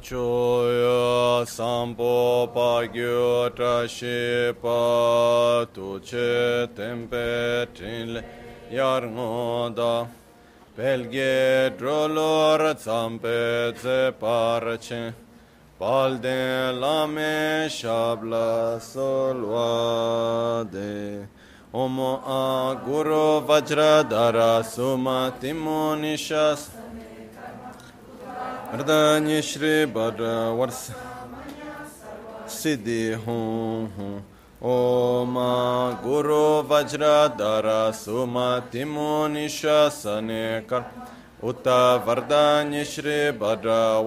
choya 0.00 1.44
sampo 1.46 2.48
pa 2.54 2.86
gyo 2.86 3.50
tra 3.54 3.86
she 3.86 4.52
pa 4.62 5.66
tu 5.72 6.00
che 6.00 6.68
tempe 6.74 7.66
trinle 7.74 8.24
yar 8.70 9.02
ngoda 9.02 10.08
pelge 10.76 11.70
drolor 11.78 12.74
zampe 12.76 13.72
tse 13.76 14.12
parche 14.18 15.12
palde 15.78 16.72
lame 16.72 17.68
shabla 17.68 18.80
solvade 18.92 20.18
Omo 21.72 22.20
a 22.26 22.74
guru 22.84 23.46
vajradara 23.46 24.64
suma 24.64 25.32
timonishas 25.40 26.79
Radhanya 28.80 29.42
Shri 29.42 29.84
Bhadravars 29.84 30.90
Siddhi 32.46 33.12
Hum 33.12 33.92
Hum 33.94 34.22
Om 34.62 35.34
Guru 36.02 36.62
Vajra 36.62 37.36
Dara 37.36 37.92
Sumati 37.92 38.84
Munishasane 38.84 40.66
Kar 40.66 40.86
Uta 41.42 42.02
Vardhanya 42.06 42.82
Shri 42.86 43.36
Bhadra 43.38 44.02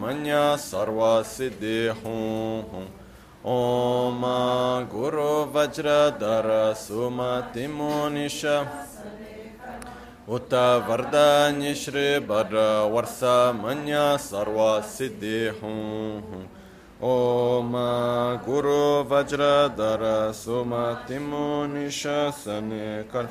Manya 0.00 0.54
Sarva 0.56 1.24
Siddhi 1.24 1.92
Hum 2.00 2.62
Hum 2.70 2.86
Om 3.44 4.88
Guru 4.88 5.50
Vajra 5.50 6.16
Dara 6.16 6.74
Sumati 6.76 7.66
Munishasane 7.66 8.85
उत 10.29 10.53
वरदान्य 10.87 11.73
श्री 11.75 12.07
वर 12.25 12.53
वर्ष 12.91 13.19
मन्य 13.55 14.01
सर्व 14.21 14.59
सिद्धि 14.87 15.37
हूँ 15.61 16.43
ओम 17.03 17.71
गुरु 18.45 18.81
वज्र 19.11 19.45
धर 19.77 20.03
सुमतिमो 20.35 21.45
निशन 21.67 22.69
कर 23.13 23.29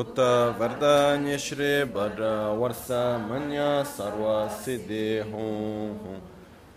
उत 0.00 0.20
वरदान्य 0.60 1.38
श्री 1.38 1.72
वर 1.92 2.22
वर्ष 2.58 2.86
मन्य 3.22 3.66
सर्व 3.88 4.24
सिद्धि 4.56 5.06
हूँ 5.32 6.16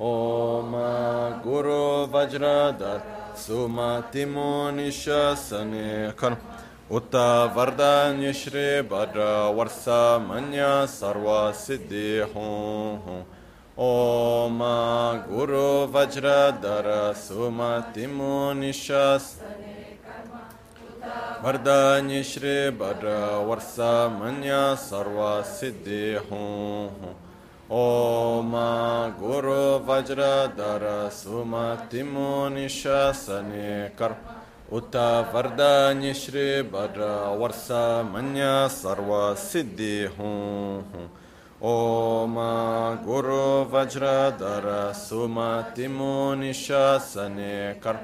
ओम 0.01 0.75
गुरु 1.43 1.81
वज्र 2.13 2.51
धर 2.79 2.99
सुमतिमो 3.37 4.51
निशन 4.75 5.71
कर 6.19 6.37
उत 6.91 7.15
वरदान्य 7.55 8.31
श्री 8.33 8.65
भद्र 8.89 9.23
वर्ष 9.55 9.85
मन्य 10.23 10.65
सर्व 10.89 11.27
सिद्धि 11.57 12.09
हूँ 12.33 13.25
ओम 13.85 14.59
गुरु 15.29 15.63
वज्र 15.93 16.35
धर 16.61 16.87
सुमतिमो 17.17 18.35
निशस 18.53 19.25
वरदान्य 21.43 22.21
श्री 22.23 22.55
भद्र 22.79 23.17
वर्ष 23.47 23.75
मन्य 24.13 24.61
सर्व 24.81 25.19
सिद्धि 25.49 26.03
हूँ 26.29 27.15
ओम 27.73 28.51
गुरु 29.19 29.59
वज्र 29.87 30.31
धर 30.57 30.87
सुमतिमो 31.13 32.31
निशसने 32.49 33.69
कर 33.99 34.15
उत 34.73 34.95
वरदान्य 35.33 36.13
श्री 36.13 36.61
भद्र 36.71 37.07
वर्ष 37.39 37.67
मन्य 38.13 38.45
सर्व 38.71 39.11
सिद्धि 39.39 39.97
हूँ 40.17 41.09
ओम 41.63 42.35
गुरु 43.05 43.43
वज्र 43.71 44.07
धर 44.39 44.65
सुमतिमो 44.95 46.13
निशने 46.35 47.53
कर 47.83 47.99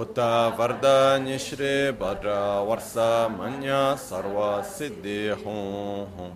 उत 0.00 0.18
वरदान्य 0.58 1.38
श्री 1.38 1.74
भद्र 2.00 2.36
वर्ष 2.68 2.92
मन्य 3.32 3.80
सर्व 4.00 4.40
सिद्धि 4.68 5.18
हूँ 5.44 6.30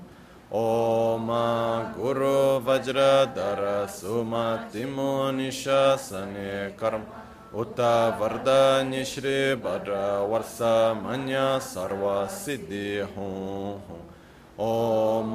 ओम 0.54 1.28
गुरु 1.96 2.34
वज्र 2.66 3.04
धर 3.36 3.64
सुमतिमो 3.90 5.12
निशने 5.32 6.50
कर्म 6.80 7.02
Uta 7.53 8.15
varda 8.17 8.81
nishri 8.81 9.59
Bhadra 9.61 10.23
Varsa 10.25 10.95
Manya 11.03 11.59
Sarva 11.59 12.25
Siddhi 12.25 13.05
Hum 13.13 13.81
Om 14.57 15.33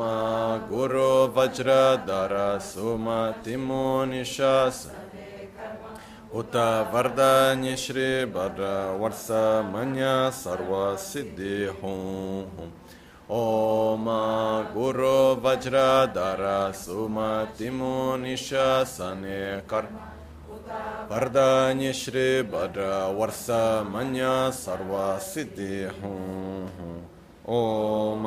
Guru 0.67 1.29
Vajra 1.29 2.07
Dara 2.07 2.59
Suma 2.59 3.35
Timo 3.45 4.07
Nishasa 4.09 4.93
Uta 6.33 6.89
varda 6.91 7.55
nishri 7.55 8.25
Bhadra 8.25 8.99
Varsa 8.99 9.63
Manya 9.71 10.31
Sarva 10.33 10.97
Siddhi 10.97 11.69
Hum 11.69 12.73
Om 13.29 14.07
Guru 14.73 15.37
Vajra 15.37 16.11
Dara 16.15 16.73
Suma 16.73 17.47
Timo 17.59 18.17
Nishasane 18.17 19.67
Karma 19.67 20.16
Vardanya 20.67 21.93
Shri 21.95 22.43
Bhadra 22.43 23.15
Varsa 23.15 23.89
Manya 23.89 24.51
Sarva 24.51 25.19
Siddhi 25.21 25.87
Om 27.47 28.25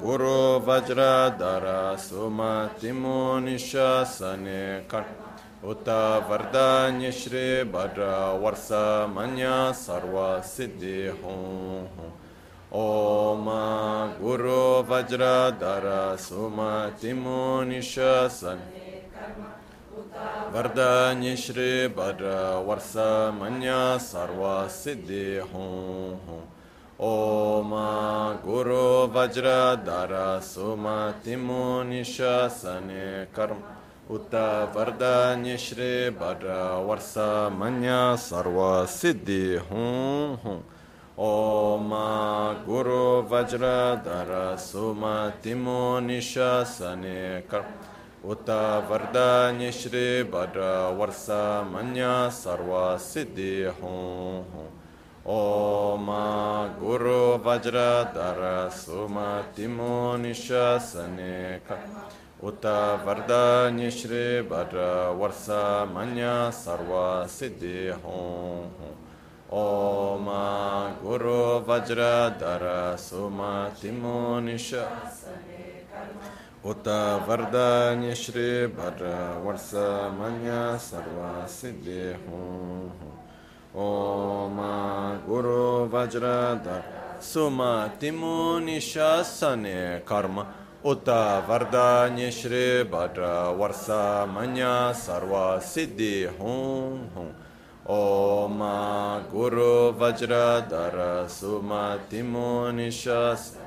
Guru 0.00 0.60
Vajra 0.64 1.36
Dara 1.38 1.94
Sumatimo 1.98 3.38
Nishasane 3.44 4.88
Karta 4.88 5.28
Uta 5.62 6.24
Vardanya 6.26 7.12
Shri 7.12 7.64
Bhadra 7.70 8.32
Varsa 8.40 9.06
Manya 9.12 9.72
Sarva 9.74 10.40
Siddhi 10.42 11.10
Hum 11.20 11.86
Om 12.72 13.44
Guru 14.18 14.82
Vajra 14.84 15.58
Dara 15.58 16.16
Sumati 16.16 17.12
Munishasan 17.12 18.58
वरदान्य 20.53 21.35
श्री 21.35 21.87
भद्र 21.97 22.31
वर्ष 22.67 22.93
मन्य 23.35 23.71
सर्व 24.01 24.43
सिद्धि 24.71 25.25
हूँ 25.53 26.41
ओम 27.01 27.71
गुरु 28.45 28.83
वज्र 29.15 29.53
धर 29.85 30.13
सुमतिमो 30.43 31.61
निशासने 31.83 33.07
कर 33.35 33.53
वरदान्य 34.09 35.57
श्री 35.57 36.09
भद्र 36.19 36.57
वर्ष 36.87 37.13
मन्य 37.59 37.95
सर्व 38.19 38.59
सिद्धि 38.89 39.43
हूँ 39.69 40.55
ओम 41.21 41.89
गुरु 42.67 43.05
वज्र 43.31 43.73
धर 44.05 44.31
सुमतिमो 44.59 45.81
निशने 45.99 47.19
कर 47.41 47.65
उत 48.25 48.49
वरदान्य 48.89 49.71
श्री 49.71 50.05
भद्र 50.31 50.67
वर्ष 50.97 51.25
मन्य 51.71 52.05
सर्व 52.33 52.71
सिद्धि 52.99 53.55
हूँ 53.79 54.69
ओम 55.29 56.07
गुरु 56.79 57.19
वज्र 57.45 57.81
धर 58.15 58.39
सुमतिमो 58.75 59.95
निशने 60.17 61.35
वरदान्य 63.05 63.89
श्री 63.91 64.23
भद्र 64.49 64.85
वर्ष 65.19 65.45
मन्य 65.93 66.31
सर्व 66.53 66.93
सिद्धि 67.29 67.77
हूँ 68.03 68.95
ओम 69.55 70.29
गुरु 71.03 71.41
वज्र 71.69 72.07
धर 72.39 72.65
सुमतिमो 72.99 74.39
निशने 74.39 75.61
कर्म 75.91 76.21
उत 76.65 76.87
वरदान्य 77.29 78.15
श्री 78.15 78.45
भद्र 78.75 79.07
वर्ष 79.45 79.71
मन्य 80.19 80.59
सर्व 80.79 81.47
सिद्धि 81.49 82.01
हूँ 82.27 83.13
ओम 83.75 84.57
गुरु 85.27 85.63
वज्र 85.93 86.33
धर 86.65 86.83
सुमतिमो 87.21 88.59
निशने 88.59 89.79
कर्म 89.99 90.39
उत 90.85 91.09
वरदान्य 91.49 92.31
श्री 92.31 92.65
भद्र 92.91 93.31
वर्ष 93.59 93.85
मन्य 94.29 94.71
सर्व 94.95 95.35
सिद्धि 95.65 96.13
हूँ 96.39 97.27
ओम 97.89 98.59
गुरु 99.31 99.71
वज्र 99.99 100.35
धर 100.69 100.97
सुमतिमो 101.29 102.49
निशने 102.71 103.41
उत 103.41 103.66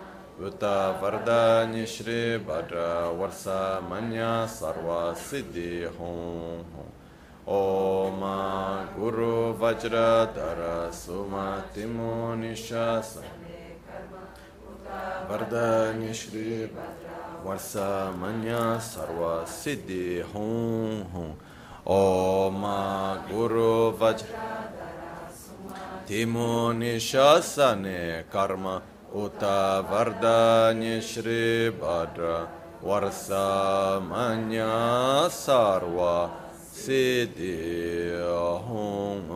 Uta 0.43 0.97
Varda 0.99 1.69
Nishri 1.71 2.43
Bhadra 2.43 3.13
Varsa 3.15 3.79
Manya 3.87 4.47
Sarva 4.47 5.13
Siddhi 5.13 5.85
Hum 5.95 6.65
Om 7.45 8.21
Guru 8.97 9.53
Vajra 9.53 10.33
Dara 10.33 10.91
Suma 10.91 11.63
Sumatimo 11.71 12.35
Nishasa 12.35 13.21
Varda 15.29 15.93
Nishri 15.93 16.67
Varsa 17.45 18.11
Manya 18.17 18.79
Sarva 18.81 19.45
Siddhi 19.45 20.23
Hum 20.23 21.37
Om 21.85 22.61
Guru 23.29 23.93
Vajra 23.93 24.73
Dara 24.73 25.29
Suma 25.31 26.01
Timo 26.07 26.73
Nishasane 26.73 28.23
Karma 28.31 28.81
Uta 29.13 29.83
Vardhanya 29.91 31.01
Shri 31.01 31.69
Bhadra 31.69 32.47
Varsamanya 32.81 34.69
Sarva 35.29 36.31
Siddhi 36.73 38.13
Ahum 38.15 39.27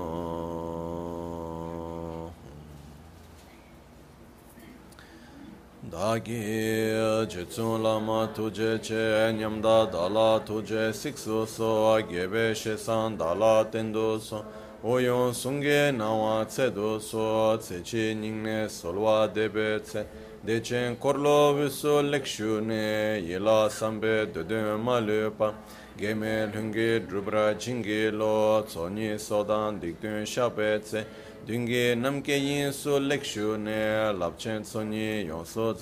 Dagi 5.90 7.28
Jitsun 7.28 7.84
Lama 7.84 8.30
Tuje 8.34 8.80
Che 8.82 9.34
Nyamda 9.34 9.92
Dala 9.92 10.40
Tuje 10.46 10.94
Siksu 10.94 11.46
So 11.46 11.98
Agebe 12.00 12.56
Shesan 12.56 13.18
Dala 13.18 13.66
Tendu 13.70 14.22
So. 14.22 14.46
오용 14.88 15.34
송게 15.34 15.94
나와 15.94 16.48
체도 16.48 17.00
소 17.00 17.58
체치 17.60 18.14
닝네 18.14 18.68
솔와 18.68 19.34
데베체 19.34 20.08
데첸 20.46 20.98
코르로비소 21.00 22.04
렉슈네 22.04 23.26
예라 23.26 23.68
삼베 23.68 24.32
드드말레파 24.32 25.56
게메 25.98 26.52
릉게 26.54 27.08
드브라 27.10 27.58
징게로 27.58 28.68
소니 28.68 29.18
소단 29.18 29.82
딕든 29.82 30.24
샤베체 30.24 31.08
딩게 31.48 31.96
남게 31.96 32.38
인소 32.38 33.00
렉슈네 33.00 34.14
랍첸 34.20 34.64
소니 34.64 35.26
용소 35.28 35.78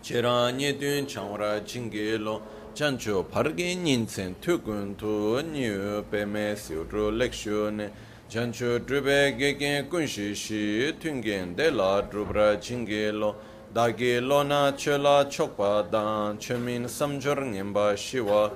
제라니 0.00 0.76
된 0.76 1.06
창라 1.06 1.64
징게로 1.64 2.42
chancho 2.74 3.22
parge 3.24 3.76
nyinsen 3.76 4.34
tukun 4.40 4.96
tu 4.96 5.42
nyu 5.42 6.02
peme 6.10 6.56
siu 6.56 6.84
tru 6.84 7.10
lekshu 7.10 7.70
ne 7.70 7.90
chancho 8.30 8.78
drube 8.78 9.36
gegen 9.38 9.88
kunshi 9.88 10.34
shi 10.34 10.92
tungen 10.98 11.54
de 11.54 11.70
la 11.70 12.02
drubra 12.02 12.56
chinge 12.60 13.12
lo. 13.12 13.34
Dagi 13.74 14.20
lo 14.20 14.42
na 14.42 14.72
che 14.72 14.96
la 14.96 15.24
chokpa 15.24 15.86
dan 15.90 16.36
che 16.38 16.56
min 16.56 16.84
samjor 16.84 17.40
ngenpa 17.40 17.94
shiwa 17.96 18.50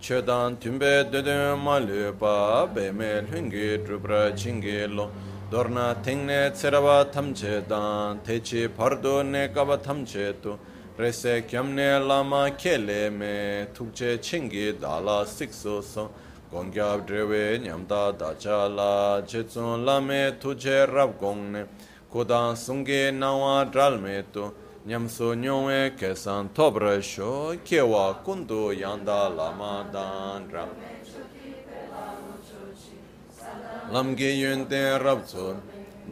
che 0.00 0.22
dan 0.22 0.58
tumbe 0.58 1.08
dede 1.10 1.54
ma 1.56 1.78
lu 1.78 2.12
pa 2.16 2.68
peme 2.72 3.24
lungi 3.30 3.82
drubra 3.82 4.32
chinge 4.34 4.86
lo. 4.86 5.10
Dorna 5.50 5.94
tengne 6.02 6.50
tseraba 6.50 7.04
tamche 7.04 7.64
dan 7.66 8.20
techi 8.22 8.68
pardo 8.68 9.22
ne 9.22 9.50
kaba 9.52 9.78
tamche 9.78 10.34
tu. 10.40 10.58
rese 11.02 11.44
kyamne 11.46 12.06
lama 12.06 12.50
kele 12.56 13.10
me 13.10 13.66
tukche 13.74 14.18
chingi 14.18 14.80
dala 14.80 15.24
sikso 15.26 15.82
son. 15.82 16.08
Gongyab 16.52 17.06
drewe 17.06 17.58
nyamda 17.58 18.12
dacha 18.16 18.68
la 18.68 19.22
chetsun 19.22 19.84
lame 19.84 20.38
tuche 20.38 20.86
rab 20.86 21.18
gongne. 21.18 21.66
Kodan 22.12 22.54
sungi 22.54 23.10
nawa 23.10 23.64
dral 23.72 24.00
me 24.00 24.22
tu 24.32 24.52
nyamso 24.86 25.34
nyongwe 25.34 25.96
kesan 25.96 26.48
tobra 26.52 27.00
sho 27.00 27.56
kewa 27.64 28.14
kundu 28.24 28.72
yanda 28.74 29.28
lama 29.28 29.86
dan 29.92 30.50
ram 30.50 30.68
lamge 33.92 34.30
yun 34.40 34.66
ten 34.66 35.00
rab 35.00 35.24
tsun 35.24 35.56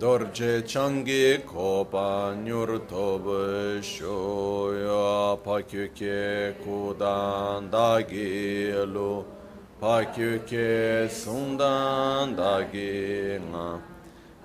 dorje 0.00 0.62
changi 0.62 1.44
kopa 1.44 2.34
nyur 2.42 2.80
tobe 2.88 3.82
shoya 3.82 5.36
pakyuke 5.44 6.54
kudan 6.64 7.68
dagi 7.70 8.72
lu 8.94 9.22
pakyuke 9.78 11.04
sundan 11.20 12.34
dagi 12.34 13.36
nga 13.52 13.78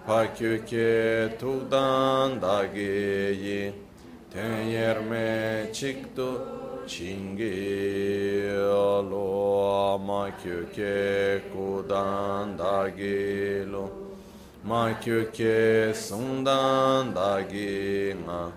pakyuke 0.05 1.39
tukdan 1.39 2.37
dagi 2.41 3.39
yi 3.43 3.73
ten 4.29 4.67
yerme 4.75 5.71
çıktı 5.71 6.29
chingi 6.85 8.51
lu 9.09 9.97
ma 10.07 10.23
kyuke 10.43 11.41
kudan 11.53 12.57
dagi 12.59 13.63
lu 13.71 14.04
Ma 14.65 14.91
kyuke 14.99 15.93
sungdan 15.93 17.13
dagi 17.13 18.15
ma. 18.25 18.49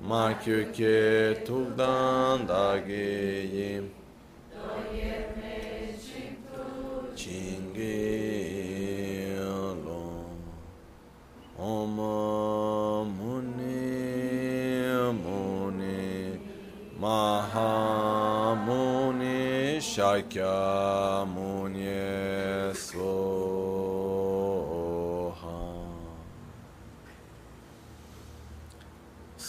Ma 0.00 0.32
kyuke 0.32 1.44
tugdan 1.44 2.46
dagi 2.48 3.52
yim. 3.52 3.90
Chingi 7.14 8.00
lo. 9.84 10.24
Om 11.58 11.96
muni 13.12 13.92
muni 15.22 16.40
maha 16.98 18.56
muni 18.64 19.76
shakya 19.76 21.26
muni 21.28 22.72
so. 22.74 23.61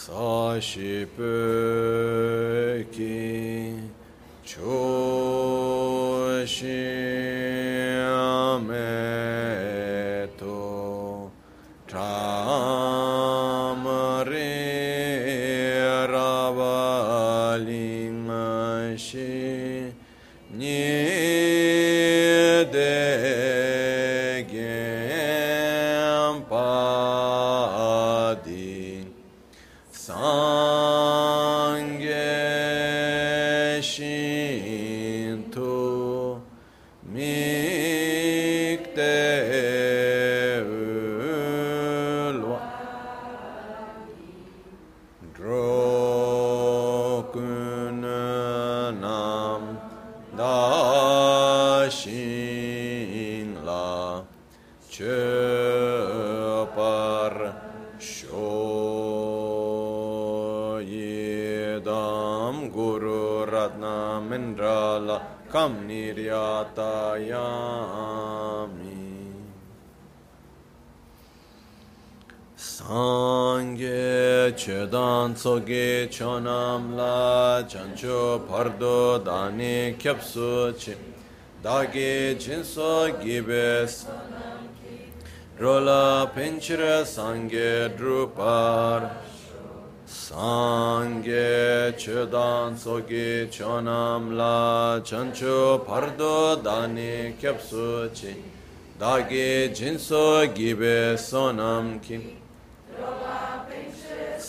sa 0.04 0.60
shi 0.60 1.06
pe 1.16 2.84
ki 2.92 3.72
chu 4.44 4.76
shi 6.54 6.84
me 8.68 10.28
to 10.36 10.60
cha 11.88 12.73
tsoge 75.44 76.08
chonam 76.08 76.96
la 76.96 77.62
chancho 77.68 78.40
pardo 78.48 79.18
dani 79.22 79.94
kyapsu 79.98 80.72
chi 80.74 80.94
dage 81.62 82.34
jinso 82.38 83.12
gibes 83.20 84.06
rola 85.58 86.30
pinchira 86.34 87.04
sangye 87.04 87.94
drupar 87.94 89.10
Sangye 90.06 91.92
chedan 91.98 92.74
tsoge 92.74 93.46
chonam 93.50 94.34
la 94.38 94.98
chancho 95.04 95.84
pardo 95.84 96.56
dani 96.56 97.34
kyapsu 97.38 98.08
chi 98.14 98.32
jinso 99.74 100.46
gibes 100.54 101.20
sonam 101.20 102.00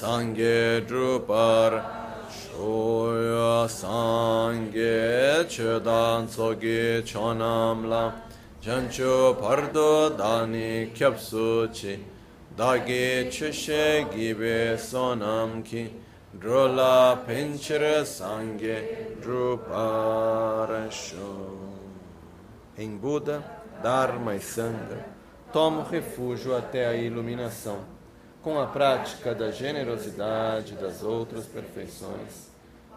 Sangye 0.06 0.86
drupar 0.86 1.82
shoya 2.30 3.66
sangye 3.68 5.44
chedan 5.50 6.28
sogi 6.28 7.02
chonam 7.02 7.90
la 7.90 8.14
jancho 8.62 9.34
pardo 9.34 10.16
dani 10.16 10.92
kyapsu 10.94 11.74
chi 11.74 11.98
dagi 12.56 13.32
chushe 13.32 14.06
gibe 14.14 14.78
sonam 14.78 15.64
ki 15.66 15.92
drola 16.40 17.26
pinchira 17.26 18.06
sangye 18.06 19.18
drupar 19.20 20.70
em 22.78 22.96
Buda, 23.00 23.44
Dharma 23.82 24.36
e 24.36 24.40
Sangha, 24.40 25.04
tomo 25.52 25.82
refúgio 25.82 26.56
até 26.56 26.86
a 26.86 26.94
iluminação 26.94 27.95
com 28.46 28.60
a 28.60 28.68
prática 28.68 29.34
da 29.34 29.50
generosidade 29.50 30.75
das 30.75 31.02
outras 31.02 31.48
perfeições, 31.48 32.52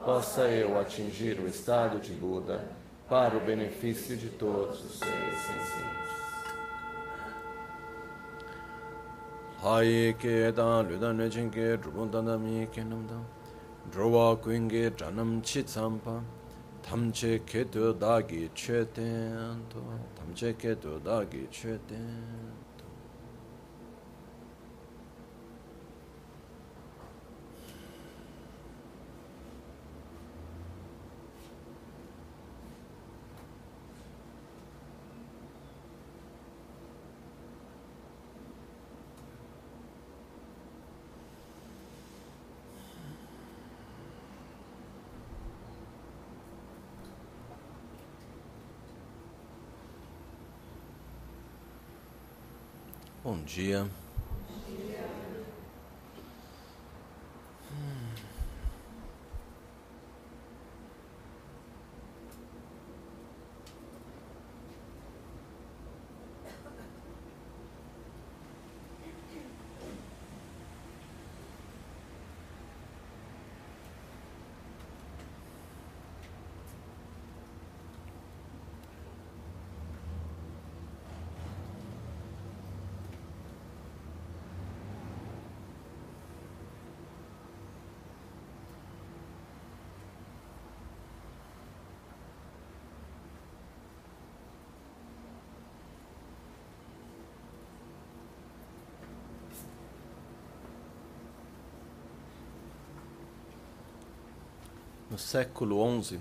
possa 0.04 0.42
eu 0.42 0.78
atingir 0.78 1.40
o 1.40 1.48
estado 1.48 1.98
de 1.98 2.12
Buda 2.12 2.62
para 3.08 3.34
o 3.34 3.40
benefício 3.40 4.14
de 4.14 4.28
todos 4.28 4.84
os 4.84 4.98
seres 4.98 5.38
tsampa 15.62 16.22
tamche 16.82 17.38
ke 17.46 17.64
do 17.64 17.94
da 17.94 18.20
gi 18.20 18.50
che 18.54 18.84
ten 18.92 19.64
to. 19.70 19.80
Tamche 20.14 20.54
ke 20.58 20.74
do 20.74 20.98
da 20.98 21.24
gi 21.24 21.48
che 21.50 21.78
ten 21.86 22.57
Bom 53.28 53.44
dia. 53.44 53.86
No 105.10 105.18
século 105.18 106.02
XI, 106.02 106.20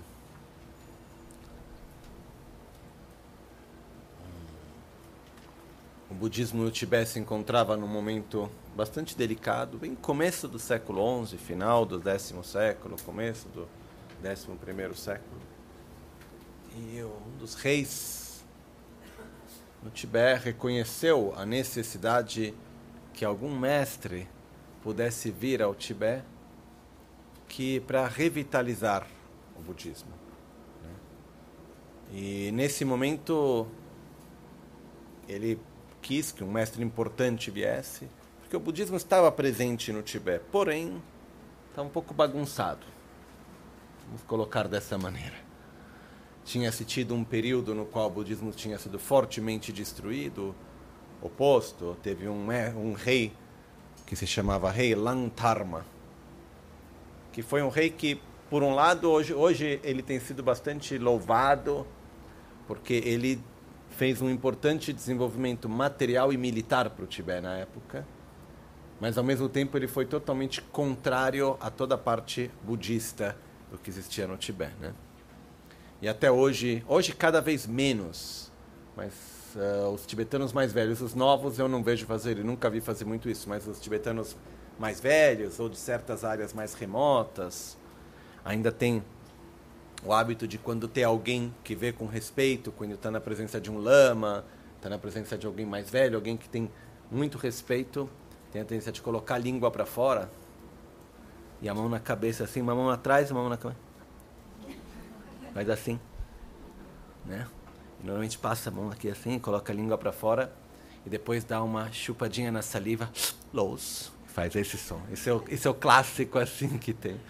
o 6.10 6.14
budismo 6.14 6.62
no 6.62 6.70
Tibete 6.70 7.10
se 7.10 7.18
encontrava 7.18 7.76
num 7.76 7.86
momento 7.86 8.50
bastante 8.74 9.16
delicado, 9.16 9.76
bem 9.76 9.94
começo 9.94 10.48
do 10.48 10.58
século 10.58 11.26
XI, 11.26 11.36
final 11.36 11.84
do 11.84 11.98
décimo 11.98 12.42
século, 12.42 12.96
começo 13.04 13.46
do 13.48 13.68
décimo 14.22 14.56
primeiro 14.56 14.96
século. 14.96 15.40
E 16.74 17.02
um 17.02 17.38
dos 17.38 17.54
reis 17.54 18.42
no 19.82 19.90
Tibete 19.90 20.44
reconheceu 20.44 21.34
a 21.36 21.44
necessidade 21.44 22.54
que 23.12 23.24
algum 23.24 23.54
mestre 23.54 24.26
pudesse 24.82 25.30
vir 25.30 25.60
ao 25.60 25.74
Tibete 25.74 26.37
que 27.48 27.80
para 27.80 28.06
revitalizar 28.06 29.06
o 29.56 29.62
budismo. 29.62 30.10
Né? 30.82 30.90
E 32.12 32.52
nesse 32.52 32.84
momento 32.84 33.66
ele 35.28 35.60
quis 36.00 36.32
que 36.32 36.44
um 36.44 36.50
mestre 36.50 36.82
importante 36.82 37.50
viesse, 37.50 38.08
porque 38.40 38.56
o 38.56 38.60
budismo 38.60 38.96
estava 38.96 39.30
presente 39.30 39.92
no 39.92 40.02
Tibete, 40.02 40.44
porém 40.50 41.02
está 41.70 41.82
um 41.82 41.88
pouco 41.88 42.14
bagunçado. 42.14 42.86
Vamos 44.06 44.22
colocar 44.22 44.66
dessa 44.68 44.96
maneira. 44.96 45.36
Tinha-se 46.44 46.84
tido 46.84 47.14
um 47.14 47.24
período 47.24 47.74
no 47.74 47.84
qual 47.84 48.06
o 48.06 48.10
budismo 48.10 48.50
tinha 48.52 48.78
sido 48.78 48.98
fortemente 48.98 49.70
destruído, 49.70 50.54
oposto, 51.20 51.96
teve 52.02 52.26
um, 52.26 52.48
um 52.76 52.94
rei 52.94 53.32
que 54.06 54.16
se 54.16 54.26
chamava 54.26 54.70
Rei 54.70 54.94
Lantarma, 54.94 55.84
que 57.38 57.42
foi 57.42 57.62
um 57.62 57.68
rei 57.68 57.88
que, 57.88 58.20
por 58.50 58.64
um 58.64 58.74
lado, 58.74 59.08
hoje, 59.08 59.32
hoje 59.32 59.78
ele 59.84 60.02
tem 60.02 60.18
sido 60.18 60.42
bastante 60.42 60.98
louvado, 60.98 61.86
porque 62.66 62.94
ele 62.94 63.40
fez 63.90 64.20
um 64.20 64.28
importante 64.28 64.92
desenvolvimento 64.92 65.68
material 65.68 66.32
e 66.32 66.36
militar 66.36 66.90
para 66.90 67.04
o 67.04 67.06
Tibete 67.06 67.42
na 67.42 67.56
época, 67.58 68.04
mas 69.00 69.16
ao 69.16 69.22
mesmo 69.22 69.48
tempo 69.48 69.78
ele 69.78 69.86
foi 69.86 70.04
totalmente 70.04 70.60
contrário 70.60 71.56
a 71.60 71.70
toda 71.70 71.94
a 71.94 71.98
parte 71.98 72.50
budista 72.64 73.36
do 73.70 73.78
que 73.78 73.88
existia 73.88 74.26
no 74.26 74.36
Tibete, 74.36 74.74
né? 74.80 74.92
E 76.02 76.08
até 76.08 76.32
hoje, 76.32 76.84
hoje 76.88 77.12
cada 77.12 77.40
vez 77.40 77.68
menos, 77.68 78.50
mas 78.96 79.12
uh, 79.54 79.90
os 79.90 80.04
tibetanos 80.04 80.52
mais 80.52 80.72
velhos, 80.72 81.00
os 81.00 81.14
novos 81.14 81.56
eu 81.60 81.68
não 81.68 81.84
vejo 81.84 82.04
fazer, 82.04 82.38
eu 82.38 82.44
nunca 82.44 82.68
vi 82.68 82.80
fazer 82.80 83.04
muito 83.04 83.30
isso, 83.30 83.48
mas 83.48 83.64
os 83.68 83.80
tibetanos 83.80 84.36
mais 84.78 85.00
velhos 85.00 85.58
ou 85.58 85.68
de 85.68 85.76
certas 85.76 86.24
áreas 86.24 86.52
mais 86.52 86.74
remotas, 86.74 87.76
ainda 88.44 88.70
tem 88.70 89.02
o 90.04 90.12
hábito 90.12 90.46
de 90.46 90.56
quando 90.56 90.86
tem 90.86 91.02
alguém 91.02 91.52
que 91.64 91.74
vê 91.74 91.92
com 91.92 92.06
respeito, 92.06 92.70
quando 92.70 92.94
está 92.94 93.10
na 93.10 93.20
presença 93.20 93.60
de 93.60 93.70
um 93.70 93.78
lama, 93.78 94.44
está 94.76 94.88
na 94.88 94.98
presença 94.98 95.36
de 95.36 95.46
alguém 95.46 95.66
mais 95.66 95.90
velho, 95.90 96.16
alguém 96.16 96.36
que 96.36 96.48
tem 96.48 96.70
muito 97.10 97.36
respeito, 97.36 98.08
tem 98.52 98.62
a 98.62 98.64
tendência 98.64 98.92
de 98.92 99.02
colocar 99.02 99.34
a 99.34 99.38
língua 99.38 99.70
para 99.70 99.84
fora 99.84 100.30
e 101.60 101.68
a 101.68 101.74
mão 101.74 101.88
na 101.88 101.98
cabeça 101.98 102.44
assim, 102.44 102.60
uma 102.60 102.74
mão 102.74 102.88
atrás, 102.88 103.30
uma 103.30 103.40
mão 103.40 103.50
na 103.50 103.56
cabeça. 103.56 103.80
Faz 105.52 105.68
assim, 105.68 105.98
né? 107.26 107.48
E 108.00 108.06
normalmente 108.06 108.38
passa 108.38 108.70
a 108.70 108.72
mão 108.72 108.90
aqui 108.90 109.10
assim, 109.10 109.40
coloca 109.40 109.72
a 109.72 109.74
língua 109.74 109.98
para 109.98 110.12
fora 110.12 110.52
e 111.04 111.10
depois 111.10 111.42
dá 111.42 111.60
uma 111.60 111.90
chupadinha 111.90 112.52
na 112.52 112.62
saliva, 112.62 113.10
los 113.52 114.16
faz 114.38 114.54
esse 114.54 114.78
som. 114.78 115.00
Esse 115.12 115.28
é, 115.28 115.34
o, 115.34 115.42
esse 115.48 115.66
é 115.66 115.70
o 115.70 115.74
clássico 115.74 116.38
assim 116.38 116.78
que 116.78 116.92
tem. 116.92 117.20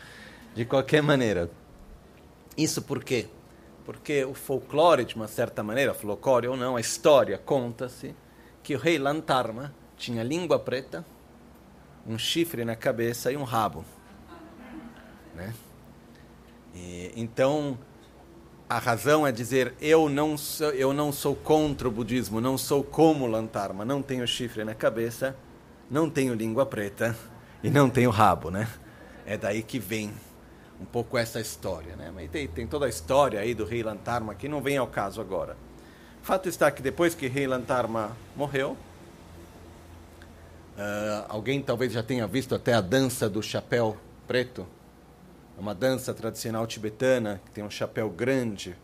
De 0.54 0.66
qualquer 0.66 1.02
maneira, 1.02 1.50
Isso 2.56 2.82
por 2.82 3.02
quê? 3.02 3.28
Porque 3.86 4.24
o 4.24 4.34
folclore, 4.34 5.04
de 5.04 5.14
uma 5.14 5.28
certa 5.28 5.62
maneira, 5.62 5.94
folclore 5.94 6.48
ou 6.48 6.56
não, 6.56 6.76
a 6.76 6.80
história 6.80 7.38
conta-se 7.38 8.14
que 8.62 8.74
o 8.74 8.78
rei 8.78 8.98
Lantarma 8.98 9.72
tinha 9.96 10.22
língua 10.22 10.58
preta, 10.58 11.06
um 12.06 12.18
chifre 12.18 12.64
na 12.64 12.76
cabeça 12.76 13.32
e 13.32 13.36
um 13.36 13.44
rabo. 13.44 13.84
Né? 15.34 15.54
E, 16.74 17.12
então, 17.16 17.78
a 18.68 18.78
razão 18.78 19.26
é 19.26 19.32
dizer 19.32 19.72
eu 19.80 20.10
não 20.10 20.36
sou, 20.36 20.70
eu 20.72 20.92
não 20.92 21.10
sou 21.10 21.34
contra 21.34 21.88
o 21.88 21.90
budismo, 21.90 22.40
não 22.40 22.58
sou 22.58 22.84
como 22.84 23.26
Lantarma, 23.26 23.84
não 23.84 24.02
tenho 24.02 24.26
chifre 24.26 24.64
na 24.64 24.74
cabeça, 24.74 25.34
não 25.90 26.08
tenho 26.08 26.34
língua 26.34 26.66
preta 26.66 27.16
e 27.62 27.70
não 27.70 27.88
tenho 27.88 28.10
rabo, 28.10 28.50
né? 28.50 28.68
É 29.26 29.36
daí 29.36 29.62
que 29.62 29.78
vem 29.78 30.12
um 30.80 30.84
pouco 30.84 31.18
essa 31.18 31.40
história, 31.40 31.96
né? 31.96 32.10
Mas 32.14 32.30
tem, 32.30 32.46
tem 32.46 32.66
toda 32.66 32.86
a 32.86 32.88
história 32.88 33.40
aí 33.40 33.54
do 33.54 33.64
rei 33.64 33.82
Lantarma 33.82 34.34
que 34.34 34.48
não 34.48 34.60
vem 34.60 34.76
ao 34.76 34.86
caso 34.86 35.20
agora. 35.20 35.56
Fato 36.22 36.48
está 36.48 36.70
que 36.70 36.82
depois 36.82 37.14
que 37.14 37.26
rei 37.26 37.46
Lantarma 37.46 38.16
morreu, 38.36 38.76
uh, 40.76 41.24
alguém 41.28 41.62
talvez 41.62 41.92
já 41.92 42.02
tenha 42.02 42.26
visto 42.26 42.54
até 42.54 42.74
a 42.74 42.80
dança 42.80 43.28
do 43.28 43.42
chapéu 43.42 43.96
preto 44.26 44.66
é 45.58 45.60
uma 45.60 45.74
dança 45.74 46.14
tradicional 46.14 46.68
tibetana 46.68 47.40
que 47.44 47.50
tem 47.50 47.64
um 47.64 47.70
chapéu 47.70 48.08
grande, 48.08 48.76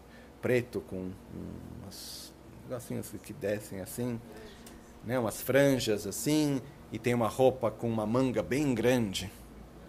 preto, 0.43 0.81
com 0.81 1.13
umas 1.81 2.33
negocinhos 2.65 3.13
que 3.23 3.33
descem 3.33 3.81
assim, 3.81 4.21
né? 5.05 5.17
umas 5.17 5.41
franjas 5.41 6.05
assim, 6.05 6.61
e 6.95 6.99
tem 6.99 7.13
uma 7.13 7.27
roupa 7.27 7.73
com 7.73 7.91
uma 7.91 8.07
manga 8.07 8.41
bem 8.41 8.73
grande. 8.73 9.29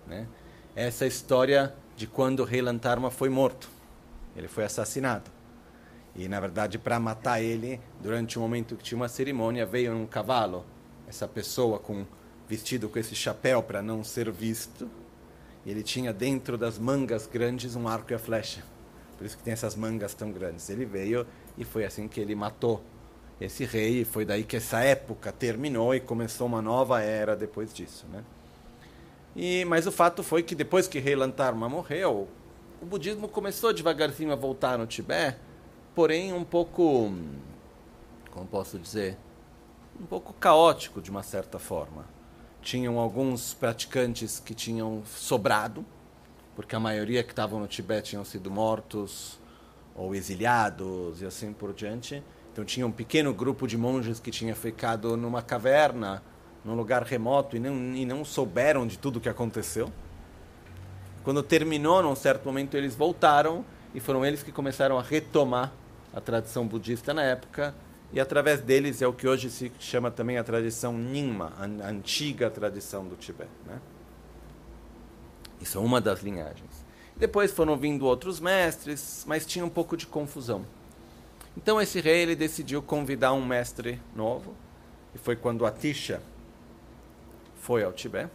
Né? 0.07 0.27
Essa 0.75 1.03
é 1.03 1.05
a 1.05 1.07
história 1.07 1.75
de 1.95 2.07
quando 2.07 2.39
o 2.39 2.43
rei 2.43 2.63
Lantarma 2.63 3.11
foi 3.11 3.29
morto. 3.29 3.69
Ele 4.35 4.47
foi 4.47 4.63
assassinado. 4.63 5.29
E, 6.15 6.27
na 6.27 6.39
verdade, 6.39 6.79
para 6.79 6.99
matar 6.99 7.39
ele, 7.39 7.79
durante 8.01 8.39
o 8.39 8.41
momento 8.41 8.75
que 8.75 8.83
tinha 8.83 8.97
uma 8.97 9.07
cerimônia, 9.07 9.67
veio 9.67 9.93
um 9.95 10.07
cavalo, 10.07 10.65
essa 11.07 11.27
pessoa 11.27 11.77
com 11.77 12.07
vestido 12.49 12.89
com 12.89 12.97
esse 12.97 13.13
chapéu 13.13 13.61
para 13.61 13.83
não 13.83 14.03
ser 14.03 14.31
visto, 14.31 14.89
e 15.63 15.69
ele 15.69 15.83
tinha 15.83 16.11
dentro 16.11 16.57
das 16.57 16.79
mangas 16.79 17.27
grandes 17.27 17.75
um 17.75 17.87
arco 17.87 18.13
e 18.13 18.15
a 18.15 18.19
flecha. 18.19 18.63
Por 19.15 19.27
isso 19.27 19.37
que 19.37 19.43
tem 19.43 19.53
essas 19.53 19.75
mangas 19.75 20.15
tão 20.15 20.31
grandes. 20.31 20.71
Ele 20.71 20.85
veio 20.85 21.27
e 21.55 21.63
foi 21.63 21.85
assim 21.85 22.07
que 22.07 22.19
ele 22.19 22.33
matou 22.33 22.83
esse 23.39 23.65
rei. 23.65 24.01
E 24.01 24.05
foi 24.05 24.25
daí 24.25 24.43
que 24.43 24.57
essa 24.57 24.79
época 24.79 25.31
terminou 25.31 25.93
e 25.93 25.99
começou 25.99 26.47
uma 26.47 26.61
nova 26.61 27.01
era 27.01 27.35
depois 27.35 27.73
disso. 27.73 28.05
Né? 28.11 28.23
E, 29.35 29.65
mas 29.65 29.85
o 29.87 29.91
fato 29.91 30.23
foi 30.23 30.43
que 30.43 30.55
depois 30.55 30.87
que 30.87 30.99
rei 30.99 31.15
Lantarma 31.15 31.67
morreu, 31.67 32.27
o 32.81 32.85
budismo 32.85 33.27
começou 33.27 33.73
devagarzinho 33.73 34.31
a 34.31 34.35
voltar 34.35 34.77
no 34.77 34.85
Tibete, 34.87 35.37
porém 35.93 36.33
um 36.33 36.43
pouco, 36.43 37.13
como 38.31 38.47
posso 38.47 38.77
dizer, 38.77 39.17
um 39.99 40.05
pouco 40.05 40.33
caótico 40.33 41.01
de 41.01 41.09
uma 41.09 41.23
certa 41.23 41.57
forma 41.57 42.15
tinham 42.65 42.97
alguns 42.97 43.53
praticantes 43.53 44.39
que 44.39 44.55
tinham 44.55 45.03
sobrado, 45.05 45.85
porque 46.55 46.75
a 46.75 46.79
maioria 46.79 47.23
que 47.23 47.31
estavam 47.31 47.59
no 47.59 47.67
Tibete 47.67 48.09
tinham 48.09 48.25
sido 48.25 48.49
mortos 48.49 49.39
ou 49.95 50.15
exiliados 50.15 51.21
e 51.21 51.25
assim 51.27 51.53
por 51.53 51.73
diante. 51.73 52.23
Então 52.55 52.63
tinha 52.63 52.87
um 52.87 52.91
pequeno 52.91 53.33
grupo 53.33 53.67
de 53.67 53.77
monges 53.77 54.17
que 54.17 54.31
tinha 54.31 54.55
ficado 54.55 55.17
numa 55.17 55.41
caverna, 55.41 56.23
num 56.63 56.73
lugar 56.73 57.03
remoto 57.03 57.57
e 57.57 57.59
não, 57.59 57.93
e 57.93 58.05
não 58.05 58.23
souberam 58.23 58.87
de 58.87 58.97
tudo 58.97 59.17
o 59.17 59.19
que 59.19 59.27
aconteceu. 59.27 59.91
Quando 61.21 61.43
terminou, 61.43 62.01
num 62.01 62.15
certo 62.15 62.45
momento, 62.45 62.77
eles 62.77 62.95
voltaram 62.95 63.65
e 63.93 63.99
foram 63.99 64.25
eles 64.25 64.41
que 64.41 64.53
começaram 64.53 64.97
a 64.97 65.01
retomar 65.01 65.73
a 66.13 66.21
tradição 66.21 66.65
budista 66.65 67.13
na 67.13 67.23
época 67.23 67.75
e 68.13 68.21
através 68.21 68.61
deles 68.61 69.01
é 69.01 69.07
o 69.07 69.11
que 69.11 69.27
hoje 69.27 69.49
se 69.49 69.69
chama 69.77 70.09
também 70.09 70.37
a 70.37 70.43
tradição 70.45 70.93
Nyingma, 70.93 71.51
a 71.59 71.89
antiga 71.89 72.49
tradição 72.49 73.05
do 73.05 73.17
Tibete. 73.17 73.51
Né? 73.65 73.81
Isso 75.59 75.77
é 75.77 75.81
uma 75.81 75.99
das 75.99 76.21
linhagens. 76.21 76.85
Depois 77.17 77.51
foram 77.51 77.75
vindo 77.75 78.05
outros 78.05 78.39
mestres, 78.39 79.25
mas 79.27 79.45
tinha 79.45 79.65
um 79.65 79.69
pouco 79.69 79.97
de 79.97 80.07
confusão. 80.07 80.65
Então 81.57 81.81
esse 81.81 82.01
rei 82.01 82.21
ele 82.21 82.35
decidiu 82.35 82.81
convidar 82.81 83.33
um 83.33 83.45
mestre 83.45 84.01
novo, 84.15 84.53
e 85.13 85.17
foi 85.17 85.35
quando 85.35 85.65
Atisha 85.65 86.21
foi 87.55 87.83
ao 87.83 87.93
Tibete. 87.93 88.31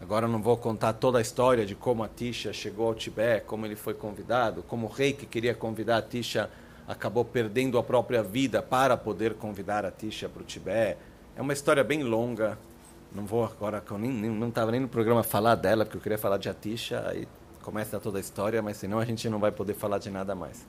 Agora 0.00 0.28
não 0.28 0.40
vou 0.40 0.56
contar 0.56 0.94
toda 0.94 1.18
a 1.18 1.20
história 1.20 1.66
de 1.66 1.74
como 1.74 2.02
Atisha 2.02 2.52
chegou 2.52 2.88
ao 2.88 2.94
Tibete, 2.94 3.44
como 3.46 3.66
ele 3.66 3.76
foi 3.76 3.94
convidado, 3.94 4.62
como 4.62 4.86
o 4.86 4.90
rei 4.90 5.12
que 5.12 5.26
queria 5.26 5.54
convidar 5.54 5.98
Atisha 5.98 6.50
acabou 6.86 7.24
perdendo 7.24 7.78
a 7.78 7.82
própria 7.82 8.22
vida 8.22 8.62
para 8.62 8.96
poder 8.96 9.34
convidar 9.34 9.84
a 9.84 9.90
Tisha 9.90 10.28
para 10.28 10.42
o 10.42 10.44
Tibete. 10.44 10.98
É 11.36 11.42
uma 11.42 11.52
história 11.52 11.84
bem 11.84 12.02
longa. 12.02 12.58
Não 13.12 13.24
vou 13.26 13.44
agora, 13.44 13.82
eu 13.90 13.98
nem, 13.98 14.10
não 14.10 14.48
estava 14.48 14.70
nem 14.70 14.80
no 14.80 14.88
programa 14.88 15.22
falar 15.22 15.54
dela, 15.54 15.84
porque 15.84 15.98
eu 15.98 16.02
queria 16.02 16.18
falar 16.18 16.38
de 16.38 16.48
Atisha, 16.48 17.04
aí 17.08 17.26
começa 17.62 17.98
toda 17.98 18.18
a 18.18 18.20
história, 18.20 18.62
mas 18.62 18.76
senão 18.76 18.98
a 18.98 19.04
gente 19.04 19.28
não 19.28 19.38
vai 19.38 19.50
poder 19.50 19.74
falar 19.74 19.98
de 19.98 20.10
nada 20.10 20.34
mais. 20.34 20.66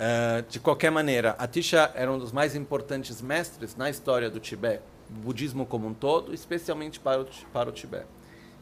Uh, 0.00 0.40
de 0.48 0.58
qualquer 0.58 0.90
maneira, 0.90 1.32
Atisha 1.38 1.92
era 1.94 2.10
um 2.10 2.18
dos 2.18 2.32
mais 2.32 2.56
importantes 2.56 3.20
mestres 3.20 3.76
na 3.76 3.90
história 3.90 4.30
do 4.30 4.40
Tibete, 4.40 4.82
budismo 5.10 5.66
como 5.66 5.86
um 5.86 5.92
todo, 5.92 6.32
especialmente 6.32 6.98
para 6.98 7.20
o, 7.20 7.26
para 7.52 7.68
o 7.68 7.72
Tibete. 7.72 8.06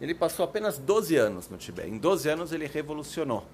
Ele 0.01 0.17
passou 0.17 0.45
apenas 0.45 0.79
12 0.79 1.15
anos 1.15 1.49
no 1.49 1.57
Tibete. 1.57 1.91
Em 1.91 1.97
12 1.97 2.29
anos 2.29 2.53
ele 2.53 2.67
revolucionou 2.67 3.47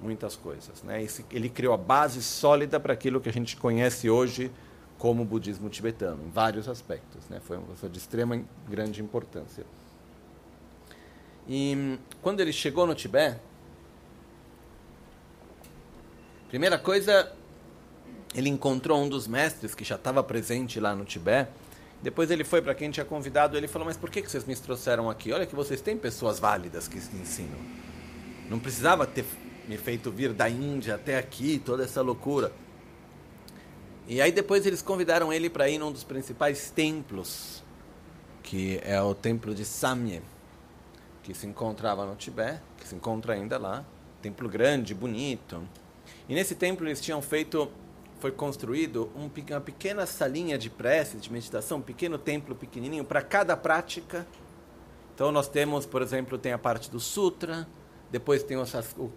muitas 0.00 0.36
coisas. 0.36 0.80
Né? 0.84 1.04
Ele 1.32 1.48
criou 1.48 1.74
a 1.74 1.76
base 1.76 2.22
sólida 2.22 2.78
para 2.78 2.92
aquilo 2.92 3.20
que 3.20 3.28
a 3.28 3.32
gente 3.32 3.56
conhece 3.56 4.08
hoje 4.08 4.52
como 4.96 5.24
budismo 5.24 5.68
tibetano, 5.68 6.22
em 6.24 6.30
vários 6.30 6.68
aspectos. 6.68 7.28
Né? 7.28 7.40
Foi 7.40 7.56
uma 7.56 7.66
coisa 7.66 7.88
de 7.88 7.98
extrema 7.98 8.40
grande 8.68 9.02
importância. 9.02 9.66
E 11.48 11.98
quando 12.22 12.40
ele 12.40 12.52
chegou 12.52 12.86
no 12.86 12.94
Tibete, 12.94 13.40
primeira 16.48 16.78
coisa, 16.78 17.32
ele 18.34 18.48
encontrou 18.48 19.02
um 19.02 19.08
dos 19.08 19.26
mestres 19.26 19.74
que 19.74 19.84
já 19.84 19.94
estava 19.94 20.22
presente 20.22 20.80
lá 20.80 20.94
no 20.94 21.04
Tibete. 21.04 21.50
Depois 22.02 22.30
ele 22.30 22.44
foi 22.44 22.60
para 22.60 22.74
quem 22.74 22.90
tinha 22.90 23.04
convidado, 23.04 23.56
ele 23.56 23.68
falou: 23.68 23.86
"Mas 23.86 23.96
por 23.96 24.10
que 24.10 24.20
que 24.20 24.30
vocês 24.30 24.44
me 24.44 24.54
trouxeram 24.56 25.08
aqui? 25.08 25.32
Olha 25.32 25.46
que 25.46 25.54
vocês 25.54 25.80
têm 25.80 25.96
pessoas 25.96 26.38
válidas 26.38 26.86
que 26.86 26.98
ensinam. 26.98 27.58
Não 28.48 28.58
precisava 28.58 29.06
ter 29.06 29.24
me 29.66 29.76
feito 29.78 30.10
vir 30.10 30.32
da 30.32 30.48
Índia 30.48 30.96
até 30.96 31.16
aqui, 31.16 31.58
toda 31.58 31.84
essa 31.84 32.02
loucura. 32.02 32.52
E 34.06 34.20
aí 34.20 34.30
depois 34.30 34.66
eles 34.66 34.82
convidaram 34.82 35.32
ele 35.32 35.48
para 35.48 35.68
ir 35.68 35.78
num 35.78 35.90
dos 35.90 36.04
principais 36.04 36.70
templos, 36.70 37.64
que 38.42 38.78
é 38.84 39.00
o 39.00 39.14
templo 39.14 39.54
de 39.54 39.64
Samye, 39.64 40.20
que 41.22 41.32
se 41.32 41.46
encontrava 41.46 42.04
no 42.04 42.14
Tibete, 42.14 42.60
que 42.76 42.86
se 42.86 42.94
encontra 42.94 43.32
ainda 43.32 43.56
lá, 43.56 43.82
templo 44.20 44.46
grande, 44.46 44.94
bonito. 44.94 45.66
E 46.28 46.34
nesse 46.34 46.54
templo 46.54 46.86
eles 46.86 47.00
tinham 47.00 47.20
feito, 47.20 47.70
foi 48.18 48.30
construído 48.30 49.10
um, 49.14 49.30
uma 49.50 49.60
pequena 49.60 50.06
salinha 50.06 50.56
de 50.56 50.70
prece, 50.70 51.18
de 51.18 51.30
meditação, 51.30 51.78
um 51.78 51.82
pequeno 51.82 52.16
templo 52.16 52.54
pequenininho 52.54 53.04
para 53.04 53.20
cada 53.22 53.56
prática. 53.56 54.26
Então 55.14 55.30
nós 55.30 55.48
temos, 55.48 55.86
por 55.86 56.02
exemplo, 56.02 56.38
tem 56.38 56.52
a 56.52 56.58
parte 56.58 56.90
do 56.90 56.98
sutra, 56.98 57.68
depois 58.10 58.42
tem 58.42 58.56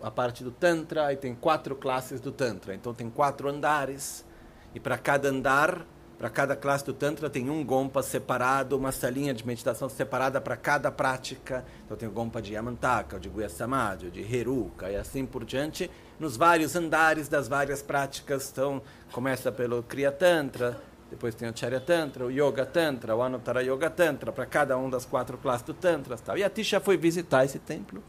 a 0.02 0.12
parte 0.12 0.44
do 0.44 0.52
Tantra, 0.52 1.06
aí 1.08 1.16
tem 1.16 1.36
quatro 1.36 1.76
classes 1.76 2.20
do 2.20 2.32
Tantra. 2.32 2.74
Então 2.74 2.94
tem 2.94 3.10
quatro 3.10 3.48
andares. 3.48 4.26
E 4.74 4.80
para 4.80 4.98
cada 4.98 5.30
andar, 5.30 5.86
para 6.18 6.30
cada 6.30 6.56
classe 6.56 6.84
do 6.84 6.94
Tantra, 6.94 7.30
tem 7.30 7.48
um 7.48 7.64
Gompa 7.64 8.02
separado, 8.02 8.76
uma 8.76 8.92
salinha 8.92 9.34
de 9.36 9.46
meditação 9.46 9.88
separada 9.88 10.42
para 10.42 10.58
cada 10.58 10.92
prática. 10.92 11.64
Então 11.86 11.96
tem 11.96 12.10
o 12.10 12.12
Gompa 12.12 12.42
de 12.42 12.54
Yamantaka, 12.54 13.20
de 13.20 13.30
Guya 13.30 13.50
Samadhi, 13.50 14.10
de 14.10 14.22
Heruka 14.22 14.90
e 14.90 14.96
assim 14.96 15.28
por 15.28 15.46
diante. 15.46 15.92
Nos 16.20 16.36
vários 16.36 16.76
andares 16.76 17.28
das 17.28 17.48
várias 17.48 17.84
práticas. 17.84 18.50
Então 18.52 18.82
começa 19.12 19.52
pelo 19.52 19.84
Kriya 19.84 20.12
Tantra, 20.12 20.82
depois 21.12 21.36
tem 21.36 21.48
o 21.48 21.56
Charya 21.56 21.80
Tantra, 21.80 22.26
o 22.26 22.32
Yoga 22.32 22.66
Tantra, 22.66 23.16
o 23.16 23.22
Anuttara 23.22 23.62
Yoga 23.62 23.90
Tantra, 23.90 24.32
para 24.32 24.46
cada 24.48 24.76
um 24.76 24.90
das 24.90 25.06
quatro 25.06 25.38
classes 25.38 25.68
do 25.68 25.74
Tantra. 25.76 26.18
Tal. 26.18 26.36
E 26.36 26.44
a 26.44 26.50
Tisha 26.50 26.80
foi 26.80 26.98
visitar 26.98 27.46
esse 27.46 27.60
templo. 27.60 28.04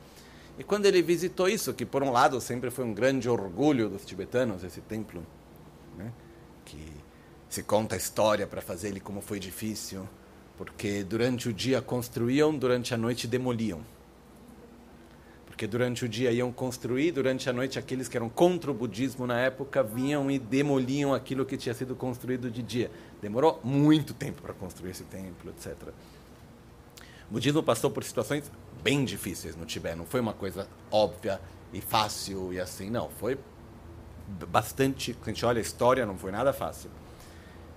E 0.59 0.65
quando 0.65 0.87
ele 0.87 1.03
visitou 1.03 1.47
isso, 1.47 1.75
que 1.75 1.85
por 1.85 2.03
um 2.03 2.11
lado 2.11 2.41
sempre 2.41 2.71
foi 2.71 2.87
um 2.87 2.95
grande 2.95 3.29
orgulho 3.29 3.91
dos 3.91 4.05
tibetanos, 4.05 4.65
esse 4.65 4.81
templo, 4.81 5.25
né? 5.97 6.11
que 6.65 6.91
se 7.49 7.63
conta 7.63 7.95
a 7.95 7.99
história 7.99 8.47
para 8.47 8.61
fazer 8.61 8.89
ele 8.89 9.01
como 9.01 9.21
foi 9.21 9.39
difícil, 9.39 10.07
porque 10.57 11.03
durante 11.03 11.49
o 11.49 11.53
dia 11.53 11.81
construíam, 11.81 12.55
durante 12.57 12.93
a 12.93 12.97
noite 12.97 13.27
demoliam. 13.27 13.81
Porque 15.47 15.67
durante 15.67 16.05
o 16.05 16.09
dia 16.09 16.31
iam 16.31 16.53
construir, 16.53 17.13
durante 17.13 17.49
a 17.49 17.53
noite 17.53 17.79
aqueles 17.79 18.07
que 18.07 18.17
eram 18.17 18.29
contra 18.29 18.71
o 18.71 18.75
budismo 18.75 19.27
na 19.27 19.41
época 19.41 19.83
vinham 19.83 20.31
e 20.31 20.39
demoliam 20.39 21.15
aquilo 21.15 21.45
que 21.45 21.57
tinha 21.57 21.75
sido 21.75 21.97
construído 21.97 22.51
de 22.51 22.63
dia. 22.63 22.91
Demorou 23.21 23.61
muito 23.65 24.15
tempo 24.15 24.43
para 24.43 24.53
construir 24.53 24.91
esse 24.91 25.05
templo, 25.05 25.51
etc. 25.51 25.75
O 27.29 27.33
budismo 27.33 27.63
passou 27.63 27.91
por 27.91 28.05
situações 28.05 28.51
bem 28.83 29.05
difíceis 29.05 29.57
no 29.57 29.67
Tibete. 29.67 29.97
Não 29.97 30.07
foi 30.07 30.21
uma 30.21 30.33
coisa 30.33 30.69
óbvia 30.91 31.41
e 31.73 31.81
fácil 31.81 32.53
e 32.53 32.61
assim. 32.61 32.89
Não, 32.89 33.11
foi 33.11 33.39
bastante. 34.49 35.13
Quando 35.15 35.29
a 35.29 35.31
gente 35.31 35.45
olha 35.45 35.59
a 35.59 35.63
história, 35.63 36.07
não 36.07 36.17
foi 36.17 36.31
nada 36.31 36.53
fácil. 36.53 36.91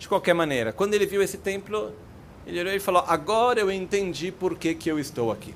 De 0.02 0.08
qualquer 0.08 0.34
maneira, 0.34 0.74
quando 0.74 0.96
ele 0.96 1.06
viu 1.06 1.22
esse 1.22 1.38
templo, 1.38 1.94
ele 2.48 2.60
olhou 2.60 2.74
e 2.74 2.80
falou: 2.80 3.04
Agora 3.08 3.60
eu 3.60 3.72
entendi 3.72 4.32
por 4.32 4.58
que, 4.58 4.74
que 4.74 4.90
eu 4.90 4.98
estou 4.98 5.32
aqui. 5.32 5.54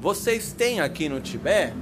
Vocês 0.00 0.52
têm 0.52 0.80
aqui 0.80 1.08
no 1.08 1.20
Tibete 1.20 1.74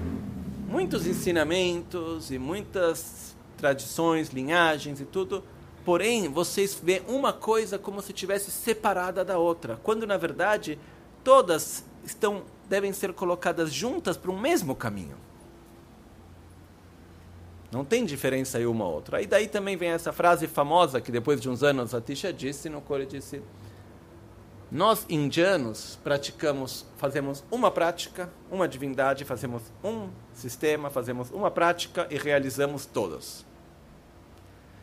muitos 0.67 1.07
ensinamentos 1.07 2.31
e 2.31 2.39
muitas 2.39 3.37
tradições, 3.59 4.31
linhagens 4.31 5.03
e 5.03 5.05
tudo, 5.05 5.45
porém 5.85 6.31
vocês 6.31 6.81
veem 6.83 7.03
uma 7.07 7.35
coisa 7.35 7.79
como 7.79 8.01
se 8.01 8.15
tivesse 8.15 8.51
separada 8.51 9.23
da 9.23 9.37
outra, 9.37 9.79
quando 9.83 10.07
na 10.07 10.17
verdade 10.17 10.79
todas 11.23 11.85
estão 12.07 12.43
devem 12.71 12.95
ser 12.95 13.13
colocadas 13.13 13.71
juntas 13.71 14.17
para 14.17 14.31
um 14.31 14.41
mesmo 14.41 14.75
caminho. 14.75 15.17
Não 17.73 17.87
tem 17.87 18.05
diferença 18.05 18.59
aí 18.59 18.67
uma 18.67 18.87
outra. 18.87 19.17
Aí 19.17 19.27
daí 19.27 19.49
também 19.49 19.79
vem 19.79 19.89
essa 19.89 20.13
frase 20.13 20.47
famosa 20.47 21.01
que 21.01 21.11
depois 21.11 21.41
de 21.41 21.49
uns 21.49 21.63
anos 21.63 21.95
a 21.95 22.03
Tisha 22.03 22.31
disse, 22.31 22.69
no 22.69 22.83
ele 22.91 23.07
disse: 23.07 23.43
Nós 24.71 25.07
indianos 25.09 25.99
praticamos, 26.05 26.85
fazemos 26.99 27.43
uma 27.51 27.71
prática, 27.71 28.31
uma 28.51 28.69
divindade, 28.69 29.25
fazemos 29.25 29.63
um 29.83 30.11
sistema, 30.35 30.91
fazemos 30.91 31.31
uma 31.31 31.51
prática 31.51 32.07
e 32.11 32.19
realizamos 32.19 32.85
todas. 32.85 33.47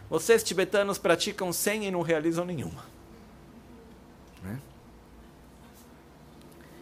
Vocês 0.09 0.41
tibetanos 0.41 0.97
praticam 0.97 1.53
cem 1.53 1.85
e 1.85 1.91
não 1.91 2.01
realizam 2.01 2.43
nenhuma. 2.43 2.83
Né? 4.41 4.59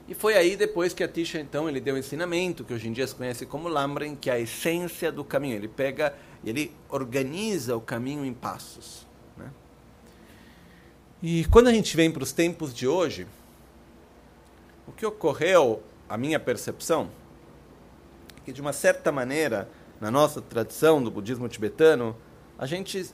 E 0.07 0.13
foi 0.13 0.35
aí 0.35 0.55
depois 0.55 0.93
que 0.93 1.03
a 1.03 1.07
Tisha, 1.07 1.39
então, 1.39 1.67
ele 1.67 1.81
deu 1.81 1.95
um 1.95 1.97
ensinamento, 1.97 2.63
que 2.63 2.73
hoje 2.73 2.87
em 2.87 2.93
dia 2.93 3.05
se 3.05 3.13
conhece 3.13 3.45
como 3.45 3.67
Lamren, 3.67 4.15
que 4.15 4.29
é 4.29 4.33
a 4.33 4.39
essência 4.39 5.11
do 5.11 5.23
caminho. 5.23 5.55
Ele 5.55 5.67
pega 5.67 6.13
ele 6.45 6.73
organiza 6.89 7.75
o 7.75 7.81
caminho 7.81 8.25
em 8.25 8.33
passos. 8.33 9.05
Né? 9.35 9.51
E 11.21 11.45
quando 11.45 11.67
a 11.67 11.73
gente 11.73 11.95
vem 11.95 12.11
para 12.11 12.23
os 12.23 12.31
tempos 12.31 12.73
de 12.73 12.87
hoje, 12.87 13.27
o 14.87 14.91
que 14.91 15.05
ocorreu, 15.05 15.81
a 16.07 16.17
minha 16.17 16.39
percepção, 16.39 17.09
é 18.37 18.41
que 18.45 18.53
de 18.53 18.61
uma 18.61 18.73
certa 18.73 19.11
maneira, 19.11 19.69
na 19.99 20.09
nossa 20.11 20.41
tradição 20.41 21.03
do 21.03 21.11
budismo 21.11 21.49
tibetano, 21.49 22.15
a 22.57 22.65
gente 22.65 23.09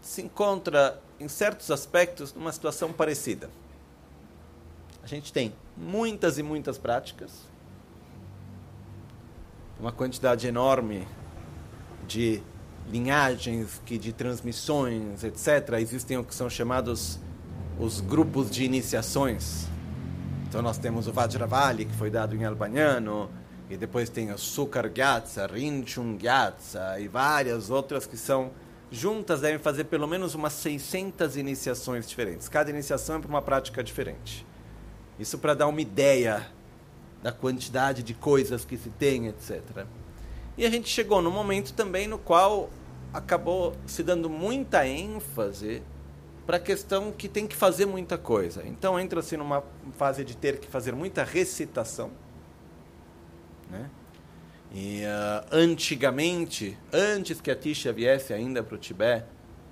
se 0.00 0.22
encontra, 0.22 1.00
em 1.20 1.28
certos 1.28 1.70
aspectos, 1.70 2.34
numa 2.34 2.50
situação 2.50 2.92
parecida. 2.92 3.48
A 5.02 5.06
gente 5.06 5.32
tem 5.32 5.52
muitas 5.76 6.38
e 6.38 6.42
muitas 6.42 6.78
práticas, 6.78 7.30
uma 9.78 9.92
quantidade 9.92 10.46
enorme 10.46 11.06
de 12.06 12.42
linhagens, 12.88 13.80
que 13.84 13.98
de 13.98 14.12
transmissões, 14.12 15.24
etc. 15.24 15.74
Existem 15.80 16.18
o 16.18 16.24
que 16.24 16.34
são 16.34 16.48
chamados 16.48 17.18
os 17.78 18.00
grupos 18.00 18.50
de 18.50 18.64
iniciações. 18.64 19.66
Então 20.48 20.62
nós 20.62 20.78
temos 20.78 21.08
o 21.08 21.12
Vajravali, 21.12 21.86
que 21.86 21.94
foi 21.94 22.10
dado 22.10 22.36
em 22.36 22.44
albaniano, 22.44 23.30
e 23.70 23.76
depois 23.76 24.10
tem 24.10 24.30
o 24.30 24.38
Sukar 24.38 24.88
Gyatsa, 24.88 25.46
Rinchung 25.46 26.18
Gyatsa 26.18 27.00
e 27.00 27.08
várias 27.08 27.70
outras 27.70 28.06
que 28.06 28.16
são 28.16 28.50
juntas 28.90 29.40
devem 29.40 29.58
fazer 29.58 29.84
pelo 29.84 30.06
menos 30.06 30.34
umas 30.34 30.52
600 30.52 31.38
iniciações 31.38 32.06
diferentes. 32.06 32.48
Cada 32.48 32.68
iniciação 32.68 33.16
é 33.16 33.18
para 33.18 33.28
uma 33.28 33.40
prática 33.40 33.82
diferente. 33.82 34.46
Isso 35.18 35.38
para 35.38 35.54
dar 35.54 35.66
uma 35.66 35.80
ideia 35.80 36.46
da 37.22 37.30
quantidade 37.30 38.02
de 38.02 38.14
coisas 38.14 38.64
que 38.64 38.76
se 38.76 38.90
tem, 38.90 39.28
etc. 39.28 39.86
E 40.56 40.66
a 40.66 40.70
gente 40.70 40.88
chegou 40.88 41.22
no 41.22 41.30
momento 41.30 41.72
também 41.72 42.06
no 42.06 42.18
qual 42.18 42.68
acabou 43.12 43.74
se 43.86 44.02
dando 44.02 44.28
muita 44.28 44.86
ênfase 44.86 45.82
para 46.46 46.56
a 46.56 46.60
questão 46.60 47.12
que 47.12 47.28
tem 47.28 47.46
que 47.46 47.54
fazer 47.54 47.86
muita 47.86 48.18
coisa. 48.18 48.66
Então 48.66 48.98
entra-se 48.98 49.36
numa 49.36 49.62
fase 49.92 50.24
de 50.24 50.36
ter 50.36 50.58
que 50.58 50.66
fazer 50.66 50.92
muita 50.94 51.22
recitação. 51.22 52.10
Né? 53.70 53.88
E 54.74 55.02
uh, 55.02 55.46
antigamente, 55.52 56.78
antes 56.92 57.40
que 57.40 57.50
a 57.50 57.56
Tisha 57.56 57.92
viesse 57.92 58.32
ainda 58.32 58.62
para 58.62 58.74
o 58.74 58.78
Tibete, 58.78 59.26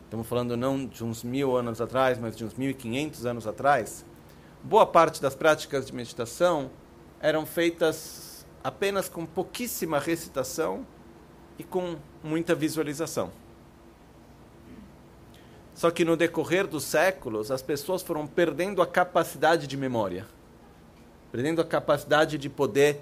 estamos 0.05 0.27
falando 0.27 0.57
não 0.57 0.87
de 0.87 1.03
uns 1.03 1.25
mil 1.25 1.57
anos 1.57 1.81
atrás, 1.81 2.19
mas 2.19 2.37
de 2.37 2.45
uns 2.45 2.55
mil 2.55 2.71
e 2.71 2.75
quinhentos 2.75 3.25
anos 3.25 3.47
atrás, 3.47 4.05
boa 4.63 4.87
parte 4.87 5.21
das 5.21 5.35
práticas 5.35 5.87
de 5.87 5.95
meditação 5.95 6.71
eram 7.21 7.47
feitas 7.47 8.47
apenas 8.63 9.09
com 9.09 9.25
pouquíssima 9.25 9.99
recitação 9.99 10.87
e 11.59 11.65
com 11.65 11.97
muita 12.23 12.55
visualização. 12.55 13.31
Só 15.75 15.91
que 15.91 16.05
no 16.05 16.17
decorrer 16.17 16.67
dos 16.67 16.85
séculos, 16.85 17.51
as 17.51 17.63
pessoas 17.63 18.03
foram 18.03 18.27
perdendo 18.27 18.83
a 18.83 18.87
capacidade 18.87 19.67
de 19.67 19.77
memória, 19.77 20.27
perdendo 21.33 21.61
a 21.63 21.65
capacidade 21.65 22.37
de 22.37 22.51
poder 22.51 23.01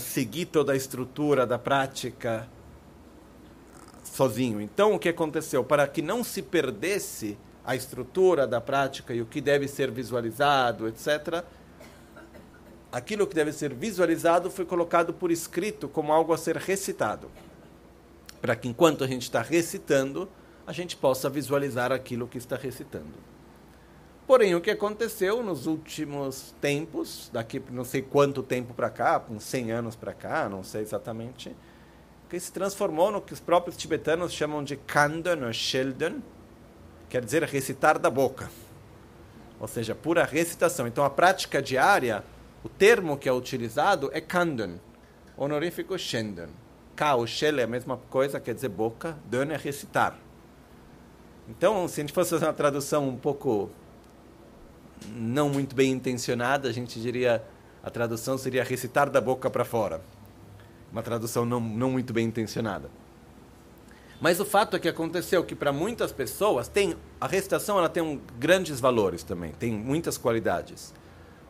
seguir 0.00 0.46
toda 0.46 0.72
a 0.72 0.76
estrutura 0.76 1.46
da 1.46 1.56
prática 1.58 2.48
sozinho. 4.02 4.60
Então, 4.60 4.94
o 4.94 4.98
que 4.98 5.08
aconteceu? 5.08 5.62
Para 5.62 5.86
que 5.86 6.02
não 6.02 6.24
se 6.24 6.42
perdesse 6.42 7.38
a 7.68 7.76
estrutura 7.76 8.46
da 8.46 8.62
prática 8.62 9.12
e 9.12 9.20
o 9.20 9.26
que 9.26 9.42
deve 9.42 9.68
ser 9.68 9.90
visualizado, 9.90 10.88
etc., 10.88 11.44
aquilo 12.90 13.26
que 13.26 13.34
deve 13.34 13.52
ser 13.52 13.74
visualizado 13.74 14.50
foi 14.50 14.64
colocado 14.64 15.12
por 15.12 15.30
escrito 15.30 15.86
como 15.86 16.10
algo 16.10 16.32
a 16.32 16.38
ser 16.38 16.56
recitado. 16.56 17.30
Para 18.40 18.56
que 18.56 18.68
enquanto 18.68 19.04
a 19.04 19.06
gente 19.06 19.24
está 19.24 19.42
recitando, 19.42 20.26
a 20.66 20.72
gente 20.72 20.96
possa 20.96 21.28
visualizar 21.28 21.92
aquilo 21.92 22.26
que 22.26 22.38
está 22.38 22.56
recitando. 22.56 23.12
Porém, 24.26 24.54
o 24.54 24.62
que 24.62 24.70
aconteceu 24.70 25.42
nos 25.42 25.66
últimos 25.66 26.54
tempos, 26.62 27.28
daqui 27.30 27.62
não 27.70 27.84
sei 27.84 28.00
quanto 28.00 28.42
tempo 28.42 28.72
para 28.72 28.88
cá, 28.88 29.22
uns 29.28 29.44
100 29.44 29.72
anos 29.72 29.94
para 29.94 30.14
cá, 30.14 30.48
não 30.48 30.64
sei 30.64 30.80
exatamente, 30.80 31.54
que 32.30 32.40
se 32.40 32.50
transformou 32.50 33.12
no 33.12 33.20
que 33.20 33.34
os 33.34 33.40
próprios 33.40 33.76
tibetanos 33.76 34.32
chamam 34.32 34.64
de 34.64 34.74
Kandan 34.74 35.44
ou 35.44 35.52
Sheldon, 35.52 36.22
quer 37.08 37.24
dizer 37.24 37.42
recitar 37.44 37.98
da 37.98 38.10
boca. 38.10 38.50
Ou 39.60 39.66
seja, 39.66 39.94
pura 39.94 40.24
recitação. 40.24 40.86
Então 40.86 41.04
a 41.04 41.10
prática 41.10 41.60
diária, 41.60 42.24
o 42.62 42.68
termo 42.68 43.16
que 43.16 43.28
é 43.28 43.32
utilizado 43.32 44.10
é 44.12 44.20
kandan, 44.20 44.78
honorífico 45.36 45.98
shendan. 45.98 46.48
Ka, 46.94 47.14
o 47.14 47.26
shel 47.26 47.60
é 47.60 47.62
a 47.62 47.66
mesma 47.66 47.96
coisa, 47.96 48.40
quer 48.40 48.54
dizer 48.54 48.68
boca, 48.68 49.16
dan 49.24 49.52
é 49.52 49.56
recitar. 49.56 50.16
Então, 51.48 51.86
se 51.88 52.00
a 52.00 52.02
gente 52.02 52.12
fosse 52.12 52.30
fazer 52.30 52.44
uma 52.44 52.52
tradução 52.52 53.08
um 53.08 53.16
pouco 53.16 53.70
não 55.14 55.48
muito 55.48 55.74
bem 55.74 55.92
intencionada, 55.92 56.68
a 56.68 56.72
gente 56.72 57.00
diria 57.00 57.42
a 57.82 57.90
tradução 57.90 58.36
seria 58.36 58.64
recitar 58.64 59.08
da 59.08 59.20
boca 59.20 59.48
para 59.48 59.64
fora. 59.64 60.02
Uma 60.92 61.02
tradução 61.02 61.44
não, 61.44 61.60
não 61.60 61.90
muito 61.90 62.12
bem 62.12 62.26
intencionada. 62.26 62.90
Mas 64.20 64.40
o 64.40 64.44
fato 64.44 64.76
é 64.76 64.80
que 64.80 64.88
aconteceu 64.88 65.44
que 65.44 65.54
para 65.54 65.72
muitas 65.72 66.10
pessoas 66.10 66.66
tem 66.66 66.96
a 67.20 67.26
recitação 67.26 67.78
ela 67.78 67.88
tem 67.88 68.02
um, 68.02 68.20
grandes 68.38 68.80
valores 68.80 69.22
também, 69.22 69.52
tem 69.52 69.72
muitas 69.72 70.18
qualidades. 70.18 70.92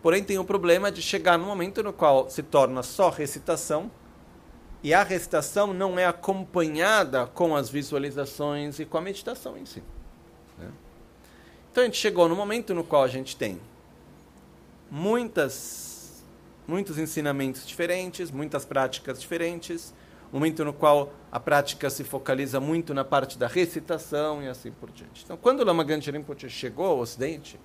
Porém 0.02 0.22
tem 0.22 0.38
o 0.38 0.44
problema 0.44 0.92
de 0.92 1.00
chegar 1.00 1.38
no 1.38 1.46
momento 1.46 1.82
no 1.82 1.92
qual 1.92 2.28
se 2.28 2.42
torna 2.42 2.82
só 2.82 3.08
recitação 3.08 3.90
e 4.82 4.94
a 4.94 5.02
recitação 5.02 5.72
não 5.72 5.98
é 5.98 6.06
acompanhada 6.06 7.26
com 7.26 7.56
as 7.56 7.68
visualizações 7.68 8.78
e 8.78 8.84
com 8.84 8.98
a 8.98 9.00
meditação 9.00 9.56
em 9.56 9.66
si. 9.66 9.82
Né? 10.58 10.68
Então 11.70 11.82
a 11.82 11.86
gente 11.86 11.98
chegou 11.98 12.28
no 12.28 12.36
momento 12.36 12.74
no 12.74 12.84
qual 12.84 13.02
a 13.02 13.08
gente 13.08 13.34
tem 13.34 13.60
muitas, 14.90 16.22
muitos 16.66 16.98
ensinamentos 16.98 17.66
diferentes, 17.66 18.30
muitas 18.30 18.64
práticas 18.64 19.20
diferentes, 19.20 19.92
momento 20.32 20.64
no 20.64 20.72
qual 20.72 21.12
a 21.32 21.40
prática 21.40 21.88
se 21.90 22.04
focaliza 22.04 22.60
muito 22.60 22.92
na 22.92 23.04
parte 23.04 23.38
da 23.38 23.46
recitação 23.46 24.42
e 24.42 24.48
assim 24.48 24.70
por 24.70 24.90
diante. 24.90 25.22
Então, 25.24 25.36
quando 25.36 25.64
Lama 25.64 25.84
Ganchen 25.84 26.12
Rinpoche 26.12 26.48
chegou 26.48 26.86
ao 26.86 26.98
Ocidente, 26.98 27.58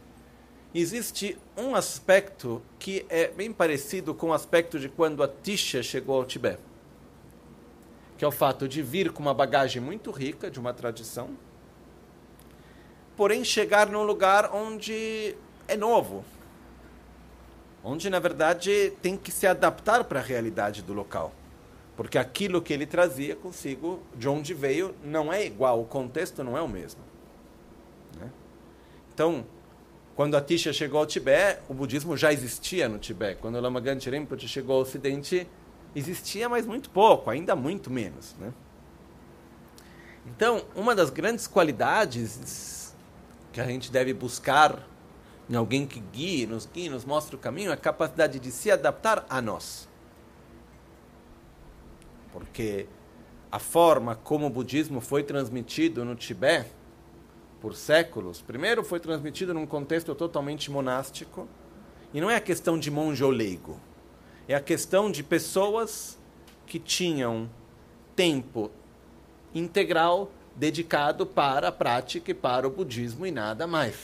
existe 0.74 1.38
um 1.58 1.76
aspecto 1.76 2.62
que 2.80 3.06
é 3.10 3.28
bem 3.28 3.52
parecido 3.52 4.14
com 4.14 4.30
o 4.30 4.34
aspecto 4.34 4.80
de 4.80 4.90
quando 4.90 5.22
a 5.22 5.28
Tisha 5.28 5.84
chegou 5.84 6.18
ao 6.18 6.26
Tibete, 6.26 6.62
que 8.18 8.26
é 8.26 8.28
o 8.28 8.32
fato 8.32 8.68
de 8.68 8.82
vir 8.82 9.12
com 9.12 9.22
uma 9.22 9.34
bagagem 9.34 9.82
muito 9.82 10.10
rica 10.12 10.50
de 10.50 10.60
uma 10.60 10.74
tradição, 10.74 11.30
porém 13.16 13.44
chegar 13.44 13.90
num 13.90 14.04
lugar 14.04 14.52
onde 14.54 15.36
é 15.68 15.78
novo, 15.78 16.24
onde 17.84 18.10
na 18.10 18.20
verdade 18.20 18.94
tem 19.02 19.18
que 19.18 19.32
se 19.32 19.46
adaptar 19.46 20.06
para 20.06 20.20
a 20.20 20.24
realidade 20.24 20.82
do 20.82 20.94
local. 20.94 21.34
Porque 21.96 22.18
aquilo 22.18 22.62
que 22.62 22.74
ele 22.74 22.86
trazia 22.86 23.36
consigo, 23.36 24.02
de 24.16 24.28
onde 24.28 24.54
veio, 24.54 24.96
não 25.04 25.32
é 25.32 25.46
igual, 25.46 25.82
o 25.82 25.86
contexto 25.86 26.44
não 26.44 26.58
é 26.58 26.62
o 26.62 26.68
mesmo. 26.68 27.02
Né? 28.20 28.32
Então, 29.14 29.46
Quando 30.16 30.38
a 30.38 30.42
Tisha 30.42 30.72
chegou 30.72 31.00
ao 31.00 31.08
Tibete, 31.08 31.62
o 31.68 31.74
budismo 31.74 32.16
já 32.16 32.32
existia 32.32 32.88
no 32.88 33.00
Tibete. 33.00 33.42
Quando 33.42 33.56
o 33.56 33.62
Lama 33.62 33.80
Rinpoche 33.80 34.48
chegou 34.48 34.76
ao 34.76 34.82
Ocidente, 34.84 35.48
existia, 35.96 36.48
mas 36.48 36.68
muito 36.68 36.90
pouco, 36.92 37.32
ainda 37.32 37.56
muito 37.56 37.90
menos. 37.90 38.36
Né? 38.40 38.54
Então, 40.28 40.64
uma 40.76 40.94
das 40.94 41.10
grandes 41.10 41.48
qualidades 41.48 42.94
que 43.52 43.60
a 43.60 43.66
gente 43.66 43.92
deve 43.92 44.14
buscar 44.14 44.88
em 45.50 45.56
alguém 45.56 45.86
que 45.86 46.00
guie, 46.00 46.46
nos 46.46 46.68
guie, 46.72 46.90
nos 46.90 47.06
mostre 47.06 47.36
o 47.36 47.40
caminho, 47.40 47.72
é 47.72 47.74
a 47.74 47.78
capacidade 47.78 48.40
de 48.40 48.52
se 48.52 48.70
adaptar 48.70 49.26
a 49.28 49.42
nós. 49.42 49.90
Porque 52.34 52.88
a 53.52 53.60
forma 53.60 54.16
como 54.16 54.48
o 54.48 54.50
budismo 54.50 55.00
foi 55.00 55.24
transmitido 55.24 56.04
no 56.04 56.16
Tibete 56.16 56.72
por 57.62 57.76
séculos, 57.76 58.42
primeiro 58.42 58.84
foi 58.84 59.00
transmitido 59.00 59.54
num 59.54 59.66
contexto 59.66 60.14
totalmente 60.14 60.70
monástico, 60.70 61.48
e 62.14 62.20
não 62.20 62.30
é 62.30 62.36
a 62.36 62.42
questão 62.42 62.78
de 62.78 62.92
monge 62.92 63.24
ou 63.24 63.32
leigo, 63.32 63.80
é 64.48 64.56
a 64.56 64.60
questão 64.60 65.10
de 65.10 65.24
pessoas 65.24 66.20
que 66.66 66.80
tinham 66.80 67.50
tempo 68.16 68.70
integral 69.54 70.30
dedicado 70.56 71.26
para 71.26 71.70
a 71.70 71.72
prática 71.72 72.32
e 72.32 72.34
para 72.34 72.68
o 72.68 72.72
budismo 72.72 73.26
e 73.26 73.32
nada 73.32 73.66
mais. 73.66 73.96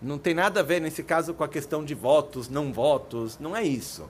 Não 0.00 0.16
tem 0.18 0.32
nada 0.32 0.60
a 0.60 0.62
ver 0.62 0.80
nesse 0.80 1.02
caso 1.02 1.34
com 1.34 1.42
a 1.42 1.48
questão 1.48 1.84
de 1.84 1.94
votos, 1.94 2.48
não 2.48 2.72
votos, 2.72 3.38
não 3.38 3.56
é 3.56 3.64
isso. 3.64 4.08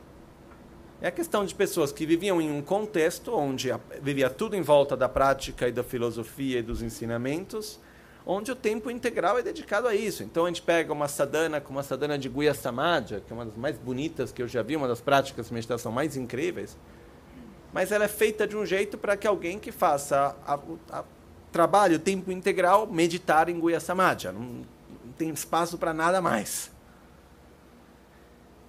É 1.00 1.06
a 1.06 1.12
questão 1.12 1.44
de 1.44 1.54
pessoas 1.54 1.92
que 1.92 2.04
viviam 2.04 2.40
em 2.40 2.50
um 2.50 2.60
contexto 2.60 3.32
onde 3.32 3.70
vivia 4.02 4.28
tudo 4.28 4.56
em 4.56 4.62
volta 4.62 4.96
da 4.96 5.08
prática 5.08 5.68
e 5.68 5.72
da 5.72 5.84
filosofia 5.84 6.58
e 6.58 6.62
dos 6.62 6.82
ensinamentos, 6.82 7.78
onde 8.26 8.50
o 8.50 8.56
tempo 8.56 8.90
integral 8.90 9.38
é 9.38 9.42
dedicado 9.42 9.86
a 9.86 9.94
isso. 9.94 10.24
Então 10.24 10.44
a 10.44 10.48
gente 10.48 10.60
pega 10.60 10.92
uma 10.92 11.06
sadhana 11.06 11.60
como 11.60 11.78
a 11.78 11.84
sadhana 11.84 12.18
de 12.18 12.28
Guya 12.28 12.52
Samadha, 12.52 13.22
que 13.24 13.32
é 13.32 13.36
uma 13.36 13.44
das 13.44 13.56
mais 13.56 13.78
bonitas 13.78 14.32
que 14.32 14.42
eu 14.42 14.48
já 14.48 14.60
vi, 14.60 14.74
uma 14.74 14.88
das 14.88 15.00
práticas 15.00 15.46
de 15.46 15.54
meditação 15.54 15.92
mais 15.92 16.16
incríveis, 16.16 16.76
mas 17.72 17.92
ela 17.92 18.04
é 18.04 18.08
feita 18.08 18.44
de 18.44 18.56
um 18.56 18.66
jeito 18.66 18.98
para 18.98 19.16
que 19.16 19.26
alguém 19.26 19.56
que 19.56 19.70
faça 19.70 20.36
a, 20.44 20.54
a, 20.54 20.98
a 20.98 21.04
trabalho 21.52 21.94
o 21.94 22.00
tempo 22.00 22.32
integral 22.32 22.88
meditar 22.88 23.48
em 23.48 23.58
Guya 23.60 23.78
Samadha. 23.78 24.32
Não, 24.32 24.40
não 24.40 25.12
tem 25.16 25.30
espaço 25.30 25.78
para 25.78 25.94
nada 25.94 26.20
mais. 26.20 26.72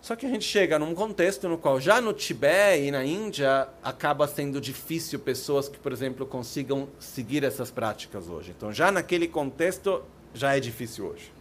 Só 0.01 0.15
que 0.15 0.25
a 0.25 0.29
gente 0.29 0.45
chega 0.45 0.79
num 0.79 0.95
contexto 0.95 1.49
no 1.49 1.57
qual 1.57 1.79
já 1.79 1.99
no 1.99 2.13
Tibete 2.13 2.85
e 2.85 2.91
na 2.91 3.03
Índia 3.03 3.67
acaba 3.83 4.27
sendo 4.27 4.61
difícil 4.61 5.19
pessoas 5.19 5.67
que, 5.67 5.77
por 5.77 5.91
exemplo, 5.91 6.25
consigam 6.25 6.87
seguir 6.99 7.43
essas 7.43 7.69
práticas 7.69 8.29
hoje. 8.29 8.53
Então, 8.55 8.71
já 8.71 8.91
naquele 8.91 9.27
contexto 9.27 10.01
já 10.33 10.55
é 10.55 10.59
difícil 10.59 11.07
hoje. 11.07 11.31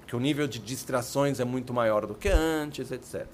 Porque 0.00 0.14
o 0.14 0.20
nível 0.20 0.46
de 0.46 0.58
distrações 0.58 1.40
é 1.40 1.44
muito 1.44 1.74
maior 1.74 2.06
do 2.06 2.14
que 2.14 2.28
antes, 2.28 2.90
etc. 2.92 3.26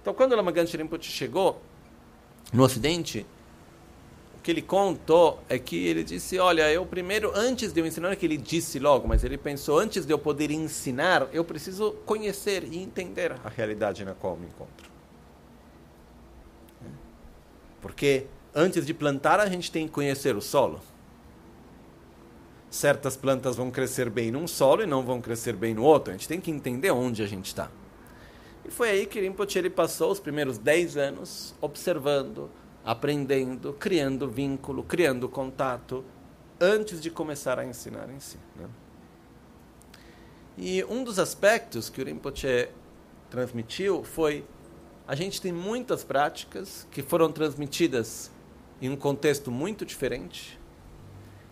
Então, 0.00 0.12
quando 0.12 0.32
o 0.32 0.36
Lama 0.36 0.52
Ganthi 0.52 0.76
Rinpoche 0.76 1.10
chegou 1.10 1.60
no 2.52 2.62
Ocidente, 2.64 3.26
que 4.42 4.50
ele 4.50 4.62
contou 4.62 5.40
é 5.48 5.58
que 5.58 5.86
ele 5.86 6.02
disse: 6.02 6.38
Olha, 6.38 6.70
eu 6.70 6.84
primeiro, 6.84 7.30
antes 7.34 7.72
de 7.72 7.80
eu 7.80 7.86
ensinar, 7.86 8.08
não 8.08 8.12
é 8.12 8.16
que 8.16 8.26
ele 8.26 8.36
disse 8.36 8.78
logo, 8.78 9.06
mas 9.06 9.22
ele 9.22 9.38
pensou: 9.38 9.78
antes 9.78 10.04
de 10.04 10.12
eu 10.12 10.18
poder 10.18 10.50
ensinar, 10.50 11.28
eu 11.32 11.44
preciso 11.44 11.92
conhecer 12.04 12.64
e 12.64 12.78
entender 12.78 13.32
a 13.44 13.48
realidade 13.48 14.04
na 14.04 14.14
qual 14.14 14.36
me 14.36 14.46
encontro. 14.46 14.90
Porque 17.80 18.26
antes 18.54 18.84
de 18.84 18.92
plantar, 18.92 19.38
a 19.38 19.46
gente 19.46 19.70
tem 19.70 19.86
que 19.86 19.92
conhecer 19.92 20.36
o 20.36 20.40
solo. 20.40 20.80
Certas 22.68 23.16
plantas 23.16 23.56
vão 23.56 23.70
crescer 23.70 24.08
bem 24.08 24.30
num 24.30 24.46
solo 24.48 24.82
e 24.82 24.86
não 24.86 25.04
vão 25.04 25.20
crescer 25.20 25.54
bem 25.54 25.74
no 25.74 25.84
outro. 25.84 26.12
A 26.12 26.16
gente 26.16 26.26
tem 26.26 26.40
que 26.40 26.50
entender 26.50 26.90
onde 26.90 27.22
a 27.22 27.26
gente 27.26 27.46
está. 27.46 27.70
E 28.64 28.70
foi 28.70 28.90
aí 28.90 29.06
que 29.06 29.20
Rinpoche 29.20 29.68
passou 29.68 30.10
os 30.10 30.20
primeiros 30.20 30.56
10 30.56 30.96
anos 30.96 31.54
observando, 31.60 32.48
aprendendo, 32.84 33.72
criando 33.74 34.28
vínculo, 34.28 34.82
criando 34.82 35.28
contato, 35.28 36.04
antes 36.60 37.00
de 37.00 37.10
começar 37.10 37.58
a 37.58 37.64
ensinar 37.64 38.08
em 38.10 38.20
si. 38.20 38.38
Né? 38.56 38.68
E 40.56 40.84
um 40.84 41.02
dos 41.02 41.18
aspectos 41.18 41.88
que 41.88 42.00
o 42.00 42.04
Rinpoche 42.04 42.68
transmitiu 43.30 44.04
foi 44.04 44.44
a 45.06 45.14
gente 45.14 45.40
tem 45.40 45.52
muitas 45.52 46.04
práticas 46.04 46.86
que 46.90 47.02
foram 47.02 47.32
transmitidas 47.32 48.30
em 48.80 48.88
um 48.88 48.96
contexto 48.96 49.50
muito 49.50 49.84
diferente, 49.84 50.58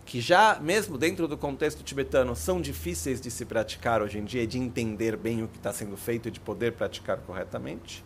que 0.07 0.21
já, 0.21 0.59
mesmo 0.61 0.97
dentro 0.97 1.29
do 1.29 1.37
contexto 1.37 1.83
tibetano, 1.83 2.35
são 2.35 2.61
difíceis 2.61 3.21
de 3.21 3.31
se 3.31 3.45
praticar 3.45 4.03
hoje 4.03 4.19
em 4.19 4.25
dia, 4.25 4.47
de 4.47 4.59
entender 4.59 5.17
bem 5.17 5.43
o 5.43 5.49
que 5.49 5.57
está 5.57 5.73
sendo 5.73 5.97
feito 5.97 6.29
e 6.29 6.31
de 6.31 6.41
poder 6.41 6.73
praticar 6.73 7.19
corretamente. 7.19 8.05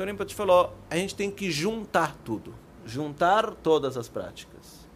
Então 0.00 0.08
Rinpoche 0.08 0.34
falou, 0.34 0.72
a 0.88 0.96
gente 0.96 1.14
tem 1.14 1.30
que 1.30 1.50
juntar 1.50 2.16
tudo, 2.24 2.54
juntar 2.86 3.50
todas 3.56 3.98
as 3.98 4.08
práticas. 4.08 4.88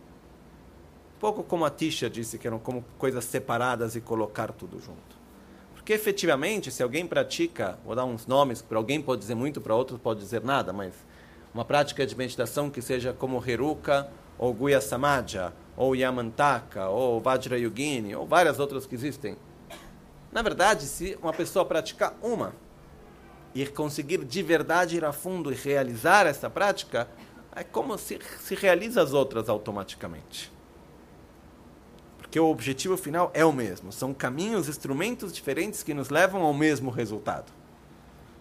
Um 1.16 1.20
pouco 1.20 1.44
como 1.44 1.66
a 1.66 1.68
Tisha 1.68 2.08
disse, 2.08 2.38
que 2.38 2.46
eram 2.46 2.58
como 2.58 2.82
coisas 2.96 3.22
separadas 3.26 3.94
e 3.94 4.00
colocar 4.00 4.50
tudo 4.52 4.80
junto. 4.80 5.18
Porque 5.74 5.92
efetivamente, 5.92 6.70
se 6.70 6.82
alguém 6.82 7.06
pratica, 7.06 7.78
vou 7.84 7.94
dar 7.94 8.06
uns 8.06 8.26
nomes, 8.26 8.62
para 8.62 8.78
alguém 8.78 9.02
pode 9.02 9.20
dizer 9.20 9.34
muito, 9.34 9.60
para 9.60 9.74
outros 9.74 10.00
pode 10.00 10.20
dizer 10.20 10.42
nada, 10.42 10.72
mas 10.72 10.94
uma 11.52 11.66
prática 11.66 12.06
de 12.06 12.16
meditação 12.16 12.70
que 12.70 12.80
seja 12.80 13.12
como 13.12 13.44
Heruka, 13.46 14.08
ou 14.38 14.54
Guya 14.54 14.80
Samadha, 14.80 15.52
ou 15.76 15.94
Yamantaka, 15.94 16.88
ou 16.88 17.20
Vajrayogini, 17.20 18.16
ou 18.16 18.26
várias 18.26 18.58
outras 18.58 18.86
que 18.86 18.94
existem. 18.94 19.36
Na 20.32 20.40
verdade, 20.40 20.84
se 20.84 21.18
uma 21.20 21.34
pessoa 21.34 21.66
praticar 21.66 22.16
uma, 22.22 22.54
e 23.54 23.66
conseguir 23.66 24.24
de 24.24 24.42
verdade 24.42 24.96
ir 24.96 25.04
a 25.04 25.12
fundo 25.12 25.52
e 25.52 25.54
realizar 25.54 26.26
essa 26.26 26.50
prática, 26.50 27.08
é 27.54 27.62
como 27.62 27.96
se, 27.96 28.18
se 28.40 28.54
realiza 28.54 29.00
as 29.00 29.12
outras 29.12 29.48
automaticamente. 29.48 30.52
Porque 32.18 32.40
o 32.40 32.46
objetivo 32.46 32.96
final 32.96 33.30
é 33.32 33.44
o 33.44 33.52
mesmo. 33.52 33.92
São 33.92 34.12
caminhos, 34.12 34.68
instrumentos 34.68 35.32
diferentes 35.32 35.84
que 35.84 35.94
nos 35.94 36.10
levam 36.10 36.42
ao 36.42 36.52
mesmo 36.52 36.90
resultado. 36.90 37.52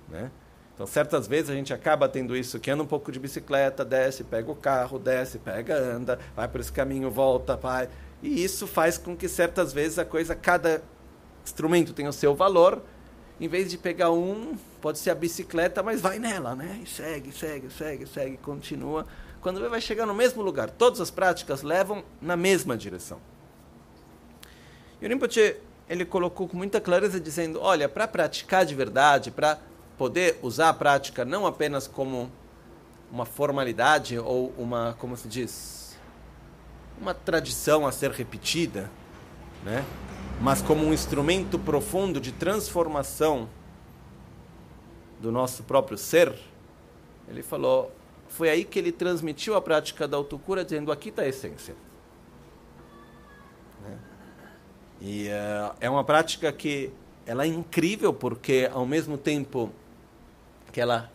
Né? 0.09 0.31
Então, 0.73 0.87
certas 0.87 1.27
vezes 1.27 1.51
a 1.51 1.53
gente 1.53 1.71
acaba 1.71 2.09
tendo 2.09 2.35
isso, 2.35 2.59
que 2.59 2.71
anda 2.71 2.81
um 2.81 2.87
pouco 2.87 3.11
de 3.11 3.19
bicicleta, 3.19 3.85
desce, 3.85 4.23
pega 4.23 4.51
o 4.51 4.55
carro, 4.55 4.97
desce, 4.97 5.37
pega, 5.37 5.77
anda, 5.77 6.17
vai 6.35 6.47
por 6.47 6.59
esse 6.59 6.71
caminho, 6.71 7.11
volta, 7.11 7.55
vai. 7.55 7.87
E 8.23 8.43
isso 8.43 8.65
faz 8.65 8.97
com 8.97 9.15
que 9.15 9.29
certas 9.29 9.71
vezes 9.71 9.99
a 9.99 10.05
coisa, 10.05 10.33
cada 10.33 10.81
instrumento 11.45 11.93
tem 11.93 12.07
o 12.07 12.13
seu 12.13 12.33
valor, 12.33 12.81
em 13.39 13.47
vez 13.47 13.69
de 13.69 13.77
pegar 13.77 14.11
um, 14.11 14.55
pode 14.81 14.99
ser 14.99 15.09
a 15.09 15.15
bicicleta, 15.15 15.81
mas 15.81 16.01
vai 16.01 16.19
nela, 16.19 16.55
né? 16.55 16.79
E 16.83 16.87
segue, 16.87 17.31
segue, 17.31 17.69
segue, 17.69 18.05
segue, 18.05 18.37
continua. 18.37 19.05
Quando 19.41 19.67
vai 19.69 19.81
chegar 19.81 20.05
no 20.05 20.13
mesmo 20.13 20.41
lugar, 20.41 20.69
todas 20.69 21.01
as 21.01 21.11
práticas 21.11 21.61
levam 21.61 22.03
na 22.21 22.37
mesma 22.37 22.77
direção. 22.77 23.19
E 25.01 25.05
o 25.05 25.09
Rinpoche, 25.09 25.57
ele 25.89 26.05
colocou 26.05 26.47
com 26.47 26.55
muita 26.55 26.79
clareza 26.79 27.19
dizendo, 27.19 27.59
olha, 27.59 27.89
para 27.89 28.07
praticar 28.07 28.65
de 28.65 28.73
verdade, 28.73 29.31
para 29.31 29.59
poder 29.97 30.39
usar 30.41 30.69
a 30.69 30.73
prática 30.73 31.25
não 31.25 31.45
apenas 31.45 31.87
como 31.87 32.31
uma 33.11 33.25
formalidade 33.25 34.17
ou 34.17 34.53
uma, 34.57 34.95
como 34.99 35.15
se 35.17 35.27
diz, 35.27 35.97
uma 36.99 37.13
tradição 37.13 37.85
a 37.85 37.91
ser 37.91 38.11
repetida, 38.11 38.89
né? 39.63 39.85
Mas 40.41 40.61
como 40.61 40.85
um 40.85 40.93
instrumento 40.93 41.57
profundo 41.57 42.19
de 42.19 42.31
transformação 42.31 43.47
do 45.21 45.31
nosso 45.31 45.63
próprio 45.63 45.97
ser, 45.97 46.33
ele 47.27 47.41
falou, 47.41 47.91
foi 48.27 48.49
aí 48.49 48.65
que 48.65 48.77
ele 48.77 48.91
transmitiu 48.91 49.55
a 49.55 49.61
prática 49.61 50.07
da 50.07 50.17
autocura, 50.17 50.63
dizendo: 50.63 50.91
aqui 50.91 51.09
está 51.09 51.21
a 51.21 51.27
essência. 51.27 51.75
Né? 53.81 53.99
E 54.99 55.27
uh, 55.27 55.75
é 55.79 55.89
uma 55.89 56.03
prática 56.03 56.51
que 56.51 56.91
ela 57.25 57.43
é 57.43 57.47
incrível 57.47 58.13
porque 58.13 58.69
ao 58.71 58.85
mesmo 58.85 59.17
tempo 59.17 59.71
que 60.71 60.81
ela 60.81 61.11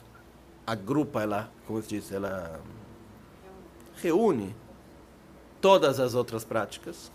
agrupa, 0.66 1.22
ela, 1.22 1.50
como 1.66 1.82
se 1.82 1.88
diz, 1.88 2.12
ela 2.12 2.60
reúne 4.00 4.54
todas 5.60 5.98
as 5.98 6.14
outras 6.14 6.44
práticas, 6.44 7.10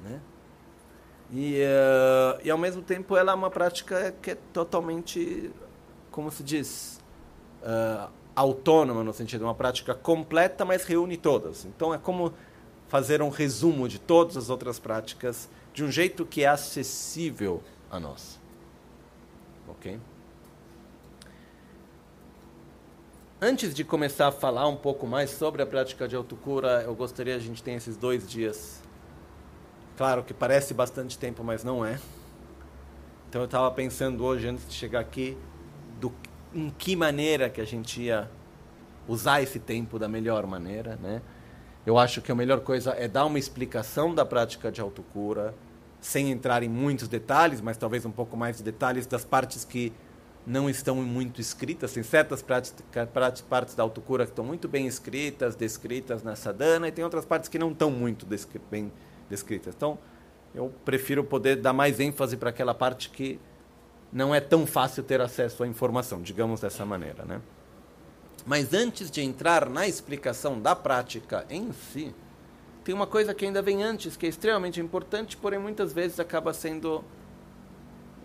né? 0.00 0.20
E, 1.32 1.62
uh, 1.62 2.38
e 2.44 2.50
ao 2.50 2.58
mesmo 2.58 2.82
tempo 2.82 3.16
ela 3.16 3.32
é 3.32 3.34
uma 3.34 3.50
prática 3.50 4.14
que 4.20 4.32
é 4.32 4.34
totalmente, 4.52 5.50
como 6.10 6.30
se 6.30 6.42
diz, 6.42 7.00
uh, 7.62 8.10
autônoma 8.36 9.02
no 9.02 9.14
sentido, 9.14 9.44
uma 9.44 9.54
prática 9.54 9.94
completa, 9.94 10.62
mas 10.62 10.84
reúne 10.84 11.16
todas. 11.16 11.64
Então 11.64 11.94
é 11.94 11.98
como 11.98 12.34
fazer 12.88 13.22
um 13.22 13.30
resumo 13.30 13.88
de 13.88 13.98
todas 13.98 14.36
as 14.36 14.50
outras 14.50 14.78
práticas 14.78 15.48
de 15.72 15.82
um 15.82 15.90
jeito 15.90 16.26
que 16.26 16.44
é 16.44 16.48
acessível 16.48 17.62
a 17.90 17.98
nós. 17.98 18.38
Ok? 19.66 19.98
Antes 23.40 23.74
de 23.74 23.82
começar 23.84 24.28
a 24.28 24.32
falar 24.32 24.68
um 24.68 24.76
pouco 24.76 25.06
mais 25.06 25.30
sobre 25.30 25.62
a 25.62 25.66
prática 25.66 26.06
de 26.06 26.14
autocura, 26.14 26.82
eu 26.82 26.94
gostaria 26.94 27.34
a 27.34 27.38
gente 27.38 27.62
tem 27.62 27.74
esses 27.74 27.96
dois 27.96 28.28
dias 28.28 28.81
Claro 29.96 30.22
que 30.22 30.32
parece 30.32 30.72
bastante 30.72 31.18
tempo, 31.18 31.44
mas 31.44 31.62
não 31.62 31.84
é. 31.84 31.98
Então 33.28 33.42
eu 33.42 33.46
estava 33.46 33.70
pensando 33.70 34.24
hoje, 34.24 34.48
antes 34.48 34.68
de 34.68 34.74
chegar 34.74 35.00
aqui, 35.00 35.36
do, 36.00 36.12
em 36.54 36.70
que 36.70 36.96
maneira 36.96 37.48
que 37.48 37.60
a 37.60 37.64
gente 37.64 38.02
ia 38.02 38.30
usar 39.06 39.42
esse 39.42 39.58
tempo 39.58 39.98
da 39.98 40.08
melhor 40.08 40.46
maneira, 40.46 40.96
né? 40.96 41.22
Eu 41.84 41.98
acho 41.98 42.22
que 42.22 42.30
a 42.30 42.34
melhor 42.34 42.60
coisa 42.60 42.92
é 42.92 43.08
dar 43.08 43.24
uma 43.24 43.38
explicação 43.38 44.14
da 44.14 44.24
prática 44.24 44.70
de 44.70 44.80
autocura, 44.80 45.54
sem 46.00 46.30
entrar 46.30 46.62
em 46.62 46.68
muitos 46.68 47.08
detalhes, 47.08 47.60
mas 47.60 47.76
talvez 47.76 48.04
um 48.04 48.10
pouco 48.10 48.36
mais 48.36 48.58
de 48.58 48.62
detalhes 48.62 49.06
das 49.06 49.24
partes 49.24 49.64
que 49.64 49.92
não 50.46 50.68
estão 50.68 50.96
muito 50.96 51.40
escritas. 51.40 51.92
Tem 51.92 52.02
certas 52.02 52.42
partes 52.42 53.74
da 53.74 53.82
autocura 53.82 54.24
que 54.24 54.32
estão 54.32 54.44
muito 54.44 54.68
bem 54.68 54.86
escritas, 54.86 55.54
descritas 55.56 56.22
na 56.22 56.36
sadhana, 56.36 56.88
e 56.88 56.92
tem 56.92 57.04
outras 57.04 57.24
partes 57.24 57.48
que 57.48 57.58
não 57.58 57.70
estão 57.70 57.90
muito 57.90 58.26
bem 58.70 58.92
descritas. 59.28 59.74
Então, 59.74 59.98
eu 60.54 60.72
prefiro 60.84 61.24
poder 61.24 61.56
dar 61.56 61.72
mais 61.72 61.98
ênfase 62.00 62.36
para 62.36 62.50
aquela 62.50 62.74
parte 62.74 63.10
que 63.10 63.40
não 64.12 64.34
é 64.34 64.40
tão 64.40 64.66
fácil 64.66 65.02
ter 65.02 65.20
acesso 65.20 65.62
à 65.62 65.66
informação, 65.66 66.20
digamos 66.20 66.60
dessa 66.60 66.84
maneira, 66.84 67.24
né? 67.24 67.40
Mas 68.44 68.74
antes 68.74 69.10
de 69.10 69.22
entrar 69.22 69.68
na 69.68 69.86
explicação 69.86 70.60
da 70.60 70.74
prática 70.74 71.46
em 71.48 71.72
si, 71.72 72.14
tem 72.84 72.94
uma 72.94 73.06
coisa 73.06 73.32
que 73.32 73.46
ainda 73.46 73.62
vem 73.62 73.82
antes, 73.82 74.16
que 74.16 74.26
é 74.26 74.28
extremamente 74.28 74.80
importante, 74.80 75.36
porém 75.36 75.58
muitas 75.58 75.92
vezes 75.92 76.18
acaba 76.18 76.52
sendo 76.52 77.04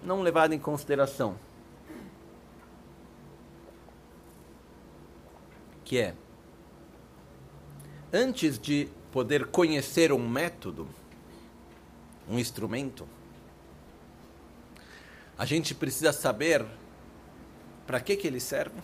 não 0.04 0.22
levada 0.22 0.56
em 0.56 0.60
consideração. 0.60 1.38
Que 5.86 6.00
é, 6.00 6.16
antes 8.12 8.58
de 8.58 8.90
poder 9.12 9.48
conhecer 9.48 10.12
um 10.12 10.28
método, 10.28 10.88
um 12.30 12.38
instrumento, 12.38 13.08
a 15.38 15.46
gente 15.46 15.76
precisa 15.76 16.12
saber 16.12 16.66
para 17.86 18.00
que, 18.00 18.16
que 18.16 18.28
ele 18.28 18.40
serve 18.40 18.76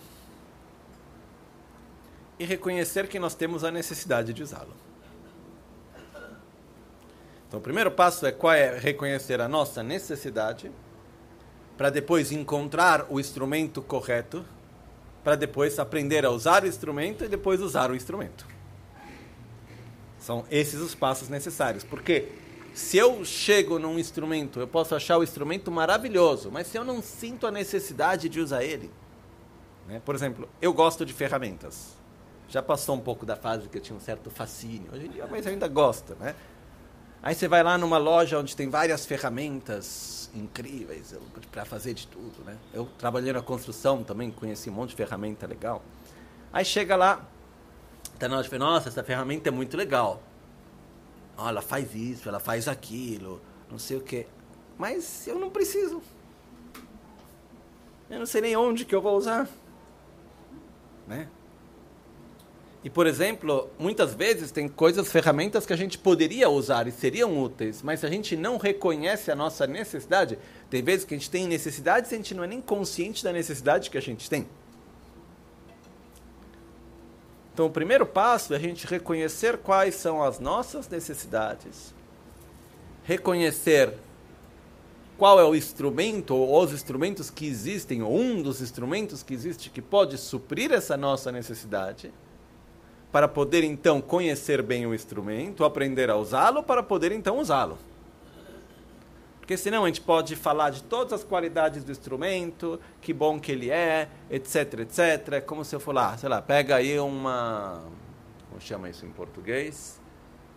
e 2.38 2.44
reconhecer 2.44 3.08
que 3.08 3.18
nós 3.18 3.34
temos 3.34 3.64
a 3.64 3.70
necessidade 3.70 4.32
de 4.32 4.42
usá-lo. 4.42 4.74
Então, 7.46 7.60
o 7.60 7.62
primeiro 7.62 7.90
passo 7.90 8.26
é 8.26 8.32
qual 8.32 8.52
é 8.52 8.78
reconhecer 8.78 9.40
a 9.40 9.48
nossa 9.48 9.82
necessidade, 9.82 10.70
para 11.76 11.90
depois 11.90 12.32
encontrar 12.32 13.06
o 13.08 13.20
instrumento 13.20 13.82
correto, 13.82 14.44
para 15.22 15.36
depois 15.36 15.78
aprender 15.78 16.24
a 16.24 16.30
usar 16.30 16.64
o 16.64 16.66
instrumento 16.66 17.24
e 17.24 17.28
depois 17.28 17.60
usar 17.60 17.90
o 17.90 17.94
instrumento. 17.94 18.53
São 20.24 20.42
esses 20.50 20.80
os 20.80 20.94
passos 20.94 21.28
necessários. 21.28 21.84
Porque 21.84 22.28
se 22.72 22.96
eu 22.96 23.22
chego 23.26 23.78
num 23.78 23.98
instrumento, 23.98 24.58
eu 24.58 24.66
posso 24.66 24.94
achar 24.94 25.18
o 25.18 25.22
instrumento 25.22 25.70
maravilhoso, 25.70 26.50
mas 26.50 26.66
se 26.66 26.78
eu 26.78 26.84
não 26.84 27.02
sinto 27.02 27.46
a 27.46 27.50
necessidade 27.50 28.30
de 28.30 28.40
usar 28.40 28.64
ele, 28.64 28.90
né? 29.86 30.00
por 30.02 30.14
exemplo, 30.14 30.48
eu 30.62 30.72
gosto 30.72 31.04
de 31.04 31.12
ferramentas. 31.12 31.92
Já 32.48 32.62
passou 32.62 32.96
um 32.96 33.00
pouco 33.00 33.26
da 33.26 33.36
fase 33.36 33.68
que 33.68 33.76
eu 33.76 33.82
tinha 33.82 33.94
um 33.94 34.00
certo 34.00 34.30
fascínio. 34.30 34.90
Hoje 34.94 35.06
em 35.06 35.10
dia, 35.10 35.26
mas 35.30 35.46
ainda 35.46 35.68
gosta, 35.68 36.14
né? 36.14 36.34
Aí 37.22 37.34
você 37.34 37.46
vai 37.46 37.62
lá 37.62 37.76
numa 37.76 37.98
loja 37.98 38.38
onde 38.38 38.56
tem 38.56 38.70
várias 38.70 39.04
ferramentas 39.04 40.30
incríveis 40.34 41.14
para 41.52 41.66
fazer 41.66 41.92
de 41.92 42.06
tudo, 42.06 42.42
né? 42.46 42.56
Eu 42.72 42.88
trabalhei 42.98 43.32
na 43.32 43.42
construção 43.42 44.02
também, 44.02 44.30
conheci 44.30 44.70
um 44.70 44.74
monte 44.74 44.90
de 44.90 44.96
ferramenta 44.96 45.46
legal. 45.46 45.82
Aí 46.50 46.64
chega 46.64 46.96
lá, 46.96 47.26
tá 48.18 48.28
na 48.28 48.36
loja 48.36 48.48
e 48.48 48.50
fala, 48.50 48.64
nossa, 48.64 48.88
essa 48.88 49.02
ferramenta 49.02 49.48
é 49.48 49.52
muito 49.52 49.76
legal. 49.76 50.22
Oh, 51.36 51.48
ela 51.48 51.62
faz 51.62 51.94
isso, 51.94 52.28
ela 52.28 52.38
faz 52.38 52.68
aquilo, 52.68 53.40
não 53.70 53.78
sei 53.78 53.96
o 53.96 54.00
quê. 54.00 54.26
Mas 54.78 55.26
eu 55.26 55.38
não 55.38 55.50
preciso. 55.50 56.02
Eu 58.08 58.18
não 58.18 58.26
sei 58.26 58.40
nem 58.40 58.56
onde 58.56 58.84
que 58.84 58.94
eu 58.94 59.02
vou 59.02 59.16
usar. 59.16 59.48
Né? 61.06 61.28
E, 62.84 62.90
por 62.90 63.06
exemplo, 63.06 63.70
muitas 63.78 64.12
vezes 64.14 64.50
tem 64.50 64.68
coisas, 64.68 65.10
ferramentas 65.10 65.64
que 65.64 65.72
a 65.72 65.76
gente 65.76 65.96
poderia 65.96 66.50
usar 66.50 66.86
e 66.86 66.92
seriam 66.92 67.42
úteis, 67.42 67.80
mas 67.82 68.00
se 68.00 68.06
a 68.06 68.10
gente 68.10 68.36
não 68.36 68.58
reconhece 68.58 69.30
a 69.30 69.34
nossa 69.34 69.66
necessidade, 69.66 70.38
tem 70.68 70.82
vezes 70.82 71.06
que 71.06 71.14
a 71.14 71.16
gente 71.16 71.30
tem 71.30 71.46
necessidade 71.46 72.06
e 72.10 72.14
a 72.14 72.16
gente 72.18 72.34
não 72.34 72.44
é 72.44 72.46
nem 72.46 72.60
consciente 72.60 73.24
da 73.24 73.32
necessidade 73.32 73.88
que 73.88 73.96
a 73.96 74.02
gente 74.02 74.28
tem. 74.28 74.46
Então, 77.54 77.66
o 77.66 77.70
primeiro 77.70 78.04
passo 78.04 78.52
é 78.52 78.56
a 78.56 78.60
gente 78.60 78.84
reconhecer 78.84 79.58
quais 79.58 79.94
são 79.94 80.20
as 80.20 80.40
nossas 80.40 80.88
necessidades, 80.88 81.94
reconhecer 83.04 83.94
qual 85.16 85.38
é 85.38 85.44
o 85.44 85.54
instrumento 85.54 86.34
ou 86.34 86.64
os 86.64 86.72
instrumentos 86.72 87.30
que 87.30 87.46
existem, 87.46 88.02
ou 88.02 88.18
um 88.18 88.42
dos 88.42 88.60
instrumentos 88.60 89.22
que 89.22 89.32
existe 89.32 89.70
que 89.70 89.80
pode 89.80 90.18
suprir 90.18 90.72
essa 90.72 90.96
nossa 90.96 91.30
necessidade 91.30 92.12
para 93.12 93.28
poder 93.28 93.62
então 93.62 94.00
conhecer 94.00 94.60
bem 94.60 94.84
o 94.84 94.92
instrumento, 94.92 95.64
aprender 95.64 96.10
a 96.10 96.16
usá-lo, 96.16 96.60
para 96.64 96.82
poder 96.82 97.12
então 97.12 97.38
usá-lo. 97.38 97.78
Porque 99.44 99.58
senão 99.58 99.84
a 99.84 99.88
gente 99.88 100.00
pode 100.00 100.34
falar 100.36 100.70
de 100.70 100.82
todas 100.84 101.12
as 101.12 101.22
qualidades 101.22 101.84
do 101.84 101.92
instrumento, 101.92 102.80
que 102.98 103.12
bom 103.12 103.38
que 103.38 103.52
ele 103.52 103.70
é, 103.70 104.08
etc, 104.30 104.80
etc. 104.80 105.32
É 105.32 105.40
como 105.42 105.62
se 105.66 105.76
eu 105.76 105.80
falar, 105.80 106.18
sei 106.18 106.30
lá, 106.30 106.40
pega 106.40 106.76
aí 106.76 106.98
uma. 106.98 107.82
Como 108.48 108.58
chama 108.58 108.88
isso 108.88 109.04
em 109.04 109.10
português? 109.10 110.00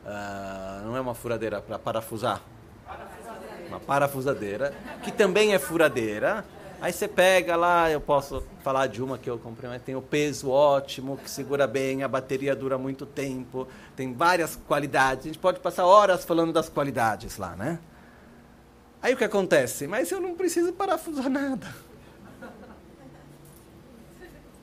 Uh, 0.06 0.86
não 0.86 0.95
é 0.95 1.02
uma 1.02 1.13
furadeira 1.13 1.60
para 1.60 1.78
parafusar. 1.78 2.41
Parafusadeira. 2.86 3.67
Uma 3.67 3.80
parafusadeira, 3.82 4.73
que 5.04 5.12
também 5.12 5.54
é 5.54 5.60
furadeira, 5.60 6.45
Aí 6.80 6.93
você 6.93 7.08
pega 7.08 7.56
lá, 7.56 7.89
eu 7.89 8.00
posso 8.00 8.43
falar 8.63 8.86
de 8.86 9.02
uma 9.02 9.17
que 9.17 9.28
eu 9.28 9.39
comprei, 9.39 9.67
mas 9.67 9.82
tem 9.82 9.95
o 9.95 10.02
peso 10.02 10.52
ótimo, 10.52 11.17
que 11.17 11.28
segura 11.28 11.65
bem, 11.65 12.04
a 12.04 12.08
bateria 12.08 12.56
dura 12.56 12.78
muito 12.78 13.04
tempo, 13.04 13.67
tem 13.95 14.13
várias 14.13 14.56
qualidades. 14.56 15.26
A 15.26 15.28
gente 15.28 15.39
pode 15.39 15.60
passar 15.60 15.88
horas 15.88 16.23
falando 16.23 16.54
das 16.54 16.69
qualidades 16.69 17.38
lá, 17.38 17.56
né? 17.56 17.80
Aí 19.02 19.14
o 19.14 19.18
que 19.18 19.24
acontece? 19.24 19.88
Mas 19.88 20.12
eu 20.12 20.20
não 20.20 20.36
preciso 20.36 20.74
parafusar 20.74 21.30
nada. 21.30 21.68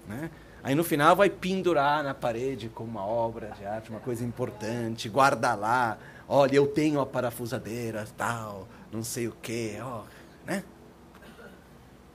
né? 0.07 0.31
Aí 0.63 0.75
no 0.75 0.83
final 0.83 1.15
vai 1.15 1.29
pendurar 1.29 2.03
na 2.03 2.15
parede 2.15 2.71
como 2.71 2.89
uma 2.89 3.05
obra 3.05 3.51
de 3.51 3.67
arte, 3.67 3.91
uma 3.91 4.01
coisa 4.01 4.25
importante, 4.25 5.09
guarda 5.09 5.55
lá. 5.55 5.99
Olha, 6.27 6.57
eu 6.57 6.67
tenho 6.67 7.01
a 7.01 7.07
parafusadeira, 7.07 8.07
tal, 8.17 8.67
não 8.91 9.05
sei 9.05 9.29
o 9.29 9.37
quê, 9.43 9.77
ó, 9.83 10.05
né? 10.47 10.65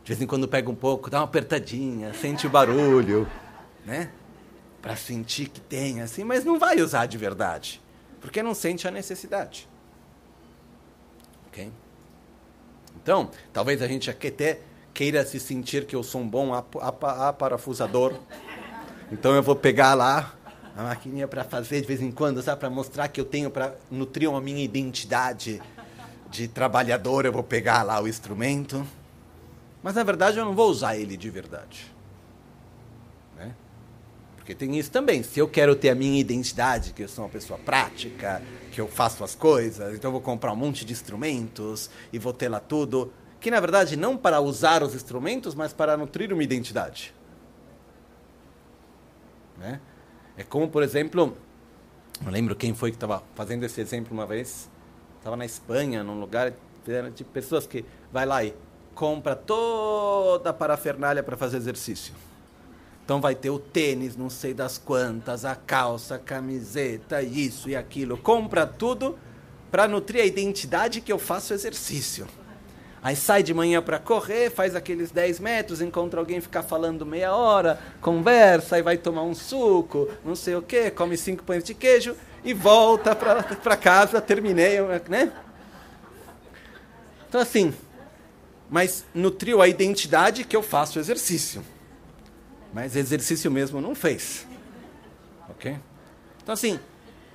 De 0.04 0.12
vez 0.12 0.20
em 0.20 0.26
quando 0.26 0.48
pega 0.48 0.68
um 0.68 0.76
pouco, 0.76 1.12
dá 1.12 1.20
uma 1.20 1.26
apertadinha, 1.26 2.12
sente 2.16 2.48
o 2.48 2.50
barulho, 2.50 3.30
né? 3.86 4.12
Para 4.82 4.96
sentir 4.96 5.50
que 5.50 5.62
tem, 5.62 6.02
assim, 6.02 6.24
mas 6.24 6.44
não 6.44 6.58
vai 6.58 6.82
usar 6.82 7.06
de 7.06 7.20
verdade, 7.20 7.80
porque 8.20 8.42
não 8.42 8.56
sente 8.56 8.88
a 8.88 8.92
necessidade. 8.92 9.70
Ok? 11.50 11.72
Então, 13.10 13.32
talvez 13.52 13.82
a 13.82 13.88
gente 13.88 14.08
até 14.08 14.60
queira 14.94 15.26
se 15.26 15.40
sentir 15.40 15.86
que 15.86 15.96
eu 15.96 16.04
sou 16.04 16.22
um 16.22 16.30
bom 16.30 16.54
aparafusador. 16.54 18.14
Então 19.12 19.34
eu 19.34 19.42
vou 19.42 19.56
pegar 19.56 19.96
lá 19.96 20.36
a 20.78 20.84
maquininha 20.84 21.28
para 21.28 21.44
fazer 21.44 21.82
de 21.82 21.88
vez 21.88 22.04
em 22.04 22.12
quando, 22.12 22.40
sabe, 22.44 22.60
para 22.60 22.70
mostrar 22.70 23.08
que 23.08 23.20
eu 23.20 23.26
tenho 23.26 23.50
para 23.50 23.74
nutrir 23.90 24.30
a 24.30 24.40
minha 24.40 24.64
identidade 24.64 25.60
de 26.30 26.48
trabalhador, 26.48 27.26
eu 27.26 27.32
vou 27.32 27.42
pegar 27.42 27.82
lá 27.82 28.00
o 28.00 28.08
instrumento 28.08 28.86
mas 29.82 29.96
na 29.96 30.04
verdade 30.04 30.38
eu 30.38 30.46
não 30.46 30.54
vou 30.54 30.70
usar 30.70 30.96
ele 30.96 31.18
de 31.18 31.32
verdade. 31.32 31.92
Porque 34.50 34.66
tem 34.66 34.80
isso 34.80 34.90
também. 34.90 35.22
Se 35.22 35.40
eu 35.40 35.48
quero 35.48 35.76
ter 35.76 35.92
a 35.92 35.96
minha 35.96 36.20
identidade, 36.20 36.92
que 36.92 37.04
eu 37.04 37.08
sou 37.08 37.24
uma 37.24 37.30
pessoa 37.30 37.60
prática, 37.60 38.42
que 38.72 38.82
eu 38.82 38.88
faço 38.88 39.24
as 39.24 39.36
coisas, 39.36 39.94
então 39.94 40.08
eu 40.08 40.14
vou 40.14 40.22
comprar 40.22 40.52
um 40.52 40.56
monte 40.56 40.84
de 40.84 40.92
instrumentos 40.92 41.88
e 42.12 42.18
vou 42.18 42.34
ter 42.34 42.50
lá 42.50 42.60
tudo. 42.60 43.14
Que 43.40 43.52
na 43.52 43.60
verdade 43.60 43.96
não 43.96 44.18
para 44.18 44.42
usar 44.42 44.82
os 44.82 44.96
instrumentos, 44.96 45.54
mas 45.54 45.72
para 45.72 45.96
nutrir 45.96 46.34
uma 46.34 46.44
identidade. 46.44 47.14
Né? 49.56 49.80
É 50.36 50.42
como, 50.42 50.68
por 50.68 50.82
exemplo, 50.82 51.38
não 52.20 52.32
lembro 52.32 52.56
quem 52.56 52.74
foi 52.74 52.90
que 52.90 52.98
estava 52.98 53.22
fazendo 53.36 53.64
esse 53.66 53.80
exemplo 53.80 54.12
uma 54.12 54.26
vez. 54.26 54.68
Estava 55.20 55.38
na 55.38 55.46
Espanha, 55.46 56.04
num 56.04 56.20
lugar 56.20 56.56
de 57.14 57.24
pessoas 57.24 57.68
que 57.68 57.86
vai 58.12 58.26
lá 58.26 58.44
e 58.44 58.56
compra 58.96 59.36
toda 59.36 60.50
a 60.50 60.54
parafernália 60.54 61.22
para 61.22 61.38
fazer 61.38 61.58
exercício. 61.58 62.16
Então 63.10 63.20
vai 63.20 63.34
ter 63.34 63.50
o 63.50 63.58
tênis, 63.58 64.16
não 64.16 64.30
sei 64.30 64.54
das 64.54 64.78
quantas, 64.78 65.44
a 65.44 65.56
calça, 65.56 66.14
a 66.14 66.20
camiseta, 66.20 67.24
isso 67.24 67.68
e 67.68 67.76
aquilo. 67.76 68.16
Compra 68.16 68.68
tudo 68.68 69.18
para 69.72 69.88
nutrir 69.88 70.22
a 70.22 70.26
identidade 70.28 71.02
que 71.02 71.12
eu 71.12 71.18
faço 71.18 71.52
exercício. 71.52 72.28
Aí 73.02 73.16
sai 73.16 73.42
de 73.42 73.52
manhã 73.52 73.82
para 73.82 73.98
correr, 73.98 74.52
faz 74.52 74.76
aqueles 74.76 75.10
10 75.10 75.40
metros, 75.40 75.82
encontra 75.82 76.20
alguém 76.20 76.40
ficar 76.40 76.62
falando 76.62 77.04
meia 77.04 77.36
hora, 77.36 77.80
conversa, 78.00 78.76
aí 78.76 78.84
vai 78.84 78.96
tomar 78.96 79.24
um 79.24 79.34
suco, 79.34 80.08
não 80.24 80.36
sei 80.36 80.56
o 80.56 80.62
que, 80.62 80.92
come 80.92 81.18
cinco 81.18 81.44
pães 81.44 81.64
de 81.64 81.74
queijo 81.74 82.16
e 82.44 82.54
volta 82.54 83.16
para 83.16 83.76
casa, 83.76 84.22
terminei, 84.22 84.80
né? 85.10 85.34
Então 87.28 87.42
assim, 87.42 87.74
mas 88.70 89.04
nutriu 89.16 89.64
a 89.64 89.68
identidade 89.68 90.44
que 90.44 90.56
eu 90.56 90.62
faço 90.62 91.00
exercício. 91.00 91.64
Mas 92.74 92.96
exercício 92.96 93.50
mesmo 93.50 93.82
não 93.82 93.96
fez. 93.96 94.48
Ok? 95.50 95.78
Então 96.42 96.54
assim, 96.54 96.80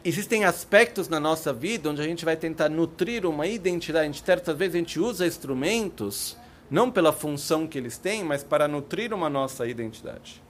existem 0.05 0.45
aspectos 0.45 1.09
na 1.09 1.19
nossa 1.19 1.53
vida 1.53 1.91
onde 1.91 2.01
a 2.01 2.05
gente 2.05 2.25
vai 2.25 2.37
tentar 2.37 2.69
nutrir 2.69 3.27
uma 3.27 3.47
identidade. 3.47 4.09
A 4.09 4.25
certas 4.25 4.57
vezes 4.57 4.75
a 4.75 4.79
gente 4.79 5.01
usa 5.01 5.27
instrumentos 5.27 6.37
não 6.71 6.91
pela 6.91 7.13
função 7.13 7.67
que 7.67 7.79
eles 7.79 7.99
têm, 7.99 8.25
mas 8.25 8.43
para 8.43 8.67
nutrir 8.67 9.13
uma 9.13 9.29
nossa 9.29 9.67
identidade. 9.67 10.43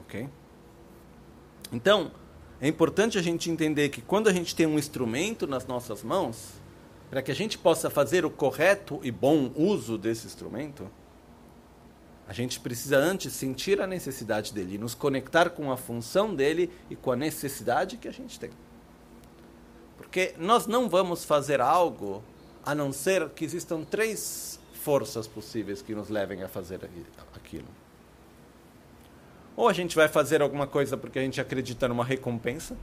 Ok? 0.00 0.28
Então, 1.72 2.10
é 2.60 2.68
importante 2.68 3.18
a 3.18 3.22
gente 3.22 3.50
entender 3.50 3.88
que 3.88 4.00
quando 4.00 4.28
a 4.28 4.32
gente 4.32 4.54
tem 4.54 4.66
um 4.66 4.78
instrumento 4.78 5.46
nas 5.46 5.66
nossas 5.66 6.02
mãos, 6.02 6.54
para 7.10 7.22
que 7.22 7.30
a 7.30 7.34
gente 7.34 7.58
possa 7.58 7.90
fazer 7.90 8.24
o 8.24 8.30
correto 8.30 9.00
e 9.02 9.10
bom 9.10 9.50
uso 9.54 9.98
desse 9.98 10.26
instrumento, 10.26 10.88
a 12.26 12.32
gente 12.32 12.60
precisa 12.60 12.96
antes 12.96 13.32
sentir 13.32 13.80
a 13.80 13.86
necessidade 13.86 14.52
dele, 14.52 14.78
nos 14.78 14.94
conectar 14.94 15.50
com 15.50 15.70
a 15.70 15.76
função 15.76 16.34
dele 16.34 16.70
e 16.88 16.96
com 16.96 17.12
a 17.12 17.16
necessidade 17.16 17.96
que 17.96 18.08
a 18.08 18.12
gente 18.12 18.38
tem. 18.38 18.50
Porque 19.96 20.34
nós 20.38 20.66
não 20.66 20.88
vamos 20.88 21.24
fazer 21.24 21.60
algo 21.60 22.22
a 22.64 22.74
não 22.74 22.92
ser 22.92 23.28
que 23.30 23.44
existam 23.44 23.82
três 23.82 24.58
forças 24.72 25.26
possíveis 25.26 25.82
que 25.82 25.94
nos 25.94 26.08
levem 26.08 26.42
a 26.42 26.48
fazer 26.48 26.80
aquilo. 27.34 27.68
Ou 29.56 29.68
a 29.68 29.72
gente 29.72 29.94
vai 29.94 30.08
fazer 30.08 30.40
alguma 30.42 30.66
coisa 30.66 30.96
porque 30.96 31.18
a 31.18 31.22
gente 31.22 31.40
acredita 31.40 31.88
numa 31.88 32.04
recompensa. 32.04 32.76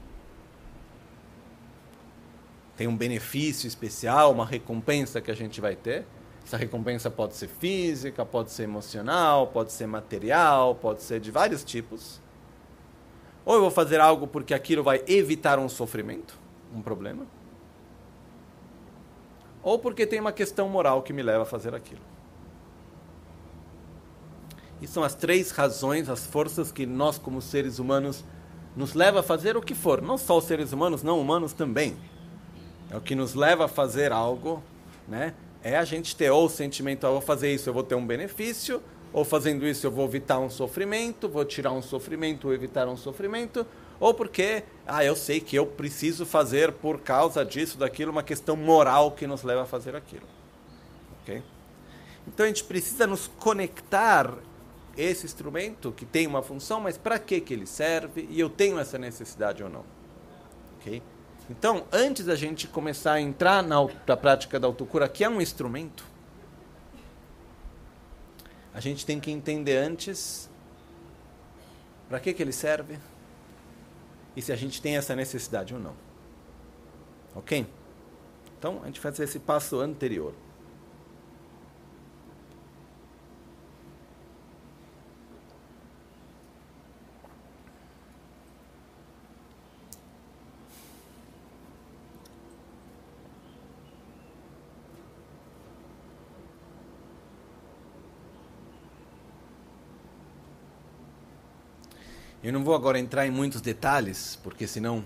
Tem 2.77 2.87
um 2.87 2.95
benefício 2.95 3.67
especial, 3.67 4.31
uma 4.31 4.45
recompensa 4.45 5.19
que 5.19 5.31
a 5.31 5.35
gente 5.35 5.59
vai 5.59 5.75
ter. 5.75 6.05
Essa 6.45 6.57
recompensa 6.57 7.11
pode 7.11 7.35
ser 7.35 7.47
física, 7.47 8.25
pode 8.25 8.51
ser 8.51 8.63
emocional, 8.63 9.47
pode 9.47 9.71
ser 9.71 9.87
material, 9.87 10.75
pode 10.75 11.01
ser 11.03 11.19
de 11.19 11.29
vários 11.29 11.63
tipos. 11.63 12.19
Ou 13.45 13.55
eu 13.55 13.61
vou 13.61 13.71
fazer 13.71 13.99
algo 13.99 14.27
porque 14.27 14.53
aquilo 14.53 14.83
vai 14.83 15.03
evitar 15.07 15.59
um 15.59 15.69
sofrimento, 15.69 16.37
um 16.73 16.81
problema 16.81 17.25
ou 19.61 19.77
porque 19.77 20.05
tem 20.05 20.19
uma 20.19 20.31
questão 20.31 20.69
moral 20.69 21.01
que 21.01 21.13
me 21.13 21.21
leva 21.21 21.43
a 21.43 21.45
fazer 21.45 21.75
aquilo. 21.75 22.01
E 24.81 24.87
são 24.87 25.03
as 25.03 25.13
três 25.13 25.51
razões, 25.51 26.07
as 26.07 26.25
forças 26.25 26.71
que 26.71 26.85
nós, 26.85 27.17
como 27.17 27.41
seres 27.41 27.79
humanos, 27.79 28.23
nos 28.75 28.93
leva 28.93 29.19
a 29.19 29.23
fazer 29.23 29.57
o 29.57 29.61
que 29.61 29.75
for. 29.75 30.01
Não 30.01 30.17
só 30.17 30.37
os 30.37 30.45
seres 30.45 30.71
humanos, 30.71 31.03
não 31.03 31.19
humanos 31.19 31.51
também. 31.51 31.97
É 32.89 32.95
o 32.95 33.01
que 33.01 33.13
nos 33.13 33.33
leva 33.33 33.65
a 33.65 33.67
fazer 33.67 34.13
algo, 34.13 34.63
né? 35.07 35.33
É 35.64 35.78
a 35.78 35.84
gente 35.84 36.16
ter 36.16 36.30
ou 36.30 36.45
o 36.45 36.49
sentimento, 36.49 37.05
ah, 37.05 37.12
vou 37.12 37.22
fazer 37.22 37.53
isso, 37.53 37.70
eu 37.70 37.74
vou 37.74 37.84
ter 37.84 37.95
um 37.95 38.05
benefício, 38.05 38.82
ou 39.12 39.26
fazendo 39.26 39.68
isso 39.68 39.86
eu 39.86 39.91
vou 39.91 40.05
evitar 40.05 40.39
um 40.39 40.49
sofrimento, 40.49 41.28
vou 41.28 41.43
tirar 41.43 41.72
um 41.72 41.82
sofrimento 41.82 42.47
ou 42.47 42.53
evitar 42.53 42.88
um 42.88 42.95
sofrimento, 42.95 43.66
ou 43.99 44.14
porque, 44.14 44.64
ah, 44.88 45.03
eu 45.03 45.16
sei 45.16 45.41
que 45.41 45.55
eu 45.55 45.66
preciso 45.66 46.26
fazer 46.26 46.72
por 46.72 47.01
causa 47.01 47.43
disso, 47.43 47.78
daquilo, 47.78 48.12
uma 48.12 48.24
questão 48.24 48.55
moral 48.55 49.12
que 49.12 49.28
nos 49.28 49.43
leva 49.43 49.64
a 49.64 49.66
fazer 49.66 49.95
aquilo. 49.95 50.26
Ok? 51.22 51.43
Então 52.28 52.45
a 52.45 52.47
gente 52.47 52.64
precisa 52.64 53.05
nos 53.05 53.28
conectar 53.28 54.34
esse 54.95 55.26
instrumento 55.26 55.91
que 55.91 56.05
tem 56.05 56.28
uma 56.28 56.41
função, 56.41 56.80
mas 56.80 56.97
para 56.97 57.20
que 57.20 57.41
que 57.41 57.53
ele 57.53 57.66
serve 57.66 58.28
e 58.30 58.39
eu 58.39 58.49
tenho 58.49 58.80
essa 58.80 58.97
necessidade 58.97 59.64
ou 59.64 59.70
não. 59.70 59.84
Ok? 60.78 61.01
Então, 61.50 61.86
antes 61.91 62.26
da 62.26 62.36
gente 62.36 62.68
começar 62.68 63.14
a 63.14 63.22
entrar 63.22 63.64
na, 63.64 63.78
na 64.06 64.16
prática 64.16 64.60
da 64.60 64.68
autocura, 64.68 65.10
que 65.10 65.24
é 65.24 65.30
um 65.30 65.41
instrumento, 65.41 66.06
a 68.74 68.80
gente 68.80 69.06
tem 69.06 69.20
que 69.20 69.32
entender 69.32 69.78
antes 69.78 70.47
para 72.08 72.20
que 72.20 72.34
que 72.34 72.43
ele 72.43 72.52
serve, 72.52 73.00
e 74.36 74.41
se 74.41 74.52
a 74.52 74.56
gente 74.56 74.82
tem 74.82 74.95
essa 74.95 75.16
necessidade 75.16 75.74
ou 75.74 75.80
não. 75.80 75.93
Ok? 77.36 77.66
Então, 78.58 78.82
a 78.84 78.86
gente 78.86 79.00
faz 79.00 79.20
esse 79.20 79.39
passo 79.39 79.80
anterior. 79.80 80.34
Eu 102.41 102.53
não 102.53 102.63
vou 102.63 102.73
agora 102.73 102.97
entrar 102.97 103.27
em 103.27 103.31
muitos 103.31 103.59
detalhes, 103.59 104.39
porque 104.41 104.65
senão 104.65 105.03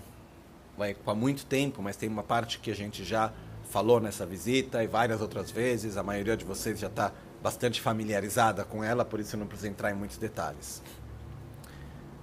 vai 0.78 0.92
ocupar 0.92 1.16
muito 1.16 1.44
tempo, 1.44 1.82
mas 1.82 1.96
tem 1.96 2.08
uma 2.08 2.22
parte 2.22 2.60
que 2.60 2.70
a 2.70 2.74
gente 2.74 3.04
já 3.04 3.32
falou 3.70 4.00
nessa 4.00 4.24
visita 4.24 4.84
e 4.84 4.86
várias 4.86 5.20
outras 5.20 5.50
vezes. 5.50 5.96
A 5.96 6.02
maioria 6.04 6.36
de 6.36 6.44
vocês 6.44 6.78
já 6.78 6.86
está 6.86 7.10
bastante 7.42 7.80
familiarizada 7.80 8.64
com 8.64 8.84
ela, 8.84 9.04
por 9.04 9.18
isso 9.18 9.34
eu 9.34 9.40
não 9.40 9.48
preciso 9.48 9.68
entrar 9.68 9.90
em 9.90 9.94
muitos 9.94 10.16
detalhes. 10.16 10.80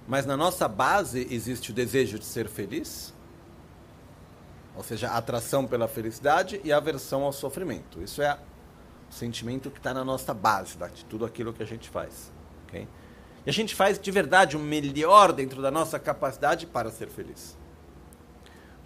Mas 0.08 0.24
na 0.24 0.36
nossa 0.36 0.66
base 0.66 1.28
existe 1.30 1.70
o 1.70 1.74
desejo 1.74 2.18
de 2.18 2.24
ser 2.24 2.48
feliz, 2.48 3.12
ou 4.74 4.82
seja, 4.82 5.10
a 5.10 5.18
atração 5.18 5.66
pela 5.66 5.86
felicidade 5.86 6.58
e 6.64 6.72
a 6.72 6.78
aversão 6.78 7.22
ao 7.22 7.34
sofrimento. 7.34 8.02
Isso 8.02 8.22
é 8.22 8.38
o 9.10 9.12
sentimento 9.12 9.70
que 9.70 9.78
está 9.78 9.92
na 9.92 10.02
nossa 10.02 10.32
base 10.32 10.78
de 10.94 11.04
tudo 11.04 11.26
aquilo 11.26 11.52
que 11.52 11.62
a 11.62 11.66
gente 11.66 11.90
faz. 11.90 12.32
Okay? 12.66 12.88
E 13.44 13.50
a 13.50 13.52
gente 13.52 13.74
faz 13.74 13.98
de 13.98 14.10
verdade 14.10 14.56
o 14.56 14.60
melhor 14.60 15.32
dentro 15.32 15.60
da 15.60 15.70
nossa 15.70 15.98
capacidade 15.98 16.66
para 16.66 16.90
ser 16.90 17.08
feliz. 17.08 17.56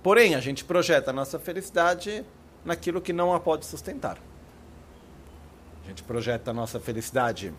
Porém, 0.02 0.34
a 0.34 0.40
gente 0.40 0.64
projeta 0.64 1.10
a 1.10 1.12
nossa 1.12 1.38
felicidade 1.38 2.24
naquilo 2.64 3.00
que 3.00 3.12
não 3.12 3.34
a 3.34 3.40
pode 3.40 3.66
sustentar. 3.66 4.18
A 5.84 5.88
gente 5.88 6.02
projeta 6.02 6.50
a 6.50 6.54
nossa 6.54 6.80
felicidade 6.80 7.52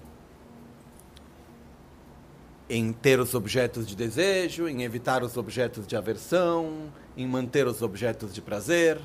em 2.69 2.91
ter 2.91 3.19
os 3.19 3.33
objetos 3.33 3.87
de 3.87 3.95
desejo, 3.95 4.67
em 4.67 4.83
evitar 4.83 5.23
os 5.23 5.37
objetos 5.37 5.87
de 5.87 5.95
aversão, 5.95 6.91
em 7.15 7.25
manter 7.25 7.65
os 7.65 7.81
objetos 7.81 8.33
de 8.33 8.41
prazer. 8.41 8.99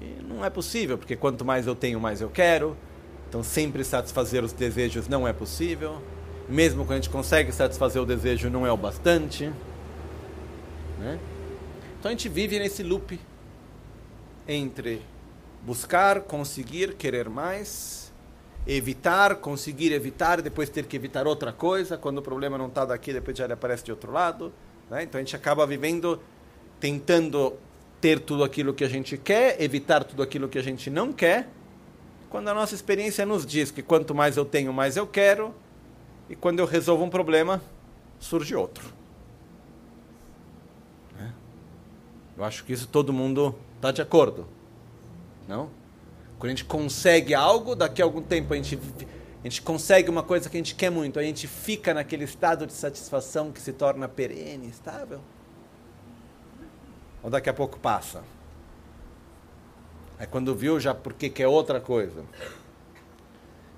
E 0.00 0.22
não 0.22 0.44
é 0.44 0.50
possível, 0.50 0.96
porque 0.96 1.16
quanto 1.16 1.44
mais 1.44 1.66
eu 1.66 1.74
tenho, 1.74 1.98
mais 1.98 2.20
eu 2.20 2.30
quero. 2.30 2.76
Então, 3.28 3.42
sempre 3.42 3.84
satisfazer 3.84 4.44
os 4.44 4.52
desejos 4.52 5.08
não 5.08 5.26
é 5.26 5.32
possível. 5.32 6.00
Mesmo 6.48 6.84
quando 6.84 6.92
a 6.92 6.96
gente 6.96 7.10
consegue 7.10 7.50
satisfazer 7.50 8.00
o 8.00 8.06
desejo, 8.06 8.48
não 8.48 8.66
é 8.66 8.70
o 8.70 8.76
bastante. 8.76 9.52
Né? 10.98 11.18
Então, 11.98 12.08
a 12.08 12.10
gente 12.10 12.28
vive 12.28 12.58
nesse 12.58 12.82
loop 12.82 13.18
entre 14.46 15.02
buscar, 15.62 16.20
conseguir, 16.20 16.94
querer 16.94 17.28
mais, 17.28 18.12
evitar, 18.64 19.34
conseguir 19.36 19.92
evitar, 19.92 20.40
depois 20.40 20.70
ter 20.70 20.86
que 20.86 20.94
evitar 20.94 21.26
outra 21.26 21.52
coisa. 21.52 21.98
Quando 21.98 22.18
o 22.18 22.22
problema 22.22 22.56
não 22.56 22.68
está 22.68 22.84
daqui, 22.84 23.12
depois 23.12 23.36
já 23.36 23.44
ele 23.44 23.54
aparece 23.54 23.84
de 23.84 23.90
outro 23.90 24.12
lado. 24.12 24.52
Né? 24.88 25.02
Então, 25.02 25.18
a 25.18 25.22
gente 25.22 25.34
acaba 25.34 25.66
vivendo 25.66 26.20
tentando 26.78 27.54
ter 28.00 28.20
tudo 28.20 28.44
aquilo 28.44 28.72
que 28.72 28.84
a 28.84 28.88
gente 28.88 29.16
quer, 29.16 29.60
evitar 29.60 30.04
tudo 30.04 30.22
aquilo 30.22 30.48
que 30.48 30.58
a 30.58 30.62
gente 30.62 30.88
não 30.90 31.12
quer 31.12 31.48
quando 32.36 32.48
a 32.48 32.54
nossa 32.54 32.74
experiência 32.74 33.24
nos 33.24 33.46
diz 33.46 33.70
que 33.70 33.80
quanto 33.80 34.14
mais 34.14 34.36
eu 34.36 34.44
tenho, 34.44 34.70
mais 34.70 34.94
eu 34.94 35.06
quero, 35.06 35.54
e 36.28 36.36
quando 36.36 36.58
eu 36.58 36.66
resolvo 36.66 37.02
um 37.02 37.08
problema, 37.08 37.62
surge 38.20 38.54
outro. 38.54 38.92
Né? 41.16 41.32
Eu 42.36 42.44
acho 42.44 42.62
que 42.62 42.74
isso 42.74 42.86
todo 42.88 43.10
mundo 43.10 43.54
está 43.76 43.90
de 43.90 44.02
acordo. 44.02 44.46
Não? 45.48 45.70
Quando 46.38 46.50
a 46.50 46.54
gente 46.54 46.66
consegue 46.66 47.34
algo, 47.34 47.74
daqui 47.74 48.02
a 48.02 48.04
algum 48.04 48.20
tempo 48.20 48.52
a 48.52 48.56
gente, 48.58 48.78
a 49.40 49.42
gente 49.42 49.62
consegue 49.62 50.10
uma 50.10 50.22
coisa 50.22 50.50
que 50.50 50.58
a 50.58 50.60
gente 50.60 50.74
quer 50.74 50.90
muito, 50.90 51.18
a 51.18 51.22
gente 51.22 51.48
fica 51.48 51.94
naquele 51.94 52.24
estado 52.24 52.66
de 52.66 52.74
satisfação 52.74 53.50
que 53.50 53.62
se 53.62 53.72
torna 53.72 54.06
perene, 54.08 54.68
estável. 54.68 55.20
Ou 57.22 57.30
daqui 57.30 57.48
a 57.48 57.54
pouco 57.54 57.78
passa. 57.78 58.22
Aí 60.18 60.26
quando 60.26 60.54
viu, 60.54 60.80
já 60.80 60.94
porque 60.94 61.28
quer 61.28 61.46
outra 61.46 61.80
coisa. 61.80 62.24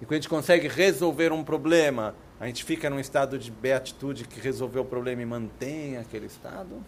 E 0.00 0.04
quando 0.04 0.12
a 0.12 0.16
gente 0.16 0.28
consegue 0.28 0.68
resolver 0.68 1.32
um 1.32 1.42
problema, 1.42 2.14
a 2.38 2.46
gente 2.46 2.62
fica 2.64 2.88
num 2.88 3.00
estado 3.00 3.38
de 3.38 3.50
beatitude 3.50 4.24
que 4.24 4.40
resolveu 4.40 4.82
o 4.82 4.84
problema 4.84 5.22
e 5.22 5.26
mantém 5.26 5.96
aquele 5.96 6.26
estado. 6.26 6.84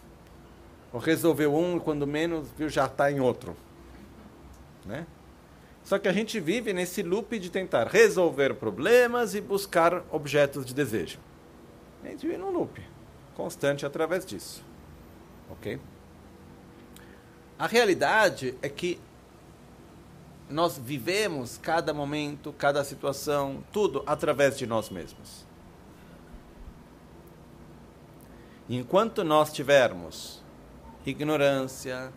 Ou 0.93 1.01
resolveu 1.01 1.55
um 1.55 1.77
e 1.77 1.81
quando 1.81 2.07
menos 2.07 2.49
viu 2.57 2.69
já 2.69 2.87
está 2.87 3.11
em 3.11 3.21
outro. 3.21 3.57
Né? 4.85 5.07
Só 5.83 5.99
que 5.99 6.07
a 6.07 6.13
gente 6.13 6.39
vive 6.39 6.73
nesse 6.73 7.03
loop 7.03 7.39
de 7.39 7.51
tentar 7.51 7.89
resolver 7.89 8.55
problemas 8.55 9.35
e 9.35 9.41
buscar 9.41 10.05
objetos 10.11 10.65
de 10.65 10.73
desejo. 10.73 11.19
A 12.05 12.09
gente 12.09 12.27
vive 12.27 12.39
num 12.39 12.51
loop 12.51 12.81
constante 13.35 13.85
através 13.85 14.25
disso. 14.25 14.65
Ok? 15.51 15.81
A 17.59 17.67
realidade 17.67 18.55
é 18.63 18.69
que 18.69 19.01
nós 20.51 20.77
vivemos 20.77 21.59
cada 21.59 21.95
momento, 21.95 22.53
cada 22.53 22.83
situação, 22.85 23.65
tudo 23.73 24.03
através 24.07 24.59
de 24.59 24.67
nós 24.67 24.91
mesmos. 24.91 25.47
Enquanto 28.69 29.25
nós 29.25 29.53
tivermos 29.53 30.43
ignorância, 31.05 32.13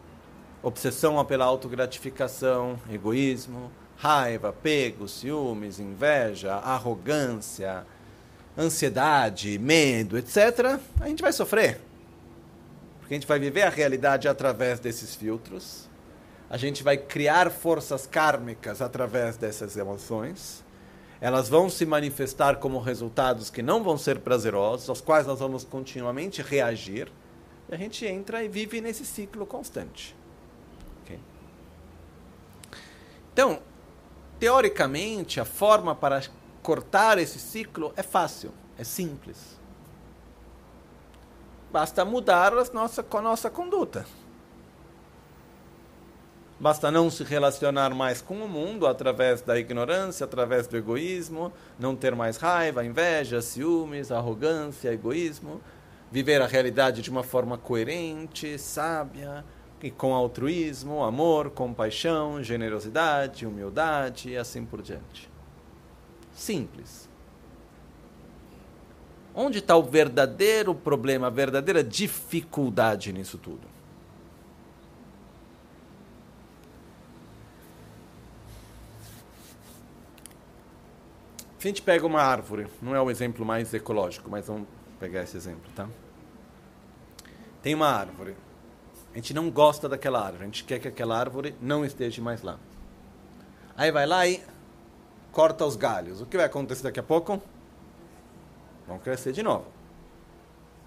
obsessão 0.62 1.24
pela 1.26 1.46
autogratificação, 1.46 2.80
egoísmo, 2.92 3.72
raiva, 3.98 4.50
apego, 4.50 5.08
ciúmes, 5.08 5.80
inveja, 5.80 6.56
arrogância, 6.56 7.86
ansiedade, 8.58 9.58
medo, 9.58 10.18
etc., 10.18 10.80
a 11.00 11.08
gente 11.08 11.22
vai 11.22 11.32
sofrer. 11.32 11.80
Porque 13.00 13.14
a 13.14 13.18
gente 13.18 13.28
vai 13.28 13.40
viver 13.40 13.64
a 13.64 13.70
realidade 13.70 14.28
através 14.28 14.80
desses 14.80 15.16
filtros, 15.16 15.90
a 16.54 16.58
gente 16.58 16.84
vai 16.84 16.98
criar 16.98 17.50
forças 17.50 18.06
kármicas 18.06 18.80
através 18.80 19.38
dessas 19.38 19.76
emoções, 19.76 20.64
elas 21.20 21.50
vão 21.50 21.68
se 21.68 21.84
manifestar 21.84 22.58
como 22.58 22.80
resultados 22.80 23.50
que 23.50 23.64
não 23.64 23.84
vão 23.84 23.98
ser 23.98 24.20
prazerosos, 24.20 24.88
aos 24.88 25.02
quais 25.02 25.26
nós 25.26 25.40
vamos 25.40 25.64
continuamente 25.64 26.44
reagir, 26.44 27.12
e 27.68 27.74
a 27.74 27.78
gente 27.78 28.06
entra 28.06 28.44
e 28.44 28.48
vive 28.48 28.82
nesse 28.82 29.04
ciclo 29.04 29.48
constante. 29.48 30.16
Okay? 31.02 31.20
Então, 33.34 33.60
teoricamente, 34.40 35.40
a 35.40 35.46
forma 35.46 35.96
para 35.96 36.22
cortar 36.62 37.18
esse 37.18 37.40
ciclo 37.40 37.92
é 37.98 38.04
fácil, 38.04 38.52
é 38.78 38.84
simples. 38.84 39.60
Basta 41.72 42.06
mudar 42.06 42.54
a 42.54 42.64
nossa, 42.72 43.04
a 43.10 43.22
nossa 43.22 43.50
conduta. 43.50 44.06
Basta 46.60 46.90
não 46.92 47.10
se 47.10 47.24
relacionar 47.24 47.94
mais 47.94 48.22
com 48.22 48.36
o 48.36 48.48
mundo 48.48 48.88
através 48.88 49.42
da 49.42 49.60
ignorância, 49.60 50.24
através 50.24 50.68
do 50.68 50.78
egoísmo, 50.78 51.52
não 51.78 51.96
ter 51.96 52.16
mais 52.16 52.38
raiva, 52.38 52.86
inveja, 52.86 53.42
ciúmes, 53.42 54.12
arrogância, 54.12 54.94
egoísmo, 54.94 55.60
viver 56.12 56.42
a 56.42 56.48
realidade 56.48 57.02
de 57.02 57.10
uma 57.10 57.24
forma 57.24 57.58
coerente, 57.58 58.58
sábia, 58.58 59.44
e 59.82 59.92
com 59.92 60.14
altruísmo, 60.14 61.04
amor, 61.04 61.50
compaixão, 61.50 62.42
generosidade, 62.42 63.46
humildade 63.46 64.30
e 64.30 64.38
assim 64.38 64.64
por 64.64 64.82
diante. 64.82 65.30
Simples. 66.34 67.10
Onde 69.36 69.58
está 69.58 69.76
o 69.76 69.84
verdadeiro 69.84 70.74
problema, 70.74 71.28
a 71.28 71.30
verdadeira 71.30 71.84
dificuldade 71.84 73.12
nisso 73.12 73.38
tudo? 73.38 73.73
Se 81.64 81.68
a 81.68 81.72
gente 81.72 81.82
pega 81.82 82.06
uma 82.06 82.22
árvore, 82.22 82.68
não 82.82 82.94
é 82.94 83.02
o 83.02 83.10
exemplo 83.10 83.46
mais 83.46 83.74
ecológico, 83.74 84.30
mas 84.30 84.48
vamos 84.48 84.68
pegar 85.00 85.24
esse 85.24 85.38
exemplo, 85.38 85.72
tá? 85.74 85.88
Tem 87.62 87.74
uma 87.74 87.88
árvore. 87.88 88.36
A 89.14 89.16
gente 89.16 89.34
não 89.34 89.50
gosta 89.50 89.88
daquela 89.88 90.20
árvore, 90.20 90.44
a 90.44 90.46
gente 90.48 90.66
quer 90.66 90.78
que 90.80 90.90
aquela 90.90 91.18
árvore 91.18 91.56
não 91.62 91.86
esteja 91.86 92.22
mais 92.22 92.42
lá. 92.42 92.60
Aí 93.78 93.94
vai 93.94 94.06
lá 94.06 94.28
e 94.28 94.44
corta 95.32 95.64
os 95.64 95.78
galhos. 95.78 96.20
O 96.20 96.26
que 96.26 96.36
vai 96.36 96.48
acontecer 96.48 96.84
daqui 96.84 97.00
a 97.00 97.04
pouco? 97.04 97.42
Vão 98.86 99.00
crescer 99.00 99.32
de 99.32 99.42
novo. 99.42 99.68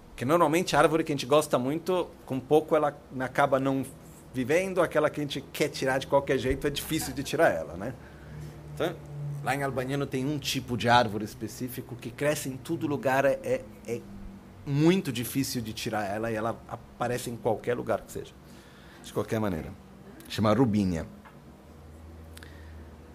Porque 0.09 0.25
normalmente 0.25 0.75
a 0.75 0.79
árvore 0.79 1.03
que 1.03 1.11
a 1.11 1.15
gente 1.15 1.25
gosta 1.25 1.57
muito, 1.57 2.07
com 2.23 2.39
pouco 2.39 2.75
ela 2.75 2.95
acaba 3.21 3.59
não 3.59 3.83
vivendo, 4.31 4.79
aquela 4.79 5.09
que 5.09 5.19
a 5.19 5.23
gente 5.23 5.41
quer 5.41 5.69
tirar 5.69 5.97
de 5.97 6.05
qualquer 6.05 6.37
jeito 6.37 6.67
é 6.67 6.69
difícil 6.69 7.15
de 7.15 7.23
tirar 7.23 7.49
ela, 7.49 7.73
né? 7.73 7.95
Então, 8.75 8.95
Lá 9.47 9.55
em 9.55 9.63
Albaniano 9.63 10.05
tem 10.05 10.25
um 10.25 10.37
tipo 10.37 10.75
de 10.75 10.89
árvore 10.89 11.23
específico 11.23 11.95
que 11.95 12.11
cresce 12.11 12.49
em 12.49 12.57
todo 12.57 12.85
lugar, 12.85 13.23
é, 13.23 13.39
é, 13.41 13.61
é 13.87 14.01
muito 14.65 15.09
difícil 15.09 15.61
de 15.61 15.71
tirar 15.71 16.03
ela 16.03 16.29
e 16.29 16.35
ela 16.35 16.61
aparece 16.67 17.29
em 17.29 17.37
qualquer 17.37 17.73
lugar 17.73 18.01
que 18.01 18.11
seja. 18.11 18.33
De 19.01 19.13
qualquer 19.13 19.39
maneira. 19.39 19.71
Chama 20.27 20.53
rubínia. 20.53 21.07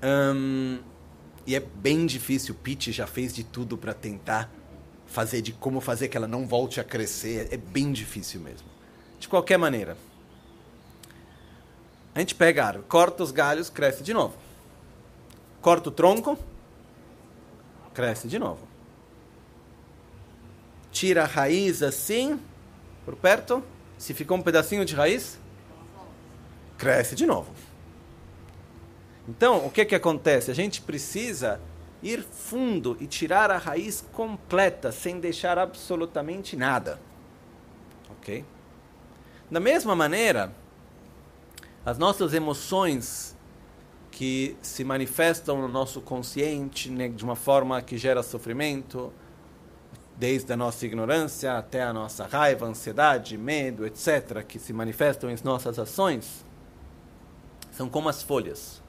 Um, 0.02 0.78
e 1.46 1.54
é 1.54 1.60
bem 1.60 2.06
difícil. 2.06 2.54
Pete 2.54 2.92
já 2.92 3.06
fez 3.06 3.34
de 3.34 3.44
tudo 3.44 3.76
para 3.76 3.92
tentar 3.92 4.50
fazer 5.04 5.42
de 5.42 5.52
como 5.52 5.82
fazer 5.82 6.08
que 6.08 6.16
ela 6.16 6.26
não 6.26 6.46
volte 6.46 6.80
a 6.80 6.84
crescer. 6.84 7.48
É 7.50 7.58
bem 7.58 7.92
difícil 7.92 8.40
mesmo. 8.40 8.68
De 9.20 9.28
qualquer 9.28 9.58
maneira. 9.58 9.98
A 12.14 12.20
gente 12.20 12.34
pega 12.34 12.64
a 12.64 12.66
árvore, 12.68 12.86
corta 12.88 13.22
os 13.22 13.30
galhos, 13.30 13.68
cresce 13.68 14.02
de 14.02 14.14
novo 14.14 14.41
corta 15.62 15.88
o 15.88 15.92
tronco, 15.92 16.36
cresce 17.94 18.26
de 18.26 18.38
novo. 18.38 18.66
Tira 20.90 21.22
a 21.22 21.26
raiz 21.26 21.82
assim, 21.82 22.38
por 23.04 23.16
perto. 23.16 23.62
Se 23.96 24.12
ficou 24.12 24.36
um 24.36 24.42
pedacinho 24.42 24.84
de 24.84 24.94
raiz, 24.94 25.38
cresce 26.76 27.14
de 27.14 27.24
novo. 27.24 27.54
Então, 29.28 29.64
o 29.64 29.70
que, 29.70 29.84
que 29.84 29.94
acontece? 29.94 30.50
A 30.50 30.54
gente 30.54 30.82
precisa 30.82 31.60
ir 32.02 32.24
fundo 32.24 32.96
e 32.98 33.06
tirar 33.06 33.48
a 33.52 33.56
raiz 33.56 34.04
completa, 34.12 34.90
sem 34.90 35.20
deixar 35.20 35.56
absolutamente 35.56 36.56
nada. 36.56 37.00
Ok? 38.10 38.44
Da 39.48 39.60
mesma 39.60 39.94
maneira, 39.94 40.52
as 41.86 41.96
nossas 41.98 42.34
emoções 42.34 43.31
que 44.12 44.54
se 44.60 44.84
manifestam 44.84 45.60
no 45.62 45.68
nosso 45.68 46.00
consciente 46.02 46.90
né, 46.90 47.08
de 47.08 47.24
uma 47.24 47.34
forma 47.34 47.80
que 47.80 47.96
gera 47.96 48.22
sofrimento, 48.22 49.10
desde 50.16 50.52
a 50.52 50.56
nossa 50.56 50.84
ignorância 50.84 51.56
até 51.56 51.82
a 51.82 51.92
nossa 51.92 52.26
raiva, 52.26 52.66
ansiedade, 52.66 53.38
medo, 53.38 53.86
etc., 53.86 54.44
que 54.46 54.58
se 54.58 54.72
manifestam 54.72 55.30
em 55.30 55.36
nossas 55.42 55.78
ações, 55.78 56.44
são 57.72 57.88
como 57.88 58.10
as 58.10 58.22
folhas. 58.22 58.82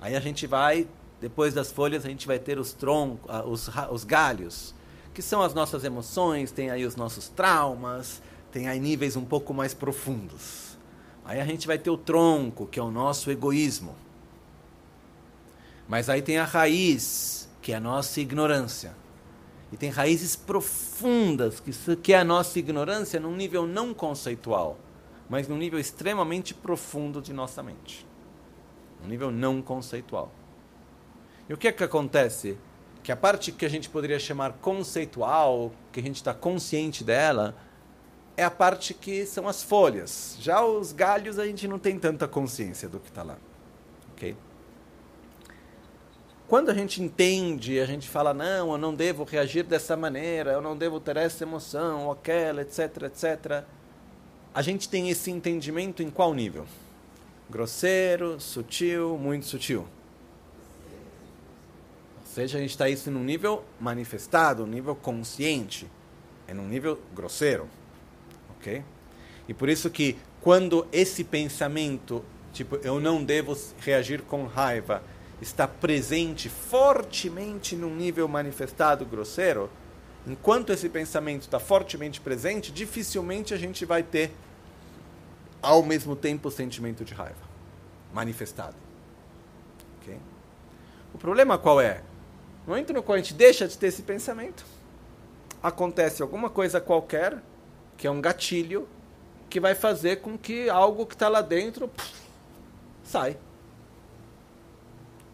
Aí 0.00 0.14
a 0.14 0.20
gente 0.20 0.46
vai, 0.46 0.86
depois 1.18 1.54
das 1.54 1.72
folhas, 1.72 2.04
a 2.04 2.08
gente 2.10 2.26
vai 2.26 2.38
ter 2.38 2.58
os 2.58 2.74
troncos, 2.74 3.28
os, 3.46 3.70
os 3.90 4.04
galhos, 4.04 4.74
que 5.14 5.22
são 5.22 5.42
as 5.42 5.54
nossas 5.54 5.82
emoções, 5.82 6.52
tem 6.52 6.70
aí 6.70 6.84
os 6.84 6.94
nossos 6.94 7.28
traumas, 7.28 8.22
tem 8.52 8.68
aí 8.68 8.78
níveis 8.78 9.16
um 9.16 9.24
pouco 9.24 9.54
mais 9.54 9.72
profundos. 9.72 10.69
Aí 11.30 11.40
a 11.40 11.44
gente 11.44 11.64
vai 11.64 11.78
ter 11.78 11.90
o 11.90 11.96
tronco, 11.96 12.66
que 12.66 12.80
é 12.80 12.82
o 12.82 12.90
nosso 12.90 13.30
egoísmo. 13.30 13.94
Mas 15.86 16.08
aí 16.08 16.20
tem 16.20 16.38
a 16.38 16.44
raiz, 16.44 17.48
que 17.62 17.70
é 17.70 17.76
a 17.76 17.80
nossa 17.80 18.20
ignorância. 18.20 18.96
E 19.70 19.76
tem 19.76 19.90
raízes 19.90 20.34
profundas, 20.34 21.62
que, 22.02 22.12
é 22.12 22.18
a 22.18 22.24
nossa 22.24 22.58
ignorância 22.58 23.20
num 23.20 23.36
nível 23.36 23.64
não 23.64 23.94
conceitual, 23.94 24.76
mas 25.28 25.46
num 25.46 25.56
nível 25.56 25.78
extremamente 25.78 26.52
profundo 26.52 27.22
de 27.22 27.32
nossa 27.32 27.62
mente. 27.62 28.04
Um 29.00 29.06
nível 29.06 29.30
não 29.30 29.62
conceitual. 29.62 30.32
E 31.48 31.54
o 31.54 31.56
que 31.56 31.68
é 31.68 31.72
que 31.72 31.84
acontece? 31.84 32.58
Que 33.04 33.12
a 33.12 33.16
parte 33.16 33.52
que 33.52 33.64
a 33.64 33.70
gente 33.70 33.88
poderia 33.88 34.18
chamar 34.18 34.54
conceitual, 34.54 35.70
que 35.92 36.00
a 36.00 36.02
gente 36.02 36.16
está 36.16 36.34
consciente 36.34 37.04
dela, 37.04 37.56
é 38.40 38.44
a 38.44 38.50
parte 38.50 38.94
que 38.94 39.26
são 39.26 39.46
as 39.46 39.62
folhas. 39.62 40.38
Já 40.40 40.64
os 40.64 40.92
galhos 40.92 41.38
a 41.38 41.44
gente 41.44 41.68
não 41.68 41.78
tem 41.78 41.98
tanta 41.98 42.26
consciência 42.26 42.88
do 42.88 42.98
que 42.98 43.10
está 43.10 43.22
lá. 43.22 43.36
Ok? 44.12 44.34
Quando 46.48 46.70
a 46.70 46.74
gente 46.74 47.02
entende, 47.02 47.78
a 47.78 47.84
gente 47.84 48.08
fala, 48.08 48.32
não, 48.32 48.72
eu 48.72 48.78
não 48.78 48.94
devo 48.94 49.24
reagir 49.24 49.62
dessa 49.62 49.94
maneira, 49.94 50.52
eu 50.52 50.62
não 50.62 50.74
devo 50.74 50.98
ter 50.98 51.18
essa 51.18 51.44
emoção, 51.44 52.06
ou 52.06 52.12
aquela, 52.12 52.62
etc, 52.62 53.02
etc. 53.02 53.62
A 54.54 54.62
gente 54.62 54.88
tem 54.88 55.10
esse 55.10 55.30
entendimento 55.30 56.02
em 56.02 56.08
qual 56.08 56.32
nível? 56.32 56.64
Grosseiro, 57.50 58.40
sutil, 58.40 59.18
muito 59.18 59.44
sutil. 59.44 59.80
Ou 62.20 62.26
seja, 62.26 62.56
a 62.56 62.60
gente 62.62 62.70
está 62.70 62.88
isso 62.88 63.10
num 63.10 63.22
nível 63.22 63.62
manifestado, 63.78 64.64
um 64.64 64.66
nível 64.66 64.96
consciente. 64.96 65.86
É 66.48 66.54
num 66.54 66.66
nível 66.66 66.98
grosseiro 67.14 67.68
ok? 68.60 68.84
E 69.48 69.54
por 69.54 69.68
isso 69.68 69.90
que 69.90 70.18
quando 70.40 70.86
esse 70.92 71.24
pensamento, 71.24 72.24
tipo, 72.52 72.76
eu 72.76 73.00
não 73.00 73.24
devo 73.24 73.56
reagir 73.80 74.22
com 74.22 74.46
raiva, 74.46 75.02
está 75.40 75.66
presente 75.66 76.48
fortemente 76.48 77.74
num 77.74 77.94
nível 77.94 78.28
manifestado 78.28 79.04
grosseiro, 79.04 79.70
enquanto 80.26 80.72
esse 80.72 80.88
pensamento 80.88 81.42
está 81.42 81.58
fortemente 81.58 82.20
presente, 82.20 82.70
dificilmente 82.70 83.52
a 83.54 83.56
gente 83.56 83.84
vai 83.84 84.02
ter 84.02 84.32
ao 85.62 85.82
mesmo 85.82 86.14
tempo 86.14 86.48
o 86.48 86.50
sentimento 86.50 87.04
de 87.04 87.14
raiva 87.14 87.50
manifestado. 88.12 88.76
O 91.12 91.18
problema 91.18 91.58
qual 91.58 91.80
é? 91.80 92.02
No 92.66 92.72
momento 92.72 92.92
no 92.92 93.02
qual 93.02 93.14
a 93.14 93.18
gente 93.18 93.34
deixa 93.34 93.66
de 93.66 93.76
ter 93.76 93.88
esse 93.88 94.02
pensamento, 94.02 94.64
acontece 95.62 96.22
alguma 96.22 96.48
coisa 96.48 96.80
qualquer 96.80 97.42
que 98.00 98.06
é 98.06 98.10
um 98.10 98.18
gatilho 98.18 98.88
que 99.50 99.60
vai 99.60 99.74
fazer 99.74 100.22
com 100.22 100.38
que 100.38 100.70
algo 100.70 101.04
que 101.04 101.14
está 101.14 101.28
lá 101.28 101.42
dentro 101.42 101.86
pff, 101.86 102.14
sai. 103.04 103.36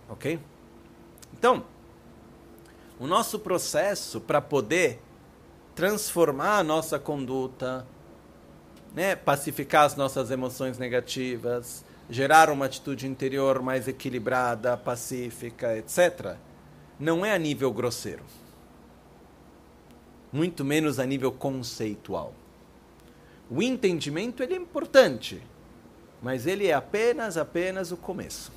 Ok? 0.08 0.40
Então, 1.32 1.64
o 2.98 3.06
nosso 3.06 3.38
processo 3.38 4.20
para 4.20 4.40
poder 4.40 5.00
transformar 5.76 6.58
a 6.58 6.64
nossa 6.64 6.98
conduta, 6.98 7.86
né, 8.92 9.14
pacificar 9.14 9.84
as 9.84 9.94
nossas 9.94 10.32
emoções 10.32 10.76
negativas, 10.76 11.84
gerar 12.10 12.50
uma 12.50 12.66
atitude 12.66 13.06
interior 13.06 13.62
mais 13.62 13.86
equilibrada, 13.86 14.76
pacífica, 14.76 15.76
etc., 15.78 16.34
não 16.98 17.24
é 17.24 17.32
a 17.32 17.38
nível 17.38 17.72
grosseiro. 17.72 18.24
Muito 20.32 20.64
menos 20.64 20.98
a 20.98 21.06
nível 21.06 21.30
conceitual. 21.30 22.34
O 23.50 23.62
entendimento 23.62 24.42
ele 24.42 24.54
é 24.54 24.56
importante, 24.56 25.42
mas 26.20 26.46
ele 26.46 26.66
é 26.66 26.74
apenas 26.74 27.36
apenas 27.36 27.92
o 27.92 27.96
começo. 27.96 28.52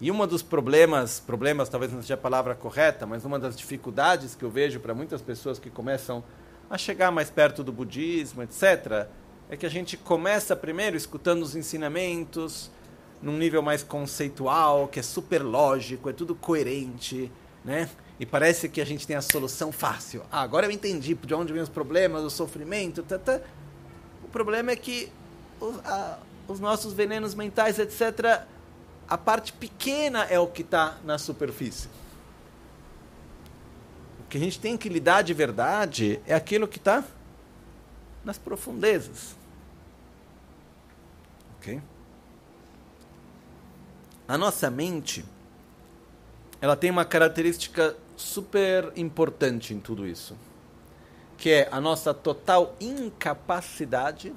E 0.00 0.10
uma 0.10 0.26
dos 0.26 0.42
problemas, 0.42 1.20
problemas 1.20 1.68
talvez 1.68 1.92
não 1.92 2.00
seja 2.00 2.14
a 2.14 2.16
palavra 2.16 2.54
correta, 2.54 3.06
mas 3.06 3.24
uma 3.24 3.38
das 3.38 3.56
dificuldades 3.56 4.34
que 4.34 4.44
eu 4.44 4.50
vejo 4.50 4.80
para 4.80 4.94
muitas 4.94 5.22
pessoas 5.22 5.58
que 5.58 5.70
começam 5.70 6.24
a 6.68 6.76
chegar 6.76 7.12
mais 7.12 7.30
perto 7.30 7.62
do 7.62 7.70
budismo, 7.70 8.42
etc., 8.42 9.06
é 9.48 9.56
que 9.56 9.66
a 9.66 9.68
gente 9.68 9.96
começa 9.96 10.56
primeiro 10.56 10.96
escutando 10.96 11.42
os 11.42 11.54
ensinamentos 11.54 12.70
num 13.22 13.36
nível 13.36 13.62
mais 13.62 13.82
conceitual, 13.82 14.88
que 14.88 14.98
é 14.98 15.02
super 15.02 15.42
lógico, 15.42 16.08
é 16.08 16.12
tudo 16.12 16.34
coerente, 16.34 17.30
né? 17.64 17.88
E 18.20 18.26
parece 18.26 18.68
que 18.68 18.80
a 18.80 18.84
gente 18.84 19.06
tem 19.06 19.16
a 19.16 19.22
solução 19.22 19.72
fácil. 19.72 20.22
Ah, 20.30 20.42
agora 20.42 20.66
eu 20.66 20.70
entendi 20.70 21.14
de 21.14 21.34
onde 21.34 21.52
vem 21.52 21.62
os 21.62 21.68
problemas, 21.68 22.22
o 22.22 22.30
sofrimento, 22.30 23.02
tá, 23.02 23.18
tá. 23.18 23.40
O 24.22 24.28
problema 24.28 24.70
é 24.70 24.76
que 24.76 25.10
os, 25.60 25.76
a, 25.84 26.18
os 26.46 26.60
nossos 26.60 26.92
venenos 26.92 27.34
mentais, 27.34 27.78
etc., 27.78 28.46
a 29.08 29.18
parte 29.18 29.52
pequena 29.52 30.24
é 30.24 30.38
o 30.38 30.46
que 30.46 30.62
está 30.62 30.98
na 31.04 31.18
superfície. 31.18 31.88
O 34.20 34.28
que 34.28 34.36
a 34.36 34.40
gente 34.40 34.58
tem 34.58 34.76
que 34.76 34.88
lidar 34.88 35.22
de 35.22 35.34
verdade 35.34 36.20
é 36.26 36.34
aquilo 36.34 36.66
que 36.66 36.78
está 36.78 37.04
nas 38.24 38.38
profundezas. 38.38 39.36
Ok? 41.58 41.82
A 44.26 44.38
nossa 44.38 44.70
mente, 44.70 45.24
ela 46.62 46.76
tem 46.76 46.92
uma 46.92 47.04
característica 47.04 47.96
super 48.16 48.92
importante 48.94 49.74
em 49.74 49.80
tudo 49.80 50.06
isso, 50.06 50.36
que 51.36 51.50
é 51.50 51.68
a 51.72 51.80
nossa 51.80 52.14
total 52.14 52.76
incapacidade 52.80 54.32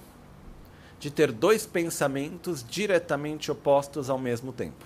de 0.99 1.11
ter 1.11 1.31
dois 1.31 1.67
pensamentos 1.67 2.65
diretamente 2.67 3.51
opostos 3.51 4.09
ao 4.09 4.17
mesmo 4.17 4.51
tempo. 4.51 4.83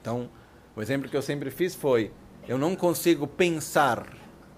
Então, 0.00 0.28
o 0.74 0.82
exemplo 0.82 1.08
que 1.08 1.16
eu 1.16 1.22
sempre 1.22 1.48
fiz 1.48 1.76
foi: 1.76 2.10
eu 2.48 2.58
não 2.58 2.74
consigo 2.74 3.24
pensar, 3.24 4.08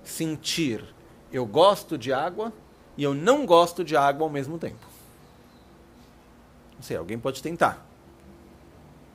sentir, 0.03 0.83
eu 1.31 1.45
gosto 1.45 1.99
de 1.99 2.15
água 2.15 2.51
e 2.97 3.03
eu 3.03 3.13
não 3.13 3.45
gosto 3.45 3.85
de 3.85 3.95
água 3.95 4.25
ao 4.25 4.31
mesmo 4.31 4.59
tempo. 4.59 4.87
Não 6.77 6.83
sei, 6.83 6.97
alguém 6.97 7.19
pode 7.19 7.43
tentar. 7.43 7.87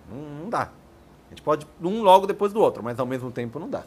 Não, 0.08 0.18
não 0.44 0.48
dá. 0.48 0.72
A 1.32 1.34
gente 1.34 1.42
pode 1.42 1.66
um 1.82 2.04
logo 2.04 2.28
depois 2.28 2.52
do 2.52 2.60
outro, 2.60 2.84
mas 2.84 3.00
ao 3.00 3.06
mesmo 3.06 3.32
tempo 3.32 3.58
não 3.58 3.70
dá. 3.70 3.84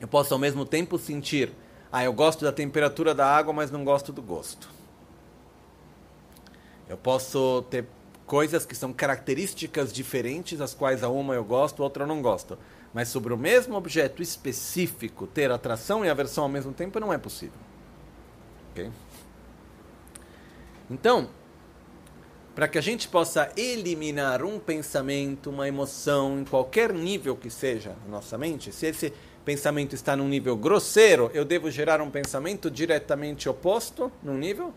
Eu 0.00 0.08
posso 0.08 0.34
ao 0.34 0.40
mesmo 0.40 0.66
tempo 0.66 0.98
sentir 0.98 1.52
ah, 1.90 2.04
eu 2.04 2.12
gosto 2.12 2.44
da 2.44 2.52
temperatura 2.52 3.14
da 3.14 3.26
água, 3.26 3.52
mas 3.52 3.70
não 3.70 3.84
gosto 3.84 4.12
do 4.12 4.20
gosto. 4.20 4.68
Eu 6.88 6.96
posso 6.96 7.64
ter 7.70 7.86
coisas 8.26 8.66
que 8.66 8.74
são 8.74 8.92
características 8.92 9.92
diferentes, 9.92 10.60
as 10.60 10.74
quais 10.74 11.02
a 11.02 11.08
uma 11.08 11.34
eu 11.34 11.44
gosto, 11.44 11.82
a 11.82 11.84
outra 11.84 12.02
eu 12.02 12.06
não 12.06 12.20
gosto. 12.20 12.58
Mas 12.92 13.08
sobre 13.08 13.32
o 13.32 13.36
mesmo 13.36 13.76
objeto 13.76 14.22
específico, 14.22 15.26
ter 15.26 15.50
atração 15.50 16.04
e 16.04 16.10
aversão 16.10 16.44
ao 16.44 16.50
mesmo 16.50 16.72
tempo 16.72 16.98
não 16.98 17.12
é 17.12 17.18
possível. 17.18 17.58
Ok? 18.72 18.90
Então, 20.90 21.28
para 22.56 22.66
que 22.66 22.78
a 22.78 22.80
gente 22.80 23.06
possa 23.06 23.52
eliminar 23.54 24.42
um 24.42 24.58
pensamento, 24.58 25.50
uma 25.50 25.68
emoção, 25.68 26.40
em 26.40 26.44
qualquer 26.46 26.90
nível 26.90 27.36
que 27.36 27.50
seja 27.50 27.94
na 28.06 28.12
nossa 28.12 28.38
mente, 28.38 28.72
se 28.72 28.86
esse 28.86 29.12
pensamento 29.44 29.94
está 29.94 30.16
num 30.16 30.26
nível 30.26 30.56
grosseiro, 30.56 31.30
eu 31.34 31.44
devo 31.44 31.70
gerar 31.70 32.00
um 32.00 32.10
pensamento 32.10 32.70
diretamente 32.70 33.46
oposto 33.46 34.10
num 34.22 34.38
nível 34.38 34.72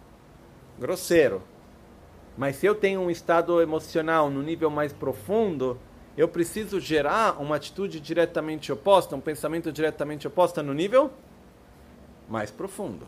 grosseiro. 0.78 1.42
Mas 2.38 2.58
se 2.58 2.66
eu 2.66 2.76
tenho 2.76 3.00
um 3.00 3.10
estado 3.10 3.62
emocional 3.62 4.30
no 4.30 4.44
nível 4.44 4.70
mais 4.70 4.92
profundo, 4.92 5.80
eu 6.18 6.28
preciso 6.28 6.82
gerar 6.82 7.42
uma 7.42 7.56
atitude 7.56 8.02
diretamente 8.02 8.74
oposta, 8.74 9.16
um 9.16 9.22
pensamento 9.22 9.72
diretamente 9.72 10.28
oposto 10.28 10.62
no 10.62 10.74
nível 10.74 11.10
mais 12.28 12.52
profundo. 12.52 13.08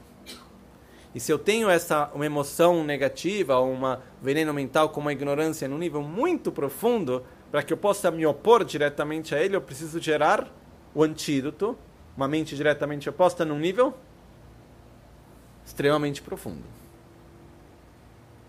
E 1.14 1.20
se 1.20 1.32
eu 1.32 1.38
tenho 1.38 1.70
essa 1.70 2.10
uma 2.14 2.26
emoção 2.26 2.84
negativa, 2.84 3.60
uma 3.60 4.02
veneno 4.22 4.54
mental 4.54 4.90
como 4.90 5.10
a 5.10 5.12
ignorância 5.12 5.68
no 5.68 5.78
nível 5.78 6.02
muito 6.02 6.52
profundo, 6.52 7.26
para 7.52 7.62
que 7.62 7.74
eu 7.74 7.78
possa 7.78 8.10
me 8.10 8.26
opor 8.26 8.64
diretamente 8.64 9.36
a 9.36 9.44
ele, 9.44 9.56
eu 9.56 9.62
preciso 9.62 10.00
gerar 10.00 10.50
o 10.96 11.04
antídoto, 11.04 11.78
uma 12.16 12.28
mente 12.28 12.56
diretamente 12.56 13.10
oposta 13.10 13.44
num 13.44 13.60
nível 13.60 13.94
extremamente 15.66 16.22
profundo. 16.22 16.64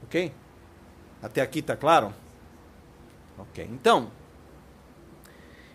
Ok? 0.05 0.33
Até 1.23 1.41
aqui 1.41 1.61
está 1.61 1.77
claro? 1.77 2.13
Ok. 3.39 3.69
Então, 3.73 4.11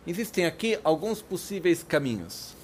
existem 0.06 0.46
aqui 0.46 0.80
alguns 0.84 1.22
possíveis 1.22 1.84
caminhos. 1.84 2.57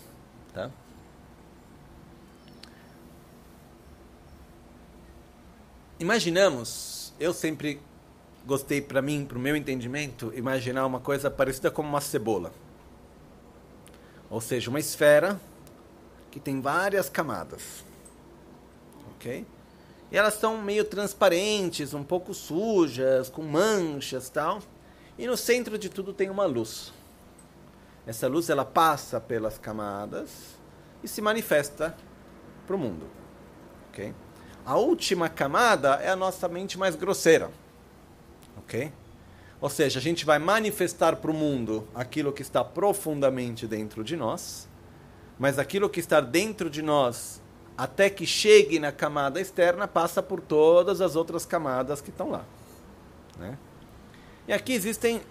Imaginamos, 6.03 7.13
eu 7.17 7.33
sempre 7.33 7.79
gostei 8.45 8.81
para 8.81 9.01
mim, 9.01 9.23
para 9.25 9.37
o 9.37 9.41
meu 9.41 9.55
entendimento, 9.55 10.33
imaginar 10.35 10.85
uma 10.85 10.99
coisa 10.99 11.31
parecida 11.31 11.71
como 11.71 11.87
uma 11.87 12.01
cebola. 12.01 12.51
Ou 14.29 14.41
seja, 14.41 14.69
uma 14.69 14.81
esfera 14.81 15.39
que 16.29 16.41
tem 16.41 16.59
várias 16.59 17.07
camadas. 17.07 17.85
Ok? 19.15 19.47
E 20.11 20.17
elas 20.17 20.33
são 20.33 20.61
meio 20.61 20.83
transparentes, 20.83 21.93
um 21.93 22.03
pouco 22.03 22.33
sujas, 22.33 23.29
com 23.29 23.41
manchas 23.41 24.29
tal. 24.29 24.61
E 25.17 25.25
no 25.25 25.37
centro 25.37 25.77
de 25.77 25.87
tudo 25.87 26.11
tem 26.11 26.29
uma 26.29 26.43
luz. 26.43 26.91
Essa 28.05 28.27
luz 28.27 28.49
ela 28.49 28.65
passa 28.65 29.21
pelas 29.21 29.57
camadas 29.57 30.57
e 31.01 31.07
se 31.07 31.21
manifesta 31.21 31.95
para 32.67 32.75
o 32.75 32.79
mundo. 32.79 33.07
Ok? 33.87 34.13
A 34.65 34.77
última 34.77 35.27
camada 35.27 35.95
é 35.95 36.09
a 36.09 36.15
nossa 36.15 36.47
mente 36.47 36.77
mais 36.77 36.95
grosseira. 36.95 37.51
Ok? 38.57 38.91
Ou 39.59 39.69
seja, 39.69 39.99
a 39.99 40.01
gente 40.01 40.25
vai 40.25 40.39
manifestar 40.39 41.15
para 41.17 41.31
o 41.31 41.33
mundo 41.33 41.87
aquilo 41.95 42.33
que 42.33 42.41
está 42.41 42.63
profundamente 42.63 43.65
dentro 43.65 44.03
de 44.03 44.15
nós, 44.15 44.67
mas 45.39 45.57
aquilo 45.57 45.89
que 45.89 46.01
está 46.01 46.19
dentro 46.19 46.69
de 46.69 46.81
nós, 46.81 47.41
até 47.77 48.09
que 48.09 48.25
chegue 48.25 48.77
na 48.77 48.91
camada 48.91 49.39
externa, 49.39 49.87
passa 49.87 50.21
por 50.21 50.41
todas 50.41 50.99
as 50.99 51.15
outras 51.15 51.45
camadas 51.45 52.01
que 52.01 52.09
estão 52.09 52.29
lá. 52.29 52.43
Né? 53.37 53.57
E 54.49 54.53
aqui 54.53 54.73
existem 54.73 55.21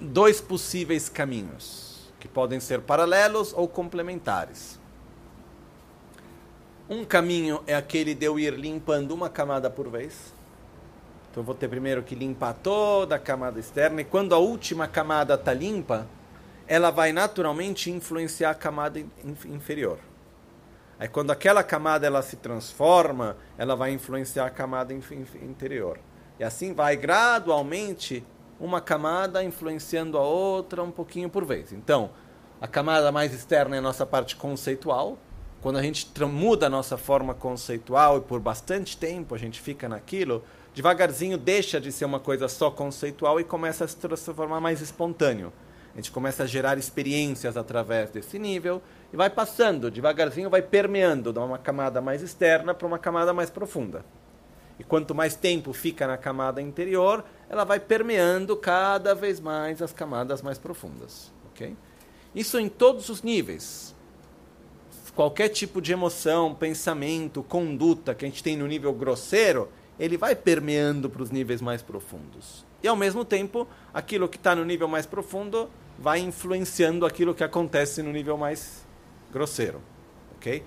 dois 0.00 0.40
possíveis 0.40 1.08
caminhos, 1.08 2.12
que 2.18 2.26
podem 2.26 2.58
ser 2.58 2.80
paralelos 2.80 3.52
ou 3.52 3.68
complementares. 3.68 4.79
Um 6.90 7.04
caminho 7.04 7.62
é 7.66 7.74
aquele 7.74 8.14
de 8.14 8.26
eu 8.26 8.38
ir 8.38 8.52
limpando 8.52 9.12
uma 9.12 9.30
camada 9.30 9.70
por 9.70 9.88
vez 9.88 10.34
então 11.30 11.42
eu 11.42 11.46
vou 11.46 11.54
ter 11.54 11.68
primeiro 11.68 12.02
que 12.02 12.16
limpar 12.16 12.54
toda 12.54 13.14
a 13.14 13.18
camada 13.18 13.60
externa 13.60 14.00
e 14.00 14.04
quando 14.04 14.34
a 14.34 14.38
última 14.38 14.88
camada 14.88 15.34
está 15.34 15.54
limpa, 15.54 16.08
ela 16.66 16.90
vai 16.90 17.12
naturalmente 17.12 17.88
influenciar 17.88 18.50
a 18.50 18.54
camada 18.54 19.00
inferior. 19.44 19.98
Aí 20.98 21.06
quando 21.08 21.30
aquela 21.30 21.62
camada 21.62 22.04
ela 22.04 22.20
se 22.20 22.36
transforma, 22.36 23.36
ela 23.56 23.76
vai 23.76 23.92
influenciar 23.92 24.46
a 24.46 24.50
camada 24.50 24.92
interior. 24.92 26.00
E 26.38 26.44
assim 26.44 26.74
vai 26.74 26.96
gradualmente 26.96 28.24
uma 28.58 28.80
camada 28.80 29.42
influenciando 29.42 30.18
a 30.18 30.22
outra 30.22 30.82
um 30.82 30.90
pouquinho 30.90 31.30
por 31.30 31.44
vez. 31.44 31.72
Então, 31.72 32.10
a 32.60 32.66
camada 32.66 33.12
mais 33.12 33.32
externa 33.32 33.76
é 33.76 33.78
a 33.78 33.82
nossa 33.82 34.04
parte 34.04 34.34
conceitual. 34.34 35.16
Quando 35.60 35.76
a 35.76 35.82
gente 35.82 36.08
muda 36.24 36.66
a 36.66 36.70
nossa 36.70 36.96
forma 36.96 37.34
conceitual 37.34 38.16
e 38.16 38.20
por 38.22 38.40
bastante 38.40 38.96
tempo 38.96 39.34
a 39.34 39.38
gente 39.38 39.60
fica 39.60 39.88
naquilo, 39.90 40.42
devagarzinho 40.74 41.36
deixa 41.36 41.78
de 41.78 41.92
ser 41.92 42.06
uma 42.06 42.18
coisa 42.18 42.48
só 42.48 42.70
conceitual 42.70 43.38
e 43.38 43.44
começa 43.44 43.84
a 43.84 43.88
se 43.88 43.96
transformar 43.96 44.58
mais 44.58 44.80
espontâneo. 44.80 45.52
A 45.92 45.96
gente 45.96 46.10
começa 46.10 46.44
a 46.44 46.46
gerar 46.46 46.78
experiências 46.78 47.58
através 47.58 48.10
desse 48.10 48.38
nível 48.38 48.80
e 49.12 49.16
vai 49.16 49.28
passando, 49.28 49.90
devagarzinho 49.90 50.48
vai 50.48 50.62
permeando 50.62 51.30
de 51.30 51.38
uma 51.38 51.58
camada 51.58 52.00
mais 52.00 52.22
externa 52.22 52.72
para 52.72 52.86
uma 52.86 52.98
camada 52.98 53.34
mais 53.34 53.50
profunda. 53.50 54.02
E 54.78 54.84
quanto 54.84 55.14
mais 55.14 55.36
tempo 55.36 55.74
fica 55.74 56.06
na 56.06 56.16
camada 56.16 56.62
interior, 56.62 57.22
ela 57.50 57.64
vai 57.64 57.78
permeando 57.78 58.56
cada 58.56 59.14
vez 59.14 59.38
mais 59.38 59.82
as 59.82 59.92
camadas 59.92 60.40
mais 60.40 60.56
profundas. 60.56 61.30
Okay? 61.52 61.76
Isso 62.34 62.58
em 62.58 62.66
todos 62.66 63.10
os 63.10 63.22
níveis. 63.22 63.94
Qualquer 65.20 65.50
tipo 65.50 65.82
de 65.82 65.92
emoção, 65.92 66.54
pensamento, 66.54 67.42
conduta 67.42 68.14
que 68.14 68.24
a 68.24 68.28
gente 68.28 68.42
tem 68.42 68.56
no 68.56 68.66
nível 68.66 68.90
grosseiro, 68.94 69.68
ele 69.98 70.16
vai 70.16 70.34
permeando 70.34 71.10
para 71.10 71.22
os 71.22 71.30
níveis 71.30 71.60
mais 71.60 71.82
profundos. 71.82 72.64
E 72.82 72.88
ao 72.88 72.96
mesmo 72.96 73.22
tempo, 73.22 73.68
aquilo 73.92 74.26
que 74.30 74.38
está 74.38 74.56
no 74.56 74.64
nível 74.64 74.88
mais 74.88 75.04
profundo 75.04 75.68
vai 75.98 76.20
influenciando 76.20 77.04
aquilo 77.04 77.34
que 77.34 77.44
acontece 77.44 78.02
no 78.02 78.10
nível 78.10 78.38
mais 78.38 78.86
grosseiro. 79.30 79.82
Ok? 80.36 80.64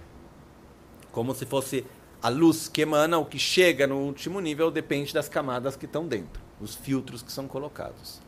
Como 1.11 1.33
se 1.33 1.47
fosse 1.47 1.83
a 2.21 2.29
luz 2.29 2.67
que 2.67 2.83
emana, 2.83 3.17
o 3.17 3.25
que 3.25 3.39
chega 3.39 3.87
no 3.87 4.01
último 4.01 4.39
nível, 4.39 4.69
depende 4.69 5.15
das 5.15 5.27
camadas 5.27 5.75
que 5.75 5.85
estão 5.87 6.07
dentro, 6.07 6.43
os 6.61 6.75
filtros 6.75 7.23
que 7.23 7.31
são 7.31 7.47
colocados. 7.47 8.21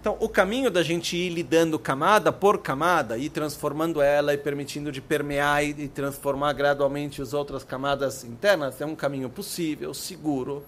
Então, 0.00 0.16
o 0.18 0.30
caminho 0.30 0.70
da 0.70 0.82
gente 0.82 1.14
ir 1.14 1.28
lidando 1.28 1.78
camada 1.78 2.32
por 2.32 2.58
camada, 2.62 3.18
e 3.18 3.28
transformando 3.28 4.00
ela 4.00 4.32
e 4.32 4.38
permitindo 4.38 4.90
de 4.90 4.98
permear 4.98 5.62
e 5.62 5.88
transformar 5.88 6.54
gradualmente 6.54 7.20
as 7.20 7.34
outras 7.34 7.64
camadas 7.64 8.24
internas, 8.24 8.80
é 8.80 8.86
um 8.86 8.96
caminho 8.96 9.28
possível, 9.28 9.92
seguro 9.92 10.64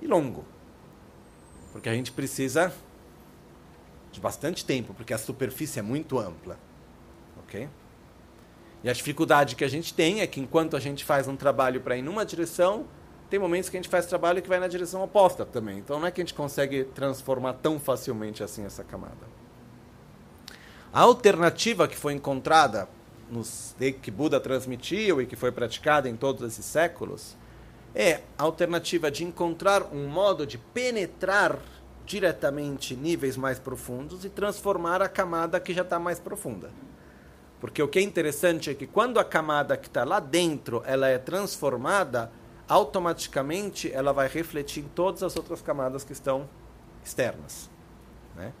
e 0.00 0.06
longo. 0.06 0.46
Porque 1.72 1.90
a 1.90 1.94
gente 1.94 2.10
precisa 2.10 2.72
de 4.10 4.18
bastante 4.18 4.64
tempo, 4.64 4.94
porque 4.94 5.12
a 5.12 5.18
superfície 5.18 5.78
é 5.78 5.82
muito 5.82 6.18
ampla. 6.18 6.58
Ok? 7.44 7.68
E 8.82 8.88
a 8.88 8.94
dificuldade 8.94 9.56
que 9.56 9.64
a 9.64 9.68
gente 9.68 9.92
tem 9.92 10.22
é 10.22 10.26
que 10.26 10.40
enquanto 10.40 10.74
a 10.74 10.80
gente 10.80 11.04
faz 11.04 11.28
um 11.28 11.36
trabalho 11.36 11.82
para 11.82 11.98
ir 11.98 12.02
numa 12.02 12.24
direção, 12.24 12.86
tem 13.30 13.38
momentos 13.38 13.70
que 13.70 13.76
a 13.76 13.80
gente 13.80 13.88
faz 13.88 14.06
trabalho 14.06 14.42
que 14.42 14.48
vai 14.48 14.58
na 14.58 14.66
direção 14.66 15.02
oposta 15.04 15.46
também. 15.46 15.78
Então 15.78 16.00
não 16.00 16.06
é 16.08 16.10
que 16.10 16.20
a 16.20 16.24
gente 16.24 16.34
consegue 16.34 16.82
transformar 16.84 17.54
tão 17.54 17.78
facilmente 17.78 18.42
assim 18.42 18.64
essa 18.66 18.82
camada. 18.82 19.40
A 20.92 21.02
alternativa 21.02 21.86
que 21.86 21.96
foi 21.96 22.12
encontrada 22.12 22.88
nos 23.30 23.76
que 24.02 24.10
Buda 24.10 24.40
transmitiu 24.40 25.22
e 25.22 25.26
que 25.26 25.36
foi 25.36 25.52
praticada 25.52 26.08
em 26.08 26.16
todos 26.16 26.42
esses 26.42 26.64
séculos 26.64 27.36
é 27.94 28.22
a 28.36 28.42
alternativa 28.42 29.08
de 29.08 29.22
encontrar 29.22 29.84
um 29.92 30.08
modo 30.08 30.44
de 30.44 30.58
penetrar 30.58 31.56
diretamente 32.04 32.96
níveis 32.96 33.36
mais 33.36 33.60
profundos 33.60 34.24
e 34.24 34.28
transformar 34.28 35.00
a 35.00 35.08
camada 35.08 35.60
que 35.60 35.72
já 35.72 35.82
está 35.82 36.00
mais 36.00 36.18
profunda. 36.18 36.70
Porque 37.60 37.80
o 37.80 37.86
que 37.86 38.00
é 38.00 38.02
interessante 38.02 38.70
é 38.70 38.74
que 38.74 38.86
quando 38.86 39.20
a 39.20 39.24
camada 39.24 39.76
que 39.76 39.86
está 39.86 40.02
lá 40.02 40.18
dentro 40.18 40.82
ela 40.84 41.08
é 41.08 41.18
transformada, 41.18 42.32
automaticamente 42.70 43.92
ela 43.92 44.12
vai 44.12 44.28
refletir 44.28 44.84
em 44.84 44.88
todas 44.88 45.24
as 45.24 45.34
outras 45.34 45.60
camadas 45.60 46.04
que 46.04 46.12
estão 46.12 46.48
externas. 47.04 47.68
Né? 48.36 48.52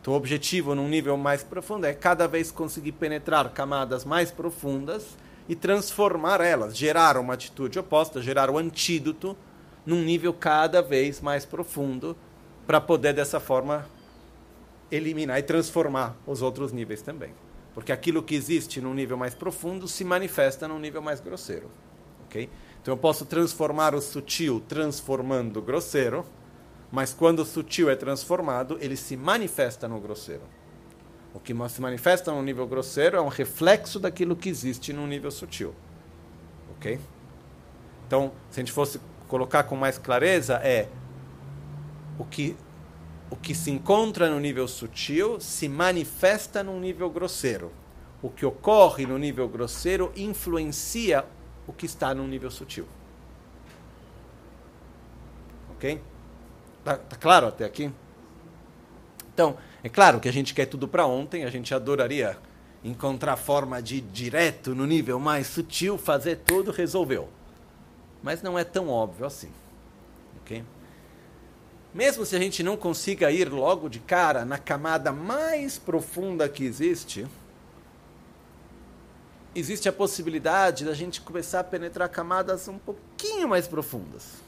Então, 0.00 0.12
o 0.12 0.16
objetivo 0.16 0.74
num 0.74 0.86
nível 0.86 1.16
mais 1.16 1.42
profundo 1.42 1.86
é 1.86 1.94
cada 1.94 2.28
vez 2.28 2.52
conseguir 2.52 2.92
penetrar 2.92 3.48
camadas 3.54 4.04
mais 4.04 4.30
profundas 4.30 5.16
e 5.48 5.56
transformar 5.56 6.42
elas, 6.42 6.76
gerar 6.76 7.16
uma 7.16 7.32
atitude 7.32 7.78
oposta, 7.78 8.20
gerar 8.20 8.50
o 8.50 8.54
um 8.54 8.58
antídoto 8.58 9.34
num 9.86 10.02
nível 10.02 10.34
cada 10.34 10.82
vez 10.82 11.22
mais 11.22 11.46
profundo, 11.46 12.14
para 12.66 12.82
poder 12.82 13.14
dessa 13.14 13.40
forma 13.40 13.86
eliminar 14.90 15.38
e 15.38 15.42
transformar 15.42 16.16
os 16.26 16.42
outros 16.42 16.70
níveis 16.70 17.00
também. 17.00 17.32
Porque 17.72 17.92
aquilo 17.92 18.22
que 18.22 18.34
existe 18.34 18.78
num 18.78 18.92
nível 18.92 19.16
mais 19.16 19.34
profundo 19.34 19.88
se 19.88 20.04
manifesta 20.04 20.68
num 20.68 20.78
nível 20.78 21.00
mais 21.00 21.18
grosseiro. 21.20 21.70
ok? 22.26 22.48
Então 22.84 22.92
eu 22.92 22.98
posso 22.98 23.24
transformar 23.24 23.94
o 23.94 24.00
sutil 24.02 24.62
transformando 24.68 25.56
o 25.56 25.62
grosseiro, 25.62 26.22
mas 26.92 27.14
quando 27.14 27.38
o 27.38 27.44
sutil 27.46 27.88
é 27.88 27.96
transformado, 27.96 28.76
ele 28.78 28.94
se 28.94 29.16
manifesta 29.16 29.88
no 29.88 29.98
grosseiro. 29.98 30.42
O 31.32 31.40
que 31.40 31.54
se 31.70 31.80
manifesta 31.80 32.30
no 32.30 32.42
nível 32.42 32.66
grosseiro 32.66 33.16
é 33.16 33.20
um 33.22 33.28
reflexo 33.28 33.98
daquilo 33.98 34.36
que 34.36 34.50
existe 34.50 34.92
no 34.92 35.06
nível 35.06 35.30
sutil. 35.30 35.74
Ok? 36.76 37.00
Então, 38.06 38.32
se 38.50 38.60
a 38.60 38.62
gente 38.62 38.72
fosse 38.72 39.00
colocar 39.28 39.62
com 39.62 39.76
mais 39.76 39.96
clareza, 39.96 40.56
é 40.56 40.86
o 42.18 42.24
que 42.26 42.54
o 43.30 43.36
que 43.36 43.54
se 43.54 43.70
encontra 43.70 44.28
no 44.28 44.38
nível 44.38 44.68
sutil 44.68 45.40
se 45.40 45.70
manifesta 45.70 46.62
no 46.62 46.78
nível 46.78 47.08
grosseiro. 47.08 47.72
O 48.20 48.28
que 48.28 48.44
ocorre 48.44 49.06
no 49.06 49.16
nível 49.16 49.48
grosseiro 49.48 50.12
influencia 50.14 51.24
o 51.66 51.72
que 51.72 51.86
está 51.86 52.14
no 52.14 52.26
nível 52.26 52.50
sutil. 52.50 52.86
Ok? 55.70 56.00
Tá, 56.84 56.96
tá 56.96 57.16
claro 57.16 57.46
até 57.46 57.64
aqui? 57.64 57.90
Então, 59.32 59.56
é 59.82 59.88
claro 59.88 60.20
que 60.20 60.28
a 60.28 60.32
gente 60.32 60.54
quer 60.54 60.66
tudo 60.66 60.86
para 60.86 61.06
ontem, 61.06 61.44
a 61.44 61.50
gente 61.50 61.74
adoraria 61.74 62.38
encontrar 62.84 63.36
forma 63.36 63.82
de 63.82 64.00
direto 64.00 64.74
no 64.74 64.86
nível 64.86 65.18
mais 65.18 65.46
sutil, 65.46 65.96
fazer 65.96 66.36
tudo, 66.36 66.70
resolveu. 66.70 67.28
Mas 68.22 68.42
não 68.42 68.58
é 68.58 68.64
tão 68.64 68.88
óbvio 68.88 69.26
assim. 69.26 69.50
Ok? 70.42 70.62
Mesmo 71.94 72.26
se 72.26 72.36
a 72.36 72.38
gente 72.38 72.62
não 72.62 72.76
consiga 72.76 73.30
ir 73.30 73.48
logo 73.50 73.88
de 73.88 74.00
cara 74.00 74.44
na 74.44 74.58
camada 74.58 75.12
mais 75.12 75.78
profunda 75.78 76.48
que 76.48 76.64
existe, 76.64 77.26
existe 79.54 79.88
a 79.88 79.92
possibilidade 79.92 80.84
da 80.84 80.94
gente 80.94 81.20
começar 81.20 81.60
a 81.60 81.64
penetrar 81.64 82.08
camadas 82.08 82.66
um 82.68 82.78
pouquinho 82.78 83.48
mais 83.48 83.68
profundas. 83.68 84.42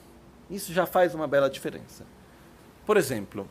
Isso 0.51 0.73
já 0.73 0.87
faz 0.87 1.15
uma 1.15 1.27
bela 1.27 1.49
diferença. 1.49 2.05
Por 2.85 2.97
exemplo, 2.97 3.49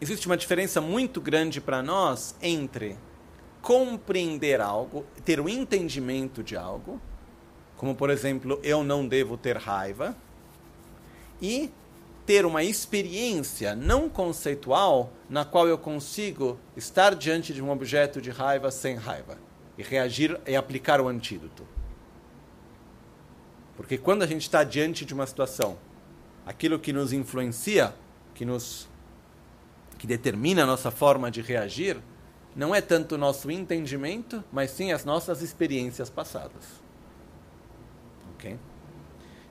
existe 0.00 0.26
uma 0.26 0.36
diferença 0.36 0.80
muito 0.80 1.20
grande 1.20 1.60
para 1.60 1.82
nós 1.82 2.34
entre 2.40 2.98
compreender 3.62 4.60
algo, 4.60 5.04
ter 5.24 5.38
o 5.38 5.44
um 5.44 5.48
entendimento 5.48 6.42
de 6.42 6.56
algo, 6.56 7.00
como 7.76 7.94
por 7.94 8.10
exemplo, 8.10 8.58
eu 8.62 8.82
não 8.82 9.06
devo 9.06 9.36
ter 9.36 9.56
raiva 9.56 10.16
e 11.40 11.70
ter 12.30 12.46
uma 12.46 12.62
experiência 12.62 13.74
não 13.74 14.08
conceitual 14.08 15.12
na 15.28 15.44
qual 15.44 15.66
eu 15.66 15.76
consigo 15.76 16.60
estar 16.76 17.16
diante 17.16 17.52
de 17.52 17.60
um 17.60 17.72
objeto 17.72 18.20
de 18.20 18.30
raiva 18.30 18.70
sem 18.70 18.94
raiva 18.94 19.36
e 19.76 19.82
reagir 19.82 20.40
e 20.46 20.54
aplicar 20.54 21.00
o 21.00 21.08
antídoto. 21.08 21.66
Porque 23.76 23.98
quando 23.98 24.22
a 24.22 24.28
gente 24.28 24.42
está 24.42 24.62
diante 24.62 25.04
de 25.04 25.12
uma 25.12 25.26
situação, 25.26 25.76
aquilo 26.46 26.78
que 26.78 26.92
nos 26.92 27.12
influencia, 27.12 27.92
que 28.32 28.44
nos 28.44 28.88
que 29.98 30.06
determina 30.06 30.62
a 30.62 30.66
nossa 30.66 30.92
forma 30.92 31.32
de 31.32 31.42
reagir, 31.42 32.00
não 32.54 32.72
é 32.72 32.80
tanto 32.80 33.16
o 33.16 33.18
nosso 33.18 33.50
entendimento, 33.50 34.44
mas 34.52 34.70
sim 34.70 34.92
as 34.92 35.04
nossas 35.04 35.42
experiências 35.42 36.08
passadas. 36.08 36.80
OK? 38.36 38.56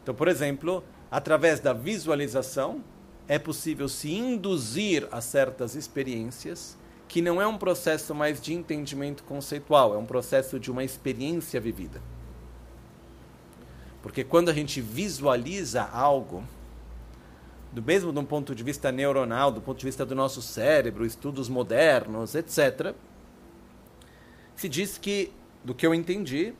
Então, 0.02 0.16
por 0.16 0.30
exemplo, 0.30 0.82
através 1.10 1.60
da 1.60 1.74
visualização, 1.74 2.84
é 3.28 3.38
possível 3.38 3.88
se 3.88 4.12
induzir 4.12 5.08
a 5.12 5.22
certas 5.22 5.76
experiências, 5.76 6.78
que 7.08 7.22
não 7.22 7.42
é 7.42 7.48
um 7.48 7.58
processo 7.58 8.14
mais 8.14 8.40
de 8.42 8.54
entendimento 8.54 9.24
conceitual, 9.24 9.94
é 9.94 9.98
um 9.98 10.06
processo 10.06 10.60
de 10.60 10.72
uma 10.72 10.84
experiência 10.84 11.60
vivida. 11.60 12.02
Porque 14.02 14.24
quando 14.24 14.50
a 14.50 14.54
gente 14.54 14.80
visualiza 14.80 15.84
algo, 15.84 16.44
do 17.72 17.82
mesmo 17.82 18.12
de 18.12 18.20
um 18.20 18.26
ponto 18.26 18.56
de 18.56 18.64
vista 18.64 18.92
neuronal, 18.92 19.52
do 19.52 19.62
ponto 19.62 19.78
de 19.78 19.86
vista 19.86 20.06
do 20.06 20.16
nosso 20.16 20.42
cérebro, 20.42 21.06
estudos 21.06 21.50
modernos, 21.50 22.36
etc., 22.36 22.94
se 24.56 24.68
diz 24.68 24.98
que, 24.98 25.32
do 25.64 25.74
que 25.74 25.86
eu 25.86 25.94
entendi, 25.94 26.54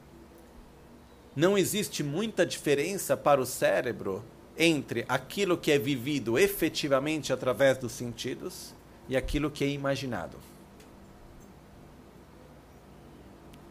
não 1.36 1.58
existe 1.58 2.04
muita 2.04 2.46
diferença 2.46 3.16
para 3.16 3.42
o 3.42 3.46
cérebro 3.46 4.24
entre 4.60 5.06
aquilo 5.08 5.58
que 5.58 5.72
é 5.72 5.80
vivido 5.80 6.38
efetivamente 6.38 7.32
através 7.32 7.78
dos 7.78 7.94
sentidos 7.94 8.76
e 9.08 9.16
aquilo 9.16 9.50
que 9.50 9.64
é 9.64 9.70
imaginado. 9.70 10.38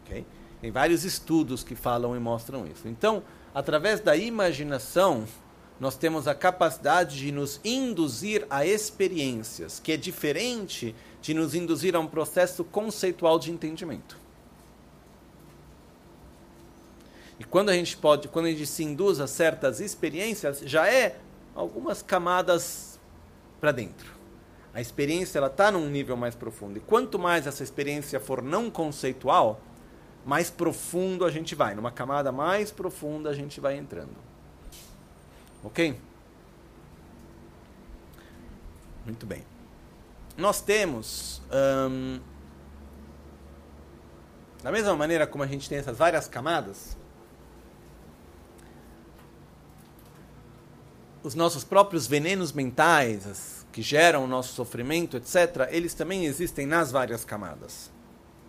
Okay? 0.03 0.25
Tem 0.59 0.71
vários 0.71 1.05
estudos 1.05 1.63
que 1.63 1.75
falam 1.75 2.15
e 2.15 2.19
mostram 2.19 2.65
isso. 2.67 2.87
Então, 2.87 3.23
através 3.53 4.01
da 4.01 4.15
imaginação, 4.15 5.25
nós 5.79 5.95
temos 5.95 6.27
a 6.27 6.35
capacidade 6.35 7.17
de 7.17 7.31
nos 7.31 7.61
induzir 7.63 8.45
a 8.49 8.65
experiências, 8.65 9.79
que 9.79 9.93
é 9.93 9.97
diferente 9.97 10.93
de 11.21 11.33
nos 11.33 11.55
induzir 11.55 11.95
a 11.95 11.99
um 11.99 12.07
processo 12.07 12.65
conceitual 12.65 13.39
de 13.39 13.51
entendimento. 13.51 14.18
E 17.39 17.45
quando 17.45 17.69
a 17.69 17.73
gente 17.73 17.95
pode, 17.95 18.27
quando 18.27 18.47
a 18.47 18.49
gente 18.49 18.67
se 18.67 18.83
induz 18.83 19.21
a 19.21 19.25
certas 19.25 19.79
experiências, 19.79 20.59
já 20.59 20.87
é 20.91 21.17
algumas 21.55 22.01
camadas 22.01 22.99
para 23.61 23.71
dentro. 23.71 24.11
A 24.73 24.81
experiência 24.81 25.39
ela 25.39 25.47
está 25.47 25.71
num 25.71 25.89
nível 25.89 26.17
mais 26.17 26.35
profundo. 26.35 26.77
E 26.77 26.81
quanto 26.81 27.17
mais 27.17 27.47
essa 27.47 27.63
experiência 27.63 28.19
for 28.19 28.41
não 28.41 28.69
conceitual, 28.69 29.61
mais 30.25 30.49
profundo 30.49 31.25
a 31.25 31.31
gente 31.31 31.55
vai. 31.55 31.73
Numa 31.73 31.91
camada 31.91 32.31
mais 32.31 32.71
profunda 32.71 33.29
a 33.29 33.33
gente 33.33 33.59
vai 33.59 33.77
entrando. 33.77 34.15
Ok? 35.63 35.97
Muito 39.05 39.25
bem. 39.25 39.43
Nós 40.37 40.61
temos. 40.61 41.41
Hum, 41.89 42.19
da 44.61 44.71
mesma 44.71 44.95
maneira 44.95 45.25
como 45.25 45.43
a 45.43 45.47
gente 45.47 45.69
tem 45.69 45.77
essas 45.77 45.97
várias 45.97 46.27
camadas, 46.27 46.97
os 51.23 51.35
nossos 51.35 51.63
próprios 51.63 52.07
venenos 52.07 52.51
mentais, 52.51 53.65
que 53.71 53.81
geram 53.81 54.23
o 54.23 54.27
nosso 54.27 54.53
sofrimento, 54.53 55.17
etc., 55.17 55.67
eles 55.69 55.93
também 55.93 56.25
existem 56.25 56.65
nas 56.65 56.91
várias 56.91 57.25
camadas. 57.25 57.91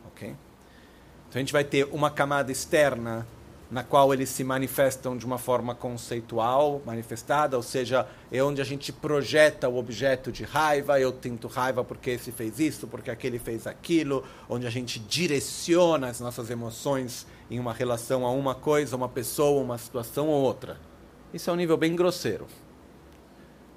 Ok? 0.06 0.28
Então 0.28 1.34
a 1.34 1.38
gente 1.38 1.52
vai 1.52 1.64
ter 1.64 1.88
uma 1.92 2.10
camada 2.10 2.50
externa 2.50 3.26
na 3.70 3.84
qual 3.84 4.12
eles 4.12 4.28
se 4.28 4.42
manifestam 4.42 5.16
de 5.16 5.24
uma 5.24 5.38
forma 5.38 5.76
conceitual, 5.76 6.82
manifestada, 6.84 7.56
ou 7.56 7.62
seja, 7.62 8.04
é 8.32 8.42
onde 8.42 8.60
a 8.60 8.64
gente 8.64 8.92
projeta 8.92 9.68
o 9.68 9.78
objeto 9.78 10.32
de 10.32 10.42
raiva, 10.42 10.98
eu 10.98 11.12
tento 11.12 11.46
raiva 11.46 11.84
porque 11.84 12.10
esse 12.10 12.32
fez 12.32 12.58
isso, 12.58 12.88
porque 12.88 13.10
aquele 13.10 13.38
fez 13.38 13.68
aquilo, 13.68 14.24
onde 14.48 14.66
a 14.66 14.70
gente 14.70 14.98
direciona 14.98 16.08
as 16.08 16.18
nossas 16.18 16.50
emoções 16.50 17.26
em 17.48 17.60
uma 17.60 17.72
relação 17.72 18.26
a 18.26 18.32
uma 18.32 18.56
coisa, 18.56 18.96
uma 18.96 19.08
pessoa, 19.08 19.62
uma 19.62 19.78
situação 19.78 20.26
ou 20.26 20.42
outra. 20.42 20.89
Isso 21.32 21.50
é 21.50 21.52
um 21.52 21.56
nível 21.56 21.76
bem 21.76 21.94
grosseiro. 21.94 22.46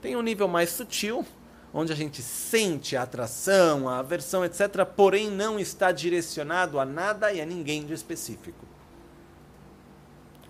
Tem 0.01 0.15
um 0.15 0.21
nível 0.21 0.47
mais 0.47 0.69
sutil, 0.69 1.25
onde 1.73 1.91
a 1.91 1.95
gente 1.95 2.21
sente 2.21 2.95
a 2.95 3.03
atração, 3.03 3.87
a 3.87 3.99
aversão, 3.99 4.43
etc., 4.43 4.85
porém 4.85 5.29
não 5.29 5.59
está 5.59 5.91
direcionado 5.91 6.79
a 6.79 6.85
nada 6.85 7.31
e 7.31 7.39
a 7.39 7.45
ninguém 7.45 7.85
de 7.85 7.93
específico. 7.93 8.65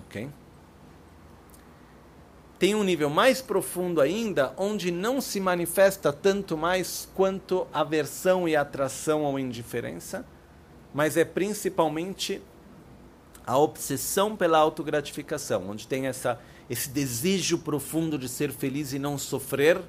Ok? 0.05 0.29
Tem 2.63 2.75
um 2.75 2.83
nível 2.83 3.09
mais 3.09 3.41
profundo 3.41 3.99
ainda, 3.99 4.53
onde 4.55 4.89
não 4.89 5.19
se 5.19 5.39
manifesta 5.39 6.13
tanto 6.13 6.55
mais 6.55 7.09
quanto 7.13 7.67
aversão 7.73 8.47
e 8.47 8.55
atração 8.55 9.23
ou 9.23 9.37
indiferença, 9.37 10.25
mas 10.93 11.17
é 11.17 11.25
principalmente 11.25 12.41
a 13.45 13.57
obsessão 13.57 14.35
pela 14.37 14.57
autogratificação, 14.59 15.69
onde 15.69 15.85
tem 15.85 16.07
essa, 16.07 16.39
esse 16.73 16.89
desejo 16.89 17.59
profundo 17.59 18.17
de 18.17 18.27
ser 18.27 18.51
feliz 18.51 18.93
e 18.93 18.99
não 18.99 19.17
sofrer, 19.17 19.79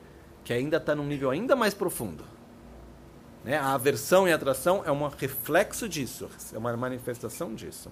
que 0.45 0.53
ainda 0.53 0.77
está 0.77 0.95
num 0.95 1.07
nível 1.07 1.31
ainda 1.31 1.57
mais 1.57 1.73
profundo. 1.73 2.23
Né? 3.43 3.57
A 3.57 3.73
aversão 3.73 4.29
e 4.29 4.33
a 4.33 4.37
atração 4.37 4.83
é 4.85 4.93
um 4.93 5.09
reflexo 5.09 5.89
disso, 5.89 6.29
é 6.53 6.59
uma 6.59 6.77
manifestação 6.77 7.55
disso. 7.55 7.91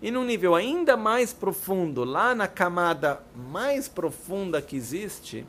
E 0.00 0.12
num 0.12 0.24
nível 0.24 0.54
ainda 0.54 0.96
mais 0.96 1.32
profundo, 1.32 2.04
lá 2.04 2.34
na 2.34 2.46
camada 2.46 3.20
mais 3.34 3.88
profunda 3.88 4.62
que 4.62 4.76
existe, 4.76 5.44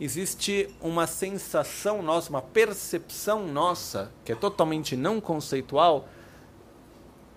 existe 0.00 0.68
uma 0.80 1.08
sensação 1.08 2.00
nossa, 2.00 2.30
uma 2.30 2.42
percepção 2.42 3.46
nossa, 3.48 4.12
que 4.24 4.30
é 4.30 4.36
totalmente 4.36 4.94
não 4.94 5.20
conceitual, 5.20 6.08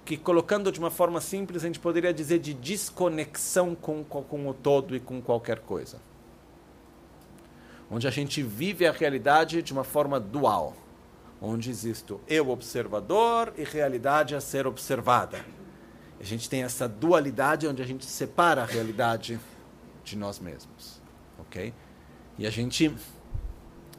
que 0.05 0.15
colocando 0.15 0.71
de 0.71 0.79
uma 0.79 0.91
forma 0.91 1.19
simples, 1.19 1.63
a 1.63 1.67
gente 1.67 1.79
poderia 1.79 2.13
dizer 2.13 2.39
de 2.39 2.53
desconexão 2.53 3.75
com, 3.75 4.03
com 4.03 4.47
o 4.47 4.53
todo 4.53 4.95
e 4.95 4.99
com 4.99 5.21
qualquer 5.21 5.59
coisa. 5.59 5.99
Onde 7.89 8.07
a 8.07 8.11
gente 8.11 8.41
vive 8.41 8.85
a 8.85 8.91
realidade 8.91 9.61
de 9.61 9.73
uma 9.73 9.83
forma 9.83 10.19
dual. 10.19 10.75
Onde 11.41 11.69
existe 11.69 12.15
eu 12.27 12.49
observador 12.49 13.53
e 13.57 13.63
realidade 13.63 14.35
a 14.35 14.41
ser 14.41 14.65
observada 14.65 15.43
a 16.19 16.23
gente 16.23 16.49
tem 16.49 16.63
essa 16.63 16.87
dualidade 16.87 17.67
onde 17.67 17.83
a 17.83 17.85
gente 17.85 18.05
separa 18.05 18.63
a 18.63 18.65
realidade 18.65 19.39
de 20.03 20.17
nós 20.17 20.39
mesmos, 20.39 21.01
ok? 21.37 21.73
E 22.37 22.47
a 22.47 22.49
gente, 22.49 22.89
se 22.89 22.95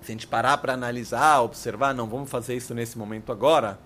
a 0.03 0.11
gente 0.11 0.27
parar 0.27 0.59
para 0.59 0.73
analisar, 0.73 1.41
observar, 1.43 1.95
não 1.95 2.09
vamos 2.09 2.29
fazer 2.31 2.57
isso 2.57 2.75
nesse 2.75 2.99
momento 2.99 3.31
agora, 3.31 3.79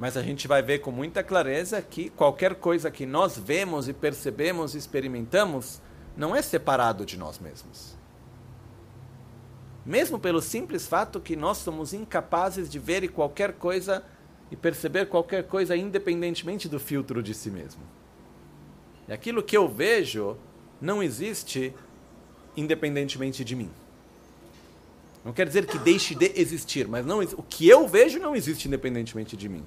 mas 0.00 0.16
a 0.16 0.22
gente 0.22 0.48
vai 0.48 0.62
ver 0.62 0.78
com 0.78 0.90
muita 0.90 1.22
clareza 1.22 1.82
que 1.82 2.08
qualquer 2.08 2.54
coisa 2.54 2.90
que 2.90 3.04
nós 3.04 3.36
vemos 3.36 3.86
e 3.86 3.92
percebemos 3.92 4.74
e 4.74 4.78
experimentamos 4.78 5.78
não 6.16 6.34
é 6.34 6.40
separado 6.40 7.04
de 7.04 7.18
nós 7.18 7.38
mesmos. 7.38 7.94
Mesmo 9.84 10.18
pelo 10.18 10.40
simples 10.40 10.86
fato 10.86 11.20
que 11.20 11.36
nós 11.36 11.58
somos 11.58 11.92
incapazes 11.92 12.70
de 12.70 12.78
ver 12.78 13.06
qualquer 13.10 13.52
coisa 13.52 14.02
e 14.50 14.56
perceber 14.56 15.04
qualquer 15.04 15.46
coisa 15.46 15.76
independentemente 15.76 16.66
do 16.66 16.80
filtro 16.80 17.22
de 17.22 17.34
si 17.34 17.50
mesmo. 17.50 17.82
E 19.06 19.12
aquilo 19.12 19.42
que 19.42 19.54
eu 19.54 19.68
vejo 19.68 20.34
não 20.80 21.02
existe 21.02 21.74
independentemente 22.56 23.44
de 23.44 23.54
mim. 23.54 23.70
Não 25.22 25.34
quer 25.34 25.46
dizer 25.46 25.66
que 25.66 25.76
deixe 25.76 26.14
de 26.14 26.32
existir, 26.40 26.88
mas 26.88 27.04
não, 27.04 27.20
o 27.20 27.42
que 27.42 27.68
eu 27.68 27.86
vejo 27.86 28.18
não 28.18 28.34
existe 28.34 28.66
independentemente 28.66 29.36
de 29.36 29.46
mim. 29.46 29.62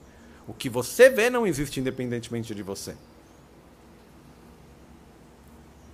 O 0.47 0.53
que 0.53 0.69
você 0.69 1.09
vê 1.09 1.29
não 1.29 1.47
existe 1.47 1.79
independentemente 1.79 2.53
de 2.53 2.63
você. 2.63 2.95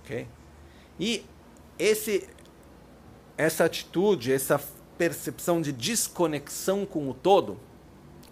Ok? 0.02 0.26
E 0.98 1.24
esse, 1.78 2.28
essa 3.36 3.64
atitude, 3.64 4.32
essa 4.32 4.60
percepção 4.98 5.60
de 5.60 5.72
desconexão 5.72 6.84
com 6.84 7.08
o 7.08 7.14
todo, 7.14 7.58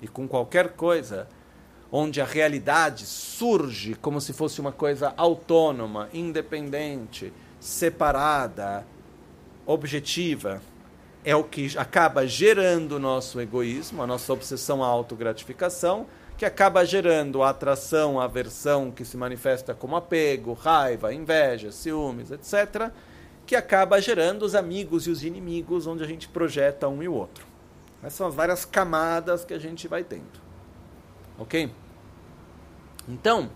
e 0.00 0.06
com 0.08 0.28
qualquer 0.28 0.70
coisa 0.70 1.28
onde 1.90 2.20
a 2.20 2.24
realidade 2.24 3.06
surge 3.06 3.94
como 3.94 4.20
se 4.20 4.32
fosse 4.32 4.60
uma 4.60 4.72
coisa 4.72 5.14
autônoma, 5.16 6.08
independente, 6.12 7.32
separada, 7.58 8.86
objetiva, 9.66 10.62
é 11.24 11.34
o 11.34 11.44
que 11.44 11.76
acaba 11.76 12.26
gerando 12.26 12.92
o 12.92 12.98
nosso 12.98 13.40
egoísmo, 13.40 14.02
a 14.02 14.06
nossa 14.06 14.32
obsessão 14.32 14.82
à 14.82 14.86
autogratificação, 14.86 16.06
que 16.36 16.44
acaba 16.44 16.84
gerando 16.84 17.42
a 17.42 17.50
atração, 17.50 18.20
a 18.20 18.24
aversão 18.24 18.90
que 18.90 19.04
se 19.04 19.16
manifesta 19.16 19.74
como 19.74 19.96
apego, 19.96 20.52
raiva, 20.52 21.12
inveja, 21.12 21.72
ciúmes, 21.72 22.30
etc., 22.30 22.90
que 23.44 23.56
acaba 23.56 24.00
gerando 24.00 24.42
os 24.42 24.54
amigos 24.54 25.06
e 25.06 25.10
os 25.10 25.24
inimigos, 25.24 25.86
onde 25.86 26.04
a 26.04 26.06
gente 26.06 26.28
projeta 26.28 26.86
um 26.86 27.02
e 27.02 27.08
o 27.08 27.14
outro. 27.14 27.44
Essas 28.00 28.14
são 28.14 28.26
as 28.26 28.34
várias 28.34 28.64
camadas 28.64 29.44
que 29.44 29.52
a 29.52 29.58
gente 29.58 29.88
vai 29.88 30.04
tendo. 30.04 30.40
Ok? 31.38 31.72
Então, 33.08 33.50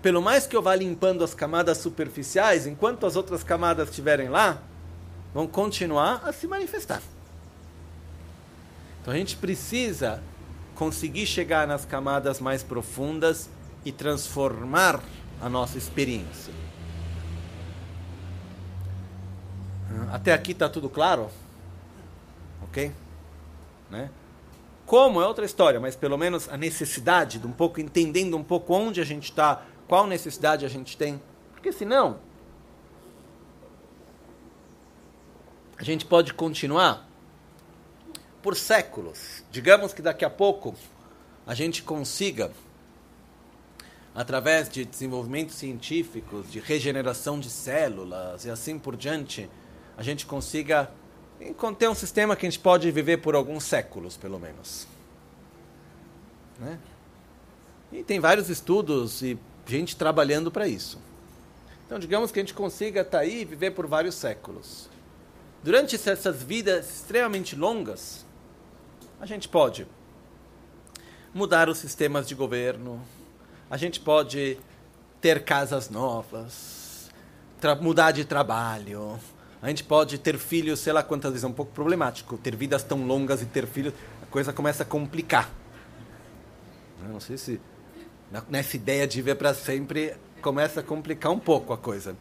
pelo 0.00 0.20
mais 0.20 0.46
que 0.46 0.56
eu 0.56 0.62
vá 0.62 0.74
limpando 0.74 1.22
as 1.22 1.34
camadas 1.34 1.78
superficiais, 1.78 2.66
enquanto 2.66 3.06
as 3.06 3.14
outras 3.14 3.44
camadas 3.44 3.88
estiverem 3.88 4.28
lá, 4.28 4.60
vão 5.34 5.46
continuar 5.46 6.22
a 6.24 6.32
se 6.32 6.46
manifestar. 6.46 7.02
Então 9.00 9.12
a 9.12 9.16
gente 9.16 9.36
precisa 9.36 10.22
conseguir 10.74 11.26
chegar 11.26 11.66
nas 11.66 11.84
camadas 11.84 12.40
mais 12.40 12.62
profundas 12.62 13.48
e 13.84 13.90
transformar 13.90 15.02
a 15.40 15.48
nossa 15.48 15.76
experiência. 15.76 16.52
Até 20.10 20.32
aqui 20.32 20.52
está 20.52 20.68
tudo 20.68 20.88
claro? 20.88 21.30
Ok? 22.62 22.92
Né? 23.90 24.10
Como 24.86 25.20
é 25.20 25.26
outra 25.26 25.44
história, 25.44 25.80
mas 25.80 25.96
pelo 25.96 26.16
menos 26.16 26.48
a 26.48 26.56
necessidade 26.56 27.38
de 27.38 27.46
um 27.46 27.52
pouco 27.52 27.80
entendendo 27.80 28.36
um 28.36 28.42
pouco 28.44 28.74
onde 28.74 29.00
a 29.00 29.04
gente 29.04 29.24
está, 29.24 29.62
qual 29.88 30.06
necessidade 30.06 30.64
a 30.64 30.68
gente 30.68 30.96
tem, 30.96 31.20
porque 31.52 31.72
senão 31.72 32.18
a 35.82 35.84
gente 35.84 36.06
pode 36.06 36.32
continuar 36.32 37.04
por 38.40 38.56
séculos. 38.56 39.42
Digamos 39.50 39.92
que 39.92 40.00
daqui 40.00 40.24
a 40.24 40.30
pouco 40.30 40.76
a 41.44 41.54
gente 41.54 41.82
consiga, 41.82 42.52
através 44.14 44.68
de 44.68 44.84
desenvolvimentos 44.84 45.56
científicos, 45.56 46.48
de 46.52 46.60
regeneração 46.60 47.40
de 47.40 47.50
células 47.50 48.44
e 48.44 48.50
assim 48.50 48.78
por 48.78 48.96
diante, 48.96 49.50
a 49.96 50.04
gente 50.04 50.24
consiga 50.24 50.88
tem 51.76 51.88
um 51.88 51.94
sistema 51.96 52.36
que 52.36 52.46
a 52.46 52.48
gente 52.48 52.60
pode 52.60 52.88
viver 52.92 53.16
por 53.16 53.34
alguns 53.34 53.64
séculos, 53.64 54.16
pelo 54.16 54.38
menos. 54.38 54.86
Né? 56.60 56.78
E 57.90 58.04
tem 58.04 58.20
vários 58.20 58.48
estudos 58.48 59.20
e 59.20 59.36
gente 59.66 59.96
trabalhando 59.96 60.52
para 60.52 60.68
isso. 60.68 61.00
Então, 61.84 61.98
digamos 61.98 62.30
que 62.30 62.38
a 62.38 62.42
gente 62.42 62.54
consiga 62.54 63.00
estar 63.00 63.18
tá 63.18 63.24
aí 63.24 63.40
e 63.40 63.44
viver 63.44 63.72
por 63.72 63.88
vários 63.88 64.14
séculos. 64.14 64.91
Durante 65.62 65.94
essas 65.94 66.42
vidas 66.42 66.88
extremamente 66.88 67.54
longas, 67.54 68.26
a 69.20 69.26
gente 69.26 69.48
pode 69.48 69.86
mudar 71.32 71.68
os 71.68 71.78
sistemas 71.78 72.26
de 72.26 72.34
governo, 72.34 73.00
a 73.70 73.76
gente 73.76 74.00
pode 74.00 74.58
ter 75.20 75.44
casas 75.44 75.88
novas, 75.88 77.08
mudar 77.80 78.10
de 78.10 78.24
trabalho, 78.24 79.18
A 79.62 79.68
gente 79.68 79.84
pode 79.84 80.18
ter 80.18 80.36
filhos, 80.36 80.80
sei 80.80 80.92
lá 80.92 81.04
quantas 81.04 81.30
vezes, 81.30 81.44
é 81.44 81.46
um 81.46 81.52
pouco 81.52 81.70
problemático. 81.70 82.36
Ter 82.36 82.56
vidas 82.56 82.82
tão 82.82 83.06
longas 83.06 83.40
e 83.40 83.46
ter 83.46 83.64
filhos, 83.64 83.94
a 84.20 84.26
coisa 84.26 84.52
começa 84.52 84.82
a 84.82 84.86
complicar. 84.86 85.48
Não 87.08 87.20
sei 87.20 87.38
se 87.38 87.60
nessa 88.48 88.74
ideia 88.74 89.06
de 89.06 89.18
viver 89.18 89.36
para 89.36 89.54
sempre 89.54 90.16
começa 90.40 90.80
a 90.80 90.82
complicar 90.82 91.30
um 91.30 91.38
pouco 91.38 91.72
a 91.72 91.78
coisa. 91.78 92.16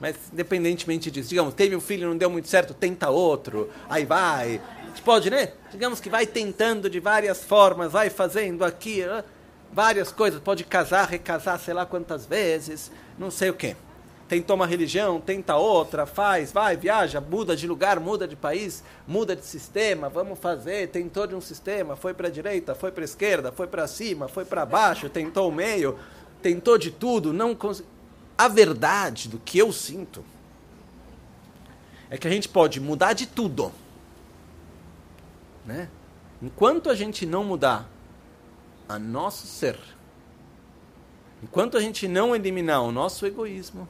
Mas, 0.00 0.16
independentemente 0.32 1.10
disso, 1.10 1.28
digamos, 1.28 1.52
teve 1.52 1.76
um 1.76 1.80
filho, 1.80 2.08
não 2.08 2.16
deu 2.16 2.30
muito 2.30 2.48
certo, 2.48 2.72
tenta 2.72 3.10
outro, 3.10 3.68
aí 3.88 4.06
vai. 4.06 4.60
A 4.82 4.86
gente 4.86 5.02
pode, 5.02 5.28
né? 5.28 5.52
Digamos 5.70 6.00
que 6.00 6.08
vai 6.08 6.26
tentando 6.26 6.88
de 6.88 6.98
várias 6.98 7.44
formas, 7.44 7.92
vai 7.92 8.08
fazendo 8.08 8.64
aqui 8.64 9.04
várias 9.70 10.10
coisas, 10.10 10.40
pode 10.40 10.64
casar, 10.64 11.06
recasar, 11.06 11.58
sei 11.60 11.74
lá 11.74 11.84
quantas 11.84 12.24
vezes, 12.24 12.90
não 13.18 13.30
sei 13.30 13.50
o 13.50 13.54
quê. 13.54 13.76
Tentou 14.26 14.56
uma 14.56 14.66
religião, 14.66 15.20
tenta 15.20 15.56
outra, 15.56 16.06
faz, 16.06 16.52
vai, 16.52 16.76
viaja, 16.76 17.20
muda 17.20 17.54
de 17.54 17.66
lugar, 17.66 18.00
muda 18.00 18.26
de 18.26 18.36
país, 18.36 18.82
muda 19.06 19.34
de 19.34 19.44
sistema, 19.44 20.08
vamos 20.08 20.38
fazer, 20.38 20.88
tentou 20.88 21.26
de 21.26 21.34
um 21.34 21.40
sistema, 21.40 21.96
foi 21.96 22.14
para 22.14 22.28
a 22.28 22.30
direita, 22.30 22.74
foi 22.74 22.90
para 22.92 23.02
a 23.02 23.04
esquerda, 23.04 23.52
foi 23.52 23.66
para 23.66 23.86
cima, 23.86 24.28
foi 24.28 24.44
para 24.44 24.64
baixo, 24.64 25.08
tentou 25.08 25.48
o 25.48 25.52
meio, 25.52 25.98
tentou 26.40 26.78
de 26.78 26.90
tudo, 26.90 27.32
não 27.32 27.54
conseguiu 27.54 27.99
a 28.40 28.48
verdade 28.48 29.28
do 29.28 29.38
que 29.38 29.58
eu 29.58 29.70
sinto 29.70 30.24
é 32.08 32.16
que 32.16 32.26
a 32.26 32.30
gente 32.30 32.48
pode 32.48 32.80
mudar 32.80 33.12
de 33.12 33.26
tudo. 33.26 33.70
Né? 35.66 35.90
Enquanto 36.40 36.88
a 36.88 36.94
gente 36.94 37.26
não 37.26 37.44
mudar 37.44 37.86
a 38.88 38.98
nosso 38.98 39.46
ser, 39.46 39.78
enquanto 41.42 41.76
a 41.76 41.80
gente 41.82 42.08
não 42.08 42.34
eliminar 42.34 42.82
o 42.82 42.90
nosso 42.90 43.26
egoísmo, 43.26 43.86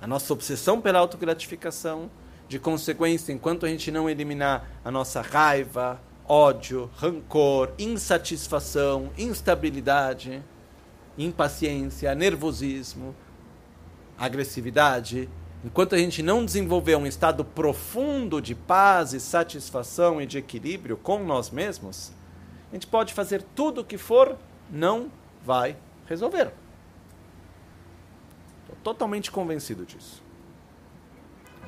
a 0.00 0.06
nossa 0.06 0.32
obsessão 0.32 0.80
pela 0.80 1.00
autogratificação, 1.00 2.08
de 2.48 2.60
consequência, 2.60 3.32
enquanto 3.32 3.66
a 3.66 3.68
gente 3.68 3.90
não 3.90 4.08
eliminar 4.08 4.64
a 4.84 4.92
nossa 4.92 5.20
raiva, 5.20 6.00
ódio, 6.28 6.88
rancor, 6.94 7.72
insatisfação, 7.80 9.10
instabilidade, 9.18 10.40
impaciência, 11.18 12.14
nervosismo, 12.14 13.14
agressividade, 14.18 15.28
enquanto 15.64 15.94
a 15.94 15.98
gente 15.98 16.22
não 16.22 16.44
desenvolver 16.44 16.96
um 16.96 17.06
estado 17.06 17.44
profundo 17.44 18.40
de 18.40 18.54
paz 18.54 19.12
e 19.12 19.20
satisfação 19.20 20.20
e 20.20 20.26
de 20.26 20.38
equilíbrio 20.38 20.96
com 20.96 21.22
nós 21.24 21.50
mesmos, 21.50 22.12
a 22.70 22.74
gente 22.74 22.86
pode 22.86 23.14
fazer 23.14 23.42
tudo 23.54 23.80
o 23.80 23.84
que 23.84 23.98
for, 23.98 24.36
não 24.70 25.10
vai 25.44 25.76
resolver. 26.06 26.52
Estou 28.62 28.76
totalmente 28.82 29.30
convencido 29.30 29.84
disso. 29.84 30.22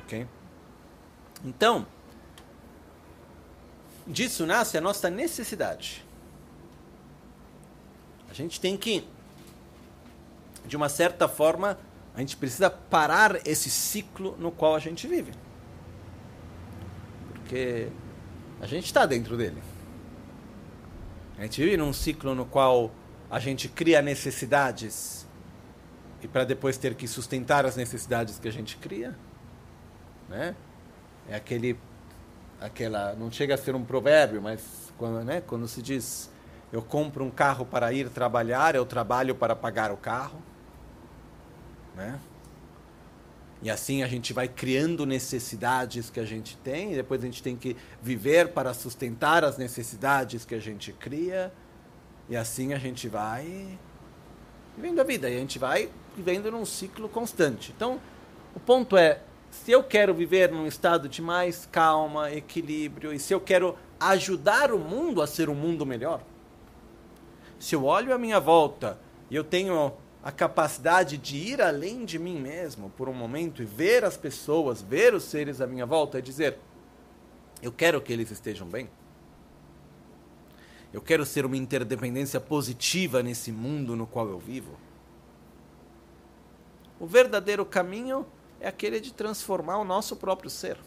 Ok? 0.03 0.27
Então, 1.43 1.85
disso 4.05 4.45
nasce 4.45 4.77
a 4.77 4.81
nossa 4.81 5.09
necessidade. 5.09 6.05
A 8.29 8.33
gente 8.33 8.59
tem 8.59 8.75
que 8.75 9.07
de 10.65 10.75
uma 10.75 10.89
certa 10.89 11.27
forma, 11.27 11.77
a 12.15 12.19
gente 12.19 12.37
precisa 12.37 12.69
parar 12.69 13.39
esse 13.47 13.69
ciclo 13.69 14.35
no 14.39 14.51
qual 14.51 14.75
a 14.75 14.79
gente 14.79 15.07
vive. 15.07 15.31
Porque 17.33 17.87
a 18.61 18.67
gente 18.67 18.85
está 18.85 19.05
dentro 19.05 19.37
dele. 19.37 19.61
A 21.37 21.43
gente 21.43 21.63
vive 21.63 21.77
num 21.77 21.93
ciclo 21.93 22.35
no 22.35 22.45
qual 22.45 22.91
a 23.29 23.39
gente 23.39 23.69
cria 23.69 24.01
necessidades 24.01 25.25
e 26.21 26.27
para 26.27 26.43
depois 26.43 26.77
ter 26.77 26.95
que 26.95 27.07
sustentar 27.07 27.65
as 27.65 27.75
necessidades 27.75 28.37
que 28.39 28.47
a 28.47 28.51
gente 28.51 28.75
cria, 28.77 29.15
né? 30.27 30.55
É 31.29 31.35
aquele 31.35 31.79
aquela 32.59 33.13
não 33.13 33.31
chega 33.31 33.55
a 33.55 33.57
ser 33.57 33.73
um 33.73 33.85
provérbio, 33.85 34.41
mas 34.41 34.91
quando, 34.97 35.23
né, 35.23 35.41
quando 35.41 35.65
se 35.67 35.81
diz 35.81 36.29
eu 36.73 36.81
compro 36.81 37.23
um 37.23 37.31
carro 37.31 37.65
para 37.65 37.91
ir 37.93 38.09
trabalhar, 38.09 38.75
eu 38.75 38.85
trabalho 38.85 39.33
para 39.33 39.55
pagar 39.55 39.91
o 39.91 39.97
carro. 39.97 40.41
Né? 41.99 42.17
E 43.61 43.69
assim 43.69 44.03
a 44.03 44.07
gente 44.07 44.31
vai 44.31 44.47
criando 44.47 45.05
necessidades 45.05 46.09
que 46.09 46.19
a 46.19 46.25
gente 46.25 46.55
tem, 46.57 46.93
e 46.93 46.95
depois 46.95 47.21
a 47.21 47.25
gente 47.25 47.43
tem 47.43 47.57
que 47.57 47.75
viver 48.01 48.53
para 48.53 48.73
sustentar 48.73 49.43
as 49.43 49.57
necessidades 49.57 50.45
que 50.45 50.55
a 50.55 50.59
gente 50.59 50.93
cria, 50.93 51.51
e 52.29 52.37
assim 52.37 52.73
a 52.73 52.77
gente 52.77 53.09
vai 53.09 53.77
vivendo 54.77 55.01
a 55.01 55.03
vida, 55.03 55.29
e 55.29 55.35
a 55.35 55.39
gente 55.39 55.59
vai 55.59 55.89
vivendo 56.15 56.49
num 56.49 56.65
ciclo 56.65 57.09
constante. 57.09 57.73
Então, 57.75 57.99
o 58.55 58.61
ponto 58.61 58.95
é, 58.95 59.19
se 59.51 59.69
eu 59.71 59.83
quero 59.83 60.13
viver 60.13 60.49
num 60.49 60.65
estado 60.65 61.09
de 61.09 61.21
mais 61.21 61.67
calma, 61.69 62.31
equilíbrio, 62.31 63.11
e 63.13 63.19
se 63.19 63.33
eu 63.33 63.41
quero 63.41 63.77
ajudar 63.99 64.71
o 64.71 64.79
mundo 64.79 65.21
a 65.21 65.27
ser 65.27 65.49
um 65.49 65.55
mundo 65.55 65.85
melhor, 65.85 66.23
se 67.59 67.75
eu 67.75 67.83
olho 67.83 68.13
à 68.13 68.17
minha 68.17 68.39
volta 68.39 68.97
e 69.29 69.35
eu 69.35 69.43
tenho 69.43 69.91
a 70.23 70.31
capacidade 70.31 71.17
de 71.17 71.37
ir 71.37 71.61
além 71.61 72.03
de 72.03 72.19
mim 72.19 72.39
mesmo 72.39 72.89
por 72.91 73.07
um 73.07 73.13
momento 73.13 73.61
e 73.61 73.65
ver 73.65 74.03
as 74.03 74.17
pessoas, 74.17 74.81
ver 74.81 75.13
os 75.13 75.23
seres 75.23 75.61
à 75.61 75.67
minha 75.67 75.85
volta 75.85 76.19
e 76.19 76.21
dizer: 76.21 76.57
eu 77.61 77.71
quero 77.71 78.01
que 78.01 78.11
eles 78.11 78.31
estejam 78.31 78.67
bem. 78.67 78.89
Eu 80.91 81.01
quero 81.01 81.25
ser 81.25 81.45
uma 81.45 81.55
interdependência 81.55 82.39
positiva 82.39 83.21
nesse 83.21 83.51
mundo 83.51 83.95
no 83.95 84.07
qual 84.07 84.27
eu 84.27 84.39
vivo. 84.39 84.77
O 86.99 87.05
verdadeiro 87.05 87.65
caminho 87.65 88.25
é 88.59 88.67
aquele 88.67 88.99
de 88.99 89.13
transformar 89.13 89.77
o 89.77 89.85
nosso 89.85 90.15
próprio 90.15 90.49
ser. 90.49 90.77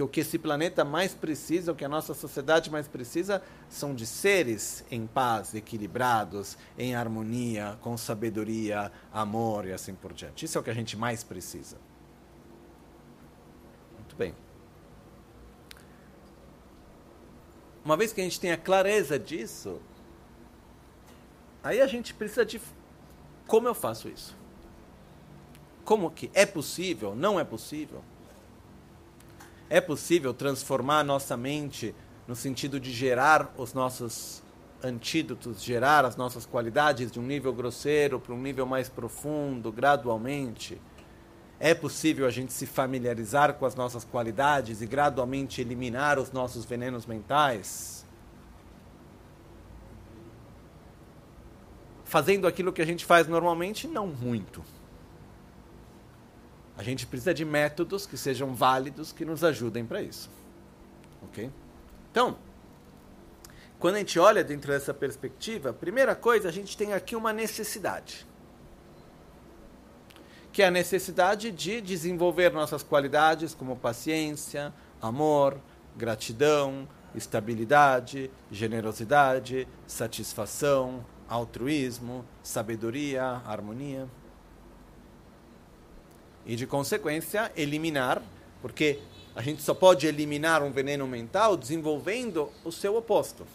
Porque 0.00 0.02
o 0.02 0.08
que 0.08 0.20
esse 0.20 0.38
planeta 0.38 0.82
mais 0.82 1.12
precisa, 1.12 1.72
o 1.72 1.74
que 1.74 1.84
a 1.84 1.88
nossa 1.88 2.14
sociedade 2.14 2.70
mais 2.70 2.88
precisa, 2.88 3.42
são 3.68 3.94
de 3.94 4.06
seres 4.06 4.82
em 4.90 5.06
paz, 5.06 5.54
equilibrados, 5.54 6.56
em 6.78 6.94
harmonia, 6.94 7.76
com 7.82 7.98
sabedoria, 7.98 8.90
amor 9.12 9.66
e 9.66 9.72
assim 9.74 9.94
por 9.94 10.14
diante. 10.14 10.46
Isso 10.46 10.56
é 10.56 10.60
o 10.60 10.64
que 10.64 10.70
a 10.70 10.74
gente 10.74 10.96
mais 10.96 11.22
precisa. 11.22 11.76
Muito 13.98 14.16
bem. 14.16 14.34
Uma 17.84 17.96
vez 17.96 18.10
que 18.10 18.22
a 18.22 18.24
gente 18.24 18.40
tem 18.40 18.52
a 18.52 18.56
clareza 18.56 19.18
disso, 19.18 19.82
aí 21.62 21.82
a 21.82 21.86
gente 21.86 22.14
precisa 22.14 22.46
de 22.46 22.58
como 23.46 23.68
eu 23.68 23.74
faço 23.74 24.08
isso? 24.08 24.34
Como 25.84 26.10
que 26.10 26.30
é 26.32 26.46
possível? 26.46 27.14
Não 27.14 27.38
é 27.38 27.44
possível? 27.44 28.02
É 29.72 29.80
possível 29.80 30.34
transformar 30.34 30.98
a 30.98 31.04
nossa 31.04 31.36
mente 31.36 31.94
no 32.26 32.34
sentido 32.34 32.80
de 32.80 32.90
gerar 32.90 33.54
os 33.56 33.72
nossos 33.72 34.42
antídotos, 34.82 35.62
gerar 35.62 36.04
as 36.04 36.16
nossas 36.16 36.44
qualidades 36.44 37.12
de 37.12 37.20
um 37.20 37.22
nível 37.22 37.52
grosseiro 37.52 38.18
para 38.18 38.34
um 38.34 38.42
nível 38.42 38.66
mais 38.66 38.88
profundo, 38.88 39.70
gradualmente? 39.70 40.80
É 41.60 41.72
possível 41.72 42.26
a 42.26 42.30
gente 42.30 42.52
se 42.52 42.66
familiarizar 42.66 43.54
com 43.54 43.64
as 43.64 43.76
nossas 43.76 44.04
qualidades 44.04 44.82
e 44.82 44.86
gradualmente 44.86 45.60
eliminar 45.60 46.18
os 46.18 46.32
nossos 46.32 46.64
venenos 46.64 47.06
mentais? 47.06 48.04
Fazendo 52.04 52.48
aquilo 52.48 52.72
que 52.72 52.82
a 52.82 52.86
gente 52.86 53.04
faz 53.04 53.28
normalmente, 53.28 53.86
não 53.86 54.08
muito. 54.08 54.64
A 56.80 56.82
gente 56.82 57.06
precisa 57.06 57.34
de 57.34 57.44
métodos 57.44 58.06
que 58.06 58.16
sejam 58.16 58.54
válidos, 58.54 59.12
que 59.12 59.22
nos 59.22 59.44
ajudem 59.44 59.84
para 59.84 60.00
isso. 60.00 60.30
Ok? 61.24 61.50
Então, 62.10 62.38
quando 63.78 63.96
a 63.96 63.98
gente 63.98 64.18
olha 64.18 64.42
dentro 64.42 64.72
dessa 64.72 64.94
perspectiva, 64.94 65.74
primeira 65.74 66.14
coisa, 66.14 66.48
a 66.48 66.50
gente 66.50 66.78
tem 66.78 66.94
aqui 66.94 67.14
uma 67.14 67.34
necessidade. 67.34 68.26
Que 70.54 70.62
é 70.62 70.68
a 70.68 70.70
necessidade 70.70 71.50
de 71.50 71.82
desenvolver 71.82 72.50
nossas 72.50 72.82
qualidades 72.82 73.54
como 73.54 73.76
paciência, 73.76 74.72
amor, 75.02 75.58
gratidão, 75.94 76.88
estabilidade, 77.14 78.30
generosidade, 78.50 79.68
satisfação, 79.86 81.04
altruísmo, 81.28 82.24
sabedoria, 82.42 83.42
harmonia 83.44 84.08
e, 86.44 86.56
de 86.56 86.66
consequência, 86.66 87.50
eliminar, 87.56 88.22
porque 88.60 88.98
a 89.34 89.42
gente 89.42 89.62
só 89.62 89.74
pode 89.74 90.06
eliminar 90.06 90.62
um 90.62 90.70
veneno 90.70 91.06
mental 91.06 91.56
desenvolvendo 91.56 92.50
o 92.64 92.72
seu 92.72 92.96
oposto. 92.96 93.46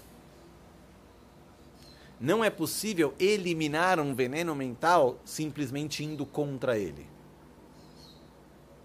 Não 2.20 2.44
é 2.44 2.50
possível 2.50 3.14
eliminar 3.20 4.00
um 4.00 4.16
veneno 4.16 4.56
mental 4.56 5.20
simplesmente 5.26 6.04
indo 6.04 6.26
contra 6.26 6.78
ele. 6.78 7.06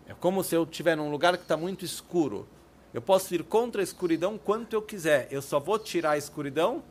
É 0.07 0.15
como 0.15 0.43
se 0.43 0.57
eu 0.57 0.65
estiver 0.65 0.97
num 0.97 1.11
lugar 1.11 1.37
que 1.37 1.45
está 1.45 1.57
muito 1.57 1.85
escuro. 1.85 2.49
Eu 2.93 3.01
posso 3.01 3.33
ir 3.33 3.45
contra 3.45 3.81
a 3.81 3.85
escuridão 3.85 4.37
quanto 4.37 4.75
eu 4.75 4.83
quiser. 4.83 5.29
Eu 5.31 5.41
só 5.41 5.61
vou 5.61 5.79
tirar 5.79 6.13
a 6.13 6.19
escuridão 6.19 6.83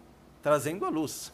trazendo 0.42 0.86
a 0.86 0.90
luz. 0.90 1.34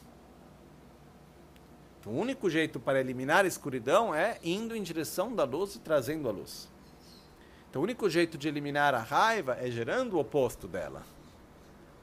O 2.05 2.11
único 2.11 2.49
jeito 2.49 2.79
para 2.79 2.99
eliminar 2.99 3.45
a 3.45 3.47
escuridão 3.47 4.13
é 4.13 4.37
indo 4.43 4.75
em 4.75 4.83
direção 4.83 5.33
da 5.33 5.43
luz 5.43 5.73
e 5.73 5.79
trazendo 5.79 6.29
a 6.29 6.31
luz. 6.31 6.69
Então, 7.67 7.81
o 7.81 7.83
único 7.83 8.07
jeito 8.07 8.37
de 8.37 8.47
eliminar 8.47 8.93
a 8.93 8.99
raiva 8.99 9.57
é 9.59 9.71
gerando 9.71 10.15
o 10.15 10.19
oposto 10.19 10.67
dela, 10.67 11.01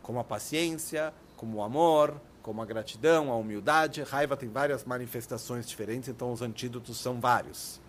como 0.03 0.19
a 0.19 0.25
paciência, 0.25 1.15
como 1.37 1.59
o 1.59 1.63
amor, 1.63 2.21
como 2.43 2.61
a 2.61 2.67
gratidão, 2.67 3.31
a 3.31 3.37
humildade. 3.37 4.03
Raiva 4.03 4.37
tem 4.37 4.49
várias 4.49 4.85
manifestações 4.85 5.69
diferentes, 5.69 6.09
então 6.09 6.33
os 6.33 6.43
antídotos 6.43 6.99
são 6.99 7.21
vários. 7.21 7.81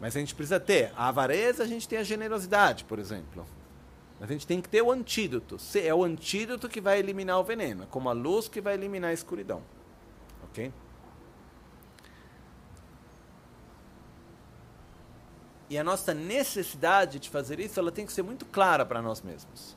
Mas 0.00 0.16
a 0.16 0.18
gente 0.18 0.34
precisa 0.34 0.58
ter 0.58 0.92
a 0.96 1.08
avareza, 1.08 1.62
a 1.62 1.66
gente 1.66 1.88
tem 1.88 1.98
a 1.98 2.02
generosidade, 2.02 2.84
por 2.84 2.98
exemplo. 2.98 3.46
Mas 4.18 4.28
a 4.28 4.32
gente 4.32 4.46
tem 4.46 4.60
que 4.60 4.68
ter 4.68 4.82
o 4.82 4.90
antídoto. 4.90 5.56
É 5.76 5.94
o 5.94 6.02
antídoto 6.02 6.68
que 6.68 6.80
vai 6.80 6.98
eliminar 6.98 7.38
o 7.38 7.44
veneno, 7.44 7.86
como 7.86 8.08
a 8.08 8.12
luz 8.12 8.48
que 8.48 8.60
vai 8.60 8.74
eliminar 8.74 9.10
a 9.10 9.14
escuridão. 9.14 9.62
Ok? 10.50 10.72
E 15.68 15.76
a 15.76 15.84
nossa 15.84 16.14
necessidade 16.14 17.18
de 17.18 17.28
fazer 17.28 17.58
isso, 17.58 17.78
ela 17.78 17.90
tem 17.90 18.06
que 18.06 18.12
ser 18.12 18.22
muito 18.22 18.44
clara 18.46 18.86
para 18.86 19.02
nós 19.02 19.22
mesmos. 19.22 19.76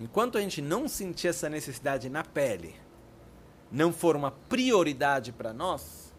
Enquanto 0.00 0.38
a 0.38 0.40
gente 0.40 0.62
não 0.62 0.86
sentir 0.86 1.28
essa 1.28 1.48
necessidade 1.48 2.08
na 2.08 2.22
pele, 2.22 2.74
não 3.70 3.92
for 3.92 4.14
uma 4.14 4.30
prioridade 4.30 5.32
para 5.32 5.52
nós, 5.52 6.12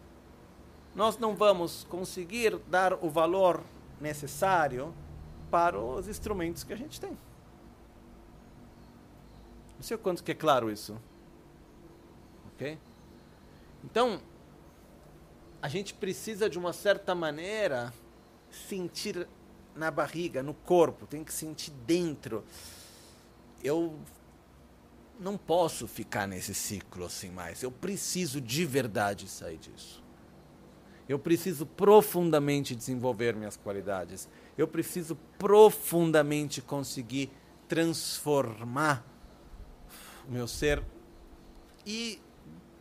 nós 0.94 1.18
não 1.18 1.34
vamos 1.34 1.84
conseguir 1.84 2.58
dar 2.68 2.92
o 2.94 3.08
valor 3.08 3.62
necessário 4.00 4.92
para 5.50 5.78
os 5.78 6.08
instrumentos 6.08 6.64
que 6.64 6.72
a 6.72 6.76
gente 6.76 7.00
tem. 7.00 7.16
Não 9.76 9.82
sei 9.82 9.96
o 9.96 9.98
quanto 9.98 10.22
que 10.22 10.32
é 10.32 10.34
claro 10.34 10.70
isso. 10.70 10.96
Ok? 12.54 12.78
Então, 13.84 14.20
a 15.62 15.68
gente 15.68 15.94
precisa 15.94 16.48
de 16.48 16.58
uma 16.58 16.72
certa 16.72 17.14
maneira 17.14 17.92
sentir 18.68 19.28
na 19.74 19.90
barriga, 19.90 20.42
no 20.42 20.54
corpo, 20.54 21.06
tem 21.06 21.22
que 21.22 21.32
sentir 21.32 21.70
dentro. 21.86 22.44
Eu 23.62 23.98
não 25.18 25.36
posso 25.36 25.86
ficar 25.86 26.26
nesse 26.26 26.54
ciclo 26.54 27.04
assim 27.04 27.30
mais. 27.30 27.62
Eu 27.62 27.70
preciso 27.70 28.40
de 28.40 28.64
verdade 28.64 29.28
sair 29.28 29.58
disso. 29.58 30.02
Eu 31.08 31.18
preciso 31.18 31.66
profundamente 31.66 32.74
desenvolver 32.74 33.34
minhas 33.34 33.56
qualidades. 33.56 34.28
Eu 34.56 34.66
preciso 34.66 35.16
profundamente 35.38 36.62
conseguir 36.62 37.30
transformar 37.68 39.04
o 40.28 40.32
meu 40.32 40.46
ser 40.46 40.82
e 41.84 42.20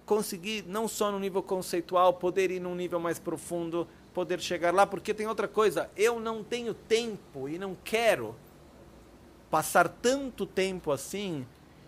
conseguir, 0.10 0.66
não 0.66 0.88
só 0.88 1.12
no 1.12 1.20
nível 1.20 1.44
conceitual, 1.44 2.16
poder 2.16 2.50
ir 2.50 2.60
num 2.60 2.74
nível 2.74 3.00
mais 3.00 3.20
profundo, 3.20 3.88
poder 4.12 4.40
chegar 4.40 4.74
lá, 4.74 4.88
porque 4.88 5.14
tem 5.14 5.28
outra 5.28 5.48
coisa, 5.48 5.88
eu 5.96 6.20
não 6.20 6.44
tenho 6.44 6.74
tempo 6.74 7.48
e 7.48 7.60
não 7.60 7.78
quero 7.84 8.36
passar 9.52 9.88
tanto 9.88 10.48
tempo 10.48 10.92
assim, 10.92 11.46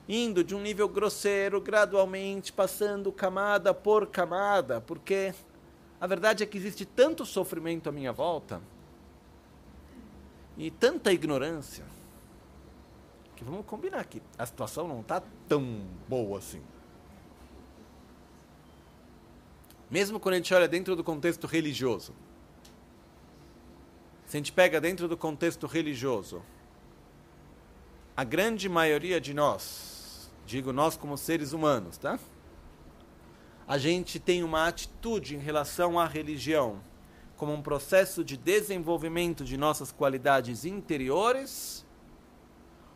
indo 0.07 0.43
de 0.43 0.53
um 0.53 0.61
nível 0.61 0.87
grosseiro, 0.87 1.59
gradualmente, 1.59 2.53
passando 2.53 3.11
camada 3.11 3.73
por 3.73 4.05
camada, 4.05 4.79
porque 4.79 5.33
a 5.99 6.05
verdade 6.05 6.43
é 6.43 6.45
que 6.45 6.59
existe 6.59 6.85
tanto 6.85 7.25
sofrimento 7.25 7.89
à 7.89 7.91
minha 7.91 8.13
volta 8.13 8.61
e 10.55 10.69
tanta 10.69 11.11
ignorância 11.11 11.85
que 13.35 13.43
vamos 13.43 13.65
combinar 13.65 14.05
que 14.05 14.21
a 14.37 14.45
situação 14.45 14.87
não 14.87 15.01
está 15.01 15.23
tão 15.47 15.81
boa 16.07 16.37
assim. 16.37 16.61
Mesmo 19.91 20.21
quando 20.21 20.35
a 20.35 20.37
gente 20.37 20.53
olha 20.53 20.69
dentro 20.69 20.95
do 20.95 21.03
contexto 21.03 21.45
religioso. 21.45 22.13
Se 24.25 24.37
a 24.37 24.39
gente 24.39 24.53
pega 24.53 24.79
dentro 24.79 25.05
do 25.05 25.17
contexto 25.17 25.67
religioso, 25.67 26.41
a 28.15 28.23
grande 28.23 28.69
maioria 28.69 29.19
de 29.19 29.33
nós, 29.33 30.31
digo 30.45 30.71
nós 30.71 30.95
como 30.95 31.17
seres 31.17 31.51
humanos, 31.51 31.97
tá? 31.97 32.17
A 33.67 33.77
gente 33.77 34.17
tem 34.17 34.43
uma 34.43 34.65
atitude 34.65 35.35
em 35.35 35.39
relação 35.39 35.99
à 35.99 36.07
religião 36.07 36.81
como 37.35 37.51
um 37.53 37.61
processo 37.61 38.23
de 38.23 38.37
desenvolvimento 38.37 39.43
de 39.43 39.57
nossas 39.57 39.91
qualidades 39.91 40.63
interiores, 40.63 41.85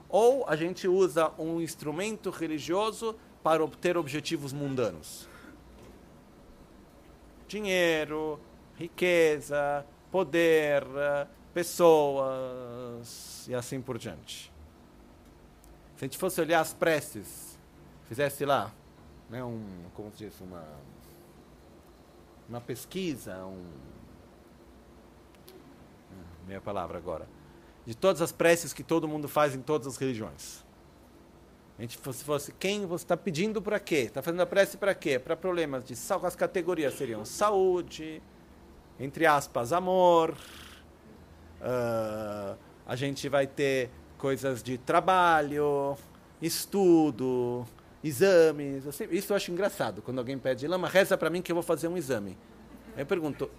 ou 0.07 0.47
a 0.47 0.55
gente 0.55 0.87
usa 0.87 1.33
um 1.37 1.59
instrumento 1.59 2.29
religioso 2.29 3.17
para 3.43 3.61
obter 3.61 3.97
objetivos 3.97 4.53
mundanos 4.53 5.34
dinheiro, 7.47 8.39
riqueza, 8.75 9.85
poder, 10.11 10.83
pessoas 11.53 13.45
e 13.47 13.55
assim 13.55 13.81
por 13.81 13.97
diante. 13.97 14.51
Se 15.95 16.03
a 16.03 16.07
gente 16.07 16.17
fosse 16.17 16.41
olhar 16.41 16.59
as 16.59 16.73
preces, 16.73 17.57
fizesse 18.07 18.43
lá, 18.45 18.73
né, 19.29 19.41
um, 19.43 19.63
como 19.93 20.11
se 20.11 20.25
diz, 20.25 20.41
uma, 20.41 20.65
uma 22.49 22.59
pesquisa, 22.59 23.37
um, 23.45 23.65
ah, 26.11 26.47
meia 26.47 26.59
palavra 26.59 26.97
agora, 26.97 27.27
de 27.85 27.95
todas 27.95 28.21
as 28.21 28.33
preces 28.33 28.73
que 28.73 28.83
todo 28.83 29.07
mundo 29.07 29.29
faz 29.29 29.55
em 29.55 29.61
todas 29.61 29.87
as 29.87 29.95
religiões. 29.95 30.64
A 31.77 31.81
gente 31.81 31.97
fosse, 31.97 32.23
fosse 32.23 32.51
quem 32.53 32.85
você 32.85 33.03
está 33.03 33.17
pedindo 33.17 33.61
para 33.61 33.79
quê? 33.79 33.95
Está 34.07 34.21
fazendo 34.21 34.41
a 34.41 34.45
prece 34.45 34.77
para 34.77 34.95
quê? 34.95 35.19
Para 35.19 35.35
problemas 35.35 35.83
de 35.83 35.95
saúde. 35.95 36.27
As 36.27 36.35
categorias 36.35 36.93
seriam 36.93 37.25
saúde, 37.25 38.21
entre 38.97 39.25
aspas, 39.25 39.73
amor. 39.73 40.37
Uh, 41.59 42.57
a 42.85 42.95
gente 42.95 43.27
vai 43.27 43.45
ter 43.45 43.89
coisas 44.17 44.63
de 44.63 44.77
trabalho, 44.77 45.97
estudo, 46.41 47.65
exames. 48.01 48.87
Assim, 48.87 49.07
isso 49.11 49.33
eu 49.33 49.37
acho 49.37 49.51
engraçado. 49.51 50.01
Quando 50.01 50.19
alguém 50.19 50.37
pede, 50.37 50.65
Lama, 50.67 50.87
reza 50.87 51.17
para 51.17 51.29
mim 51.29 51.41
que 51.41 51.51
eu 51.51 51.55
vou 51.55 51.63
fazer 51.63 51.89
um 51.89 51.97
exame. 51.97 52.37
Aí 52.95 53.01
eu 53.01 53.05
pergunto, 53.05 53.51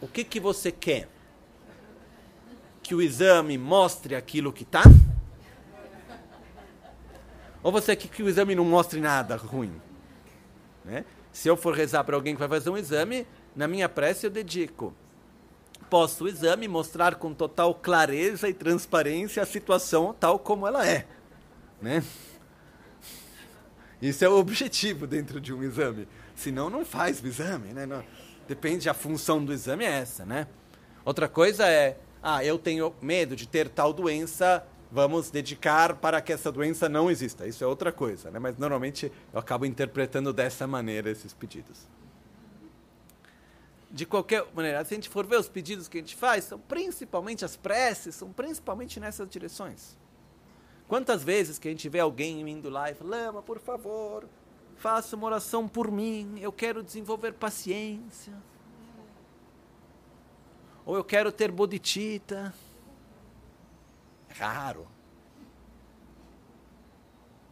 o 0.00 0.06
que, 0.06 0.22
que 0.22 0.38
você 0.38 0.70
quer? 0.70 1.08
Que 2.90 2.94
o 2.96 3.00
exame 3.00 3.56
mostre 3.56 4.16
aquilo 4.16 4.52
que 4.52 4.64
está? 4.64 4.82
Ou 7.62 7.70
você 7.70 7.94
quer 7.94 8.08
que 8.08 8.20
o 8.20 8.28
exame 8.28 8.52
não 8.56 8.64
mostre 8.64 9.00
nada 9.00 9.36
ruim? 9.36 9.80
Né? 10.84 11.04
Se 11.30 11.46
eu 11.46 11.56
for 11.56 11.72
rezar 11.72 12.02
para 12.02 12.16
alguém 12.16 12.34
que 12.34 12.40
vai 12.40 12.48
fazer 12.48 12.68
um 12.68 12.76
exame, 12.76 13.28
na 13.54 13.68
minha 13.68 13.88
prece 13.88 14.26
eu 14.26 14.30
dedico. 14.30 14.92
Posso 15.88 16.24
o 16.24 16.28
exame 16.28 16.66
mostrar 16.66 17.14
com 17.14 17.32
total 17.32 17.76
clareza 17.76 18.48
e 18.48 18.52
transparência 18.52 19.40
a 19.40 19.46
situação 19.46 20.12
tal 20.12 20.36
como 20.36 20.66
ela 20.66 20.84
é. 20.84 21.06
Né? 21.80 22.02
Isso 24.02 24.24
é 24.24 24.28
o 24.28 24.36
objetivo 24.36 25.06
dentro 25.06 25.40
de 25.40 25.54
um 25.54 25.62
exame. 25.62 26.08
Senão 26.34 26.68
não 26.68 26.84
faz 26.84 27.22
o 27.22 27.26
exame. 27.28 27.72
Né? 27.72 27.86
Não, 27.86 28.02
depende, 28.48 28.88
a 28.88 28.94
função 28.94 29.44
do 29.44 29.52
exame 29.52 29.84
é 29.84 29.92
essa. 29.92 30.24
Né? 30.24 30.48
Outra 31.04 31.28
coisa 31.28 31.68
é 31.68 31.96
ah, 32.22 32.44
eu 32.44 32.58
tenho 32.58 32.94
medo 33.00 33.34
de 33.34 33.48
ter 33.48 33.68
tal 33.68 33.92
doença, 33.92 34.66
vamos 34.90 35.30
dedicar 35.30 35.96
para 35.96 36.20
que 36.20 36.32
essa 36.32 36.52
doença 36.52 36.88
não 36.88 37.10
exista. 37.10 37.46
Isso 37.46 37.64
é 37.64 37.66
outra 37.66 37.90
coisa, 37.90 38.30
né? 38.30 38.38
mas 38.38 38.58
normalmente 38.58 39.10
eu 39.32 39.38
acabo 39.38 39.64
interpretando 39.64 40.32
dessa 40.32 40.66
maneira 40.66 41.10
esses 41.10 41.32
pedidos. 41.32 41.88
De 43.90 44.06
qualquer 44.06 44.46
maneira, 44.54 44.84
se 44.84 44.94
a 44.94 44.96
gente 44.96 45.08
for 45.08 45.26
ver 45.26 45.38
os 45.38 45.48
pedidos 45.48 45.88
que 45.88 45.98
a 45.98 46.00
gente 46.00 46.14
faz, 46.14 46.44
são 46.44 46.58
principalmente 46.58 47.44
as 47.44 47.56
preces, 47.56 48.14
são 48.14 48.30
principalmente 48.32 49.00
nessas 49.00 49.28
direções. 49.28 49.98
Quantas 50.86 51.24
vezes 51.24 51.58
que 51.58 51.68
a 51.68 51.70
gente 51.70 51.88
vê 51.88 52.00
alguém 52.00 52.48
indo 52.48 52.68
lá 52.68 52.90
e 52.90 52.94
fala, 52.94 53.10
Lama, 53.10 53.42
por 53.42 53.58
favor, 53.58 54.28
faça 54.76 55.16
uma 55.16 55.26
oração 55.26 55.66
por 55.66 55.90
mim, 55.90 56.38
eu 56.40 56.52
quero 56.52 56.82
desenvolver 56.82 57.32
paciência 57.32 58.32
ou 60.84 60.96
eu 60.96 61.04
quero 61.04 61.30
ter 61.30 61.50
bodhicitta. 61.50 62.54
Raro 64.30 64.86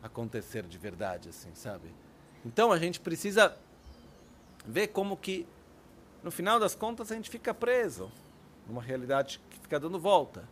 acontecer 0.03 0.65
de 0.65 0.79
verdade 0.79 1.29
assim, 1.29 1.51
sabe? 1.55 1.93
Então 2.45 2.73
a 2.73 2.79
gente 2.79 3.01
precisa 3.01 3.57
ver 4.65 4.89
como 4.89 5.17
que 5.17 5.47
no 6.23 6.31
final 6.31 6.59
das 6.59 6.75
contas 6.75 7.11
a 7.13 7.15
gente 7.15 7.31
fica 7.31 7.55
preso 7.55 8.11
numa 8.67 8.83
realidade 8.83 9.41
que 9.51 9.59
fica 9.59 9.79
dando 9.79 9.99
volta. 9.99 10.49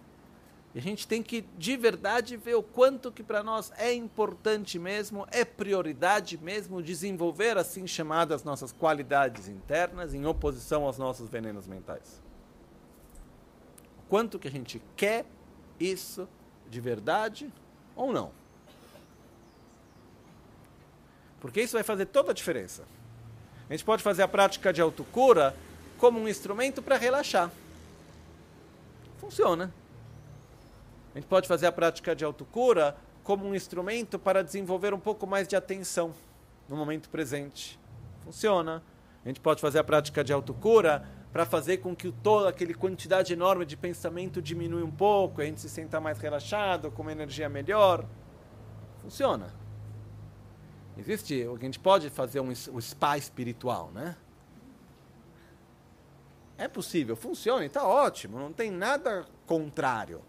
E 0.75 0.79
a 0.79 0.83
gente 0.83 1.09
tem 1.09 1.23
que 1.23 1.43
de 1.57 1.77
verdade 1.77 2.37
ver 2.37 2.55
o 2.55 2.63
quanto 2.63 3.11
que 3.11 3.23
para 3.23 3.43
nós 3.43 3.73
é 3.79 3.95
importante 3.95 4.79
mesmo, 4.79 5.27
é 5.31 5.45
prioridade 5.45 6.37
mesmo 6.37 6.83
desenvolver 6.83 7.57
assim 7.57 7.87
chamadas 7.87 8.45
nossas 8.45 8.73
qualidades 8.73 9.49
internas 9.49 10.13
em 10.13 10.27
oposição 10.27 10.85
aos 10.85 10.99
nossos 10.99 11.31
venenos 11.31 11.67
mentais 11.67 12.26
quanto 14.09 14.39
que 14.39 14.49
a 14.49 14.51
gente 14.51 14.81
quer 14.97 15.25
isso 15.79 16.29
de 16.69 16.81
verdade 16.81 17.53
ou 17.95 18.13
não. 18.13 18.31
Porque 21.41 21.61
isso 21.61 21.75
vai 21.75 21.83
fazer 21.83 22.07
toda 22.07 22.31
a 22.31 22.35
diferença. 22.35 22.85
A 23.69 23.73
gente 23.73 23.85
pode 23.85 24.03
fazer 24.03 24.23
a 24.23 24.29
prática 24.29 24.73
de 24.73 24.81
autocura 24.81 25.55
como 25.99 26.19
um 26.19 26.29
instrumento 26.29 26.83
para 26.83 26.97
relaxar. 26.97 27.51
Funciona. 29.19 29.73
A 31.15 31.19
gente 31.19 31.29
pode 31.29 31.49
fazer 31.49 31.67
a 31.67 31.73
prática 31.73 32.15
de 32.15 32.25
autocura 32.25 32.97
como 33.25 33.45
um 33.45 33.55
instrumento 33.55 34.19
para 34.19 34.43
desenvolver 34.45 34.95
um 34.95 35.01
pouco 35.01 35.27
mais 35.27 35.49
de 35.49 35.57
atenção 35.57 36.15
no 36.69 36.77
momento 36.77 37.09
presente. 37.09 37.79
Funciona. 38.23 38.83
A 39.25 39.29
gente 39.29 39.41
pode 39.41 39.61
fazer 39.61 39.79
a 39.79 39.85
prática 39.85 40.23
de 40.23 40.33
autocura 40.33 41.05
para 41.37 41.45
fazer 41.45 41.77
com 41.77 41.95
que 41.95 42.11
toda 42.11 42.49
aquela 42.49 42.73
quantidade 42.73 43.35
enorme 43.35 43.67
de 43.67 43.77
pensamento 43.77 44.41
diminua 44.41 44.83
um 44.83 44.91
pouco, 44.91 45.43
a 45.43 45.45
gente 45.45 45.61
se 45.61 45.69
sinta 45.69 46.01
mais 46.01 46.19
relaxado, 46.19 46.91
com 46.91 47.03
uma 47.03 47.13
energia 47.13 47.47
melhor. 47.47 48.07
Funciona. 49.03 49.55
Existe, 50.97 51.47
a 51.47 51.63
gente 51.63 51.79
pode 51.79 52.09
fazer 52.09 52.41
um, 52.41 52.49
um 52.49 52.81
spa 52.81 53.19
espiritual, 53.19 53.91
né? 53.93 54.17
É 56.57 56.67
possível, 56.69 57.15
funciona 57.15 57.65
e 57.65 57.67
está 57.67 57.87
ótimo, 57.87 58.39
não 58.39 58.51
tem 58.51 58.71
nada 58.71 59.27
contrário. 59.45 60.23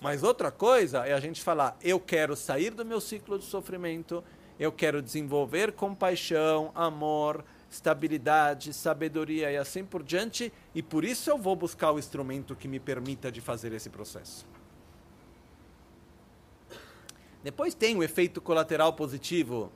Mas 0.00 0.22
outra 0.22 0.52
coisa 0.52 1.04
é 1.04 1.12
a 1.12 1.18
gente 1.18 1.42
falar: 1.42 1.76
eu 1.82 1.98
quero 1.98 2.36
sair 2.36 2.70
do 2.70 2.84
meu 2.84 3.00
ciclo 3.00 3.36
de 3.36 3.46
sofrimento, 3.46 4.22
eu 4.60 4.70
quero 4.70 5.02
desenvolver 5.02 5.72
compaixão, 5.72 6.70
amor, 6.72 7.44
estabilidade, 7.70 8.72
sabedoria 8.72 9.52
e 9.52 9.56
assim 9.56 9.84
por 9.84 10.02
diante, 10.02 10.52
e 10.74 10.82
por 10.82 11.04
isso 11.04 11.30
eu 11.30 11.38
vou 11.38 11.54
buscar 11.54 11.92
o 11.92 11.98
instrumento 11.98 12.56
que 12.56 12.66
me 12.66 12.80
permita 12.80 13.30
de 13.30 13.40
fazer 13.40 13.72
esse 13.72 13.90
processo. 13.90 14.46
Depois 17.42 17.74
tem 17.74 17.96
o 17.96 18.02
efeito 18.02 18.40
colateral 18.40 18.92
positivo 18.92 19.70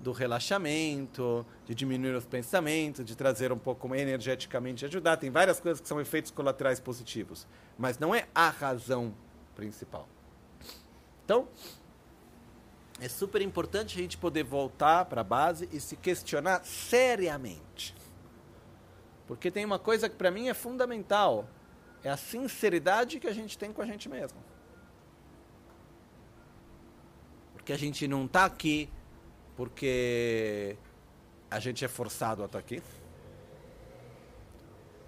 do 0.00 0.10
relaxamento, 0.10 1.46
de 1.64 1.74
diminuir 1.74 2.14
os 2.14 2.26
pensamentos, 2.26 3.04
de 3.04 3.14
trazer 3.14 3.52
um 3.52 3.58
pouco 3.58 3.94
energeticamente 3.94 4.84
ajudar. 4.84 5.16
Tem 5.16 5.30
várias 5.30 5.60
coisas 5.60 5.80
que 5.80 5.86
são 5.86 6.00
efeitos 6.00 6.30
colaterais 6.30 6.80
positivos, 6.80 7.46
mas 7.78 7.98
não 7.98 8.14
é 8.14 8.26
a 8.34 8.50
razão 8.50 9.14
principal. 9.54 10.08
Então, 11.24 11.46
é 13.02 13.08
super 13.08 13.42
importante 13.42 13.98
a 13.98 14.00
gente 14.00 14.16
poder 14.16 14.44
voltar 14.44 15.06
para 15.06 15.22
a 15.22 15.24
base 15.24 15.68
e 15.72 15.80
se 15.80 15.96
questionar 15.96 16.64
seriamente. 16.64 17.92
Porque 19.26 19.50
tem 19.50 19.64
uma 19.64 19.78
coisa 19.78 20.08
que 20.08 20.14
para 20.14 20.30
mim 20.30 20.48
é 20.48 20.54
fundamental, 20.54 21.48
é 22.04 22.08
a 22.08 22.16
sinceridade 22.16 23.18
que 23.18 23.26
a 23.26 23.32
gente 23.32 23.58
tem 23.58 23.72
com 23.72 23.82
a 23.82 23.86
gente 23.86 24.08
mesmo. 24.08 24.38
Porque 27.54 27.72
a 27.72 27.76
gente 27.76 28.06
não 28.06 28.24
está 28.26 28.44
aqui 28.44 28.88
porque 29.56 30.76
a 31.50 31.58
gente 31.58 31.84
é 31.84 31.88
forçado 31.88 32.42
a 32.42 32.46
estar 32.46 32.60
tá 32.60 32.64
aqui. 32.64 32.80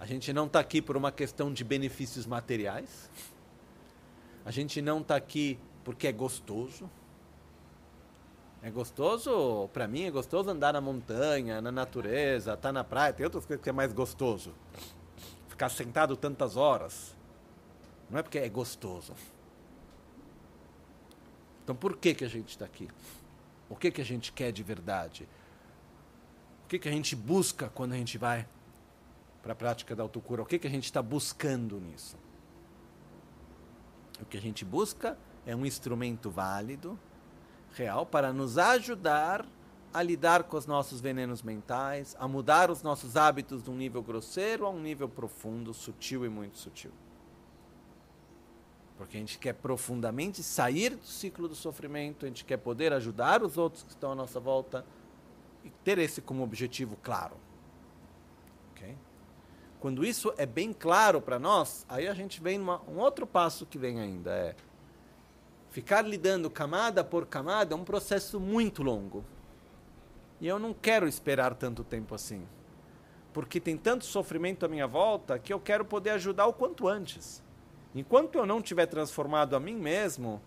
A 0.00 0.06
gente 0.06 0.32
não 0.32 0.46
está 0.46 0.58
aqui 0.58 0.82
por 0.82 0.96
uma 0.96 1.12
questão 1.12 1.52
de 1.52 1.62
benefícios 1.62 2.26
materiais. 2.26 3.08
A 4.44 4.50
gente 4.50 4.82
não 4.82 5.00
está 5.00 5.14
aqui 5.14 5.60
porque 5.84 6.08
é 6.08 6.12
gostoso. 6.12 6.90
É 8.64 8.70
gostoso, 8.70 9.68
para 9.74 9.86
mim 9.86 10.04
é 10.04 10.10
gostoso 10.10 10.48
andar 10.48 10.72
na 10.72 10.80
montanha, 10.80 11.60
na 11.60 11.70
natureza, 11.70 12.56
tá 12.56 12.72
na 12.72 12.82
praia. 12.82 13.12
Tem 13.12 13.22
outras 13.22 13.44
coisas 13.44 13.62
que 13.62 13.68
é 13.68 13.72
mais 13.74 13.92
gostoso. 13.92 14.54
Ficar 15.48 15.68
sentado 15.68 16.16
tantas 16.16 16.56
horas. 16.56 17.14
Não 18.08 18.18
é 18.18 18.22
porque 18.22 18.38
é 18.38 18.48
gostoso. 18.48 19.12
Então 21.62 21.76
por 21.76 21.94
que, 21.98 22.14
que 22.14 22.24
a 22.24 22.28
gente 22.28 22.48
está 22.48 22.64
aqui? 22.64 22.88
O 23.68 23.76
que, 23.76 23.90
que 23.90 24.00
a 24.00 24.04
gente 24.04 24.32
quer 24.32 24.50
de 24.50 24.62
verdade? 24.62 25.28
O 26.64 26.68
que, 26.68 26.78
que 26.78 26.88
a 26.88 26.92
gente 26.92 27.14
busca 27.14 27.68
quando 27.68 27.92
a 27.92 27.96
gente 27.96 28.16
vai 28.16 28.48
para 29.42 29.52
a 29.52 29.56
prática 29.56 29.94
da 29.94 30.02
autocura? 30.02 30.40
O 30.40 30.46
que, 30.46 30.58
que 30.58 30.66
a 30.66 30.70
gente 30.70 30.84
está 30.84 31.02
buscando 31.02 31.78
nisso? 31.78 32.16
O 34.22 34.24
que 34.24 34.38
a 34.38 34.40
gente 34.40 34.64
busca 34.64 35.18
é 35.44 35.54
um 35.54 35.66
instrumento 35.66 36.30
válido, 36.30 36.98
real, 37.74 38.06
para 38.06 38.32
nos 38.32 38.58
ajudar 38.58 39.46
a 39.92 40.02
lidar 40.02 40.42
com 40.42 40.56
os 40.56 40.66
nossos 40.66 41.00
venenos 41.00 41.40
mentais, 41.42 42.16
a 42.18 42.26
mudar 42.26 42.68
os 42.68 42.82
nossos 42.82 43.16
hábitos 43.16 43.62
de 43.62 43.70
um 43.70 43.76
nível 43.76 44.02
grosseiro 44.02 44.66
a 44.66 44.70
um 44.70 44.80
nível 44.80 45.08
profundo, 45.08 45.72
sutil 45.72 46.24
e 46.24 46.28
muito 46.28 46.58
sutil. 46.58 46.90
Porque 48.96 49.16
a 49.16 49.20
gente 49.20 49.38
quer 49.38 49.52
profundamente 49.54 50.42
sair 50.42 50.96
do 50.96 51.06
ciclo 51.06 51.46
do 51.46 51.54
sofrimento, 51.54 52.24
a 52.24 52.28
gente 52.28 52.44
quer 52.44 52.56
poder 52.56 52.92
ajudar 52.92 53.42
os 53.42 53.56
outros 53.56 53.84
que 53.84 53.90
estão 53.90 54.10
à 54.10 54.14
nossa 54.16 54.40
volta 54.40 54.84
e 55.64 55.70
ter 55.70 55.98
esse 55.98 56.20
como 56.20 56.42
objetivo 56.42 56.96
claro. 57.00 57.36
Okay? 58.72 58.96
Quando 59.78 60.04
isso 60.04 60.32
é 60.36 60.46
bem 60.46 60.72
claro 60.72 61.20
para 61.20 61.38
nós, 61.38 61.86
aí 61.88 62.08
a 62.08 62.14
gente 62.14 62.42
vem 62.42 62.58
numa, 62.58 62.82
um 62.88 62.98
outro 62.98 63.26
passo 63.26 63.64
que 63.64 63.78
vem 63.78 64.00
ainda 64.00 64.30
é 64.32 64.56
ficar 65.74 66.02
lidando 66.02 66.48
camada 66.48 67.02
por 67.02 67.26
camada 67.26 67.74
é 67.74 67.76
um 67.76 67.82
processo 67.82 68.38
muito 68.38 68.80
longo. 68.80 69.24
E 70.40 70.46
eu 70.46 70.56
não 70.56 70.72
quero 70.72 71.08
esperar 71.08 71.52
tanto 71.52 71.82
tempo 71.82 72.14
assim. 72.14 72.46
Porque 73.32 73.58
tem 73.58 73.76
tanto 73.76 74.04
sofrimento 74.04 74.64
à 74.64 74.68
minha 74.68 74.86
volta 74.86 75.36
que 75.36 75.52
eu 75.52 75.58
quero 75.58 75.84
poder 75.84 76.10
ajudar 76.10 76.46
o 76.46 76.52
quanto 76.52 76.86
antes. 76.86 77.42
Enquanto 77.92 78.36
eu 78.36 78.46
não 78.46 78.62
tiver 78.62 78.86
transformado 78.86 79.56
a 79.56 79.60
mim 79.60 79.74
mesmo 79.74 80.40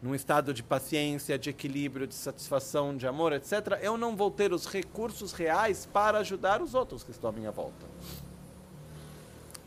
num 0.00 0.14
estado 0.14 0.54
de 0.54 0.62
paciência, 0.62 1.38
de 1.38 1.50
equilíbrio, 1.50 2.06
de 2.06 2.14
satisfação, 2.14 2.96
de 2.96 3.06
amor, 3.06 3.34
etc., 3.34 3.80
eu 3.82 3.98
não 3.98 4.16
vou 4.16 4.30
ter 4.30 4.54
os 4.54 4.64
recursos 4.64 5.34
reais 5.34 5.84
para 5.84 6.20
ajudar 6.20 6.62
os 6.62 6.72
outros 6.72 7.02
que 7.02 7.10
estão 7.10 7.28
à 7.28 7.32
minha 7.34 7.50
volta. 7.50 7.84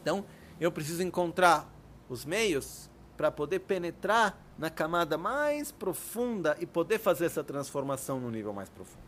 Então, 0.02 0.26
eu 0.60 0.72
preciso 0.72 1.04
encontrar 1.04 1.72
os 2.10 2.26
meios 2.26 2.90
para 3.18 3.32
poder 3.32 3.60
penetrar 3.62 4.40
na 4.58 4.70
camada 4.70 5.18
mais 5.18 5.72
profunda 5.72 6.56
e 6.60 6.68
poder 6.68 7.00
fazer 7.00 7.26
essa 7.26 7.44
transformação 7.44 8.20
no 8.20 8.30
nível 8.30 8.54
mais 8.54 8.70
profundo. 8.70 9.02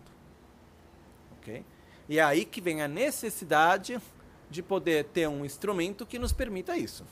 Ok? 1.38 1.64
E 2.10 2.18
é 2.18 2.24
aí 2.24 2.44
que 2.44 2.60
vem 2.60 2.82
a 2.82 2.88
necessidade 2.88 4.02
de 4.50 4.64
poder 4.64 5.06
ter 5.06 5.28
um 5.30 5.46
instrumento 5.46 6.08
que 6.08 6.18
nos 6.18 6.34
permita 6.34 6.76
isso. 6.76 7.06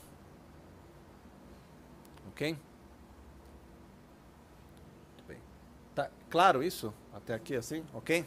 Ok? 2.30 2.58
Bem. 5.28 5.38
Tá 5.94 6.10
claro 6.28 6.64
isso? 6.64 6.92
Até 7.14 7.32
aqui 7.32 7.54
assim? 7.54 7.84
Ok? 7.94 8.26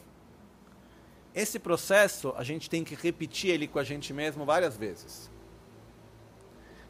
Esse 1.35 1.59
processo 1.59 2.33
a 2.37 2.43
gente 2.43 2.69
tem 2.69 2.85
que 2.85 2.95
repetir 2.95 3.51
ele 3.51 3.67
com 3.67 3.79
a 3.79 3.83
gente 3.83 4.13
mesmo 4.13 4.45
várias 4.45 4.77
vezes. 4.77 5.29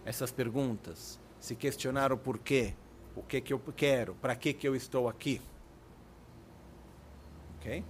Essas 0.06 0.32
perguntas, 0.32 1.20
se 1.42 1.56
questionar 1.56 2.14
o 2.14 2.18
porquê, 2.18 2.74
o 3.16 3.22
que 3.22 3.42
que 3.42 3.52
eu 3.52 3.60
quero, 3.76 4.16
para 4.16 4.34
que 4.36 4.54
que 4.54 4.66
eu 4.66 4.74
estou 4.74 5.10
aqui. 5.10 5.42
Ok? 7.58 7.84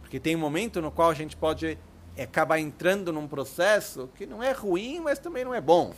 Porque 0.00 0.18
tem 0.18 0.34
um 0.34 0.38
momento 0.38 0.80
no 0.80 0.90
qual 0.90 1.10
a 1.10 1.14
gente 1.14 1.36
pode 1.36 1.76
acabar 2.18 2.58
entrando 2.58 3.12
num 3.12 3.28
processo 3.28 4.08
que 4.14 4.24
não 4.24 4.42
é 4.42 4.52
ruim, 4.52 5.00
mas 5.00 5.18
também 5.18 5.44
não 5.44 5.52
é 5.52 5.60
bom 5.60 5.92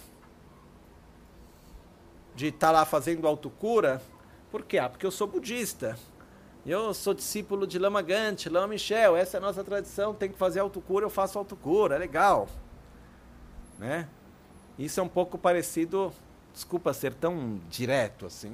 de 2.34 2.48
estar 2.48 2.68
tá 2.68 2.72
lá 2.72 2.84
fazendo 2.84 3.26
autocura. 3.26 4.00
Por 4.50 4.62
quê? 4.62 4.78
Ah, 4.78 4.88
porque 4.88 5.06
eu 5.06 5.10
sou 5.10 5.26
budista. 5.26 5.98
Eu 6.64 6.92
sou 6.92 7.14
discípulo 7.14 7.66
de 7.66 7.78
Lama 7.78 8.02
Gante, 8.02 8.48
Lama 8.48 8.68
Michel. 8.68 9.16
Essa 9.16 9.36
é 9.36 9.38
a 9.38 9.40
nossa 9.40 9.62
tradição. 9.62 10.14
Tem 10.14 10.30
que 10.30 10.36
fazer 10.36 10.60
autocura, 10.60 11.04
eu 11.04 11.10
faço 11.10 11.38
autocura. 11.38 11.94
É 11.94 11.98
legal. 11.98 12.48
Né? 13.78 14.08
Isso 14.78 15.00
é 15.00 15.02
um 15.02 15.08
pouco 15.08 15.38
parecido, 15.38 16.12
desculpa 16.56 16.94
ser 16.94 17.12
tão 17.12 17.60
direto 17.68 18.24
assim, 18.24 18.50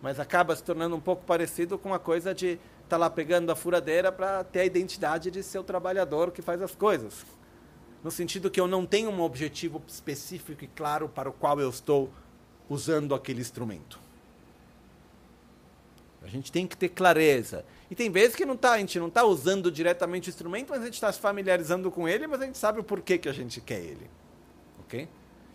mas 0.00 0.18
acaba 0.18 0.56
se 0.56 0.64
tornando 0.64 0.96
um 0.96 1.00
pouco 1.00 1.22
parecido 1.22 1.76
com 1.76 1.92
a 1.92 1.98
coisa 1.98 2.34
de 2.34 2.52
estar 2.52 2.60
tá 2.88 2.96
lá 2.96 3.10
pegando 3.10 3.52
a 3.52 3.54
furadeira 3.54 4.10
para 4.10 4.42
ter 4.42 4.60
a 4.60 4.64
identidade 4.64 5.30
de 5.30 5.42
ser 5.42 5.58
o 5.58 5.62
trabalhador 5.62 6.30
que 6.30 6.40
faz 6.40 6.62
as 6.62 6.74
coisas. 6.74 7.26
No 8.02 8.10
sentido 8.10 8.50
que 8.50 8.58
eu 8.58 8.66
não 8.66 8.86
tenho 8.86 9.10
um 9.10 9.20
objetivo 9.20 9.82
específico 9.86 10.64
e 10.64 10.66
claro 10.66 11.10
para 11.10 11.28
o 11.28 11.32
qual 11.32 11.60
eu 11.60 11.68
estou 11.68 12.10
usando 12.70 13.14
aquele 13.14 13.42
instrumento. 13.42 14.00
A 16.22 16.26
gente 16.26 16.50
tem 16.50 16.66
que 16.66 16.76
ter 16.76 16.88
clareza. 16.88 17.66
E 17.90 17.94
tem 17.94 18.10
vezes 18.10 18.34
que 18.34 18.46
não 18.46 18.56
tá, 18.56 18.72
a 18.72 18.78
gente 18.78 18.98
não 18.98 19.08
está 19.08 19.24
usando 19.24 19.70
diretamente 19.70 20.30
o 20.30 20.30
instrumento, 20.30 20.70
mas 20.70 20.80
a 20.80 20.84
gente 20.86 20.94
está 20.94 21.12
se 21.12 21.20
familiarizando 21.20 21.90
com 21.90 22.08
ele, 22.08 22.26
mas 22.26 22.40
a 22.40 22.46
gente 22.46 22.56
sabe 22.56 22.80
o 22.80 22.84
porquê 22.84 23.18
que 23.18 23.28
a 23.28 23.32
gente 23.32 23.60
quer 23.60 23.80
ele. 23.80 24.08
Ok? 24.78 25.06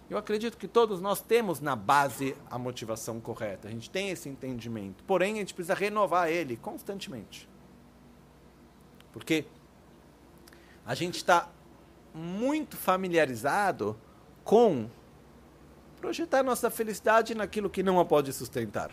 Eu 0.10 0.18
acredito 0.18 0.57
que 0.57 0.68
todos 0.68 1.02
nós 1.02 1.19
temos 1.19 1.60
na 1.60 1.76
base 1.76 2.36
a 2.49 2.60
motivação 2.60 3.19
correta. 3.19 3.68
A 3.68 3.72
gente 3.72 3.90
tem 3.90 4.10
esse 4.10 4.30
entendimento. 4.30 5.03
Porém, 5.03 5.36
a 5.36 5.38
gente 5.38 5.53
precisa 5.53 5.73
renovar 5.73 6.30
ele 6.30 6.56
constantemente. 6.57 7.49
Porque 9.11 9.45
a 10.86 10.94
gente 10.94 11.15
está 11.15 11.49
muito 12.14 12.77
familiarizado 12.77 13.98
com 14.44 14.88
projetar 15.99 16.44
nossa 16.44 16.69
felicidade 16.69 17.34
naquilo 17.34 17.69
que 17.69 17.82
não 17.82 17.99
a 17.99 18.06
pode 18.06 18.32
sustentar. 18.32 18.91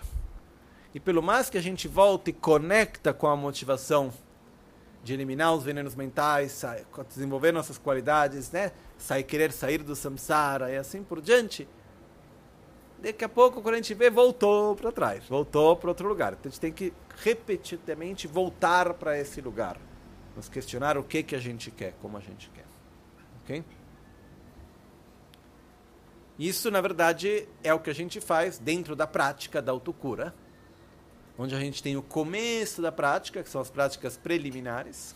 E 0.94 1.00
pelo 1.00 1.22
mais 1.22 1.50
que 1.50 1.58
a 1.58 1.62
gente 1.62 1.86
volta 1.86 2.30
e 2.30 2.32
conecta 2.32 3.12
com 3.12 3.26
a 3.26 3.36
motivação 3.36 4.12
de 5.02 5.12
eliminar 5.12 5.54
os 5.54 5.64
venenos 5.64 5.94
mentais, 5.94 6.62
desenvolver 7.08 7.52
nossas 7.52 7.78
qualidades, 7.78 8.50
né? 8.52 8.72
Sair, 8.96 9.24
querer 9.24 9.52
sair 9.52 9.82
do 9.82 9.96
samsara 9.96 10.70
e 10.70 10.76
assim 10.76 11.02
por 11.02 11.20
diante, 11.20 11.68
daqui 13.02 13.24
a 13.24 13.28
pouco, 13.28 13.60
quando 13.60 13.74
a 13.74 13.78
gente 13.78 13.94
vê, 13.94 14.08
voltou 14.08 14.76
para 14.76 14.92
trás, 14.92 15.24
voltou 15.26 15.76
para 15.76 15.88
outro 15.88 16.08
lugar. 16.08 16.34
Então 16.34 16.48
a 16.48 16.50
gente 16.50 16.60
tem 16.60 16.72
que 16.72 16.92
repetidamente 17.16 18.28
voltar 18.28 18.94
para 18.94 19.18
esse 19.18 19.40
lugar. 19.40 19.76
Nos 20.36 20.48
questionar 20.48 20.96
o 20.96 21.02
que, 21.02 21.22
que 21.22 21.34
a 21.34 21.40
gente 21.40 21.70
quer, 21.70 21.94
como 22.00 22.16
a 22.16 22.20
gente 22.20 22.48
quer. 22.50 22.64
Ok? 23.42 23.64
Isso, 26.38 26.70
na 26.70 26.80
verdade, 26.80 27.46
é 27.62 27.74
o 27.74 27.78
que 27.78 27.90
a 27.90 27.94
gente 27.94 28.20
faz 28.20 28.58
dentro 28.58 28.96
da 28.96 29.06
prática 29.06 29.60
da 29.60 29.72
autocura, 29.72 30.34
onde 31.38 31.54
a 31.54 31.60
gente 31.60 31.82
tem 31.82 31.96
o 31.96 32.02
começo 32.02 32.82
da 32.82 32.92
prática, 32.92 33.42
que 33.42 33.48
são 33.48 33.60
as 33.60 33.70
práticas 33.70 34.16
preliminares. 34.16 35.14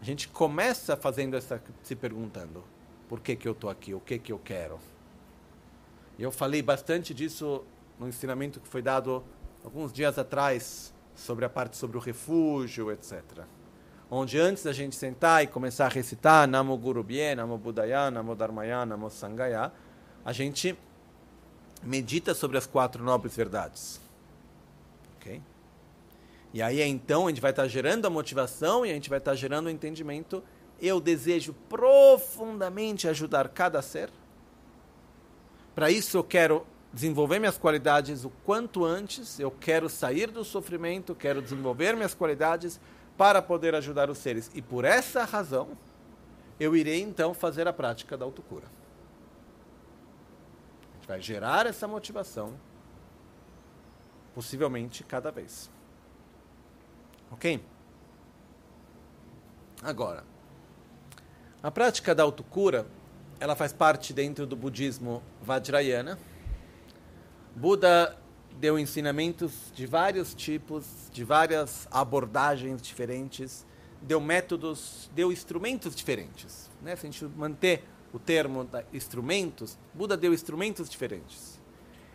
A 0.00 0.04
gente 0.04 0.28
começa 0.28 0.96
fazendo 0.96 1.36
essa, 1.36 1.62
se 1.82 1.96
perguntando: 1.96 2.62
por 3.08 3.20
que, 3.20 3.36
que 3.36 3.48
eu 3.48 3.52
estou 3.52 3.70
aqui? 3.70 3.94
O 3.94 4.00
que, 4.00 4.18
que 4.18 4.32
eu 4.32 4.38
quero? 4.38 4.78
E 6.18 6.22
eu 6.22 6.30
falei 6.30 6.62
bastante 6.62 7.12
disso 7.12 7.64
no 7.98 8.08
ensinamento 8.08 8.60
que 8.60 8.68
foi 8.68 8.82
dado 8.82 9.24
alguns 9.64 9.92
dias 9.92 10.18
atrás 10.18 10.92
sobre 11.14 11.44
a 11.44 11.48
parte 11.48 11.76
sobre 11.76 11.96
o 11.96 12.00
refúgio, 12.00 12.90
etc. 12.90 13.22
Onde 14.10 14.38
antes 14.38 14.62
da 14.62 14.72
gente 14.72 14.94
sentar 14.94 15.42
e 15.42 15.46
começar 15.46 15.86
a 15.86 15.88
recitar 15.88 16.46
Namo 16.46 16.76
Guru 16.76 17.02
Bie, 17.02 17.34
Namo 17.34 17.58
Buddhaya, 17.58 18.10
Namo 18.10 18.36
Dharmaya, 18.36 18.86
Namo 18.86 19.10
Sangaya, 19.10 19.72
a 20.24 20.32
gente 20.32 20.78
medita 21.82 22.34
sobre 22.34 22.56
as 22.56 22.66
quatro 22.66 23.02
nobres 23.02 23.34
verdades. 23.34 24.05
E 26.56 26.62
aí 26.62 26.80
então 26.80 27.26
a 27.26 27.28
gente 27.28 27.40
vai 27.40 27.50
estar 27.50 27.68
gerando 27.68 28.06
a 28.06 28.10
motivação 28.10 28.86
e 28.86 28.90
a 28.90 28.94
gente 28.94 29.10
vai 29.10 29.18
estar 29.18 29.34
gerando 29.34 29.66
o 29.66 29.70
entendimento. 29.70 30.42
Eu 30.80 31.00
desejo 31.00 31.54
profundamente 31.68 33.06
ajudar 33.06 33.48
cada 33.48 33.82
ser 33.82 34.10
para 35.76 35.90
isso 35.90 36.16
eu 36.16 36.24
quero 36.24 36.66
desenvolver 36.90 37.38
minhas 37.38 37.58
qualidades 37.58 38.24
o 38.24 38.30
quanto 38.46 38.82
antes, 38.82 39.38
eu 39.38 39.50
quero 39.50 39.90
sair 39.90 40.30
do 40.30 40.42
sofrimento, 40.42 41.14
quero 41.14 41.42
desenvolver 41.42 41.94
minhas 41.94 42.14
qualidades 42.14 42.80
para 43.14 43.42
poder 43.42 43.74
ajudar 43.74 44.08
os 44.08 44.16
seres. 44.16 44.50
E 44.54 44.62
por 44.62 44.86
essa 44.86 45.22
razão, 45.24 45.76
eu 46.58 46.74
irei 46.74 47.02
então 47.02 47.34
fazer 47.34 47.68
a 47.68 47.74
prática 47.74 48.16
da 48.16 48.24
autocura. 48.24 48.64
A 50.92 50.96
gente 50.96 51.08
vai 51.08 51.20
gerar 51.20 51.66
essa 51.66 51.86
motivação, 51.86 52.54
possivelmente 54.34 55.04
cada 55.04 55.30
vez. 55.30 55.75
Ok? 57.30 57.60
Agora, 59.82 60.24
a 61.62 61.70
prática 61.70 62.14
da 62.14 62.22
autocura 62.22 62.86
ela 63.38 63.54
faz 63.54 63.72
parte 63.72 64.12
dentro 64.12 64.46
do 64.46 64.56
budismo 64.56 65.22
Vajrayana. 65.42 66.18
Buda 67.54 68.16
deu 68.58 68.78
ensinamentos 68.78 69.70
de 69.74 69.86
vários 69.86 70.34
tipos, 70.34 70.86
de 71.12 71.22
várias 71.24 71.86
abordagens 71.90 72.80
diferentes, 72.80 73.66
deu 74.00 74.20
métodos, 74.20 75.10
deu 75.14 75.30
instrumentos 75.30 75.94
diferentes. 75.94 76.70
Né? 76.80 76.96
Se 76.96 77.06
a 77.06 77.10
gente 77.10 77.24
manter 77.36 77.84
o 78.12 78.18
termo 78.18 78.68
instrumentos, 78.92 79.78
Buda 79.92 80.16
deu 80.16 80.32
instrumentos 80.32 80.88
diferentes. 80.88 81.60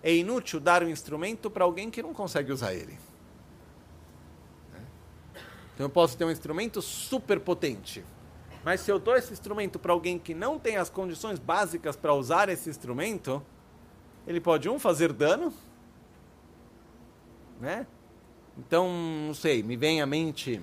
É 0.01 0.13
inútil 0.13 0.59
dar 0.59 0.83
um 0.83 0.89
instrumento 0.89 1.49
para 1.51 1.63
alguém 1.63 1.91
que 1.91 2.01
não 2.01 2.13
consegue 2.13 2.51
usar 2.51 2.73
ele. 2.73 2.97
Então 5.81 5.87
eu 5.87 5.93
posso 5.93 6.15
ter 6.15 6.25
um 6.25 6.29
instrumento 6.29 6.79
super 6.79 7.39
potente, 7.39 8.05
mas 8.63 8.81
se 8.81 8.91
eu 8.91 8.99
dou 8.99 9.15
esse 9.15 9.33
instrumento 9.33 9.79
para 9.79 9.91
alguém 9.91 10.19
que 10.19 10.31
não 10.31 10.59
tem 10.59 10.77
as 10.77 10.91
condições 10.91 11.39
básicas 11.39 11.95
para 11.95 12.13
usar 12.13 12.49
esse 12.49 12.69
instrumento, 12.69 13.43
ele 14.27 14.39
pode, 14.39 14.69
um, 14.69 14.77
fazer 14.77 15.11
dano, 15.11 15.51
né? 17.59 17.87
Então, 18.59 18.87
não 19.25 19.33
sei, 19.33 19.63
me 19.63 19.75
vem 19.75 20.03
à 20.03 20.05
mente 20.05 20.61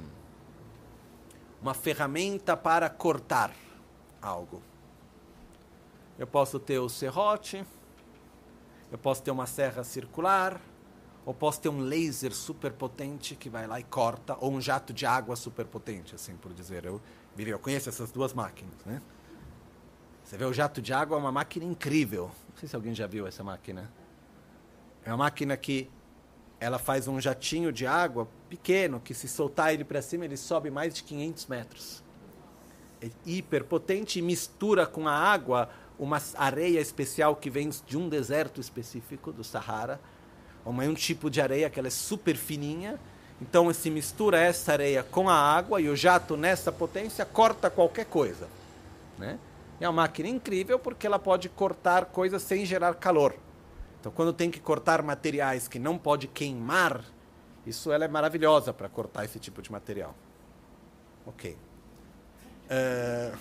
uma 1.61 1.75
ferramenta 1.75 2.57
para 2.57 2.89
cortar 2.89 3.53
algo. 4.23 4.63
Eu 6.17 6.29
posso 6.29 6.61
ter 6.61 6.79
o 6.79 6.89
serrote, 6.89 7.67
eu 8.93 8.99
posso 8.99 9.21
ter 9.21 9.33
uma 9.33 9.49
serra 9.49 9.83
circular, 9.83 10.61
ou 11.29 11.35
posso 11.35 11.61
ter 11.61 11.69
um 11.69 11.81
laser 11.81 12.35
super 12.35 12.73
potente 12.73 13.37
que 13.37 13.51
vai 13.51 13.67
lá 13.67 13.79
e 13.79 13.85
corta, 13.85 14.35
ou 14.41 14.51
um 14.51 14.63
jato 14.63 14.95
de 14.95 15.05
água 15.05 15.37
super 15.37 15.67
potente, 15.67 16.15
assim 16.15 16.35
por 16.35 16.55
dizer. 16.55 16.87
Eu, 16.87 17.03
eu 17.37 17.59
conheço 17.59 17.87
essas 17.91 18.11
duas 18.11 18.33
máquinas, 18.33 18.83
né? 18.87 19.03
Você 20.25 20.39
vê 20.39 20.47
o 20.47 20.55
jato 20.55 20.81
de 20.81 20.91
água 20.91 21.19
é 21.19 21.21
uma 21.21 21.31
máquina 21.31 21.67
incrível. 21.67 22.31
Não 22.49 22.57
sei 22.57 22.67
se 22.67 22.75
alguém 22.75 22.95
já 22.95 23.07
viu 23.07 23.27
essa 23.27 23.45
máquina. 23.45 23.93
É 25.05 25.11
uma 25.11 25.19
máquina 25.19 25.55
que 25.55 25.91
ela 26.59 26.79
faz 26.79 27.07
um 27.07 27.21
jatinho 27.21 27.71
de 27.71 27.87
água 27.87 28.27
pequeno 28.49 28.99
que 28.99 29.13
se 29.13 29.29
soltar 29.29 29.75
ele 29.75 29.85
para 29.85 30.01
cima 30.01 30.25
ele 30.25 30.35
sobe 30.39 30.71
mais 30.71 30.95
de 30.95 31.03
500 31.03 31.47
metros. 31.47 32.03
É 33.03 33.11
hiperpotente 33.27 34.19
e 34.19 34.23
mistura 34.23 34.87
com 34.87 35.07
a 35.07 35.13
água 35.13 35.69
uma 35.99 36.23
areia 36.39 36.81
especial 36.81 37.37
que 37.37 37.51
vem 37.51 37.69
de 37.87 37.99
um 37.99 38.09
deserto 38.09 38.63
específico 38.63 39.31
do 39.31 39.45
Sahara. 39.45 40.01
Uma, 40.69 40.85
um 40.85 40.95
tipo 40.95 41.31
de 41.31 41.41
areia 41.41 41.71
que 41.71 41.79
ela 41.79 41.89
é 41.89 41.91
super 41.91 42.37
fininha 42.37 42.99
então 43.41 43.73
se 43.73 43.89
mistura 43.89 44.39
essa 44.39 44.73
areia 44.73 45.03
com 45.03 45.29
a 45.29 45.35
água 45.35 45.81
e 45.81 45.89
o 45.89 45.95
jato 45.95 46.37
nessa 46.37 46.73
potência 46.73 47.25
corta 47.25 47.71
qualquer 47.71 48.07
coisa. 48.07 48.49
Né? 49.17 49.39
É 49.81 49.89
uma 49.89 50.03
máquina 50.03 50.29
incrível 50.29 50.79
porque 50.79 51.07
ela 51.07 51.19
pode 51.19 51.49
cortar 51.49 52.07
coisas 52.07 52.43
sem 52.43 52.67
gerar 52.67 52.95
calor. 52.95 53.35
Então 54.01 54.11
quando 54.11 54.33
tem 54.33 54.51
que 54.51 54.59
cortar 54.59 55.03
materiais 55.03 55.69
que 55.69 55.79
não 55.79 55.97
pode 55.97 56.27
queimar, 56.27 57.05
isso 57.65 57.93
ela 57.93 58.05
é 58.05 58.09
maravilhosa 58.09 58.73
para 58.73 58.89
cortar 58.89 59.25
esse 59.25 59.39
tipo 59.39 59.63
de 59.63 59.71
material. 59.71 60.15
Ok. 61.25 61.57
Uh, 62.71 63.39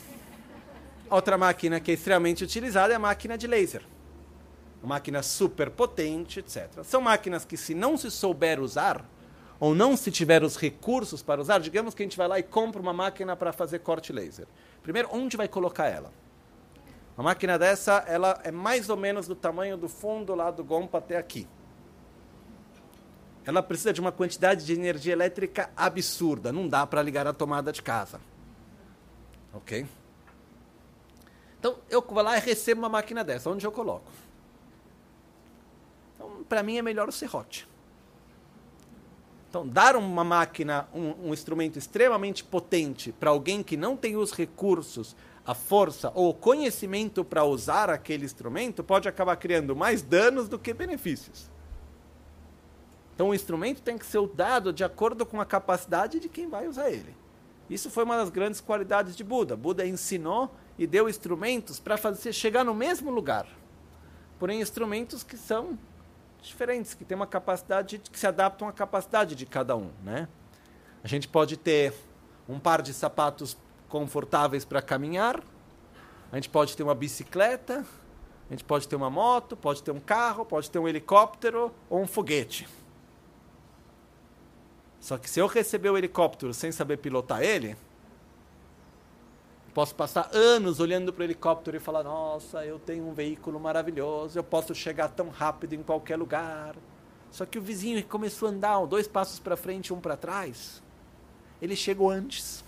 outra 1.10 1.38
máquina 1.38 1.80
que 1.80 1.92
é 1.92 1.94
extremamente 1.96 2.44
utilizada 2.44 2.94
é 2.94 2.96
a 2.96 3.00
máquina 3.00 3.38
de 3.38 3.48
laser. 3.48 3.84
Máquina 4.88 5.22
super 5.22 5.70
potente, 5.70 6.40
etc. 6.40 6.84
São 6.84 7.02
máquinas 7.02 7.46
que 7.46 7.58
se 7.58 7.76
não 7.76 7.98
se 7.98 8.10
souber 8.10 8.60
usar, 8.60 9.06
ou 9.60 9.74
não 9.74 9.98
se 9.98 10.12
tiver 10.12 10.44
os 10.44 10.56
recursos 10.56 11.22
para 11.22 11.42
usar, 11.42 11.60
digamos 11.60 11.94
que 11.94 12.04
a 12.04 12.06
gente 12.06 12.18
vai 12.18 12.28
lá 12.28 12.40
e 12.40 12.44
compra 12.44 12.82
uma 12.82 12.94
máquina 12.94 13.36
para 13.36 13.52
fazer 13.52 13.80
corte 13.80 14.14
laser. 14.14 14.48
Primeiro, 14.84 15.10
onde 15.12 15.36
vai 15.36 15.48
colocar 15.48 15.88
ela? 15.88 16.12
Uma 17.18 17.26
máquina 17.26 17.58
dessa, 17.58 18.04
ela 18.08 18.40
é 18.44 18.52
mais 18.52 18.90
ou 18.90 18.96
menos 18.98 19.28
do 19.28 19.36
tamanho 19.36 19.76
do 19.76 19.90
fundo 19.90 20.36
lá 20.36 20.52
do 20.52 20.64
gompa 20.64 21.00
até 21.00 21.18
aqui. 21.18 21.48
Ela 23.44 23.64
precisa 23.64 23.92
de 23.92 24.00
uma 24.00 24.12
quantidade 24.12 24.66
de 24.66 24.74
energia 24.74 25.14
elétrica 25.14 25.70
absurda, 25.76 26.52
não 26.52 26.68
dá 26.68 26.86
para 26.86 27.02
ligar 27.02 27.26
a 27.26 27.34
tomada 27.34 27.72
de 27.72 27.82
casa. 27.82 28.20
OK? 29.54 29.88
Então, 31.58 31.78
eu 31.90 32.02
vou 32.02 32.22
lá 32.22 32.38
e 32.38 32.40
recebo 32.40 32.82
uma 32.82 32.90
máquina 32.90 33.24
dessa, 33.24 33.50
onde 33.50 33.66
eu 33.66 33.72
coloco? 33.72 34.12
Para 36.48 36.64
mim 36.64 36.78
é 36.78 36.82
melhor 36.82 37.10
o 37.10 37.12
serrote. 37.12 37.68
Então, 39.50 39.68
dar 39.68 39.96
uma 39.96 40.24
máquina, 40.24 40.88
um, 40.94 41.30
um 41.30 41.34
instrumento 41.34 41.80
extremamente 41.80 42.44
potente 42.44 43.12
para 43.12 43.30
alguém 43.30 43.64
que 43.64 43.78
não 43.78 43.96
tem 43.96 44.18
os 44.18 44.32
recursos, 44.32 45.16
a 45.46 45.54
força 45.54 46.12
ou 46.14 46.30
o 46.30 46.34
conhecimento 46.34 47.24
para 47.24 47.46
usar 47.46 47.90
aquele 47.90 48.26
instrumento 48.26 48.84
pode 48.84 49.08
acabar 49.08 49.38
criando 49.38 49.76
mais 49.76 50.02
danos 50.02 50.50
do 50.50 50.60
que 50.60 50.74
benefícios. 50.74 51.50
Então, 53.16 53.30
o 53.30 53.34
instrumento 53.34 53.82
tem 53.82 53.98
que 53.98 54.06
ser 54.06 54.28
dado 54.28 54.74
de 54.74 54.84
acordo 54.84 55.26
com 55.26 55.40
a 55.40 55.46
capacidade 55.46 56.20
de 56.20 56.30
quem 56.30 56.50
vai 56.50 56.68
usar 56.68 56.92
ele. 56.92 57.16
Isso 57.70 57.90
foi 57.90 58.04
uma 58.04 58.18
das 58.18 58.30
grandes 58.30 58.62
qualidades 58.62 59.16
de 59.16 59.24
Buda. 59.24 59.56
Buda 59.56 59.86
ensinou 59.88 60.54
e 60.78 60.86
deu 60.86 61.10
instrumentos 61.10 61.80
para 61.80 61.98
fazer 61.98 62.32
chegar 62.32 62.64
no 62.64 62.76
mesmo 62.76 63.10
lugar. 63.10 63.48
Porém, 64.38 64.62
instrumentos 64.62 65.24
que 65.24 65.36
são 65.36 65.80
diferentes, 66.48 66.94
que 66.94 67.06
têm 67.06 67.16
uma 67.16 67.28
capacidade, 67.28 67.98
que 68.00 68.20
se 68.20 68.28
adaptam 68.28 68.68
à 68.68 68.74
capacidade 68.74 69.36
de 69.36 69.46
cada 69.46 69.76
um, 69.76 69.92
né? 70.04 70.28
A 71.04 71.08
gente 71.08 71.28
pode 71.28 71.58
ter 71.58 71.94
um 72.48 72.60
par 72.60 72.82
de 72.82 72.94
sapatos 72.94 73.58
confortáveis 73.88 74.66
para 74.66 74.82
caminhar, 74.82 75.42
a 76.32 76.36
gente 76.36 76.50
pode 76.50 76.76
ter 76.76 76.84
uma 76.84 76.96
bicicleta, 76.96 77.86
a 78.50 78.54
gente 78.54 78.64
pode 78.64 78.88
ter 78.88 78.96
uma 78.96 79.10
moto, 79.10 79.56
pode 79.56 79.84
ter 79.84 79.92
um 79.92 80.00
carro, 80.00 80.46
pode 80.46 80.70
ter 80.70 80.80
um 80.80 80.88
helicóptero 80.88 81.74
ou 81.90 82.02
um 82.02 82.08
foguete. 82.08 82.68
Só 85.00 85.18
que 85.18 85.30
se 85.30 85.40
eu 85.40 85.48
receber 85.48 85.90
o 85.90 85.98
helicóptero 85.98 86.54
sem 86.54 86.72
saber 86.72 86.98
pilotar 86.98 87.42
ele, 87.42 87.78
Posso 89.78 89.94
passar 89.94 90.32
anos 90.34 90.80
olhando 90.80 91.14
para 91.14 91.22
o 91.22 91.24
helicóptero 91.24 91.78
e 91.78 91.80
falar: 91.80 92.02
nossa, 92.02 92.66
eu 92.66 92.80
tenho 92.80 93.08
um 93.08 93.14
veículo 93.14 93.60
maravilhoso, 93.60 94.40
eu 94.40 94.44
posso 94.44 94.74
chegar 94.74 95.08
tão 95.10 95.30
rápido 95.30 95.74
em 95.74 95.84
qualquer 95.84 96.16
lugar. 96.16 96.76
Só 97.30 97.46
que 97.46 97.60
o 97.60 97.62
vizinho 97.62 98.04
começou 98.04 98.48
a 98.48 98.52
andar 98.52 98.84
dois 98.88 99.08
passos 99.08 99.38
para 99.38 99.56
frente, 99.56 99.94
um 99.94 100.02
para 100.02 100.18
trás. 100.18 100.82
Ele 101.62 101.76
chegou 101.76 102.10
antes. 102.10 102.66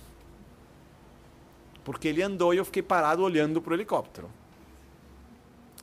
Porque 1.83 2.07
ele 2.07 2.21
andou 2.21 2.53
e 2.53 2.57
eu 2.57 2.65
fiquei 2.65 2.83
parado 2.83 3.23
olhando 3.23 3.59
para 3.59 3.71
o 3.71 3.75
helicóptero. 3.75 4.29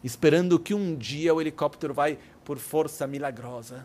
Esperando 0.05 0.61
que 0.61 0.75
um 0.75 0.95
dia 0.95 1.35
o 1.35 1.41
helicóptero 1.41 1.93
vai, 1.93 2.21
por 2.45 2.57
força 2.57 3.05
milagrosa, 3.05 3.85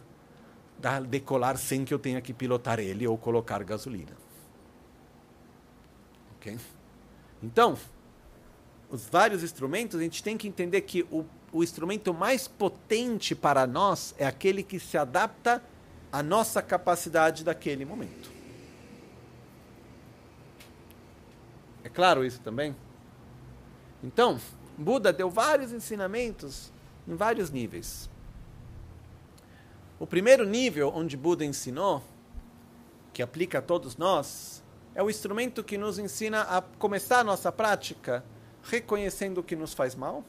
decolar 1.09 1.57
sem 1.57 1.85
que 1.85 1.91
eu 1.91 1.97
tenha 1.97 2.21
que 2.21 2.33
pilotar 2.33 2.79
ele 2.79 3.07
ou 3.07 3.17
colocar 3.17 3.63
gasolina. 3.63 4.15
Ok? 6.35 6.55
Então, 7.41 7.77
os 8.89 9.05
vários 9.05 9.43
instrumentos, 9.43 9.99
a 9.99 10.03
gente 10.03 10.21
tem 10.21 10.37
que 10.37 10.47
entender 10.47 10.81
que 10.81 11.03
o, 11.11 11.25
o 11.51 11.63
instrumento 11.63 12.13
mais 12.13 12.47
potente 12.47 13.33
para 13.33 13.65
nós 13.65 14.13
é 14.17 14.25
aquele 14.25 14.63
que 14.63 14.79
se 14.79 14.97
adapta 14.97 15.63
à 16.11 16.21
nossa 16.21 16.61
capacidade 16.61 17.43
daquele 17.43 17.85
momento. 17.85 18.29
É 21.83 21.89
claro 21.89 22.23
isso 22.25 22.39
também? 22.41 22.75
Então, 24.03 24.39
Buda 24.77 25.11
deu 25.11 25.29
vários 25.29 25.71
ensinamentos 25.71 26.71
em 27.07 27.15
vários 27.15 27.49
níveis. 27.49 28.09
O 29.99 30.07
primeiro 30.07 30.45
nível 30.45 30.91
onde 30.95 31.15
Buda 31.15 31.45
ensinou, 31.45 32.03
que 33.13 33.21
aplica 33.21 33.59
a 33.59 33.61
todos 33.61 33.97
nós, 33.97 34.60
é 34.93 35.01
o 35.01 35.09
instrumento 35.09 35.63
que 35.63 35.77
nos 35.77 35.97
ensina 35.97 36.41
a 36.41 36.61
começar 36.61 37.19
a 37.19 37.23
nossa 37.23 37.51
prática 37.51 38.23
reconhecendo 38.63 39.39
o 39.39 39.43
que 39.43 39.55
nos 39.55 39.73
faz 39.73 39.95
mal 39.95 40.23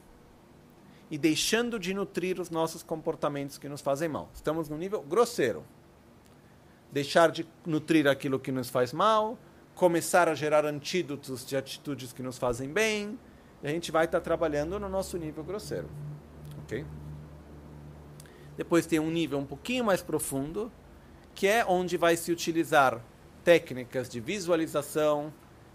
e 1.10 1.18
deixando 1.18 1.78
de 1.78 1.92
nutrir 1.92 2.40
os 2.40 2.48
nossos 2.48 2.82
comportamentos 2.82 3.58
que 3.58 3.68
nos 3.68 3.80
fazem 3.80 4.08
mal. 4.08 4.30
Estamos 4.34 4.68
no 4.68 4.78
nível 4.78 5.02
grosseiro. 5.02 5.64
Deixar 6.90 7.30
de 7.30 7.46
nutrir 7.66 8.06
aquilo 8.06 8.38
que 8.38 8.52
nos 8.52 8.70
faz 8.70 8.92
mal, 8.92 9.38
começar 9.74 10.28
a 10.28 10.34
gerar 10.34 10.64
antídotos 10.64 11.44
de 11.44 11.56
atitudes 11.56 12.12
que 12.12 12.22
nos 12.22 12.38
fazem 12.38 12.68
bem, 12.70 13.18
a 13.62 13.68
gente 13.68 13.92
vai 13.92 14.06
estar 14.06 14.20
trabalhando 14.20 14.78
no 14.78 14.88
nosso 14.88 15.16
nível 15.18 15.44
grosseiro. 15.44 15.88
Ok? 16.62 16.84
Depois 18.56 18.86
tem 18.86 18.98
um 18.98 19.10
nível 19.10 19.38
um 19.38 19.46
pouquinho 19.46 19.84
mais 19.84 20.02
profundo, 20.02 20.70
que 21.34 21.46
é 21.46 21.64
onde 21.64 21.96
vai 21.96 22.16
se 22.16 22.30
utilizar 22.30 23.02
técnicas 23.44 24.08
de 24.08 24.20
visualização 24.20 25.32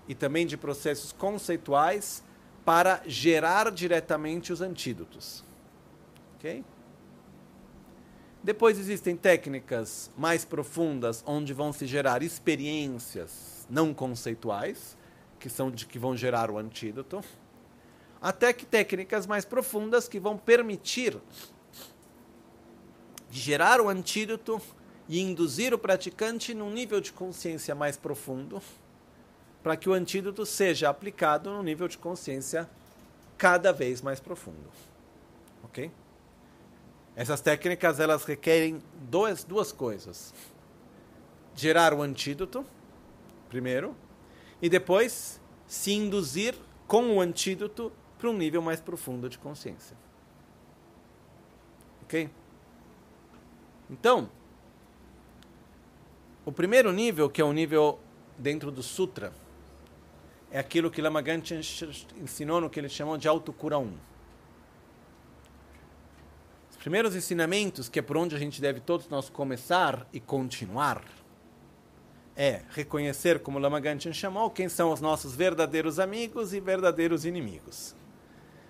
e 0.08 0.16
também 0.16 0.46
de 0.46 0.58
processos 0.58 1.12
conceituais 1.12 2.24
para 2.64 3.02
gerar 3.06 3.72
diretamente 3.72 4.52
os 4.52 4.62
antídotos. 4.62 5.44
Ok? 6.36 6.64
Depois 8.44 8.80
existem 8.80 9.16
técnicas 9.16 10.12
mais 10.18 10.46
profundas 10.46 11.24
onde 11.26 11.54
vão 11.54 11.74
se 11.74 11.86
gerar 11.86 12.24
experiências 12.24 13.68
não 13.70 13.94
conceituais, 13.94 14.98
que 15.40 15.50
são 15.50 15.70
de 15.70 15.86
que 15.86 16.00
vão 16.00 16.16
gerar 16.16 16.50
o 16.50 16.58
antídoto, 16.58 17.22
até 18.22 18.54
que 18.54 18.66
técnicas 18.66 19.28
mais 19.28 19.46
profundas 19.46 20.08
que 20.08 20.20
vão 20.20 20.38
permitir 20.38 21.18
gerar 23.30 23.82
o 23.82 23.90
antídoto 23.90 24.62
e 25.08 25.20
induzir 25.22 25.74
o 25.74 25.78
praticante 25.78 26.54
num 26.54 26.72
nível 26.72 27.00
de 27.00 27.12
consciência 27.12 27.74
mais 27.74 27.96
profundo 27.96 28.62
para 29.64 29.76
que 29.76 29.90
o 29.90 29.94
antídoto 29.94 30.46
seja 30.46 30.90
aplicado 30.90 31.50
no 31.50 31.64
nível 31.64 31.88
de 31.88 31.98
consciência 31.98 32.70
cada 33.38 33.72
vez 33.72 34.02
mais 34.02 34.20
profundo. 34.20 34.70
Ok? 35.64 35.92
Essas 37.16 37.42
técnicas 37.42 38.00
elas 38.00 38.24
requerem 38.24 38.82
duas, 39.10 39.44
duas 39.44 39.72
coisas: 39.72 40.34
gerar 41.56 41.94
o 41.94 42.02
antídoto, 42.02 42.66
primeiro, 43.50 43.96
e 44.62 44.70
depois 44.70 45.42
se 45.68 45.92
induzir 45.94 46.56
com 46.88 47.18
o 47.18 47.22
antídoto 47.22 47.92
para 48.18 48.30
um 48.30 48.38
nível 48.38 48.62
mais 48.62 48.80
profundo 48.80 49.28
de 49.30 49.38
consciência. 49.38 49.98
Ok? 52.04 52.30
Então, 53.90 54.30
o 56.48 56.52
primeiro 56.54 56.94
nível, 56.94 57.30
que 57.30 57.42
é 57.42 57.44
o 57.44 57.52
nível 57.52 58.00
dentro 58.38 58.72
do 58.72 58.82
Sutra, 58.82 59.34
é 60.50 60.58
aquilo 60.58 60.90
que 60.90 61.02
Lama 61.02 61.22
Ganchen 61.22 61.60
ensinou 62.22 62.62
no 62.62 62.70
que 62.70 62.80
ele 62.80 62.88
chamou 62.88 63.18
de 63.18 63.28
autocura 63.28 63.78
1. 63.78 63.94
Os 66.72 66.78
primeiros 66.78 67.18
ensinamentos, 67.18 67.90
que 67.90 68.00
é 68.00 68.02
por 68.02 68.16
onde 68.16 68.34
a 68.34 68.40
gente 68.40 68.62
deve 68.62 68.80
todos 68.80 69.10
nós 69.10 69.30
começar 69.30 70.08
e 70.14 70.22
continuar, 70.22 71.04
é 72.34 72.62
reconhecer, 72.70 73.40
como 73.40 73.60
Lama 73.60 73.82
Ganchen 73.82 74.14
chamou, 74.14 74.50
quem 74.50 74.70
são 74.70 74.94
os 74.94 75.02
nossos 75.02 75.36
verdadeiros 75.36 76.00
amigos 76.00 76.54
e 76.54 76.62
verdadeiros 76.62 77.26
inimigos. 77.26 77.94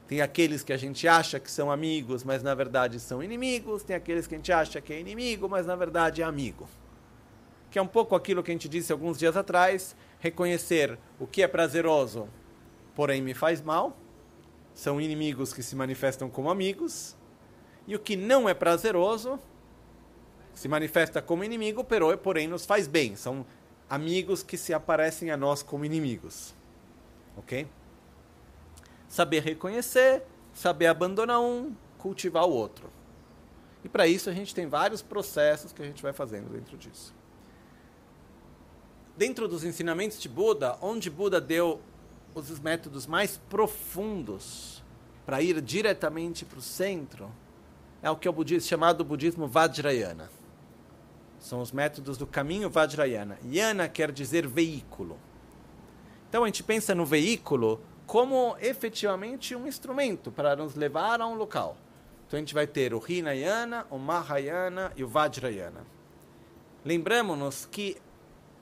Tem 0.07 0.19
aqueles 0.19 0.63
que 0.63 0.73
a 0.73 0.77
gente 0.77 1.07
acha 1.07 1.39
que 1.39 1.51
são 1.51 1.71
amigos, 1.71 2.23
mas 2.23 2.41
na 2.41 2.55
verdade 2.55 2.99
são 2.99 3.21
inimigos. 3.21 3.83
Tem 3.83 3.95
aqueles 3.95 4.25
que 4.25 4.33
a 4.33 4.37
gente 4.39 4.51
acha 4.51 4.81
que 4.81 4.93
é 4.93 4.99
inimigo, 4.99 5.47
mas 5.47 5.67
na 5.67 5.75
verdade 5.75 6.23
é 6.23 6.25
amigo. 6.25 6.67
Que 7.77 7.79
é 7.79 7.83
um 7.83 7.87
pouco 7.87 8.15
aquilo 8.15 8.41
que 8.41 8.49
a 8.49 8.55
gente 8.55 8.67
disse 8.67 8.91
alguns 8.91 9.19
dias 9.19 9.37
atrás, 9.37 9.95
reconhecer 10.19 10.97
o 11.19 11.27
que 11.27 11.43
é 11.43 11.47
prazeroso, 11.47 12.27
porém 12.95 13.21
me 13.21 13.35
faz 13.35 13.61
mal, 13.61 13.95
são 14.73 14.99
inimigos 14.99 15.53
que 15.53 15.61
se 15.61 15.75
manifestam 15.75 16.27
como 16.27 16.49
amigos, 16.49 17.15
e 17.85 17.95
o 17.95 17.99
que 17.99 18.15
não 18.15 18.49
é 18.49 18.55
prazeroso 18.55 19.39
se 20.55 20.67
manifesta 20.67 21.21
como 21.21 21.43
inimigo, 21.43 21.85
porém 22.23 22.47
nos 22.47 22.65
faz 22.65 22.87
bem, 22.87 23.15
são 23.15 23.45
amigos 23.87 24.41
que 24.41 24.57
se 24.57 24.73
aparecem 24.73 25.29
a 25.29 25.37
nós 25.37 25.61
como 25.61 25.85
inimigos. 25.85 26.55
Ok? 27.37 27.67
Saber 29.07 29.43
reconhecer, 29.43 30.23
saber 30.51 30.87
abandonar 30.87 31.39
um, 31.39 31.75
cultivar 31.99 32.45
o 32.45 32.51
outro. 32.53 32.89
E 33.83 33.87
para 33.87 34.07
isso 34.07 34.31
a 34.31 34.33
gente 34.33 34.55
tem 34.55 34.65
vários 34.65 35.03
processos 35.03 35.71
que 35.71 35.83
a 35.83 35.85
gente 35.85 36.01
vai 36.01 36.11
fazendo 36.11 36.49
dentro 36.49 36.75
disso 36.75 37.15
dentro 39.17 39.47
dos 39.47 39.63
ensinamentos 39.63 40.21
de 40.21 40.29
Buda, 40.29 40.77
onde 40.81 41.09
Buda 41.09 41.41
deu 41.41 41.81
os 42.35 42.59
métodos 42.59 43.07
mais 43.07 43.37
profundos 43.49 44.83
para 45.25 45.41
ir 45.41 45.59
diretamente 45.59 46.45
para 46.45 46.59
o 46.59 46.61
centro, 46.61 47.29
é 48.01 48.09
o 48.11 48.15
que 48.15 48.27
é 48.27 48.31
o 48.31 48.33
budismo, 48.33 48.69
chamado 48.69 49.03
budismo 49.03 49.47
Vajrayana. 49.47 50.29
São 51.39 51.61
os 51.61 51.71
métodos 51.71 52.17
do 52.17 52.27
caminho 52.27 52.69
Vajrayana. 52.69 53.37
Yana 53.43 53.89
quer 53.89 54.11
dizer 54.11 54.47
veículo. 54.47 55.17
Então 56.29 56.43
a 56.43 56.47
gente 56.47 56.63
pensa 56.63 56.93
no 56.93 57.05
veículo 57.05 57.81
como 58.05 58.55
efetivamente 58.61 59.55
um 59.55 59.67
instrumento 59.67 60.31
para 60.31 60.55
nos 60.55 60.75
levar 60.75 61.19
a 61.21 61.27
um 61.27 61.35
local. 61.35 61.75
Então 62.27 62.37
a 62.37 62.39
gente 62.39 62.53
vai 62.53 62.67
ter 62.67 62.93
o 62.93 63.03
Hinayana, 63.05 63.87
o 63.89 63.97
Mahayana 63.97 64.91
e 64.95 65.03
o 65.03 65.07
Vajrayana. 65.07 65.85
Lembramos-nos 66.85 67.65
que 67.65 67.97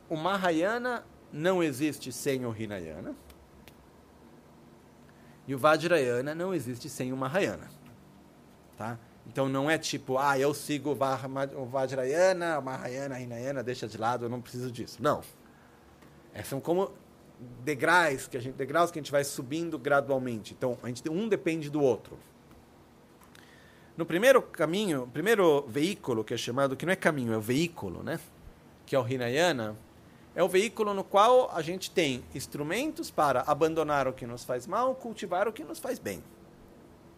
o 0.10 0.16
Mahayana 0.16 1.04
não 1.32 1.64
existe 1.64 2.12
sem 2.12 2.46
o 2.46 2.56
Hinayana. 2.56 3.16
E 5.48 5.54
o 5.54 5.58
Vajrayana 5.58 6.34
não 6.34 6.54
existe 6.54 6.90
sem 6.90 7.14
o 7.14 7.18
Mahayana. 7.18 7.70
Tá? 8.78 8.98
Então 9.28 9.50
não 9.50 9.70
é 9.70 9.78
tipo, 9.78 10.18
ah, 10.18 10.38
eu 10.38 10.54
sigo 10.54 10.92
o 10.92 11.66
Vajrayana, 11.66 12.60
o 12.60 12.62
Mahayana, 12.62 13.20
Hinayana, 13.20 13.64
deixa 13.64 13.88
de 13.88 13.98
lado, 13.98 14.26
eu 14.26 14.30
não 14.30 14.42
preciso 14.42 14.72
disso. 14.72 14.98
Não. 15.02 15.22
É, 16.34 16.44
são 16.44 16.60
como 16.60 16.92
degraus 17.64 18.28
que, 18.28 18.38
a 18.38 18.40
gente, 18.40 18.56
degraus 18.56 18.92
que 18.92 19.00
a 19.00 19.02
gente 19.02 19.12
vai 19.12 19.24
subindo 19.24 19.78
gradualmente. 19.78 20.54
Então, 20.54 20.78
a 20.84 20.88
gente, 20.88 21.08
um 21.10 21.28
depende 21.28 21.70
do 21.70 21.82
outro. 21.82 22.18
No 23.98 24.06
primeiro 24.06 24.42
caminho, 24.42 25.10
primeiro 25.12 25.66
veículo 25.68 26.24
que 26.24 26.34
é 26.34 26.38
chamado, 26.38 26.76
que 26.76 26.86
não 26.86 26.94
é 26.94 26.96
caminho, 26.96 27.34
é 27.34 27.38
o 27.38 27.42
veículo, 27.42 28.04
né? 28.04 28.20
Que 28.86 28.96
é 28.96 29.00
o 29.00 29.08
Hinayana, 29.08 29.76
é 30.36 30.44
o 30.44 30.50
veículo 30.50 30.94
no 30.94 31.04
qual 31.04 31.50
a 31.54 31.62
gente 31.62 31.90
tem 31.90 32.24
instrumentos 32.36 33.10
para 33.10 33.42
abandonar 33.48 34.06
o 34.06 34.14
que 34.14 34.28
nos 34.28 34.44
faz 34.44 34.68
mal, 34.68 34.94
cultivar 34.94 35.48
o 35.48 35.54
que 35.54 35.64
nos 35.64 35.80
faz 35.80 35.98
bem. 35.98 36.22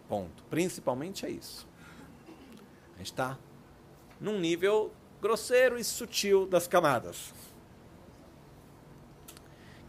Ponto. 0.08 0.44
Principalmente 0.50 1.26
é 1.26 1.30
isso. 1.30 1.68
A 2.94 2.98
gente 3.00 3.08
está 3.08 3.38
num 4.22 4.40
nível 4.40 4.92
grosseiro 5.20 5.80
e 5.80 5.84
sutil 5.84 6.46
das 6.46 6.68
camadas. 6.68 7.34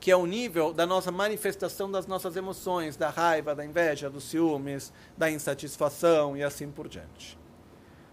Que 0.01 0.11
é 0.11 0.17
o 0.17 0.25
nível 0.25 0.73
da 0.73 0.87
nossa 0.87 1.13
manifestação 1.13 1.91
das 1.91 2.07
nossas 2.07 2.35
emoções, 2.35 2.97
da 2.97 3.11
raiva, 3.11 3.55
da 3.55 3.65
inveja, 3.65 4.09
dos 4.09 4.25
ciúmes, 4.25 4.91
da 5.19 5.31
insatisfação 5.31 6.35
e 6.35 6.43
assim 6.43 6.71
por 6.71 6.89
diante. 6.89 7.39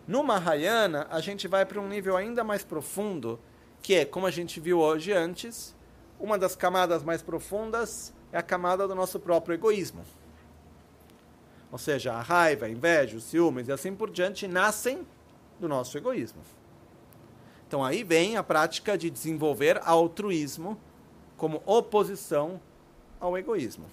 No 0.05 0.23
Mahayana, 0.23 1.07
a 1.09 1.21
gente 1.21 1.47
vai 1.47 1.65
para 1.65 1.79
um 1.79 1.87
nível 1.87 2.17
ainda 2.17 2.43
mais 2.43 2.63
profundo 2.63 3.39
que 3.85 3.93
é, 3.93 4.03
como 4.03 4.25
a 4.25 4.31
gente 4.31 4.59
viu 4.59 4.79
hoje 4.79 5.13
antes, 5.13 5.75
uma 6.19 6.39
das 6.39 6.55
camadas 6.55 7.03
mais 7.03 7.21
profundas 7.21 8.11
é 8.31 8.37
a 8.39 8.41
camada 8.41 8.87
do 8.87 8.95
nosso 8.95 9.19
próprio 9.19 9.53
egoísmo. 9.53 10.01
Ou 11.71 11.77
seja, 11.77 12.13
a 12.13 12.19
raiva, 12.19 12.65
a 12.65 12.69
inveja, 12.69 13.15
os 13.15 13.25
ciúmes 13.25 13.67
e 13.67 13.71
assim 13.71 13.95
por 13.95 14.09
diante 14.09 14.47
nascem 14.47 15.05
do 15.59 15.67
nosso 15.67 15.95
egoísmo. 15.99 16.41
Então 17.67 17.83
aí 17.83 18.03
vem 18.03 18.37
a 18.37 18.41
prática 18.41 18.97
de 18.97 19.11
desenvolver 19.11 19.79
altruísmo 19.83 20.81
como 21.37 21.61
oposição 21.63 22.59
ao 23.19 23.37
egoísmo. 23.37 23.85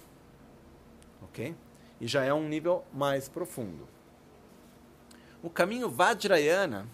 Ok? 1.21 1.55
E 2.01 2.07
já 2.07 2.23
é 2.23 2.33
um 2.33 2.49
nível 2.49 2.83
mais 2.91 3.29
profundo. 3.29 3.87
O 5.43 5.51
caminho 5.51 5.87
Vajrayana, 5.87 6.87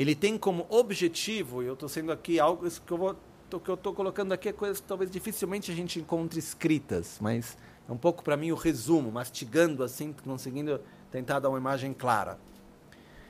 ele 0.00 0.14
tem 0.14 0.38
como 0.38 0.64
objetivo, 0.70 1.62
e 1.62 1.66
eu 1.66 1.74
estou 1.74 1.86
sendo 1.86 2.10
aqui 2.10 2.40
algo 2.40 2.66
que 2.70 2.90
eu 2.90 2.96
vou 2.96 3.16
que 3.50 3.68
eu 3.68 3.74
estou 3.74 3.92
colocando 3.92 4.32
aqui 4.32 4.48
é 4.48 4.52
coisas 4.52 4.80
que 4.80 4.86
talvez 4.86 5.10
dificilmente 5.10 5.72
a 5.72 5.74
gente 5.74 5.98
encontre 5.98 6.38
escritas, 6.38 7.18
mas 7.20 7.58
é 7.86 7.92
um 7.92 7.98
pouco 7.98 8.22
para 8.22 8.36
mim 8.36 8.50
o 8.50 8.54
resumo, 8.54 9.10
mastigando 9.10 9.82
assim, 9.82 10.14
conseguindo 10.24 10.80
tentar 11.10 11.40
dar 11.40 11.48
uma 11.50 11.58
imagem 11.58 11.92
clara. 11.92 12.38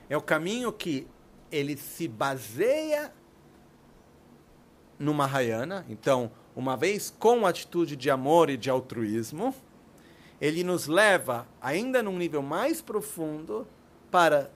É 0.07 0.15
o 0.15 0.21
caminho 0.21 0.71
que 0.71 1.07
ele 1.51 1.75
se 1.75 2.07
baseia 2.07 3.11
no 4.97 5.13
Mahayana, 5.13 5.85
então, 5.89 6.31
uma 6.55 6.77
vez 6.77 7.13
com 7.19 7.45
atitude 7.45 7.97
de 7.97 8.09
amor 8.09 8.49
e 8.49 8.55
de 8.55 8.69
altruísmo, 8.69 9.53
ele 10.39 10.63
nos 10.63 10.85
leva 10.85 11.47
ainda 11.59 12.01
num 12.01 12.17
nível 12.17 12.43
mais 12.43 12.79
profundo 12.79 13.67
para 14.09 14.51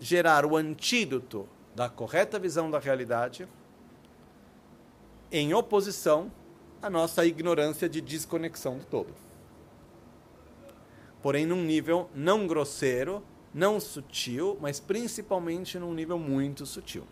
gerar 0.00 0.46
o 0.46 0.56
antídoto 0.56 1.46
da 1.74 1.88
correta 1.88 2.38
visão 2.38 2.70
da 2.70 2.78
realidade, 2.78 3.48
em 5.30 5.54
oposição 5.54 6.30
à 6.82 6.90
nossa 6.90 7.24
ignorância 7.24 7.88
de 7.88 8.00
desconexão 8.00 8.78
do 8.78 8.84
todo. 8.84 9.14
Porém, 11.22 11.46
num 11.46 11.62
nível 11.62 12.08
não 12.14 12.46
grosseiro, 12.46 13.22
não 13.52 13.78
sutil, 13.78 14.56
mas 14.60 14.80
principalmente 14.80 15.78
num 15.78 15.92
nível 15.92 16.18
muito 16.18 16.64
sutil. 16.64 17.04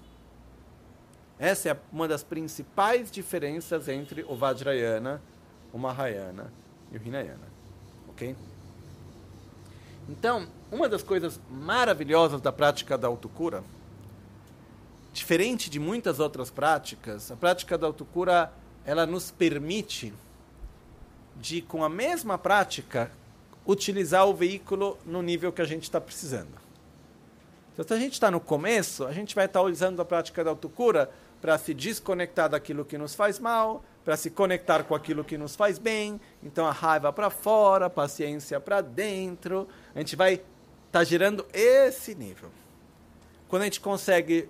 Essa 1.39 1.71
é 1.71 1.77
uma 1.93 2.09
das 2.09 2.25
principais 2.25 3.11
diferenças 3.11 3.87
entre 3.87 4.25
o 4.29 4.35
Vajrayana, 4.35 5.23
o 5.73 5.79
Mahayana 5.79 6.53
e 6.91 6.97
o 6.97 7.03
Hinayana. 7.03 7.47
Ok? 8.09 8.35
Então, 10.09 10.49
uma 10.73 10.89
das 10.89 11.03
coisas 11.03 11.39
maravilhosas 11.51 12.41
da 12.41 12.51
prática 12.51 12.97
da 12.97 13.07
autocura, 13.07 13.63
diferente 15.19 15.69
de 15.69 15.79
muitas 15.79 16.21
outras 16.21 16.51
práticas, 16.51 17.31
a 17.31 17.37
prática 17.37 17.77
da 17.77 17.87
autocura 17.87 18.53
ela 18.85 19.05
nos 19.05 19.31
permite 19.31 20.15
de, 21.37 21.61
com 21.61 21.85
a 21.85 21.89
mesma 21.89 22.39
prática, 22.39 23.11
utilizar 23.67 24.27
o 24.27 24.35
veículo 24.35 24.97
no 25.05 25.21
nível 25.21 25.53
que 25.53 25.61
a 25.61 25.65
gente 25.65 25.83
está 25.83 26.01
precisando. 26.01 26.57
Então, 27.73 27.87
se 27.87 27.93
a 27.93 27.99
gente 27.99 28.15
está 28.15 28.31
no 28.31 28.41
começo, 28.41 29.05
a 29.05 29.13
gente 29.13 29.35
vai 29.35 29.45
estar 29.45 29.61
tá 29.61 29.67
usando 29.67 30.01
a 30.01 30.05
prática 30.05 30.43
da 30.43 30.51
autocura 30.51 31.11
para 31.41 31.59
se 31.59 31.75
desconectar 31.75 32.49
daquilo 32.49 32.85
que 32.85 32.97
nos 32.97 33.15
faz 33.15 33.39
mal, 33.39 33.85
para 34.05 34.17
se 34.17 34.31
conectar 34.31 34.83
com 34.85 34.95
aquilo 34.95 35.23
que 35.23 35.37
nos 35.37 35.55
faz 35.55 35.79
bem. 35.79 36.21
Então 36.43 36.67
a 36.67 36.73
raiva 36.73 37.13
para 37.13 37.29
fora, 37.29 37.87
a 37.87 37.91
paciência 37.91 38.59
para 38.59 38.81
dentro. 38.81 39.69
A 39.95 39.99
gente 39.99 40.17
vai 40.17 40.35
estar 40.35 40.45
tá 40.91 41.05
gerando 41.05 41.47
esse 41.53 42.15
nível. 42.15 42.51
Quando 43.49 43.63
a 43.63 43.65
gente 43.67 43.81
consegue 43.81 44.49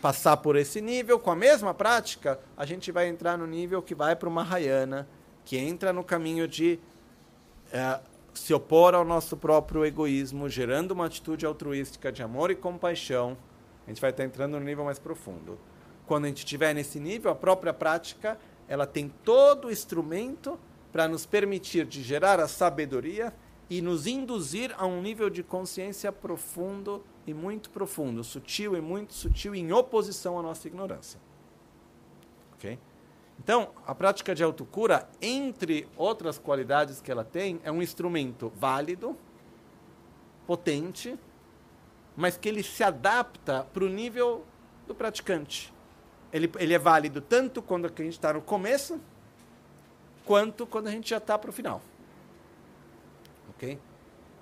passar 0.00 0.38
por 0.38 0.56
esse 0.56 0.80
nível, 0.80 1.18
com 1.18 1.30
a 1.30 1.36
mesma 1.36 1.74
prática, 1.74 2.40
a 2.56 2.64
gente 2.64 2.90
vai 2.90 3.08
entrar 3.08 3.36
no 3.36 3.46
nível 3.46 3.82
que 3.82 3.94
vai 3.94 4.16
para 4.16 4.28
uma 4.28 4.42
Mahayana, 4.42 5.06
que 5.44 5.56
entra 5.56 5.92
no 5.92 6.02
caminho 6.02 6.48
de 6.48 6.78
é, 7.72 8.00
se 8.32 8.54
opor 8.54 8.94
ao 8.94 9.04
nosso 9.04 9.36
próprio 9.36 9.84
egoísmo, 9.84 10.48
gerando 10.48 10.92
uma 10.92 11.06
atitude 11.06 11.44
altruística 11.44 12.10
de 12.10 12.22
amor 12.22 12.50
e 12.50 12.54
compaixão. 12.54 13.36
A 13.86 13.90
gente 13.90 14.00
vai 14.00 14.10
estar 14.10 14.24
entrando 14.24 14.58
no 14.58 14.64
nível 14.64 14.84
mais 14.84 14.98
profundo. 14.98 15.58
Quando 16.06 16.24
a 16.24 16.28
gente 16.28 16.38
estiver 16.38 16.74
nesse 16.74 16.98
nível, 16.98 17.30
a 17.30 17.34
própria 17.34 17.72
prática 17.72 18.38
ela 18.66 18.86
tem 18.86 19.12
todo 19.24 19.68
o 19.68 19.70
instrumento 19.70 20.58
para 20.92 21.06
nos 21.06 21.26
permitir 21.26 21.84
de 21.84 22.02
gerar 22.02 22.40
a 22.40 22.48
sabedoria 22.48 23.32
e 23.68 23.82
nos 23.82 24.06
induzir 24.06 24.74
a 24.78 24.86
um 24.86 25.00
nível 25.00 25.28
de 25.28 25.42
consciência 25.42 26.10
profundo 26.10 27.04
e 27.26 27.34
muito 27.34 27.70
profundo, 27.70 28.24
sutil 28.24 28.76
e 28.76 28.80
muito 28.80 29.12
sutil, 29.12 29.54
em 29.54 29.72
oposição 29.72 30.38
à 30.38 30.42
nossa 30.42 30.66
ignorância. 30.66 31.20
Ok? 32.54 32.78
Então, 33.38 33.70
a 33.86 33.94
prática 33.94 34.34
de 34.34 34.42
autocura, 34.42 35.08
entre 35.20 35.88
outras 35.96 36.38
qualidades 36.38 37.00
que 37.00 37.10
ela 37.10 37.24
tem, 37.24 37.60
é 37.64 37.72
um 37.72 37.80
instrumento 37.80 38.52
válido, 38.54 39.16
potente, 40.46 41.18
mas 42.16 42.36
que 42.36 42.48
ele 42.48 42.62
se 42.62 42.82
adapta 42.82 43.66
para 43.72 43.84
o 43.84 43.88
nível 43.88 44.44
do 44.86 44.94
praticante 44.94 45.72
ele, 46.32 46.50
ele 46.58 46.74
é 46.74 46.78
válido 46.78 47.20
tanto 47.20 47.60
quando 47.60 47.86
a 47.86 47.88
gente 47.88 48.10
está 48.10 48.32
no 48.32 48.40
começo, 48.40 49.00
quanto 50.24 50.66
quando 50.66 50.86
a 50.86 50.90
gente 50.90 51.10
já 51.10 51.16
está 51.16 51.36
para 51.38 51.50
o 51.50 51.52
final. 51.52 51.82
Ok? 53.50 53.78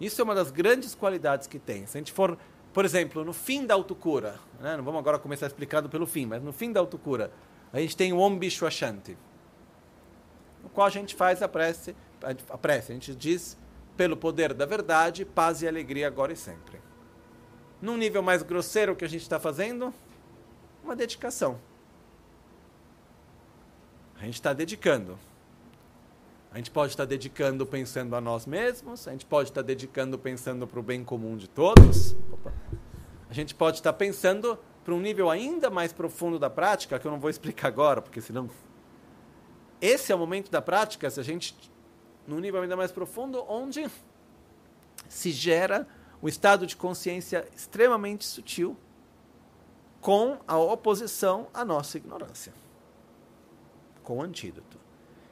Isso 0.00 0.20
é 0.20 0.24
uma 0.24 0.34
das 0.34 0.50
grandes 0.50 0.94
qualidades 0.94 1.46
que 1.46 1.58
tem. 1.58 1.86
Se 1.86 1.96
a 1.96 2.00
gente 2.00 2.12
for, 2.12 2.38
por 2.78 2.84
exemplo, 2.84 3.24
no 3.24 3.32
fim 3.32 3.66
da 3.66 3.74
autocura, 3.74 4.38
né? 4.60 4.76
não 4.76 4.84
vamos 4.84 5.00
agora 5.00 5.18
começar 5.18 5.48
explicado 5.48 5.88
pelo 5.88 6.06
fim, 6.06 6.26
mas 6.26 6.40
no 6.40 6.52
fim 6.52 6.70
da 6.70 6.78
autocura, 6.78 7.32
a 7.72 7.80
gente 7.80 7.96
tem 7.96 8.12
o 8.12 8.18
Om 8.20 8.38
Bishwashanti, 8.38 9.18
no 10.62 10.68
qual 10.68 10.86
a 10.86 10.90
gente 10.90 11.16
faz 11.16 11.42
a 11.42 11.48
prece, 11.48 11.96
a 12.48 12.56
prece, 12.56 12.92
a 12.92 12.94
gente 12.94 13.16
diz, 13.16 13.58
pelo 13.96 14.16
poder 14.16 14.54
da 14.54 14.64
verdade, 14.64 15.24
paz 15.24 15.60
e 15.60 15.66
alegria 15.66 16.06
agora 16.06 16.32
e 16.32 16.36
sempre. 16.36 16.80
Num 17.82 17.96
nível 17.96 18.22
mais 18.22 18.44
grosseiro, 18.44 18.92
o 18.92 18.94
que 18.94 19.04
a 19.04 19.08
gente 19.08 19.22
está 19.22 19.40
fazendo? 19.40 19.92
Uma 20.84 20.94
dedicação. 20.94 21.58
A 24.20 24.24
gente 24.24 24.34
está 24.34 24.52
dedicando. 24.52 25.18
A 26.50 26.56
gente 26.56 26.70
pode 26.70 26.92
estar 26.92 27.04
dedicando 27.04 27.66
pensando 27.66 28.16
a 28.16 28.20
nós 28.20 28.46
mesmos, 28.46 29.06
a 29.06 29.12
gente 29.12 29.26
pode 29.26 29.50
estar 29.50 29.62
dedicando 29.62 30.18
pensando 30.18 30.66
para 30.66 30.80
o 30.80 30.82
bem 30.82 31.04
comum 31.04 31.36
de 31.36 31.48
todos. 31.48 32.16
Opa. 32.32 32.52
A 33.28 33.34
gente 33.34 33.54
pode 33.54 33.76
estar 33.76 33.92
pensando 33.92 34.58
para 34.82 34.94
um 34.94 35.00
nível 35.00 35.28
ainda 35.28 35.68
mais 35.68 35.92
profundo 35.92 36.38
da 36.38 36.48
prática, 36.48 36.98
que 36.98 37.06
eu 37.06 37.10
não 37.10 37.20
vou 37.20 37.28
explicar 37.28 37.68
agora, 37.68 38.00
porque 38.00 38.20
senão. 38.20 38.48
Esse 39.80 40.10
é 40.10 40.14
o 40.14 40.18
momento 40.18 40.50
da 40.50 40.62
prática, 40.62 41.10
se 41.10 41.20
a 41.20 41.22
gente. 41.22 41.54
num 42.26 42.40
nível 42.40 42.62
ainda 42.62 42.76
mais 42.76 42.90
profundo, 42.90 43.44
onde 43.46 43.86
se 45.08 45.30
gera 45.30 45.86
um 46.22 46.28
estado 46.28 46.66
de 46.66 46.76
consciência 46.76 47.46
extremamente 47.54 48.24
sutil 48.24 48.76
com 50.00 50.38
a 50.46 50.56
oposição 50.58 51.48
à 51.52 51.64
nossa 51.64 51.98
ignorância 51.98 52.52
com 54.02 54.16
o 54.16 54.22
antídoto, 54.22 54.78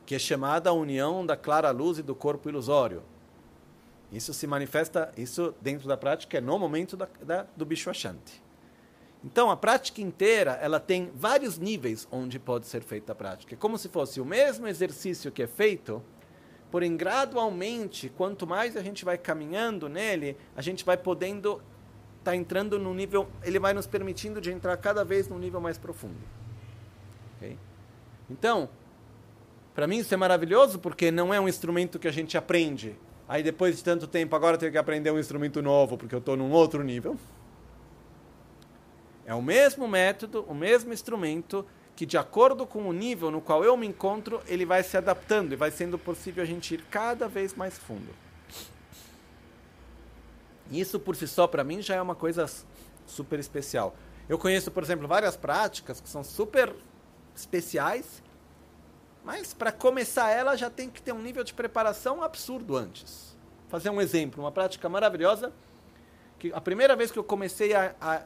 que 0.07 0.15
é 0.15 0.19
chamada 0.19 0.71
a 0.71 0.73
união 0.73 1.27
da 1.27 1.37
clara 1.37 1.71
luz 1.73 1.99
e 1.99 2.03
do 2.03 2.15
corpo 2.15 2.49
ilusório. 2.49 3.03
Isso 4.13 4.33
se 4.33 4.47
manifesta, 4.47 5.13
isso 5.17 5.53
dentro 5.61 5.89
da 5.89 5.97
prática 5.97 6.39
é 6.39 6.41
no 6.41 6.57
momento 6.59 6.97
da, 6.97 7.09
da, 7.21 7.47
do 7.57 7.67
bicho 7.67 7.91
achante. 7.91 8.41
Então, 9.25 9.51
a 9.51 9.57
prática 9.57 10.01
inteira, 10.01 10.53
ela 10.63 10.79
tem 10.79 11.11
vários 11.13 11.59
níveis 11.59 12.07
onde 12.13 12.39
pode 12.39 12.67
ser 12.67 12.83
feita 12.83 13.11
a 13.11 13.15
prática. 13.15 13.55
É 13.55 13.59
como 13.59 13.77
se 13.77 13.89
fosse 13.89 14.21
o 14.21 14.25
mesmo 14.25 14.69
exercício 14.69 15.33
que 15.33 15.43
é 15.43 15.49
feito, 15.49 16.01
porém, 16.71 16.97
gradualmente, 16.97 18.09
quanto 18.09 18.47
mais 18.47 18.77
a 18.77 18.83
gente 18.83 19.05
vai 19.05 19.19
caminhando 19.19 19.89
nele, 19.89 20.37
a 20.55 20.63
gente 20.63 20.85
vai 20.85 20.97
podendo 20.97 21.55
estar 22.19 22.31
tá 22.31 22.37
entrando 22.37 22.79
no 22.79 22.95
nível, 22.95 23.27
ele 23.43 23.59
vai 23.59 23.75
nos 23.75 23.89
permitindo 23.89 24.41
de 24.41 24.53
entrar 24.53 24.77
cada 24.77 25.05
vez 25.05 25.27
num 25.27 25.39
nível 25.39 25.61
mais 25.61 25.77
profundo. 25.77 26.21
Okay? 27.37 27.59
Então, 28.31 28.69
para 29.77 29.87
mim 29.87 29.99
isso 29.99 30.15
é 30.15 30.17
maravilhoso 30.17 30.79
porque 30.79 31.11
não 31.11 31.35
é 31.35 31.39
um 31.39 31.47
instrumento 31.47 31.99
que 31.99 32.09
a 32.09 32.11
gente 32.11 32.37
aprende. 32.39 32.97
Aí 33.29 33.43
depois 33.43 33.77
de 33.77 33.85
tanto 33.85 34.07
tempo, 34.07 34.35
agora 34.35 34.57
tenho 34.57 34.73
que 34.73 34.79
aprender 34.79 35.11
um 35.11 35.19
instrumento 35.19 35.61
novo 35.61 35.99
porque 35.99 36.15
eu 36.15 36.19
estou 36.19 36.35
num 36.35 36.51
outro 36.51 36.83
nível. 36.83 37.15
É 39.27 39.35
o 39.35 39.43
mesmo 39.43 39.87
método, 39.87 40.47
o 40.49 40.55
mesmo 40.55 40.95
instrumento 40.95 41.67
que 41.95 42.07
de 42.07 42.17
acordo 42.17 42.67
com 42.67 42.89
o 42.89 42.93
nível 42.93 43.31
no 43.31 43.43
qual 43.43 43.63
eu 43.63 43.77
me 43.77 43.87
encontro, 43.87 44.41
ele 44.47 44.65
vai 44.65 44.83
se 44.83 44.97
adaptando 44.97 45.53
e 45.53 45.57
vai 45.57 45.71
sendo 45.71 45.99
possível 45.99 46.43
a 46.43 46.47
gente 46.47 46.75
ir 46.75 46.83
cada 46.91 47.29
vez 47.29 47.55
mais 47.55 47.77
fundo. 47.77 48.15
Isso 50.71 50.99
por 50.99 51.15
si 51.17 51.29
só 51.29 51.47
para 51.47 51.63
mim 51.63 51.83
já 51.83 51.97
é 51.97 52.01
uma 52.01 52.15
coisa 52.15 52.47
super 53.07 53.39
especial. 53.39 53.95
Eu 54.27 54.39
conheço, 54.39 54.71
por 54.71 54.83
exemplo, 54.83 55.07
várias 55.07 55.37
práticas 55.37 56.01
que 56.01 56.09
são 56.09 56.25
super 56.25 56.75
especiais, 57.35 58.23
mas 59.27 59.53
para 59.53 59.73
começar 59.73 60.31
ela 60.31 60.55
já 60.55 60.71
tem 60.71 60.89
que 60.89 61.03
ter 61.03 61.13
um 61.13 61.21
nível 61.21 61.43
de 61.43 61.53
preparação 61.53 62.23
absurdo 62.23 62.77
antes. 62.77 63.37
Fazer 63.69 63.91
um 63.91 64.01
exemplo, 64.01 64.45
uma 64.45 64.53
prática 64.53 64.89
maravilhosa, 64.89 65.53
que 66.39 66.53
a 66.53 66.61
primeira 66.61 66.95
vez 66.95 67.11
que 67.11 67.19
eu 67.19 67.25
comecei 67.25 67.75
a, 67.75 67.93
a, 68.01 68.23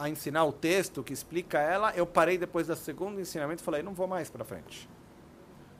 a 0.00 0.08
ensinar 0.08 0.44
o 0.44 0.52
texto 0.52 1.02
que 1.02 1.12
explica 1.12 1.58
ela, 1.58 1.92
eu 1.96 2.06
parei 2.06 2.38
depois 2.38 2.68
do 2.68 2.76
segundo 2.76 3.20
ensinamento 3.20 3.62
e 3.62 3.64
falei, 3.64 3.82
não 3.82 3.94
vou 3.94 4.06
mais 4.06 4.30
para 4.30 4.44
frente. 4.44 4.88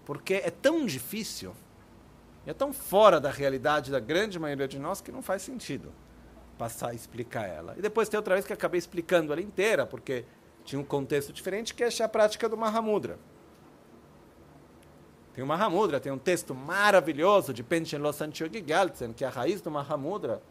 Porque 0.05 0.35
é 0.35 0.51
tão 0.51 0.85
difícil, 0.85 1.55
é 2.45 2.53
tão 2.53 2.73
fora 2.73 3.21
da 3.21 3.31
realidade 3.31 3.93
da 3.93 4.01
grande 4.01 4.41
maioria 4.41 4.67
de 4.67 4.81
nós 4.81 5.01
que 5.01 5.13
não 5.13 5.23
faz 5.23 5.43
sentido. 5.43 5.93
passar 6.59 6.89
a 6.89 6.95
explicar 6.95 7.47
ela. 7.47 7.77
E 7.79 7.81
depois 7.81 8.09
tem 8.09 8.19
outra 8.19 8.35
vez 8.35 8.45
que 8.45 8.53
acabei 8.53 8.79
explicando 8.79 9.33
ela 9.33 9.41
inteira, 9.41 9.87
porque 9.87 10.25
tinha 10.65 10.81
um 10.81 10.85
contexto 10.85 11.33
diferente, 11.33 11.73
que 11.73 11.85
é 11.85 11.89
a 12.03 12.09
prática 12.09 12.49
do 12.49 12.57
Mahamudra. 12.57 13.21
Tem 15.39 15.45
o 15.45 15.47
Mahamudra, 15.47 16.01
tem 16.01 16.11
um 16.11 16.19
texto 16.19 16.53
maravilhoso 16.53 17.55
de 17.55 17.63
Penchen 17.63 18.01
Losantyogi 18.01 18.61
Gyaltsen, 18.61 19.13
que 19.13 19.23
é 19.23 19.29
a 19.29 19.31
raiz 19.31 19.61
do 19.61 19.71
Mahamudra, 19.71 20.43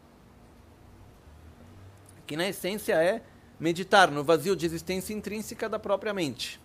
que 2.26 2.38
na 2.38 2.48
essência 2.48 2.94
é 2.94 3.20
meditar 3.60 4.10
no 4.10 4.24
vazio 4.24 4.56
de 4.56 4.64
existência 4.64 5.12
intrínseca 5.12 5.68
da 5.68 5.78
própria 5.78 6.14
mente. 6.14 6.58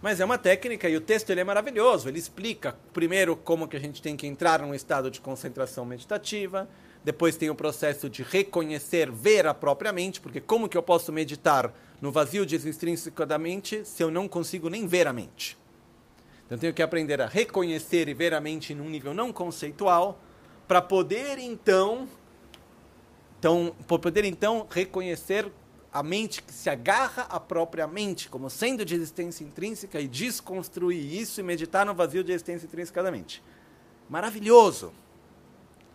Mas 0.00 0.20
é 0.20 0.24
uma 0.24 0.38
técnica 0.38 0.88
e 0.88 0.96
o 0.96 1.02
texto 1.02 1.28
ele 1.28 1.42
é 1.42 1.44
maravilhoso. 1.44 2.08
Ele 2.08 2.18
explica 2.18 2.74
primeiro 2.94 3.36
como 3.36 3.68
que 3.68 3.76
a 3.76 3.80
gente 3.80 4.00
tem 4.00 4.16
que 4.16 4.26
entrar 4.26 4.62
num 4.62 4.74
estado 4.74 5.10
de 5.10 5.20
concentração 5.20 5.84
meditativa, 5.84 6.66
depois 7.04 7.36
tem 7.36 7.50
o 7.50 7.54
processo 7.54 8.08
de 8.08 8.22
reconhecer, 8.22 9.10
ver 9.10 9.46
a 9.46 9.52
própria 9.52 9.92
mente, 9.92 10.18
porque 10.18 10.40
como 10.40 10.66
que 10.66 10.78
eu 10.78 10.82
posso 10.82 11.12
meditar 11.12 11.70
no 12.00 12.10
vazio 12.10 12.46
de 12.46 12.56
extrínseco 12.56 13.26
da 13.26 13.36
mente 13.36 13.84
se 13.84 14.02
eu 14.02 14.10
não 14.10 14.26
consigo 14.26 14.70
nem 14.70 14.86
ver 14.86 15.06
a 15.06 15.12
mente? 15.12 15.62
Então 16.46 16.58
tenho 16.58 16.74
que 16.74 16.82
aprender 16.82 17.20
a 17.20 17.26
reconhecer 17.26 18.08
e 18.08 18.14
ver 18.14 18.34
a 18.34 18.40
mente 18.40 18.74
num 18.74 18.88
nível 18.88 19.14
não 19.14 19.32
conceitual, 19.32 20.20
para 20.66 20.80
poder 20.80 21.38
então 21.38 22.08
então, 23.38 23.76
para 23.86 23.98
poder 23.98 24.24
então 24.24 24.66
reconhecer 24.70 25.52
a 25.92 26.02
mente 26.02 26.42
que 26.42 26.50
se 26.50 26.70
agarra 26.70 27.24
à 27.24 27.38
própria 27.38 27.86
mente 27.86 28.26
como 28.28 28.48
sendo 28.48 28.86
de 28.86 28.94
existência 28.94 29.44
intrínseca 29.44 30.00
e 30.00 30.08
desconstruir 30.08 31.14
isso 31.14 31.40
e 31.40 31.42
meditar 31.42 31.84
no 31.84 31.94
vazio 31.94 32.24
de 32.24 32.32
existência 32.32 32.66
intrínseca 32.66 33.02
da 33.02 33.10
mente. 33.10 33.42
Maravilhoso, 34.08 34.94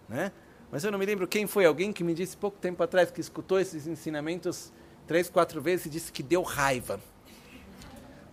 né? 0.08 0.32
Mas 0.72 0.84
eu 0.84 0.92
não 0.92 1.00
me 1.00 1.06
lembro 1.08 1.28
quem 1.28 1.48
foi 1.48 1.66
alguém 1.66 1.92
que 1.92 2.04
me 2.04 2.14
disse 2.14 2.38
pouco 2.38 2.60
tempo 2.60 2.84
atrás 2.84 3.10
que 3.10 3.20
escutou 3.20 3.60
esses 3.60 3.88
ensinamentos 3.88 4.72
três, 5.08 5.28
quatro 5.28 5.60
vezes 5.60 5.88
e 5.88 5.90
disse 5.90 6.12
que 6.12 6.22
deu 6.22 6.44
raiva. 6.44 7.02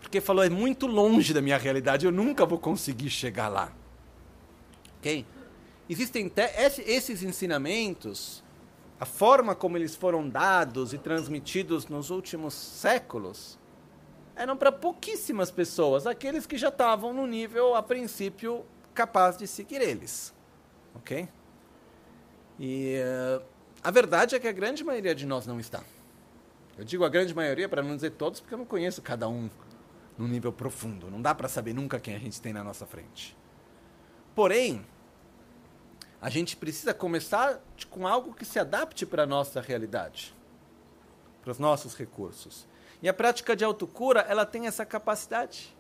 Porque 0.07 0.21
falou, 0.21 0.45
é 0.45 0.49
muito 0.49 0.87
longe 0.87 1.35
da 1.35 1.43
minha 1.43 1.59
realidade, 1.59 2.07
eu 2.07 2.13
nunca 2.13 2.47
vou 2.47 2.61
conseguir 2.61 3.11
chegar 3.11 3.49
lá. 3.49 3.73
Ok? 4.99 5.27
Existem 5.91 6.33
esses 6.87 7.25
ensinamentos 7.25 8.45
a 9.01 9.05
forma 9.05 9.53
como 9.53 9.77
eles 9.77 9.97
foram 9.97 10.29
dados 10.29 10.93
e 10.93 10.99
transmitidos 10.99 11.89
nos 11.89 12.11
últimos 12.11 12.55
séculos 12.55 13.59
eram 14.37 14.57
para 14.57 14.71
pouquíssimas 14.71 15.51
pessoas, 15.51 16.07
aqueles 16.07 16.47
que 16.47 16.57
já 16.57 16.69
estavam 16.69 17.13
no 17.13 17.27
nível, 17.27 17.75
a 17.75 17.83
princípio, 17.83 18.65
capaz 18.95 19.37
de 19.37 19.49
seguir 19.49 19.81
eles. 19.81 20.33
Ok? 20.95 21.29
E 22.61 22.97
uh, 23.01 23.43
a 23.83 23.91
verdade 23.91 24.37
é 24.37 24.39
que 24.39 24.47
a 24.47 24.53
grande 24.53 24.85
maioria 24.85 25.17
de 25.17 25.27
nós 25.27 25.49
não 25.49 25.59
está. 25.59 25.83
Eu 26.79 26.85
digo 26.85 27.05
a 27.05 27.09
grande 27.09 27.35
maioria 27.35 27.69
para 27.69 27.83
não 27.83 27.97
dizer 27.97 28.11
todos, 28.11 28.39
porque 28.39 28.55
eu 28.55 28.59
não 28.59 28.67
conheço 28.67 29.03
cada 29.03 29.29
um 29.29 29.49
num 30.19 30.29
nível 30.29 30.53
profundo. 30.53 31.11
Não 31.11 31.21
dá 31.21 31.35
para 31.35 31.49
saber 31.49 31.75
nunca 31.75 32.01
quem 32.01 32.15
a 32.15 32.19
gente 32.19 32.41
tem 32.41 32.53
na 32.53 32.65
nossa 32.65 32.87
frente. 32.87 33.37
Porém, 34.35 34.85
a 36.21 36.29
gente 36.29 36.57
precisa 36.57 36.95
começar 36.95 37.61
com 37.91 38.07
algo 38.07 38.35
que 38.35 38.45
se 38.45 38.59
adapte 38.59 39.05
para 39.05 39.25
a 39.25 39.27
nossa 39.27 39.61
realidade, 39.61 40.35
para 41.43 41.51
os 41.53 41.59
nossos 41.59 41.95
recursos. 41.95 42.67
E 43.03 43.09
a 43.09 43.15
prática 43.15 43.55
de 43.55 43.65
autocura, 43.65 44.21
ela 44.21 44.47
tem 44.47 44.67
essa 44.67 44.85
capacidade. 44.85 45.77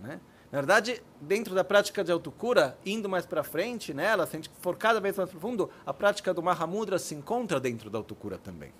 Né? 0.00 0.20
Na 0.50 0.58
verdade, 0.58 1.02
dentro 1.20 1.54
da 1.54 1.64
prática 1.64 2.04
de 2.04 2.12
autocura, 2.12 2.78
indo 2.86 3.08
mais 3.08 3.26
para 3.26 3.42
frente 3.42 3.92
nela, 3.92 4.26
se 4.26 4.36
a 4.36 4.38
gente 4.38 4.50
for 4.60 4.76
cada 4.76 5.00
vez 5.00 5.16
mais 5.16 5.28
profundo, 5.28 5.70
a 5.84 5.92
prática 5.92 6.32
do 6.32 6.42
Mahamudra 6.42 6.98
se 6.98 7.14
encontra 7.14 7.58
dentro 7.58 7.90
da 7.90 7.98
autocura 7.98 8.38
também. 8.38 8.72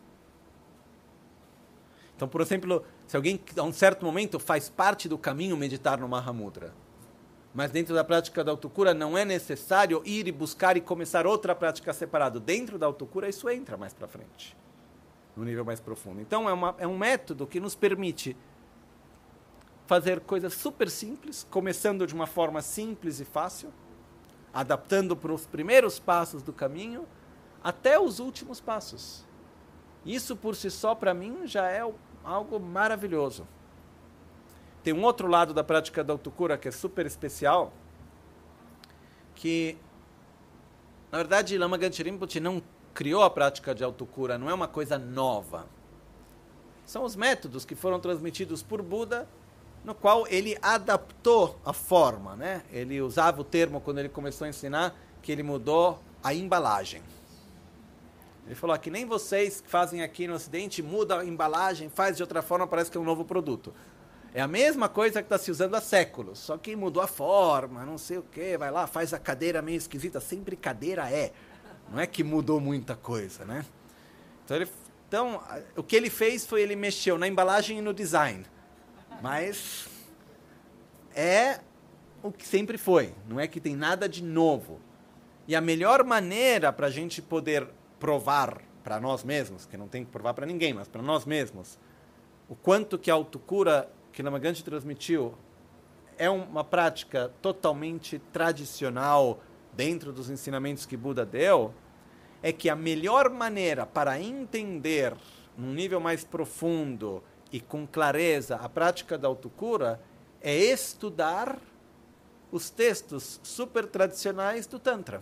Então, 2.17 2.27
por 2.27 2.41
exemplo, 2.41 2.83
se 3.07 3.15
alguém 3.15 3.39
a 3.57 3.63
um 3.63 3.73
certo 3.73 4.05
momento 4.05 4.41
faz 4.41 4.71
parte 4.71 5.07
do 5.07 5.19
caminho 5.19 5.55
meditar 5.57 5.99
no 5.99 6.09
Mahamudra, 6.09 6.73
mas 7.53 7.71
dentro 7.71 7.95
da 7.95 8.03
prática 8.03 8.43
da 8.43 8.51
autocura 8.51 8.95
não 8.95 9.17
é 9.17 9.25
necessário 9.25 10.03
ir 10.05 10.27
e 10.27 10.33
buscar 10.33 10.77
e 10.77 10.81
começar 10.81 11.27
outra 11.27 11.55
prática 11.55 11.93
separada. 11.93 12.41
Dentro 12.41 12.79
da 12.79 12.87
autocura 12.87 13.29
isso 13.29 13.49
entra 13.51 13.77
mais 13.77 13.93
para 13.93 14.09
frente, 14.09 14.57
no 15.37 15.45
nível 15.45 15.65
mais 15.65 15.79
profundo. 15.79 16.21
Então 16.21 16.49
é, 16.49 16.53
uma, 16.53 16.75
é 16.79 16.87
um 16.87 16.97
método 16.97 17.47
que 17.47 17.61
nos 17.61 17.75
permite 17.75 18.35
fazer 19.87 20.21
coisas 20.21 20.55
super 20.55 20.91
simples, 20.91 21.47
começando 21.51 22.07
de 22.07 22.15
uma 22.15 22.27
forma 22.27 22.63
simples 22.63 23.21
e 23.21 23.25
fácil, 23.25 23.71
adaptando 24.53 25.15
para 25.15 25.33
os 25.33 25.47
primeiros 25.47 25.99
passos 25.99 26.43
do 26.43 26.53
caminho 26.53 27.07
até 27.63 28.01
os 28.01 28.19
últimos 28.21 28.61
passos. 28.61 29.25
Isso 30.05 30.37
por 30.37 30.55
si 30.55 30.71
só, 30.71 30.95
para 30.95 31.13
mim, 31.13 31.47
já 31.47 31.69
é 31.69 31.85
algo 32.27 32.59
maravilhoso. 32.59 33.47
Tem 34.83 34.93
um 34.93 35.03
outro 35.05 35.29
lado 35.29 35.55
da 35.55 35.65
prática 35.65 36.03
da 36.03 36.13
autocura 36.13 36.59
que 36.59 36.69
é 36.69 36.71
super 36.71 37.07
especial, 37.07 37.73
que, 39.35 39.79
na 41.11 41.19
verdade, 41.19 41.57
Lama 41.57 41.77
Rinpoche 41.77 42.41
não 42.41 42.63
criou 42.93 43.23
a 43.23 43.31
prática 43.31 43.75
de 43.75 43.85
autocura, 43.85 44.39
não 44.39 44.51
é 44.51 44.55
uma 44.55 44.69
coisa 44.69 44.99
nova. 44.99 45.67
São 46.85 47.05
os 47.05 47.17
métodos 47.17 47.65
que 47.65 47.75
foram 47.75 48.01
transmitidos 48.01 48.63
por 48.63 48.83
Buda, 48.83 49.29
no 49.85 49.95
qual 49.95 50.27
ele 50.29 50.57
adaptou 50.63 51.59
a 51.65 51.73
forma. 51.73 52.35
Né? 52.37 52.63
Ele 52.73 53.01
usava 53.01 53.41
o 53.41 53.45
termo, 53.45 53.81
quando 53.81 53.99
ele 53.99 54.09
começou 54.09 54.47
a 54.47 54.49
ensinar, 54.49 54.97
que 55.23 55.31
ele 55.31 55.43
mudou 55.43 56.01
a 56.23 56.33
embalagem. 56.33 57.03
Ele 58.47 58.55
falou 58.55 58.79
que 58.79 58.91
nem 58.91 59.05
vocês 59.05 59.61
que 59.61 59.69
fazem 59.69 60.03
aqui 60.03 60.27
no 60.29 60.35
Ocidente, 60.35 60.83
muda 60.83 61.19
a 61.19 61.25
embalagem, 61.25 61.89
faz 61.89 62.17
de 62.17 62.23
outra 62.23 62.43
forma, 62.43 62.67
parece 62.67 62.91
que 62.91 62.97
é 62.97 63.01
um 63.01 63.05
novo 63.05 63.25
produto. 63.25 63.75
É 64.33 64.41
a 64.41 64.47
mesma 64.47 64.89
coisa 64.89 65.21
que 65.21 65.27
está 65.27 65.39
se 65.39 65.51
usando 65.51 65.75
há 65.75 65.81
séculos, 65.81 66.39
só 66.39 66.57
que 66.57 66.77
mudou 66.77 67.03
a 67.03 67.07
forma, 67.07 67.85
não 67.85 67.99
sei 67.99 68.19
o 68.19 68.23
que, 68.23 68.57
vai 68.57 68.71
lá, 68.71 68.87
faz 68.87 69.13
a 69.13 69.19
cadeira 69.19 69.61
meio 69.63 69.79
esquisita, 69.79 70.21
sempre 70.21 70.55
cadeira 70.57 71.11
é. 71.11 71.33
Não 71.91 71.99
é 71.99 72.07
que 72.07 72.23
mudou 72.23 72.61
muita 72.61 72.95
coisa, 72.95 73.45
né? 73.45 73.65
Então, 74.45 74.57
ele, 74.57 74.71
então, 75.09 75.43
o 75.77 75.83
que 75.83 75.97
ele 75.97 76.11
fez 76.11 76.47
foi 76.47 76.63
ele 76.63 76.77
mexeu 76.77 77.17
na 77.19 77.27
embalagem 77.27 77.79
e 77.79 77.81
no 77.81 77.95
design. 77.95 78.45
Mas 79.23 79.89
é 81.15 81.61
o 82.23 82.31
que 82.31 82.47
sempre 82.47 82.77
foi, 82.77 83.15
não 83.29 83.41
é 83.41 83.47
que 83.47 83.61
tem 83.61 83.75
nada 83.75 84.09
de 84.09 84.23
novo. 84.23 84.81
E 85.49 85.57
a 85.57 85.61
melhor 85.61 86.05
maneira 86.05 86.73
para 86.73 86.89
a 86.89 86.91
gente 86.91 87.23
poder 87.23 87.69
provar 87.99 88.63
para 88.83 89.01
nós 89.01 89.25
mesmos, 89.25 89.67
que 89.67 89.77
não 89.77 89.89
tem 89.89 90.05
que 90.05 90.11
provar 90.11 90.35
para 90.35 90.47
ninguém, 90.47 90.73
mas 90.73 90.89
para 90.89 91.03
nós 91.03 91.25
mesmos, 91.25 91.79
o 92.49 92.55
quanto 92.55 92.99
que 92.99 93.11
a 93.11 93.15
autocura 93.15 93.91
que 94.13 94.23
Lamaganti 94.23 94.63
transmitiu 94.63 95.35
é 96.17 96.31
uma 96.31 96.65
prática 96.65 97.33
totalmente 97.43 98.19
tradicional 98.33 99.41
dentro 99.73 100.13
dos 100.13 100.31
ensinamentos 100.31 100.87
que 100.87 100.97
Buda 100.97 101.27
deu, 101.27 101.75
é 102.43 102.53
que 102.53 102.71
a 102.71 102.77
melhor 102.77 103.29
maneira 103.29 103.85
para 103.85 104.21
entender 104.21 105.15
num 105.57 105.73
nível 105.73 106.01
mais 106.01 106.25
profundo 106.25 107.23
e 107.51 107.61
com 107.61 107.87
clareza 107.87 108.57
a 108.57 108.69
prática 108.69 109.19
da 109.19 109.29
autocura 109.29 110.01
é 110.41 110.55
estudar 110.55 111.59
os 112.53 112.71
textos 112.71 113.41
super 113.43 113.87
tradicionais 113.87 114.67
do 114.67 114.79
Tantra. 114.79 115.21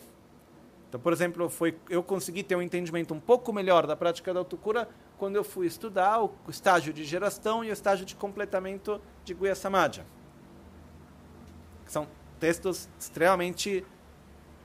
Então, 0.95 1.03
por 1.03 1.13
exemplo, 1.13 1.51
foi, 1.51 1.77
eu 1.91 2.05
consegui 2.05 2.45
ter 2.45 2.55
um 2.55 2.63
entendimento 2.63 3.13
um 3.13 3.19
pouco 3.19 3.53
melhor 3.53 3.85
da 3.85 3.97
prática 3.97 4.33
da 4.33 4.39
autocura 4.39 4.89
quando 5.19 5.35
eu 5.35 5.43
fui 5.43 5.67
estudar 5.67 6.23
o 6.23 6.33
estágio 6.49 6.93
de 6.93 7.03
geração 7.03 7.65
e 7.65 7.71
o 7.71 7.73
estágio 7.73 8.07
de 8.07 8.15
completamento 8.15 9.01
de 9.25 9.35
Guya 9.35 9.57
Samadja. 9.57 10.07
São 11.85 12.07
textos 12.39 12.89
extremamente 12.97 13.85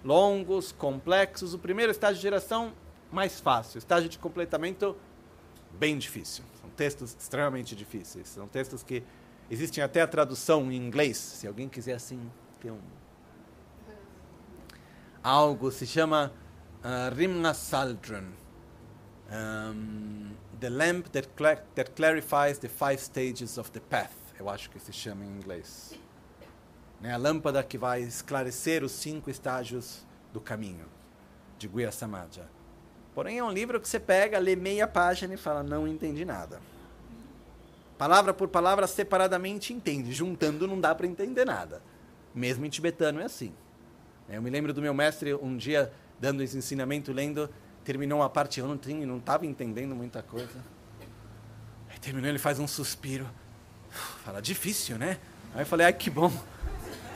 longos, 0.06 0.72
complexos. 0.72 1.56
O 1.56 1.57
primeiro 1.57 1.91
estágio 1.91 2.18
de 2.18 2.22
geração, 2.22 2.73
mais 3.11 3.39
fácil. 3.39 3.77
O 3.77 3.80
estágio 3.80 4.07
de 4.07 4.19
completamento, 4.19 4.95
bem 5.80 5.97
difícil. 5.97 6.43
São 6.61 6.69
textos 6.69 7.18
extremamente 7.19 7.76
difíceis. 7.76 8.27
São 8.27 8.47
textos 8.47 8.84
que 8.84 9.01
existem 9.49 9.84
até 9.84 9.99
a 9.99 10.07
tradução 10.07 10.72
em 10.72 10.76
inglês. 10.76 11.18
Se 11.18 11.47
alguém 11.47 11.68
quiser, 11.68 11.93
assim, 11.93 12.22
ter 12.60 12.69
um... 12.69 12.99
Algo 15.24 15.72
se 15.72 15.86
chama 15.86 16.32
uh, 16.84 17.16
Rimna 17.16 17.54
Saldran 17.54 18.26
um, 19.32 20.32
The 20.60 20.70
Lamp 20.70 21.08
that, 21.12 21.30
that 21.76 21.96
Clarifies 21.96 22.60
the 22.60 22.68
Five 22.68 23.00
Stages 23.00 23.58
of 23.58 23.72
the 23.72 23.80
Path, 23.80 24.12
eu 24.40 24.50
acho 24.50 24.70
que 24.70 24.80
se 24.80 24.91
chama 24.91 25.24
em 25.26 25.30
inglês. 25.30 25.94
Né? 27.00 27.14
A 27.14 27.18
lâmpada 27.18 27.64
que 27.64 27.78
vai 27.78 28.02
esclarecer 28.02 28.84
os 28.84 28.91
cinco 28.91 29.30
estágios 29.30 30.06
do 30.34 30.41
caminho, 30.41 30.86
de 31.58 31.68
Guya 31.68 31.91
Samadja. 31.91 32.48
Porém, 33.14 33.38
é 33.38 33.44
um 33.44 33.52
livro 33.52 33.80
que 33.80 33.88
você 33.88 34.00
pega, 34.00 34.38
lê 34.38 34.56
meia 34.56 34.88
página 34.88 35.34
e 35.34 35.38
fala, 35.38 35.64
não 35.64 35.88
entendi 35.88 36.26
nada. 36.26 36.62
Palavra 37.98 38.34
por 38.34 38.48
palavra, 38.48 38.88
separadamente 38.88 39.74
entende. 39.74 40.14
Juntando 40.14 40.68
não 40.68 40.80
dá 40.80 40.96
para 40.96 41.08
entender 41.08 41.46
nada. 41.46 41.82
Mesmo 42.34 42.66
em 42.66 42.70
tibetano 42.70 43.20
é 43.20 43.26
assim. 43.26 43.54
Eu 44.30 44.41
me 44.41 44.49
lembro 44.49 44.72
do 44.73 44.81
meu 44.81 44.93
mestre 44.93 45.34
um 45.34 45.57
dia 45.57 45.91
dando 46.19 46.43
esse 46.43 46.57
ensinamento, 46.57 47.11
lendo, 47.11 47.49
terminou 47.84 48.19
uma 48.19 48.30
parte, 48.30 48.60
eu 48.60 48.68
não 48.68 48.77
tinha, 48.77 49.06
não 49.06 49.18
estava 49.18 49.45
entendendo 49.45 49.95
muita 49.95 50.22
coisa. 50.22 50.64
Aí 51.89 51.97
terminou, 51.99 52.30
ele 52.30 52.38
faz 52.38 52.60
um 52.60 52.68
suspiro. 52.68 53.27
Fala, 54.23 54.41
difícil, 54.41 54.97
né? 54.97 55.18
Aí 55.56 55.61
eu 55.61 55.65
falei, 55.65 55.88
ai 55.88 55.93
que 55.93 56.10
bom. 56.10 56.31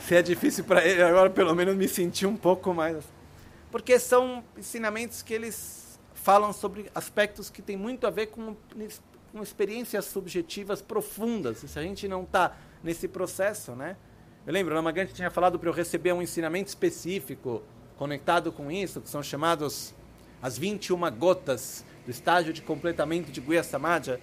Se 0.00 0.16
é 0.16 0.22
difícil 0.22 0.64
para 0.64 0.84
ele, 0.84 1.02
agora 1.02 1.30
pelo 1.30 1.54
menos 1.54 1.76
me 1.76 1.88
senti 1.88 2.26
um 2.26 2.36
pouco 2.36 2.74
mais. 2.74 3.04
Porque 3.70 3.98
são 3.98 4.44
ensinamentos 4.56 5.22
que 5.22 5.32
eles 5.32 5.98
falam 6.14 6.52
sobre 6.52 6.90
aspectos 6.94 7.48
que 7.48 7.62
têm 7.62 7.76
muito 7.76 8.06
a 8.06 8.10
ver 8.10 8.26
com, 8.26 8.56
com 9.32 9.42
experiências 9.42 10.06
subjetivas 10.06 10.82
profundas. 10.82 11.58
Se 11.58 11.78
a 11.78 11.82
gente 11.82 12.08
não 12.08 12.24
está 12.24 12.56
nesse 12.82 13.06
processo, 13.06 13.72
né? 13.72 13.96
Eu 14.46 14.52
lembro, 14.52 14.74
o 14.74 14.76
Ramagante 14.76 15.14
tinha 15.14 15.30
falado 15.30 15.58
para 15.58 15.70
eu 15.70 15.72
receber 15.72 16.12
um 16.12 16.20
ensinamento 16.20 16.68
específico 16.68 17.62
conectado 17.96 18.52
com 18.52 18.70
isso, 18.70 19.00
que 19.00 19.08
são 19.08 19.22
chamados 19.22 19.94
as 20.42 20.58
21 20.58 20.98
gotas 21.12 21.82
do 22.04 22.10
estágio 22.10 22.52
de 22.52 22.60
completamento 22.60 23.32
de 23.32 23.40
Guia 23.40 23.62
Samadha. 23.62 24.20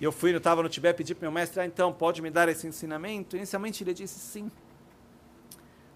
E 0.00 0.04
eu 0.04 0.10
fui, 0.10 0.32
eu 0.32 0.38
estava 0.38 0.64
no 0.64 0.68
Tibete, 0.68 0.96
pedi 0.96 1.14
para 1.14 1.26
meu 1.28 1.30
mestre, 1.30 1.60
ah, 1.60 1.64
então, 1.64 1.92
pode 1.92 2.20
me 2.20 2.28
dar 2.28 2.48
esse 2.48 2.66
ensinamento? 2.66 3.36
Inicialmente 3.36 3.84
ele 3.84 3.94
disse 3.94 4.18
sim. 4.18 4.50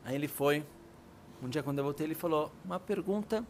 Aí 0.04 0.14
ele 0.14 0.28
foi. 0.28 0.64
Um 1.42 1.48
dia 1.48 1.60
quando 1.60 1.78
eu 1.78 1.84
voltei, 1.84 2.06
ele 2.06 2.14
falou, 2.14 2.52
uma 2.64 2.78
pergunta, 2.78 3.44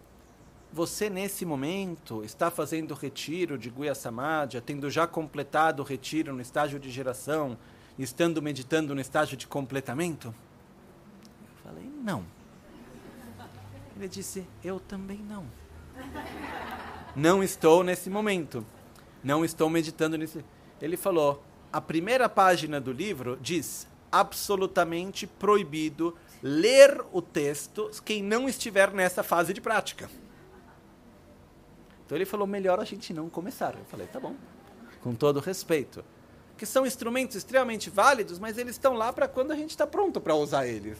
você 0.73 1.11
nesse 1.11 1.45
momento 1.45 2.25
está 2.25 2.51
fazendo 2.51 2.95
retiro 2.95 3.59
de 3.59 3.69
Guia 3.69 3.95
Samadha, 3.95 4.63
tendo 4.63 4.91
já 4.91 5.07
completado 5.07 5.83
o 5.83 5.85
retiro 5.85 6.33
no 6.33 6.41
estágio 6.41 6.79
de 6.79 6.91
geração, 6.91 7.59
estando 7.99 8.43
meditando 8.43 8.95
no 8.95 9.01
estágio 9.01 9.37
de 9.37 9.47
completamento? 9.47 10.29
Eu 10.29 11.63
falei, 11.65 11.91
não. 12.03 12.25
Ele 13.97 14.09
disse, 14.09 14.47
eu 14.63 14.79
também 14.79 15.19
não. 15.19 15.47
Não 17.15 17.43
estou 17.43 17.83
nesse 17.83 18.11
momento. 18.11 18.65
Não 19.25 19.45
estou 19.45 19.71
meditando 19.71 20.19
nesse. 20.19 20.45
Ele 20.81 20.97
falou, 20.97 21.43
a 21.73 21.81
primeira 21.81 22.29
página 22.29 22.81
do 22.81 22.93
livro 22.93 23.39
diz 23.41 23.89
absolutamente 24.13 25.27
proibido 25.27 26.17
ler 26.43 27.03
o 27.13 27.23
texto 27.23 27.91
quem 28.05 28.23
não 28.23 28.49
estiver 28.49 28.93
nessa 28.93 29.23
fase 29.23 29.55
de 29.55 29.61
prática. 29.61 30.11
Então 32.05 32.17
ele 32.17 32.27
falou, 32.27 32.47
melhor 32.47 32.79
a 32.79 32.85
gente 32.85 33.13
não 33.15 33.31
começar. 33.31 33.75
Eu 33.75 33.85
falei, 33.87 34.07
tá 34.07 34.21
bom, 34.21 34.37
com 35.01 35.15
todo 35.15 35.41
respeito 35.41 36.05
que 36.57 36.65
são 36.65 36.87
instrumentos 36.87 37.37
extremamente 37.37 37.91
válidos, 37.91 38.39
mas 38.39 38.57
eles 38.57 38.77
estão 38.77 38.95
lá 38.95 39.13
para 39.13 39.29
quando 39.29 39.53
a 39.53 39.57
gente 39.57 39.71
está 39.71 39.87
pronto 39.87 40.21
para 40.21 40.35
usar 40.35 40.67
eles. 40.67 40.99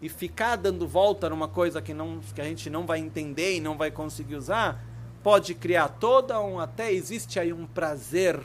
E 0.00 0.08
ficar 0.08 0.56
dando 0.56 0.88
volta 0.88 1.28
numa 1.28 1.46
coisa 1.46 1.80
que, 1.80 1.92
não, 1.92 2.20
que 2.34 2.40
a 2.40 2.44
gente 2.44 2.68
não 2.70 2.86
vai 2.86 2.98
entender 2.98 3.56
e 3.56 3.60
não 3.60 3.76
vai 3.76 3.90
conseguir 3.90 4.34
usar, 4.34 4.82
pode 5.22 5.54
criar 5.54 5.88
toda 5.88 6.40
um. 6.40 6.58
Até 6.58 6.92
existe 6.92 7.38
aí 7.38 7.52
um 7.52 7.66
prazer 7.66 8.40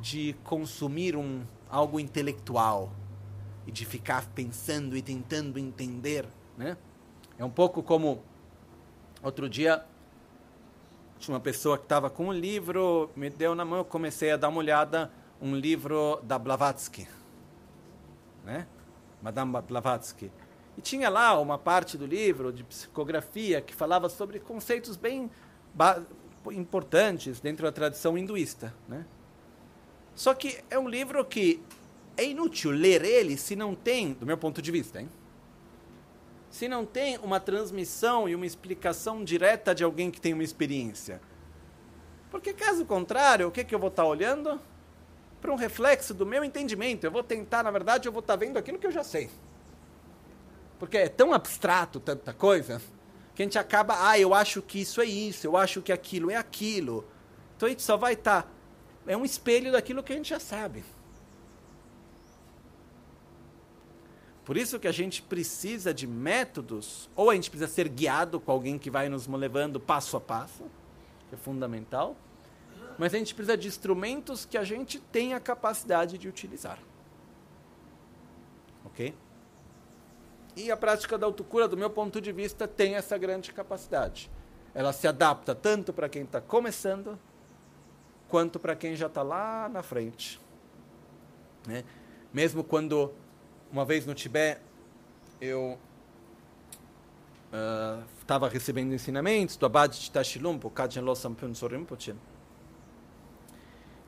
de 0.00 0.34
consumir 0.44 1.16
um, 1.16 1.42
algo 1.70 1.98
intelectual 1.98 2.92
e 3.66 3.72
de 3.72 3.86
ficar 3.86 4.26
pensando 4.34 4.96
e 4.96 5.02
tentando 5.02 5.58
entender. 5.58 6.26
Né? 6.56 6.76
É 7.38 7.44
um 7.44 7.50
pouco 7.50 7.82
como 7.82 8.22
outro 9.22 9.48
dia 9.48 9.84
tinha 11.18 11.34
uma 11.34 11.40
pessoa 11.40 11.76
que 11.76 11.84
estava 11.84 12.08
com 12.08 12.28
um 12.28 12.32
livro, 12.32 13.10
me 13.16 13.28
deu 13.28 13.54
na 13.54 13.64
mão, 13.64 13.78
eu 13.78 13.84
comecei 13.84 14.30
a 14.30 14.36
dar 14.36 14.48
uma 14.48 14.58
olhada 14.58 15.10
um 15.40 15.54
livro 15.54 16.20
da 16.22 16.38
Blavatsky, 16.38 17.06
né? 18.44 18.66
Madame 19.22 19.60
Blavatsky. 19.62 20.30
E 20.76 20.80
tinha 20.80 21.08
lá 21.08 21.38
uma 21.40 21.58
parte 21.58 21.98
do 21.98 22.06
livro 22.06 22.52
de 22.52 22.62
psicografia 22.62 23.60
que 23.60 23.74
falava 23.74 24.08
sobre 24.08 24.38
conceitos 24.38 24.96
bem 24.96 25.30
importantes 26.52 27.40
dentro 27.40 27.64
da 27.64 27.72
tradição 27.72 28.16
hinduísta, 28.16 28.74
né? 28.88 29.04
Só 30.14 30.34
que 30.34 30.58
é 30.70 30.78
um 30.78 30.88
livro 30.88 31.24
que 31.24 31.62
é 32.16 32.24
inútil 32.24 32.72
ler 32.72 33.04
ele 33.04 33.36
se 33.36 33.54
não 33.54 33.74
tem, 33.74 34.12
do 34.12 34.26
meu 34.26 34.36
ponto 34.36 34.60
de 34.60 34.70
vista, 34.72 35.00
hein? 35.00 35.08
Se 36.50 36.66
não 36.66 36.84
tem 36.84 37.18
uma 37.18 37.38
transmissão 37.38 38.28
e 38.28 38.34
uma 38.34 38.46
explicação 38.46 39.22
direta 39.22 39.74
de 39.74 39.84
alguém 39.84 40.10
que 40.10 40.20
tem 40.20 40.32
uma 40.32 40.42
experiência. 40.42 41.20
Porque 42.30 42.52
caso 42.52 42.84
contrário, 42.84 43.46
o 43.48 43.50
que, 43.50 43.62
que 43.64 43.74
eu 43.74 43.78
vou 43.78 43.90
estar 43.90 44.04
olhando? 44.04 44.60
Para 45.40 45.52
um 45.52 45.56
reflexo 45.56 46.12
do 46.12 46.26
meu 46.26 46.44
entendimento. 46.44 47.04
Eu 47.04 47.10
vou 47.10 47.22
tentar, 47.22 47.62
na 47.62 47.70
verdade, 47.70 48.08
eu 48.08 48.12
vou 48.12 48.20
estar 48.20 48.34
tá 48.34 48.38
vendo 48.38 48.56
aquilo 48.56 48.78
que 48.78 48.86
eu 48.86 48.92
já 48.92 49.04
sei. 49.04 49.30
Porque 50.78 50.96
é 50.96 51.08
tão 51.08 51.32
abstrato 51.32 51.98
tanta 51.98 52.32
coisa 52.32 52.80
que 53.34 53.42
a 53.42 53.44
gente 53.44 53.58
acaba, 53.58 54.08
ah, 54.08 54.18
eu 54.18 54.34
acho 54.34 54.60
que 54.60 54.80
isso 54.80 55.00
é 55.00 55.04
isso, 55.04 55.46
eu 55.46 55.56
acho 55.56 55.80
que 55.80 55.92
aquilo 55.92 56.30
é 56.30 56.36
aquilo. 56.36 57.04
Então 57.56 57.66
a 57.66 57.70
gente 57.70 57.82
só 57.82 57.96
vai 57.96 58.14
estar. 58.14 58.42
Tá, 58.42 58.48
é 59.06 59.16
um 59.16 59.24
espelho 59.24 59.72
daquilo 59.72 60.02
que 60.02 60.12
a 60.12 60.16
gente 60.16 60.28
já 60.28 60.40
sabe. 60.40 60.84
Por 64.44 64.56
isso 64.56 64.80
que 64.80 64.88
a 64.88 64.92
gente 64.92 65.20
precisa 65.22 65.92
de 65.92 66.06
métodos, 66.06 67.08
ou 67.14 67.30
a 67.30 67.34
gente 67.34 67.50
precisa 67.50 67.70
ser 67.70 67.88
guiado 67.88 68.40
com 68.40 68.50
alguém 68.50 68.78
que 68.78 68.90
vai 68.90 69.08
nos 69.08 69.26
levando 69.26 69.78
passo 69.78 70.16
a 70.16 70.20
passo, 70.20 70.64
que 71.28 71.34
é 71.34 71.38
fundamental 71.38 72.16
mas 72.98 73.14
a 73.14 73.18
gente 73.18 73.34
precisa 73.34 73.56
de 73.56 73.68
instrumentos 73.68 74.44
que 74.44 74.58
a 74.58 74.64
gente 74.64 74.98
tenha 74.98 75.36
a 75.36 75.40
capacidade 75.40 76.18
de 76.18 76.28
utilizar. 76.28 76.78
Ok? 78.84 79.14
E 80.56 80.72
a 80.72 80.76
prática 80.76 81.16
da 81.16 81.24
autocura, 81.24 81.68
do 81.68 81.76
meu 81.76 81.88
ponto 81.88 82.20
de 82.20 82.32
vista, 82.32 82.66
tem 82.66 82.96
essa 82.96 83.16
grande 83.16 83.52
capacidade. 83.52 84.28
Ela 84.74 84.92
se 84.92 85.06
adapta 85.06 85.54
tanto 85.54 85.92
para 85.92 86.08
quem 86.08 86.22
está 86.22 86.40
começando, 86.40 87.16
quanto 88.28 88.58
para 88.58 88.74
quem 88.74 88.96
já 88.96 89.06
está 89.06 89.22
lá 89.22 89.68
na 89.68 89.82
frente. 89.82 90.40
Né? 91.66 91.84
Mesmo 92.32 92.64
quando, 92.64 93.12
uma 93.70 93.84
vez 93.84 94.04
no 94.04 94.14
Tibete, 94.14 94.60
eu 95.40 95.78
estava 98.20 98.46
uh, 98.46 98.50
recebendo 98.50 98.92
ensinamentos 98.92 99.56
do 99.56 99.64
Abad 99.64 99.96
de 99.96 100.10
Tashilumpo, 100.10 100.68
Kajen 100.68 101.02
Losampun 101.02 101.54
Sorimpochen, 101.54 102.16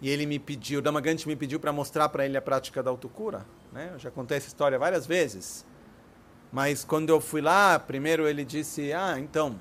e 0.03 0.09
ele 0.09 0.25
me 0.25 0.39
pediu, 0.39 0.79
o 0.79 0.83
Damagante 0.83 1.29
me 1.29 1.37
pediu 1.37 1.61
para 1.61 1.73
mostrar 1.73 2.09
para 2.09 2.25
ele 2.25 2.37
a 2.37 2.43
prática 2.43 2.83
da 2.83 2.91
autocura. 2.91 3.45
Né? 3.71 3.91
Eu 3.93 3.99
já 3.99 4.11
contei 4.11 4.39
essa 4.39 4.49
história 4.49 4.79
várias 4.79 5.07
vezes. 5.07 5.67
Mas 6.51 6.85
quando 6.85 7.11
eu 7.11 7.21
fui 7.21 7.41
lá, 7.41 7.79
primeiro 7.79 8.27
ele 8.27 8.45
disse: 8.45 8.93
Ah, 8.93 9.19
então, 9.19 9.61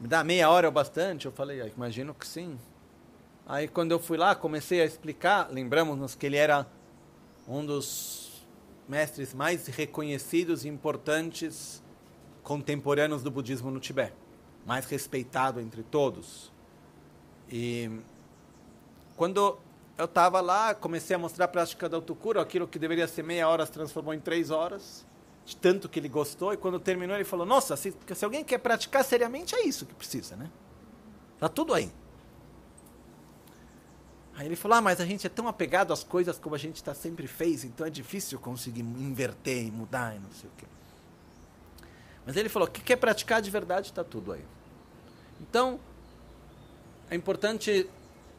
me 0.00 0.08
dá 0.08 0.22
meia 0.24 0.50
hora 0.50 0.66
ou 0.66 0.72
bastante? 0.72 1.26
Eu 1.26 1.32
falei: 1.32 1.62
ah, 1.62 1.70
Imagino 1.74 2.12
que 2.12 2.26
sim. 2.26 2.58
Aí 3.46 3.68
quando 3.68 3.92
eu 3.92 3.98
fui 3.98 4.18
lá, 4.18 4.34
comecei 4.34 4.82
a 4.82 4.84
explicar. 4.84 5.48
Lembramos-nos 5.50 6.14
que 6.14 6.26
ele 6.26 6.36
era 6.36 6.66
um 7.46 7.64
dos 7.64 8.46
mestres 8.88 9.32
mais 9.32 9.66
reconhecidos 9.68 10.64
e 10.64 10.68
importantes 10.68 11.82
contemporâneos 12.42 13.22
do 13.22 13.30
budismo 13.30 13.70
no 13.70 13.78
Tibete, 13.78 14.14
mais 14.66 14.84
respeitado 14.86 15.60
entre 15.60 15.82
todos. 15.82 16.52
E 17.50 17.90
quando 19.18 19.58
eu 19.98 20.04
estava 20.04 20.40
lá, 20.40 20.72
comecei 20.76 21.16
a 21.16 21.18
mostrar 21.18 21.46
a 21.46 21.48
prática 21.48 21.88
da 21.88 21.96
autocura, 21.96 22.40
aquilo 22.40 22.68
que 22.68 22.78
deveria 22.78 23.08
ser 23.08 23.24
meia 23.24 23.48
hora 23.48 23.66
se 23.66 23.72
transformou 23.72 24.14
em 24.14 24.20
três 24.20 24.48
horas, 24.48 25.04
de 25.44 25.56
tanto 25.56 25.88
que 25.88 25.98
ele 25.98 26.08
gostou, 26.08 26.52
e 26.52 26.56
quando 26.56 26.78
terminou 26.78 27.16
ele 27.16 27.24
falou, 27.24 27.44
nossa, 27.44 27.76
se, 27.76 27.92
se 28.14 28.24
alguém 28.24 28.44
quer 28.44 28.58
praticar 28.58 29.04
seriamente, 29.04 29.56
é 29.56 29.66
isso 29.66 29.84
que 29.84 29.92
precisa, 29.92 30.36
né? 30.36 30.48
Está 31.34 31.48
tudo 31.48 31.74
aí. 31.74 31.90
Aí 34.36 34.46
ele 34.46 34.54
falou, 34.54 34.78
ah, 34.78 34.80
mas 34.80 35.00
a 35.00 35.04
gente 35.04 35.26
é 35.26 35.30
tão 35.30 35.48
apegado 35.48 35.92
às 35.92 36.04
coisas 36.04 36.38
como 36.38 36.54
a 36.54 36.58
gente 36.58 36.76
está 36.76 36.94
sempre 36.94 37.26
fez, 37.26 37.64
então 37.64 37.84
é 37.84 37.90
difícil 37.90 38.38
conseguir 38.38 38.82
inverter 38.82 39.66
e 39.66 39.70
mudar 39.72 40.14
e 40.14 40.20
não 40.20 40.30
sei 40.30 40.48
o 40.48 40.52
quê. 40.56 40.66
Mas 42.24 42.36
ele 42.36 42.48
falou, 42.48 42.68
que 42.68 42.80
quer 42.80 42.94
praticar 42.94 43.42
de 43.42 43.50
verdade, 43.50 43.88
está 43.88 44.04
tudo 44.04 44.32
aí. 44.32 44.44
Então, 45.40 45.80
é 47.10 47.16
importante 47.16 47.90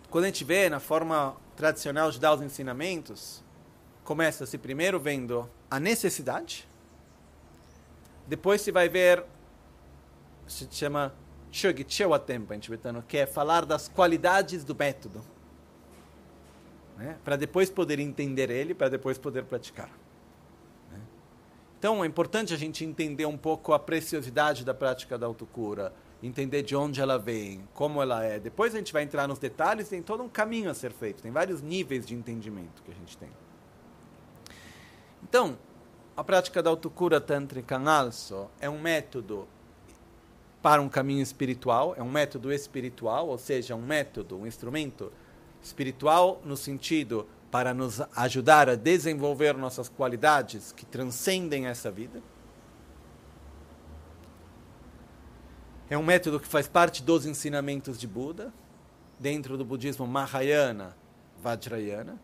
quando 0.10 0.26
a 0.26 0.28
gente 0.28 0.44
vê 0.44 0.70
na 0.70 0.80
forma 0.80 1.36
tradicional 1.56 2.10
de 2.10 2.20
dar 2.20 2.34
os 2.34 2.42
ensinamentos, 2.42 3.44
começa-se 4.04 4.58
primeiro 4.58 5.00
vendo 5.00 5.50
a 5.70 5.80
necessidade, 5.80 6.68
depois 8.28 8.62
se 8.62 8.72
vai 8.72 8.90
ver, 8.90 9.24
se 10.48 10.68
chama 10.72 11.14
tempo 12.26 12.54
em 12.54 12.60
tibetano, 12.60 13.04
que 13.08 13.18
é 13.18 13.26
falar 13.26 13.66
das 13.66 13.88
qualidades 13.88 14.64
do 14.64 14.76
método, 14.76 15.24
né? 16.98 17.18
para 17.24 17.36
depois 17.36 17.70
poder 17.70 18.00
entender 18.00 18.50
ele, 18.50 18.74
para 18.74 18.90
depois 18.90 19.18
poder 19.18 19.46
praticar. 19.46 19.90
Né? 20.92 21.00
Então 21.78 22.04
é 22.04 22.08
importante 22.08 22.54
a 22.54 22.58
gente 22.58 22.84
entender 22.84 23.26
um 23.26 23.38
pouco 23.38 23.74
a 23.74 23.80
preciosidade 23.80 24.64
da 24.64 24.74
prática 24.74 25.18
da 25.18 25.26
autocura, 25.26 25.94
entender 26.22 26.64
de 26.64 26.76
onde 26.76 27.00
ela 27.00 27.18
vem, 27.18 27.68
como 27.74 28.02
ela 28.02 28.24
é. 28.24 28.40
Depois 28.40 28.74
a 28.74 28.78
gente 28.78 28.92
vai 28.92 29.04
entrar 29.04 29.28
nos 29.28 29.40
detalhes, 29.40 29.90
tem 29.90 30.02
todo 30.02 30.22
um 30.22 30.30
caminho 30.30 30.70
a 30.70 30.74
ser 30.74 30.92
feito, 30.92 31.22
tem 31.22 31.32
vários 31.32 31.62
níveis 31.62 32.06
de 32.06 32.14
entendimento 32.14 32.84
que 32.84 32.92
a 32.92 32.96
gente 32.96 33.18
tem. 33.18 33.30
Então, 35.24 35.58
a 36.16 36.24
prática 36.24 36.62
da 36.62 36.70
autocura 36.70 37.22
tântrica 37.22 37.80
also 37.80 38.50
é 38.60 38.70
um 38.70 38.80
método 38.80 39.48
para 40.62 40.82
um 40.82 40.90
caminho 40.90 41.22
espiritual, 41.22 41.96
é 41.98 42.04
um 42.04 42.12
método 42.12 42.52
espiritual, 42.52 43.30
ou 43.30 43.38
seja, 43.38 43.76
um 43.76 43.82
método, 43.82 44.38
um 44.38 44.46
instrumento 44.46 45.12
espiritual 45.62 46.42
no 46.44 46.58
sentido 46.58 47.26
para 47.50 47.74
nos 47.74 48.02
ajudar 48.16 48.70
a 48.70 48.76
desenvolver 48.76 49.56
nossas 49.56 49.90
qualidades 49.90 50.72
que 50.72 50.86
transcendem 50.86 51.68
essa 51.68 51.90
vida. 51.90 52.22
É 55.90 55.98
um 55.98 56.04
método 56.04 56.40
que 56.40 56.48
faz 56.48 56.68
parte 56.68 57.02
dos 57.02 57.26
ensinamentos 57.26 58.00
de 58.00 58.06
Buda, 58.06 58.54
dentro 59.18 59.58
do 59.58 59.66
budismo 59.66 60.06
Mahayana, 60.06 60.96
Vajrayana. 61.42 62.20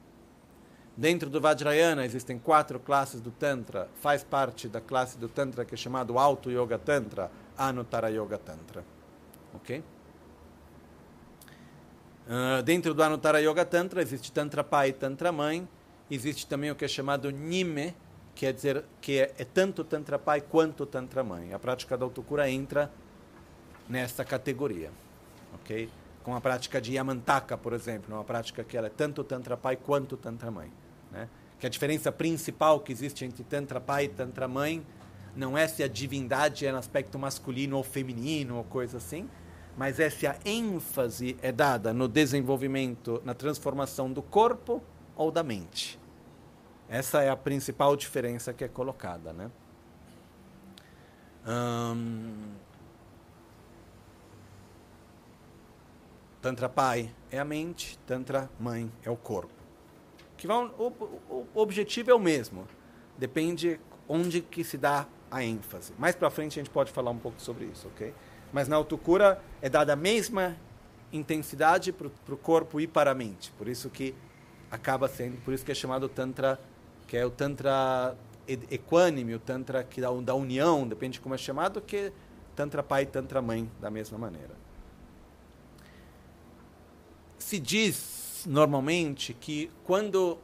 Dentro 0.96 1.32
do 1.32 1.42
Vajrayana 1.42 2.06
existem 2.06 2.38
quatro 2.38 2.80
classes 2.80 3.20
do 3.20 3.32
Tantra, 3.32 3.90
faz 4.02 4.24
parte 4.24 4.70
da 4.70 4.80
classe 4.80 5.18
do 5.18 5.28
Tantra 5.28 5.66
que 5.66 5.74
é 5.74 5.78
chamado 5.78 6.20
Auto 6.20 6.52
Yoga 6.52 6.78
Tantra, 6.78 7.32
Anuttara 7.58 8.10
Yoga 8.10 8.38
Tantra. 8.38 8.86
Ok? 9.56 9.84
Uh, 12.28 12.62
dentro 12.64 12.94
do 12.94 13.02
Anuttara 13.02 13.42
Yoga 13.42 13.66
Tantra 13.66 14.00
existe 14.00 14.32
Tantra 14.32 14.64
pai 14.64 14.90
e 14.90 14.94
Tantra 14.94 15.32
mãe. 15.32 15.68
Existe 16.10 16.46
também 16.46 16.70
o 16.70 16.76
que 16.76 16.86
é 16.86 16.88
chamado 16.88 17.32
Nime, 17.32 17.96
quer 18.36 18.54
dizer 18.54 18.86
que 19.02 19.20
é, 19.20 19.34
é 19.40 19.44
tanto 19.44 19.84
Tantra 19.84 20.20
pai 20.20 20.40
quanto 20.40 20.86
Tantra 20.86 21.24
mãe. 21.24 21.52
A 21.52 21.58
prática 21.58 21.98
da 21.98 22.06
autocura 22.06 22.48
entra 22.48 22.92
nessa 23.88 24.24
categoria. 24.26 24.91
Ok? 25.53 25.90
Com 26.24 26.36
a 26.36 26.41
prática 26.41 26.82
de 26.82 26.94
Yamantaka, 26.94 27.57
por 27.57 27.74
exemplo, 27.74 28.14
uma 28.16 28.24
prática 28.24 28.64
que 28.64 28.76
ela 28.76 28.88
é 28.88 28.90
tanto 28.90 29.24
Tantra 29.24 29.56
pai 29.56 29.76
quanto 29.76 30.18
Tantra 30.18 30.49
mãe. 30.49 30.72
Né? 31.12 31.30
Que 31.60 31.68
a 31.68 31.70
diferença 31.70 32.12
principal 32.12 32.80
que 32.80 32.91
existe 32.91 33.24
entre 33.24 33.44
Tantra 33.44 33.80
pai 33.80 34.06
e 34.06 34.10
Tantra 34.10 34.48
mãe 34.48 34.86
não 35.36 35.57
é 35.57 35.68
se 35.68 35.84
a 35.84 35.88
divindade 35.88 36.66
é 36.66 36.72
no 36.72 36.78
aspecto 36.78 37.20
masculino 37.20 37.78
ou 37.78 37.84
feminino 37.84 38.57
ou 38.57 38.64
coisa 38.64 38.98
assim, 38.98 39.30
mas 39.78 39.99
é 39.99 40.10
se 40.10 40.26
a 40.26 40.38
ênfase 40.45 41.38
é 41.41 41.52
dada 41.52 41.94
no 41.94 42.07
desenvolvimento, 42.07 43.22
na 43.26 43.34
transformação 43.34 44.12
do 44.12 44.22
corpo 44.22 44.82
ou 45.16 45.32
da 45.32 45.44
mente. 45.44 45.99
Essa 46.88 47.22
é 47.22 47.30
a 47.30 47.36
principal 47.36 47.95
diferença 47.95 48.53
que 48.53 48.64
é 48.64 48.68
colocada, 48.68 49.34
né? 49.34 49.52
Hum, 51.48 52.53
tantra 56.46 56.70
pai 56.70 57.10
é 57.32 57.40
a 57.40 57.44
mente, 57.44 57.98
Tantra 58.06 58.48
mãe 58.60 58.92
é 59.04 59.10
o 59.10 59.16
corpo. 59.16 59.52
Que 60.38 60.46
vão, 60.46 60.72
o, 60.78 60.90
o, 61.28 61.48
o 61.56 61.60
objetivo 61.60 62.12
é 62.12 62.14
o 62.14 62.20
mesmo. 62.20 62.68
Depende 63.18 63.80
onde 64.08 64.42
que 64.42 64.64
se 64.64 64.78
dá 64.78 65.08
a 65.32 65.44
ênfase. 65.44 65.92
Mais 65.98 66.16
para 66.16 66.30
frente 66.30 66.60
a 66.60 66.64
gente 66.64 66.72
pode 66.72 66.92
falar 66.92 67.10
um 67.10 67.18
pouco 67.18 67.42
sobre 67.42 67.66
isso, 67.66 67.88
ok? 67.88 68.14
Mas 68.54 68.68
na 68.68 68.76
autocura 68.76 69.42
é 69.60 69.68
dada 69.68 69.94
a 69.94 69.96
mesma 69.96 70.56
intensidade 71.12 71.92
para 71.92 72.36
o 72.36 72.38
corpo 72.38 72.80
e 72.80 72.86
para 72.86 73.10
a 73.10 73.16
mente. 73.16 73.52
Por 73.58 73.68
isso 73.68 73.90
que 73.90 74.14
acaba 74.70 75.08
sendo, 75.08 75.38
por 75.38 75.52
isso 75.52 75.66
que 75.66 75.72
é 75.72 75.76
chamado 75.76 76.08
tantra, 76.08 76.60
que 77.08 77.18
é 77.18 77.26
o 77.26 77.32
tantra 77.32 78.16
equânime, 78.48 79.34
o 79.34 79.40
tantra 79.40 79.84
que 79.84 80.00
dá 80.00 80.12
da 80.12 80.36
união, 80.36 80.88
depende 80.88 81.14
de 81.14 81.22
como 81.22 81.34
é 81.34 81.40
chamado, 81.40 81.82
que 81.82 82.14
tantra 82.56 82.84
pai 82.84 83.02
e 83.02 83.08
tantra 83.08 83.42
mãe 83.42 83.68
da 83.82 83.90
mesma 83.90 84.20
maneira. 84.20 84.65
Se 87.46 87.60
diz 87.60 88.44
normalmente 88.48 89.32
que 89.32 89.70
quando 89.84 90.40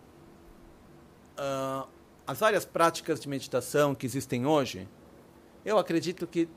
uh, 1.36 1.90
as 2.28 2.40
várias 2.40 2.64
práticas 2.64 3.20
de 3.20 3.28
meditação 3.28 3.96
que 3.96 4.06
existem 4.06 4.46
hoje, 4.46 4.88
eu 5.66 5.80
acredito 5.80 6.28
que 6.28 6.48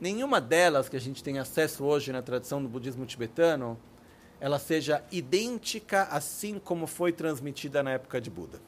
nenhuma 0.00 0.40
delas 0.40 0.88
que 0.88 0.96
a 0.96 1.00
gente 1.00 1.22
tem 1.22 1.38
acesso 1.38 1.84
hoje 1.84 2.10
na 2.10 2.22
tradição 2.22 2.60
do 2.60 2.68
budismo 2.68 3.06
tibetano, 3.06 3.78
ela 4.40 4.58
seja 4.58 5.04
idêntica 5.12 6.08
assim 6.10 6.58
como 6.58 6.88
foi 6.88 7.12
transmitida 7.12 7.80
na 7.80 7.92
época 7.92 8.20
de 8.20 8.30
Buda. 8.30 8.60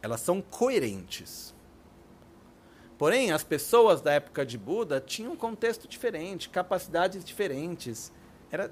Elas 0.00 0.22
são 0.22 0.40
coerentes. 0.40 1.54
Porém, 2.96 3.30
as 3.30 3.44
pessoas 3.44 4.00
da 4.00 4.14
época 4.14 4.46
de 4.46 4.56
Buda 4.56 5.02
tinham 5.02 5.32
um 5.32 5.36
contexto 5.36 5.86
diferente, 5.86 6.48
capacidades 6.48 7.22
diferentes. 7.22 8.10
Era... 8.52 8.70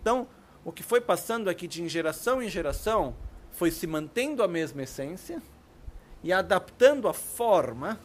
Então, 0.00 0.28
o 0.64 0.72
que 0.72 0.82
foi 0.82 1.00
passando 1.00 1.50
aqui 1.50 1.66
de 1.66 1.86
geração 1.88 2.40
em 2.40 2.48
geração 2.48 3.14
foi 3.50 3.70
se 3.70 3.86
mantendo 3.86 4.42
a 4.42 4.48
mesma 4.48 4.84
essência 4.84 5.42
e 6.22 6.32
adaptando 6.32 7.08
a 7.08 7.12
forma 7.12 8.00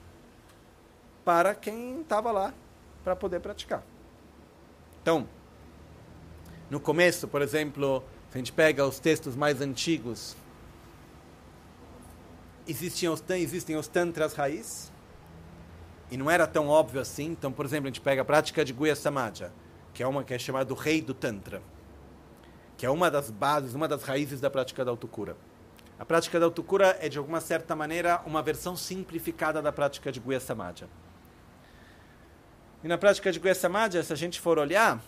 para 1.24 1.54
quem 1.56 2.02
estava 2.02 2.32
lá 2.32 2.54
para 3.04 3.16
poder 3.16 3.40
praticar. 3.40 3.84
Então, 5.02 5.28
no 6.70 6.80
começo, 6.80 7.28
por 7.28 7.42
exemplo, 7.42 8.04
se 8.30 8.38
a 8.38 8.40
gente 8.40 8.52
pega 8.52 8.86
os 8.86 9.00
textos 9.00 9.36
mais 9.36 9.62
antigos, 9.62 10.36
existiam 12.68 13.14
os, 13.14 13.24
existem 13.30 13.76
os 13.76 13.88
tantras 13.88 14.34
raiz, 14.34 14.92
e 16.10 16.18
não 16.18 16.30
era 16.30 16.46
tão 16.46 16.68
óbvio 16.68 17.02
assim. 17.02 17.26
Então, 17.28 17.52
por 17.52 17.66
exemplo, 17.66 17.88
a 17.88 17.90
gente 17.90 18.02
pega 18.02 18.22
a 18.22 18.26
prática 18.26 18.66
de 18.66 18.74
Guya 18.74 18.96
Samaja, 18.96 19.52
que 19.94 20.04
é 20.04 20.08
uma 20.08 20.24
que 20.24 20.34
é 20.34 20.40
chamada 20.40 20.66
do 20.66 20.74
rei 20.74 21.02
do 21.02 21.14
tantra 21.14 21.62
que 22.82 22.86
é 22.88 22.90
uma 22.90 23.12
das 23.12 23.30
bases, 23.30 23.76
uma 23.76 23.88
das 23.88 24.02
raízes 24.02 24.42
da 24.42 24.50
prática 24.50 24.84
da 24.84 24.90
autocura. 24.90 25.38
A 26.00 26.04
prática 26.04 26.40
da 26.40 26.48
autocura 26.48 26.98
é, 27.00 27.08
de 27.08 27.20
alguma 27.20 27.40
certa 27.40 27.76
maneira, 27.76 28.20
uma 28.26 28.42
versão 28.42 28.76
simplificada 28.76 29.62
da 29.62 29.72
prática 29.72 30.12
de 30.12 30.20
Guya 30.20 30.40
Samadja. 30.40 30.90
E 32.84 32.88
na 32.88 32.98
prática 32.98 33.32
de 33.32 33.38
Guya 33.38 33.54
Samadja, 33.54 34.02
se 34.02 34.12
a 34.12 34.16
gente 34.16 34.42
for 34.42 34.58
olhar, 34.58 35.00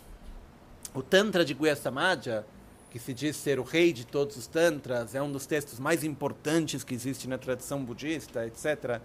o 0.93 1.01
Tantra 1.01 1.43
de 1.43 1.55
Guya 1.55 1.75
Samadja, 1.75 2.45
que 2.91 2.99
se 2.99 3.11
diz 3.11 3.35
ser 3.37 3.59
o 3.59 3.63
rei 3.63 3.91
de 3.91 4.05
todos 4.05 4.37
os 4.37 4.45
tantras, 4.45 5.15
é 5.15 5.21
um 5.23 5.31
dos 5.31 5.47
textos 5.47 5.79
mais 5.79 6.03
importantes 6.03 6.83
que 6.83 6.93
existe 6.93 7.27
na 7.27 7.39
tradição 7.39 7.83
budista, 7.83 8.45
etc. 8.45 9.01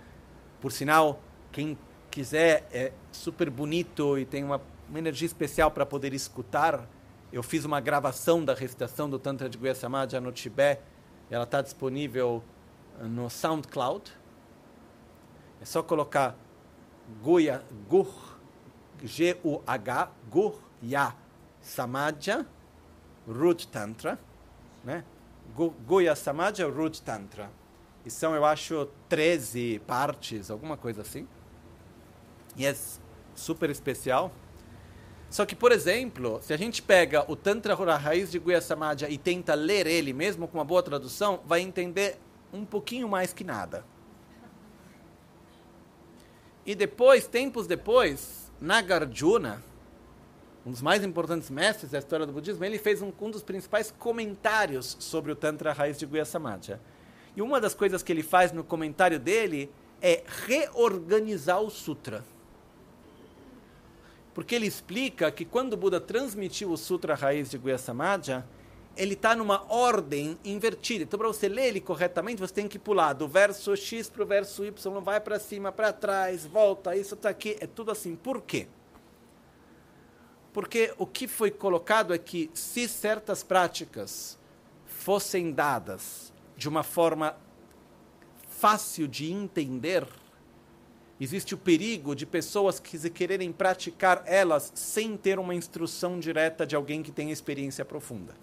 Por 0.61 0.73
sinal, 0.73 1.23
quem 1.51 1.79
quiser, 2.11 2.69
é 2.71 2.93
super 3.11 3.49
bonito 3.49 4.19
e 4.19 4.27
tem 4.27 4.45
uma, 4.45 4.61
uma 4.89 4.99
energia 4.99 5.27
especial 5.27 5.71
para 5.71 5.85
poder 5.85 6.13
escutar 6.13 6.89
eu 7.31 7.43
fiz 7.43 7.65
uma 7.65 7.79
gravação 7.79 8.43
da 8.43 8.55
recitação 8.55 9.09
do 9.09 9.19
Tantra 9.19 9.51
de 9.51 9.59
Guya 9.59 9.75
Samadja 9.75 10.19
no 10.19 10.33
Tibete. 10.33 10.81
Ela 11.31 11.45
está 11.45 11.61
disponível 11.61 12.43
eh, 12.99 13.05
no 13.05 13.29
SoundCloud. 13.29 14.11
É 15.61 15.65
só 15.67 15.83
colocar 15.83 16.35
Guya, 17.23 17.63
Gur, 17.87 18.39
G-U-H, 19.03 20.11
Gur, 20.31 20.59
Ya, 20.83 21.15
Samadja, 21.61 22.47
Root 23.27 23.69
Tantra. 23.69 24.19
Né? 24.83 25.05
Guya 25.87 26.17
Samadja, 26.17 26.67
Root 26.67 27.03
Tantra. 27.03 27.51
E 28.07 28.11
são, 28.11 28.35
eu 28.35 28.45
acho, 28.45 28.89
13 29.07 29.83
partes, 29.87 30.51
alguma 30.51 30.79
coisa 30.79 31.03
assim. 31.03 31.29
E 32.57 32.65
é 32.65 32.75
super 33.35 33.69
especial. 33.69 34.33
Só 35.31 35.45
que, 35.45 35.55
por 35.55 35.73
exemplo, 35.73 36.41
se 36.43 36.55
a 36.55 36.57
gente 36.57 36.81
pega 36.81 37.31
o 37.31 37.37
Tantra 37.37 37.75
a 37.75 37.97
raiz 37.97 38.31
de 38.31 38.39
Guya 38.39 38.61
Samadja 38.61 39.11
e 39.11 39.19
tenta 39.19 39.55
ler 39.55 39.87
ele, 39.87 40.13
mesmo 40.13 40.49
com 40.49 40.57
uma 40.57 40.65
boa 40.65 40.83
tradução, 40.83 41.41
vai 41.45 41.61
entender 41.61 42.19
um 42.53 42.65
pouquinho 42.65 43.09
mais 43.09 43.33
que 43.33 43.45
nada. 43.45 43.85
E 46.65 46.75
depois, 46.75 47.27
tempos 47.27 47.67
depois, 47.67 48.51
Nagarjuna, 48.59 49.63
um 50.65 50.71
dos 50.71 50.81
mais 50.81 51.05
importantes 51.05 51.51
mestres 51.51 51.91
da 51.91 51.99
história 51.99 52.27
do 52.27 52.33
budismo, 52.33 52.65
ele 52.65 52.79
fez 52.79 53.03
um, 53.03 53.13
um 53.21 53.31
dos 53.31 53.43
principais 53.43 53.95
comentários 53.99 54.97
sobre 54.99 55.31
o 55.31 55.37
Tantra 55.37 55.75
raiz 55.75 55.99
de 55.99 56.07
Guya 56.07 56.25
Samadja. 56.25 56.81
E 57.37 57.43
uma 57.43 57.61
das 57.61 57.75
coisas 57.75 58.03
que 58.03 58.11
ele 58.11 58.23
faz 58.23 58.51
no 58.51 58.65
comentário 58.65 59.19
dele 59.19 59.71
é 60.01 60.25
reorganizar 60.47 61.61
o 61.61 61.71
sutra 61.71 62.25
porque 64.39 64.55
ele 64.55 64.69
explica 64.69 65.33
que 65.33 65.45
quando 65.45 65.73
o 65.73 65.77
Buda 65.77 66.01
transmitiu 66.01 66.71
o 66.71 66.77
Sutra 66.77 67.17
Raiz 67.17 67.51
de 67.51 67.59
Guya 67.59 67.77
Samadja, 67.77 68.47
ele 68.97 69.15
está 69.15 69.35
numa 69.35 69.67
ordem 69.69 70.39
invertida. 70.45 71.03
Então, 71.03 71.19
para 71.19 71.27
você 71.27 71.49
ler 71.49 71.67
ele 71.67 71.81
corretamente, 71.81 72.41
você 72.41 72.55
tem 72.55 72.69
que 72.69 72.79
pular 72.79 73.15
do 73.15 73.27
verso 73.27 73.77
X 73.77 74.09
para 74.09 74.23
o 74.23 74.27
verso 74.27 74.65
Y, 74.65 75.01
vai 75.01 75.19
para 75.19 75.41
cima, 75.41 75.73
para 75.73 75.93
trás, 75.93 76.47
volta, 76.47 76.95
isso 76.95 77.15
está 77.15 77.29
aqui, 77.29 77.57
é 77.59 77.67
tudo 77.67 77.91
assim. 77.91 78.15
Por 78.15 78.41
quê? 78.43 78.69
Porque 80.53 80.95
o 80.99 81.05
que 81.05 81.27
foi 81.27 81.51
colocado 81.51 82.15
é 82.15 82.19
que 82.19 82.49
se 82.55 82.87
certas 82.87 83.43
práticas 83.43 84.39
fossem 84.87 85.51
dadas 85.51 86.33
de 86.57 86.69
uma 86.69 86.85
forma 86.85 87.37
fácil 88.49 89.09
de 89.09 89.33
entender, 89.33 90.07
existe 91.21 91.55
o 91.55 91.59
perigo 91.59 92.15
de 92.15 92.25
pessoas 92.25 92.79
que 92.79 93.11
quererem 93.11 93.53
praticar 93.53 94.23
elas 94.27 94.71
sem 94.75 95.17
ter 95.17 95.39
uma 95.39 95.55
instrução 95.55 96.19
direta 96.19 96.67
de 96.67 96.77
alguém 96.77 97.03
que 97.03 97.11
tem 97.11 97.31
experiência 97.31 97.85
profunda. 97.85 98.35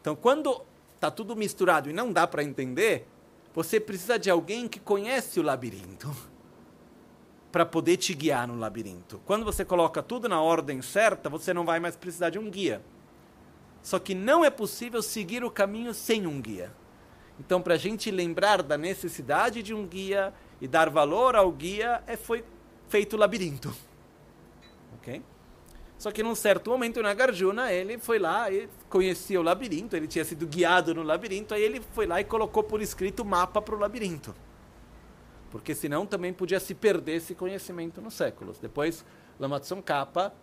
Então, 0.00 0.16
quando 0.16 0.62
está 0.94 1.10
tudo 1.10 1.36
misturado 1.36 1.90
e 1.90 1.92
não 1.92 2.12
dá 2.12 2.26
para 2.26 2.42
entender, 2.42 3.06
você 3.54 3.78
precisa 3.80 4.18
de 4.18 4.30
alguém 4.30 4.68
que 4.68 4.80
conhece 4.80 5.38
o 5.40 5.42
labirinto 5.42 6.14
para 7.52 7.66
poder 7.66 7.96
te 7.96 8.14
guiar 8.14 8.46
no 8.46 8.58
labirinto. 8.58 9.20
Quando 9.26 9.44
você 9.44 9.64
coloca 9.64 10.02
tudo 10.02 10.28
na 10.28 10.40
ordem 10.40 10.80
certa, 10.82 11.28
você 11.28 11.52
não 11.52 11.64
vai 11.64 11.80
mais 11.80 11.96
precisar 11.96 12.30
de 12.30 12.38
um 12.38 12.50
guia. 12.50 12.82
Só 13.82 13.98
que 13.98 14.14
não 14.14 14.44
é 14.44 14.50
possível 14.50 15.00
seguir 15.00 15.44
o 15.44 15.50
caminho 15.50 15.94
sem 15.94 16.26
um 16.26 16.40
guia. 16.40 16.72
Então, 17.38 17.60
para 17.60 17.74
a 17.74 17.78
gente 17.78 18.10
lembrar 18.10 18.62
da 18.62 18.76
necessidade 18.76 19.62
de 19.62 19.74
um 19.74 19.86
guia 19.86 20.32
e 20.60 20.66
dar 20.66 20.90
valor 20.90 21.36
ao 21.36 21.50
guia, 21.52 22.02
é, 22.06 22.16
foi 22.16 22.44
feito 22.88 23.14
o 23.14 23.18
labirinto. 23.18 23.74
Ok? 24.94 25.22
Só 25.98 26.10
que 26.10 26.22
num 26.22 26.34
certo 26.34 26.70
momento, 26.70 27.00
o 27.00 27.02
Nagarjuna, 27.02 27.72
ele 27.72 27.98
foi 27.98 28.18
lá 28.18 28.50
e 28.50 28.68
conhecia 28.88 29.40
o 29.40 29.42
labirinto, 29.42 29.96
ele 29.96 30.06
tinha 30.06 30.24
sido 30.24 30.46
guiado 30.46 30.94
no 30.94 31.02
labirinto, 31.02 31.54
aí 31.54 31.62
ele 31.62 31.80
foi 31.92 32.06
lá 32.06 32.20
e 32.20 32.24
colocou 32.24 32.62
por 32.62 32.82
escrito 32.82 33.20
o 33.20 33.24
mapa 33.24 33.62
para 33.62 33.74
o 33.74 33.78
labirinto. 33.78 34.34
Porque 35.50 35.74
senão 35.74 36.04
também 36.04 36.32
podia 36.32 36.60
se 36.60 36.74
perder 36.74 37.16
esse 37.16 37.34
conhecimento 37.34 38.00
nos 38.00 38.14
séculos. 38.14 38.58
Depois, 38.58 39.04
Lama 39.40 39.58
Tsongkhapa 39.58 40.34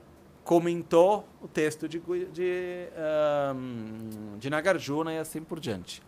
comentou 0.43 1.27
o 1.41 1.47
texto 1.47 1.87
de, 1.87 2.01
de, 2.31 2.87
um, 3.55 4.37
de 4.37 4.49
Nagarjuna 4.49 5.13
e 5.13 5.17
assim 5.17 5.41
por 5.41 5.59
diante. 5.59 6.01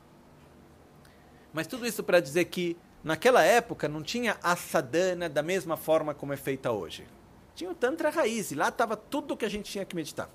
Mas 1.53 1.67
tudo 1.67 1.85
isso 1.85 2.03
para 2.03 2.19
dizer 2.19 2.45
que 2.45 2.75
naquela 3.05 3.43
época 3.43 3.87
não 3.87 4.01
tinha 4.01 4.35
a 4.41 4.55
sadhana 4.55 5.29
da 5.29 5.43
mesma 5.43 5.77
forma 5.77 6.15
como 6.15 6.33
é 6.33 6.37
feita 6.37 6.71
hoje. 6.71 7.07
Tinha 7.53 7.69
o 7.69 7.75
Tantra 7.75 8.09
raiz, 8.09 8.49
e 8.49 8.55
lá 8.55 8.69
estava 8.69 8.97
tudo 8.97 9.35
o 9.35 9.37
que 9.37 9.45
a 9.45 9.49
gente 9.49 9.71
tinha 9.71 9.85
que 9.85 9.95
meditar. 9.95 10.27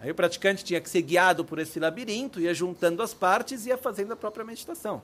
Aí 0.00 0.10
o 0.10 0.14
praticante 0.16 0.64
tinha 0.64 0.80
que 0.80 0.90
ser 0.90 1.00
guiado 1.00 1.44
por 1.44 1.60
esse 1.60 1.78
labirinto, 1.78 2.40
ia 2.40 2.52
juntando 2.52 3.04
as 3.04 3.14
partes 3.14 3.64
e 3.64 3.68
ia 3.68 3.78
fazendo 3.78 4.12
a 4.12 4.16
própria 4.16 4.44
meditação. 4.44 5.00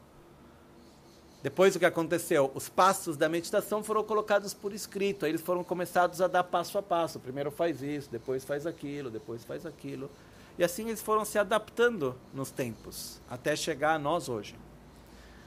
Depois 1.41 1.77
o 1.77 1.79
que 1.79 1.87
aconteceu? 1.87 2.51
Os 2.53 2.69
passos 2.69 3.17
da 3.17 3.29
meditação 3.29 3.85
foram 3.85 4.03
colocados 4.03 4.53
por 4.53 4.73
escrito, 4.73 5.25
aí 5.25 5.31
eles 5.31 5.41
foram 5.41 5.63
começados 5.63 6.21
a 6.21 6.27
dar 6.27 6.43
passo 6.43 6.77
a 6.79 6.83
passo. 6.83 7.21
Primeiro 7.21 7.53
faz 7.53 7.81
isso, 7.81 8.11
depois 8.11 8.45
faz 8.45 8.67
aquilo, 8.67 9.09
depois 9.09 9.45
faz 9.45 9.65
aquilo. 9.65 10.11
E 10.59 10.65
assim 10.65 10.89
eles 10.89 11.01
foram 11.01 11.25
se 11.25 11.39
adaptando 11.39 12.17
nos 12.35 12.51
tempos, 12.51 13.21
até 13.31 13.55
chegar 13.55 13.95
a 13.95 13.99
nós 14.01 14.29
hoje. 14.29 14.57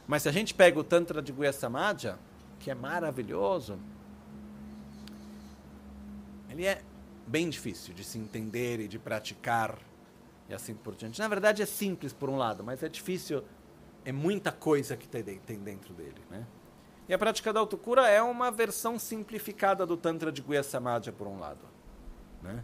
Mas 0.08 0.24
se 0.24 0.30
a 0.30 0.32
gente 0.32 0.54
pega 0.54 0.80
o 0.80 0.84
Tantra 0.84 1.22
de 1.22 1.32
Guya 1.32 1.54
Samadja, 1.54 2.18
que 2.60 2.70
é 2.70 2.76
maravilhoso, 2.76 3.80
ele 6.50 6.66
é 6.66 6.82
bem 7.26 7.50
difícil 7.50 7.94
de 7.94 8.04
se 8.04 8.18
entender 8.18 8.80
e 8.80 8.88
de 8.88 9.00
praticar 9.00 9.78
e 10.50 10.54
assim 10.54 10.76
por 10.76 10.96
diante. 10.96 11.20
Na 11.20 11.28
verdade 11.28 11.62
é 11.62 11.66
simples 11.66 12.12
por 12.12 12.30
um 12.30 12.36
lado, 12.36 12.64
mas 12.64 12.84
é 12.84 12.90
difícil, 12.90 13.44
é 14.04 14.12
muita 14.12 14.52
coisa 14.52 14.98
que 14.98 15.08
tem 15.08 15.60
dentro 15.60 15.94
dele, 15.94 16.22
né? 16.30 16.46
E 17.08 17.14
a 17.14 17.18
prática 17.18 17.52
da 17.52 17.60
autocura 17.60 18.08
é 18.08 18.22
uma 18.22 18.52
versão 18.52 18.98
simplificada 18.98 19.86
do 19.86 19.98
Tantra 19.98 20.32
de 20.32 20.42
Guya 20.42 20.64
Samadja, 20.64 21.12
por 21.12 21.28
um 21.28 21.40
lado. 21.40 21.60
Né? 22.42 22.64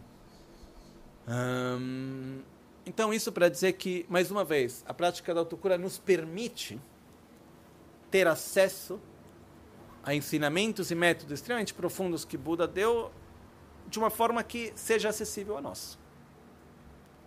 Hum, 1.28 2.40
então, 2.86 3.12
isso 3.12 3.30
para 3.30 3.50
dizer 3.50 3.74
que, 3.74 4.06
mais 4.08 4.30
uma 4.30 4.44
vez, 4.44 4.82
a 4.86 4.94
prática 4.94 5.34
da 5.34 5.40
autocura 5.40 5.76
nos 5.76 5.98
permite 5.98 6.80
ter 8.10 8.26
acesso 8.26 9.00
a 10.02 10.14
ensinamentos 10.14 10.90
e 10.90 10.94
métodos 10.94 11.32
extremamente 11.32 11.74
profundos 11.74 12.24
que 12.24 12.36
Buda 12.36 12.66
deu 12.66 13.10
de 13.86 13.98
uma 13.98 14.10
forma 14.10 14.42
que 14.42 14.72
seja 14.74 15.08
acessível 15.08 15.56
a 15.56 15.60
nós. 15.60 15.98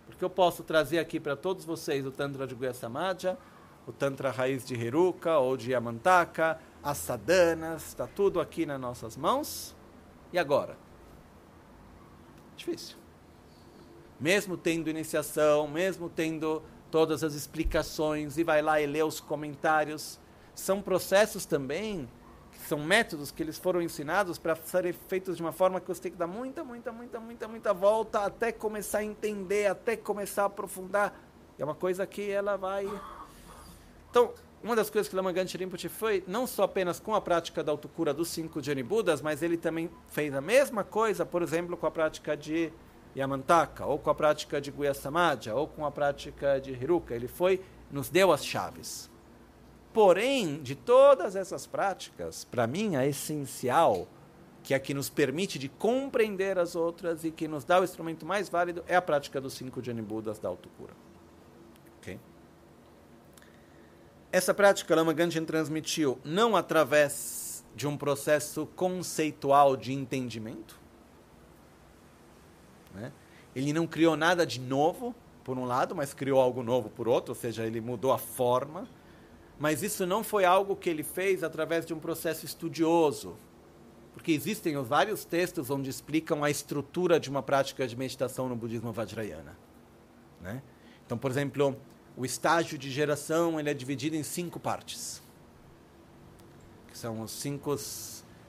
Porque 0.06 0.24
eu 0.24 0.30
posso 0.30 0.62
trazer 0.62 0.98
aqui 0.98 1.18
para 1.18 1.36
todos 1.36 1.64
vocês 1.64 2.04
o 2.06 2.10
Tantra 2.10 2.46
de 2.46 2.54
Guya 2.54 2.74
Samadja, 2.74 3.38
o 3.86 3.92
Tantra 3.92 4.30
Raiz 4.30 4.64
de 4.64 4.74
Heruka 4.74 5.38
ou 5.38 5.56
de 5.56 5.72
Yamantaka, 5.72 6.60
as 6.82 6.98
sadanas, 6.98 7.88
está 7.88 8.06
tudo 8.06 8.40
aqui 8.40 8.66
nas 8.66 8.80
nossas 8.80 9.16
mãos. 9.16 9.74
E 10.32 10.38
agora? 10.38 10.76
Difícil 12.56 13.02
mesmo 14.22 14.56
tendo 14.56 14.88
iniciação, 14.88 15.66
mesmo 15.66 16.08
tendo 16.08 16.62
todas 16.92 17.24
as 17.24 17.34
explicações, 17.34 18.38
e 18.38 18.44
vai 18.44 18.62
lá 18.62 18.80
e 18.80 18.86
lê 18.86 19.02
os 19.02 19.18
comentários. 19.18 20.20
São 20.54 20.82
processos 20.82 21.46
também, 21.46 22.08
são 22.68 22.78
métodos 22.78 23.30
que 23.30 23.42
eles 23.42 23.58
foram 23.58 23.82
ensinados 23.82 24.38
para 24.38 24.54
serem 24.56 24.92
feitos 24.92 25.36
de 25.36 25.42
uma 25.42 25.52
forma 25.52 25.80
que 25.80 25.88
você 25.88 26.00
tem 26.00 26.12
que 26.12 26.18
dar 26.18 26.26
muita, 26.26 26.64
muita, 26.64 26.92
muita, 26.92 27.20
muita, 27.20 27.48
muita 27.48 27.74
volta 27.74 28.20
até 28.20 28.52
começar 28.52 28.98
a 28.98 29.04
entender, 29.04 29.66
até 29.66 29.96
começar 29.96 30.44
a 30.44 30.46
aprofundar. 30.46 31.18
É 31.58 31.64
uma 31.64 31.74
coisa 31.74 32.06
que 32.06 32.30
ela 32.30 32.56
vai. 32.56 32.88
Então, 34.10 34.32
uma 34.62 34.76
das 34.76 34.88
coisas 34.88 35.08
que 35.08 35.16
Lama 35.16 35.32
Ganchi 35.32 35.58
foi, 35.88 36.22
não 36.26 36.46
só 36.46 36.62
apenas 36.62 37.00
com 37.00 37.14
a 37.14 37.20
prática 37.20 37.64
da 37.64 37.72
autocura 37.72 38.14
dos 38.14 38.28
cinco 38.28 38.62
Jani 38.62 38.82
Budas, 38.82 39.20
mas 39.20 39.42
ele 39.42 39.56
também 39.56 39.90
fez 40.08 40.34
a 40.34 40.40
mesma 40.40 40.84
coisa, 40.84 41.26
por 41.26 41.42
exemplo, 41.42 41.76
com 41.76 41.86
a 41.86 41.90
prática 41.90 42.36
de 42.36 42.72
Yamantaka, 43.16 43.84
ou 43.84 43.98
com 43.98 44.08
a 44.08 44.14
prática 44.14 44.60
de 44.60 44.70
Guya 44.70 44.94
Samadja, 44.94 45.54
ou 45.54 45.66
com 45.66 45.84
a 45.84 45.90
prática 45.90 46.60
de 46.60 46.70
Hiruka. 46.70 47.14
Ele 47.14 47.28
foi, 47.28 47.60
nos 47.90 48.08
deu 48.08 48.32
as 48.32 48.44
chaves. 48.44 49.11
Porém, 49.92 50.62
de 50.62 50.74
todas 50.74 51.36
essas 51.36 51.66
práticas, 51.66 52.44
para 52.44 52.66
mim, 52.66 52.96
a 52.96 53.06
essencial, 53.06 54.08
que 54.62 54.72
é 54.72 54.76
a 54.76 54.80
que 54.80 54.94
nos 54.94 55.10
permite 55.10 55.58
de 55.58 55.68
compreender 55.68 56.58
as 56.58 56.74
outras 56.74 57.24
e 57.24 57.30
que 57.30 57.46
nos 57.46 57.64
dá 57.64 57.80
o 57.80 57.84
instrumento 57.84 58.24
mais 58.24 58.48
válido, 58.48 58.82
é 58.86 58.96
a 58.96 59.02
prática 59.02 59.40
dos 59.40 59.52
cinco 59.54 59.82
Janibudas 59.82 60.38
da 60.38 60.48
autocura. 60.48 60.94
Okay? 61.98 62.18
Essa 64.30 64.54
prática 64.54 64.94
Lama 64.94 65.12
Ganchen 65.12 65.44
transmitiu 65.44 66.18
não 66.24 66.56
através 66.56 67.64
de 67.74 67.86
um 67.86 67.96
processo 67.96 68.66
conceitual 68.74 69.76
de 69.76 69.92
entendimento, 69.92 70.80
né? 72.94 73.12
Ele 73.54 73.72
não 73.72 73.86
criou 73.86 74.16
nada 74.16 74.46
de 74.46 74.58
novo, 74.60 75.14
por 75.44 75.58
um 75.58 75.64
lado, 75.64 75.94
mas 75.94 76.14
criou 76.14 76.40
algo 76.40 76.62
novo 76.62 76.88
por 76.88 77.08
outro, 77.08 77.32
ou 77.32 77.34
seja, 77.34 77.66
ele 77.66 77.80
mudou 77.80 78.12
a 78.12 78.18
forma. 78.18 78.88
Mas 79.62 79.80
isso 79.80 80.04
não 80.04 80.24
foi 80.24 80.44
algo 80.44 80.74
que 80.74 80.90
ele 80.90 81.04
fez 81.04 81.44
através 81.44 81.86
de 81.86 81.94
um 81.94 82.00
processo 82.00 82.44
estudioso, 82.44 83.36
porque 84.12 84.32
existem 84.32 84.74
vários 84.82 85.24
textos 85.24 85.70
onde 85.70 85.88
explicam 85.88 86.42
a 86.42 86.50
estrutura 86.50 87.20
de 87.20 87.30
uma 87.30 87.44
prática 87.44 87.86
de 87.86 87.96
meditação 87.96 88.48
no 88.48 88.56
budismo 88.56 88.90
vajrayana. 88.90 89.56
Né? 90.40 90.60
Então, 91.06 91.16
por 91.16 91.30
exemplo, 91.30 91.76
o 92.16 92.24
estágio 92.24 92.76
de 92.76 92.90
geração 92.90 93.60
ele 93.60 93.70
é 93.70 93.74
dividido 93.74 94.16
em 94.16 94.24
cinco 94.24 94.58
partes, 94.58 95.22
que 96.88 96.98
são 96.98 97.20
os 97.20 97.30
cinco 97.30 97.76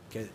que 0.09 0.17
é 0.17 0.29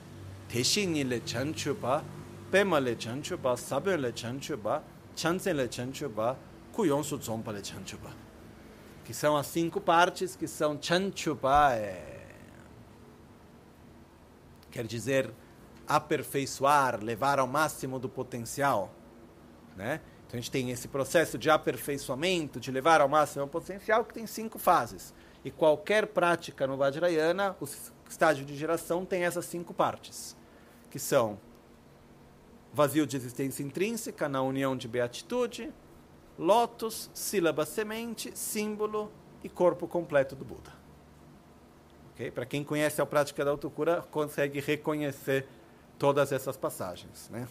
Chanchupa, 1.26 2.04
pema 2.52 2.78
le 2.78 2.94
chanchu 2.96 3.36
ba, 3.36 3.56
sabe 3.56 3.96
le 3.96 4.12
chanchu 4.14 4.56
ba, 4.56 4.84
chansen 5.16 5.56
le 5.56 5.68
chanchu 5.68 6.08
ba, 6.08 6.38
kuyonsu 6.72 7.20
zompa 7.20 7.50
le 7.50 7.64
chanchu 7.64 7.98
ba. 7.98 8.27
Que 9.08 9.14
são 9.14 9.38
as 9.38 9.46
cinco 9.46 9.80
partes 9.80 10.36
que 10.36 10.46
são 10.46 10.78
chanchu 10.78 11.34
ba, 11.34 11.74
é... 11.74 12.26
quer 14.70 14.86
dizer 14.86 15.32
aperfeiçoar, 15.86 17.02
levar 17.02 17.38
ao 17.38 17.46
máximo 17.46 17.98
do 17.98 18.06
potencial, 18.06 18.92
né? 19.74 20.02
Então 20.26 20.36
a 20.36 20.40
gente 20.42 20.50
tem 20.50 20.70
esse 20.70 20.88
processo 20.88 21.38
de 21.38 21.48
aperfeiçoamento, 21.48 22.60
de 22.60 22.70
levar 22.70 23.00
ao 23.00 23.08
máximo 23.08 23.46
o 23.46 23.48
potencial, 23.48 24.04
que 24.04 24.12
tem 24.12 24.26
cinco 24.26 24.58
fases. 24.58 25.14
E 25.42 25.50
qualquer 25.50 26.08
prática 26.08 26.66
no 26.66 26.76
Vajrayana, 26.76 27.56
o 27.62 27.64
estágio 28.06 28.44
de 28.44 28.54
geração 28.54 29.06
tem 29.06 29.24
essas 29.24 29.46
cinco 29.46 29.72
partes, 29.72 30.36
que 30.90 30.98
são 30.98 31.40
vazio 32.74 33.06
de 33.06 33.16
existência 33.16 33.62
intrínseca 33.62 34.28
na 34.28 34.42
união 34.42 34.76
de 34.76 34.86
beatitude, 34.86 35.72
lótus, 36.38 37.10
sílaba 37.12 37.66
semente, 37.66 38.30
símbolo 38.36 39.10
e 39.42 39.48
corpo 39.48 39.88
completo 39.88 40.36
do 40.36 40.44
Buda. 40.44 40.72
Okay? 42.14 42.30
Para 42.30 42.46
quem 42.46 42.62
conhece 42.62 43.00
a 43.00 43.06
prática 43.06 43.44
da 43.44 43.50
autocura, 43.50 44.04
consegue 44.10 44.60
reconhecer 44.60 45.46
todas 45.98 46.32
essas 46.32 46.56
passagens. 46.56 47.28
Né? 47.30 47.48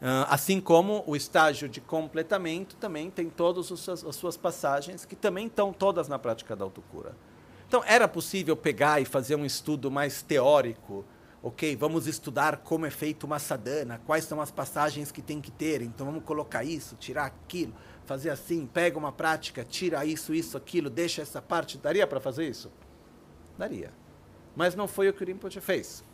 Uh, 0.00 0.26
assim 0.28 0.60
como 0.60 1.04
o 1.06 1.14
estágio 1.14 1.68
de 1.68 1.80
completamento 1.80 2.76
também 2.76 3.10
tem 3.10 3.30
todas 3.30 3.70
as 3.88 4.16
suas 4.16 4.36
passagens, 4.36 5.04
que 5.04 5.14
também 5.14 5.46
estão 5.46 5.72
todas 5.72 6.08
na 6.08 6.18
prática 6.18 6.56
da 6.56 6.64
autocura. 6.64 7.14
Então, 7.68 7.82
era 7.86 8.06
possível 8.06 8.54
pegar 8.54 9.00
e 9.00 9.04
fazer 9.04 9.34
um 9.34 9.46
estudo 9.46 9.90
mais 9.90 10.20
teórico 10.20 11.04
ok, 11.42 11.74
vamos 11.74 12.06
estudar 12.06 12.58
como 12.58 12.86
é 12.86 12.90
feito 12.90 13.24
uma 13.24 13.38
sadhana, 13.40 14.00
quais 14.06 14.24
são 14.24 14.40
as 14.40 14.50
passagens 14.52 15.10
que 15.10 15.20
tem 15.20 15.40
que 15.40 15.50
ter, 15.50 15.82
então 15.82 16.06
vamos 16.06 16.22
colocar 16.22 16.62
isso, 16.62 16.94
tirar 16.94 17.24
aquilo, 17.24 17.74
fazer 18.06 18.30
assim, 18.30 18.64
pega 18.64 18.96
uma 18.96 19.10
prática, 19.10 19.64
tira 19.64 20.04
isso, 20.04 20.32
isso, 20.32 20.56
aquilo, 20.56 20.88
deixa 20.88 21.20
essa 21.20 21.42
parte. 21.42 21.78
Daria 21.78 22.06
para 22.06 22.20
fazer 22.20 22.48
isso? 22.48 22.70
Daria. 23.58 23.92
Mas 24.54 24.76
não 24.76 24.86
foi 24.86 25.08
o 25.08 25.12
que 25.12 25.24
o 25.24 25.26
Rinpoche 25.26 25.60
fez. 25.60 26.04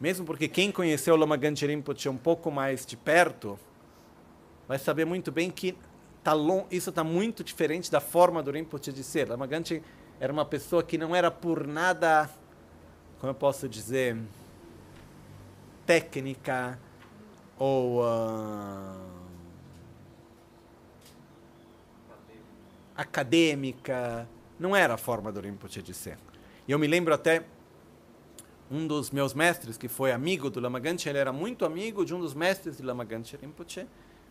Mesmo 0.00 0.24
porque 0.24 0.48
quem 0.48 0.72
conheceu 0.72 1.14
Lama 1.16 1.36
Ganche 1.36 1.66
Rinpoche 1.66 2.08
um 2.08 2.16
pouco 2.16 2.50
mais 2.50 2.86
de 2.86 2.96
perto, 2.96 3.58
vai 4.66 4.78
saber 4.78 5.04
muito 5.04 5.30
bem 5.30 5.50
que 5.50 5.76
tá 6.22 6.32
long, 6.32 6.66
isso 6.70 6.88
está 6.88 7.04
muito 7.04 7.44
diferente 7.44 7.90
da 7.90 8.00
forma 8.00 8.42
do 8.42 8.50
Rinpoche 8.50 8.92
de 8.92 9.04
ser. 9.04 9.28
Lama 9.28 9.46
Ganche 9.46 9.82
era 10.18 10.32
uma 10.32 10.44
pessoa 10.44 10.82
que 10.82 10.96
não 10.96 11.14
era 11.14 11.30
por 11.30 11.66
nada 11.66 12.30
como 13.24 13.30
eu 13.30 13.34
posso 13.34 13.66
dizer, 13.66 14.18
técnica 15.86 16.78
ou 17.58 18.02
uh, 18.02 19.00
acadêmica. 22.94 24.28
Não 24.60 24.76
era 24.76 24.92
a 24.92 24.96
forma 24.98 25.32
do 25.32 25.40
Rinpoche 25.40 25.80
de 25.80 25.94
ser. 25.94 26.18
E 26.68 26.72
eu 26.72 26.78
me 26.78 26.86
lembro 26.86 27.14
até 27.14 27.46
um 28.70 28.86
dos 28.86 29.10
meus 29.10 29.32
mestres, 29.32 29.78
que 29.78 29.88
foi 29.88 30.12
amigo 30.12 30.50
do 30.50 30.60
Lama 30.60 30.78
Ganche, 30.78 31.08
ele 31.08 31.16
era 31.16 31.32
muito 31.32 31.64
amigo 31.64 32.04
de 32.04 32.14
um 32.14 32.20
dos 32.20 32.34
mestres 32.34 32.76
de 32.76 32.82
Lama 32.82 33.04
Ganche 33.04 33.38
Rinpoche. 33.38 33.86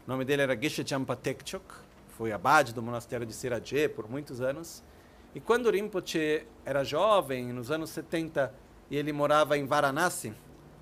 O 0.05 0.11
nome 0.11 0.23
dele 0.23 0.43
era 0.43 0.55
Geshe 0.55 0.87
Champa 0.87 1.15
Tekchok, 1.15 1.65
foi 2.09 2.31
abade 2.31 2.75
do 2.75 2.83
monastério 2.83 3.25
de 3.25 3.33
Siraje 3.33 3.89
por 3.89 4.07
muitos 4.07 4.39
anos. 4.39 4.83
E 5.33 5.39
quando 5.39 5.71
Rinpoche 5.71 6.45
era 6.63 6.83
jovem, 6.83 7.51
nos 7.51 7.71
anos 7.71 7.89
70, 7.89 8.61
e 8.89 8.97
ele 8.97 9.11
morava 9.11 9.57
em 9.57 9.65
Varanasi, 9.65 10.33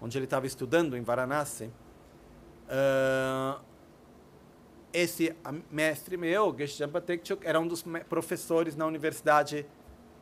onde 0.02 0.18
ele 0.18 0.26
estava 0.26 0.46
estudando 0.46 0.98
em 0.98 1.02
Varanasi, 1.02 1.72
uh, 2.68 3.62
esse 4.94 5.36
mestre 5.70 6.18
meu, 6.18 6.54
Geshe 6.58 6.78
Champa 6.78 7.00
Tekchok, 7.00 7.46
era 7.46 7.60
um 7.60 7.68
dos 7.68 7.84
professores 8.10 8.76
na 8.76 8.86
Universidade 8.86 9.66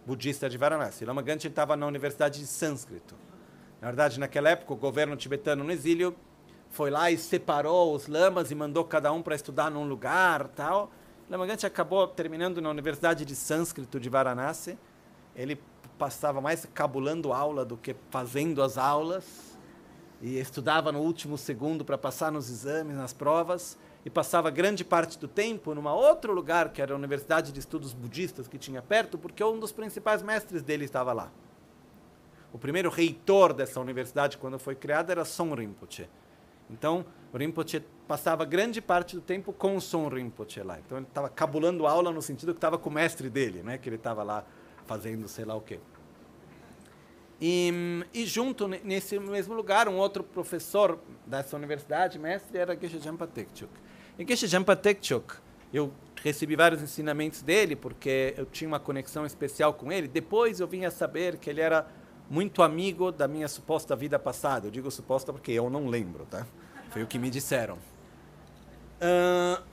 Budista 0.05 0.49
de 0.49 0.57
Varanasi. 0.57 1.05
Lama 1.05 1.21
Ganche 1.21 1.47
estava 1.47 1.75
na 1.75 1.85
Universidade 1.85 2.39
de 2.39 2.47
Sânscrito. 2.47 3.15
Na 3.81 3.87
verdade, 3.87 4.19
naquela 4.19 4.49
época, 4.49 4.73
o 4.73 4.75
governo 4.75 5.15
tibetano 5.15 5.63
no 5.63 5.71
exílio 5.71 6.15
foi 6.69 6.89
lá 6.89 7.09
e 7.09 7.17
separou 7.17 7.95
os 7.95 8.07
lamas 8.07 8.51
e 8.51 8.55
mandou 8.55 8.83
cada 8.83 9.11
um 9.11 9.21
para 9.21 9.35
estudar 9.35 9.71
num 9.71 9.87
lugar, 9.87 10.47
tal. 10.49 10.91
Lama 11.29 11.45
Ganche 11.45 11.65
acabou 11.65 12.07
terminando 12.07 12.61
na 12.61 12.69
Universidade 12.69 13.25
de 13.25 13.35
Sânscrito 13.35 13.99
de 13.99 14.09
Varanasi. 14.09 14.77
Ele 15.35 15.59
passava 15.99 16.39
mais 16.39 16.65
cabulando 16.73 17.33
aula 17.33 17.65
do 17.65 17.75
que 17.75 17.93
fazendo 18.09 18.63
as 18.63 18.77
aulas 18.77 19.57
e 20.21 20.39
estudava 20.39 20.91
no 20.93 20.99
último 20.99 21.37
segundo 21.37 21.83
para 21.83 21.97
passar 21.97 22.31
nos 22.31 22.49
exames, 22.49 22.95
nas 22.95 23.11
provas 23.11 23.77
e 24.05 24.09
passava 24.09 24.49
grande 24.49 24.85
parte 24.85 25.19
do 25.19 25.27
tempo 25.27 25.75
numa 25.75 25.93
outro 25.93 26.33
lugar 26.33 26.69
que 26.69 26.81
era 26.81 26.93
a 26.93 26.95
Universidade 26.95 27.51
de 27.51 27.59
Estudos 27.59 27.93
Budistas 27.93 28.47
que 28.47 28.57
tinha 28.57 28.81
perto, 28.81 29.17
porque 29.17 29.43
um 29.43 29.59
dos 29.59 29.73
principais 29.73 30.23
mestres 30.23 30.63
dele 30.63 30.85
estava 30.85 31.11
lá. 31.11 31.29
O 32.53 32.57
primeiro 32.57 32.89
reitor 32.89 33.53
dessa 33.53 33.79
universidade, 33.79 34.37
quando 34.37 34.57
foi 34.57 34.75
criada, 34.75 35.11
era 35.11 35.25
Son 35.25 35.53
Rinpoche. 35.53 36.09
Então, 36.69 37.05
o 37.33 37.37
Rinpoche 37.37 37.83
passava 38.07 38.45
grande 38.45 38.81
parte 38.81 39.15
do 39.15 39.21
tempo 39.21 39.51
com 39.51 39.75
o 39.75 39.81
Son 39.81 40.07
Rinpoche 40.07 40.63
lá. 40.63 40.79
Então, 40.79 40.97
ele 40.97 41.07
estava 41.07 41.29
cabulando 41.29 41.85
aula 41.85 42.11
no 42.11 42.21
sentido 42.21 42.53
que 42.53 42.57
estava 42.57 42.77
com 42.77 42.89
o 42.89 42.93
mestre 42.93 43.29
dele, 43.29 43.61
né? 43.61 43.77
que 43.77 43.89
ele 43.89 43.97
estava 43.97 44.23
lá 44.23 44.45
fazendo 44.89 45.27
sei 45.27 45.45
lá 45.45 45.53
o 45.53 45.61
quê. 45.61 45.79
E, 47.39 47.71
e, 48.11 48.25
junto 48.25 48.67
nesse 48.67 49.19
mesmo 49.19 49.53
lugar, 49.53 49.87
um 49.87 49.95
outro 49.97 50.23
professor 50.23 50.99
dessa 51.25 51.55
universidade, 51.55 52.17
mestre, 52.17 52.57
era 52.57 52.75
Geshe 52.75 52.99
Jampa 52.99 53.27
Tekchuk. 53.27 53.71
E 54.17 54.25
Geshe 54.27 54.47
Jampa 54.47 54.75
Tekchuk, 54.75 55.35
eu 55.71 55.93
recebi 56.21 56.55
vários 56.55 56.81
ensinamentos 56.81 57.41
dele, 57.43 57.75
porque 57.75 58.33
eu 58.35 58.45
tinha 58.45 58.67
uma 58.67 58.79
conexão 58.79 59.25
especial 59.25 59.73
com 59.73 59.91
ele. 59.91 60.07
Depois 60.07 60.59
eu 60.59 60.67
vim 60.67 60.83
a 60.83 60.91
saber 60.91 61.37
que 61.37 61.49
ele 61.49 61.61
era 61.61 61.87
muito 62.29 62.61
amigo 62.61 63.11
da 63.11 63.27
minha 63.27 63.47
suposta 63.47 63.95
vida 63.95 64.17
passada. 64.17 64.67
Eu 64.67 64.71
digo 64.71 64.89
suposta 64.91 65.31
porque 65.31 65.51
eu 65.51 65.69
não 65.69 65.87
lembro, 65.87 66.25
tá? 66.25 66.45
Foi 66.89 67.03
o 67.03 67.07
que 67.07 67.17
me 67.19 67.29
disseram. 67.29 67.77
Uh, 68.99 69.63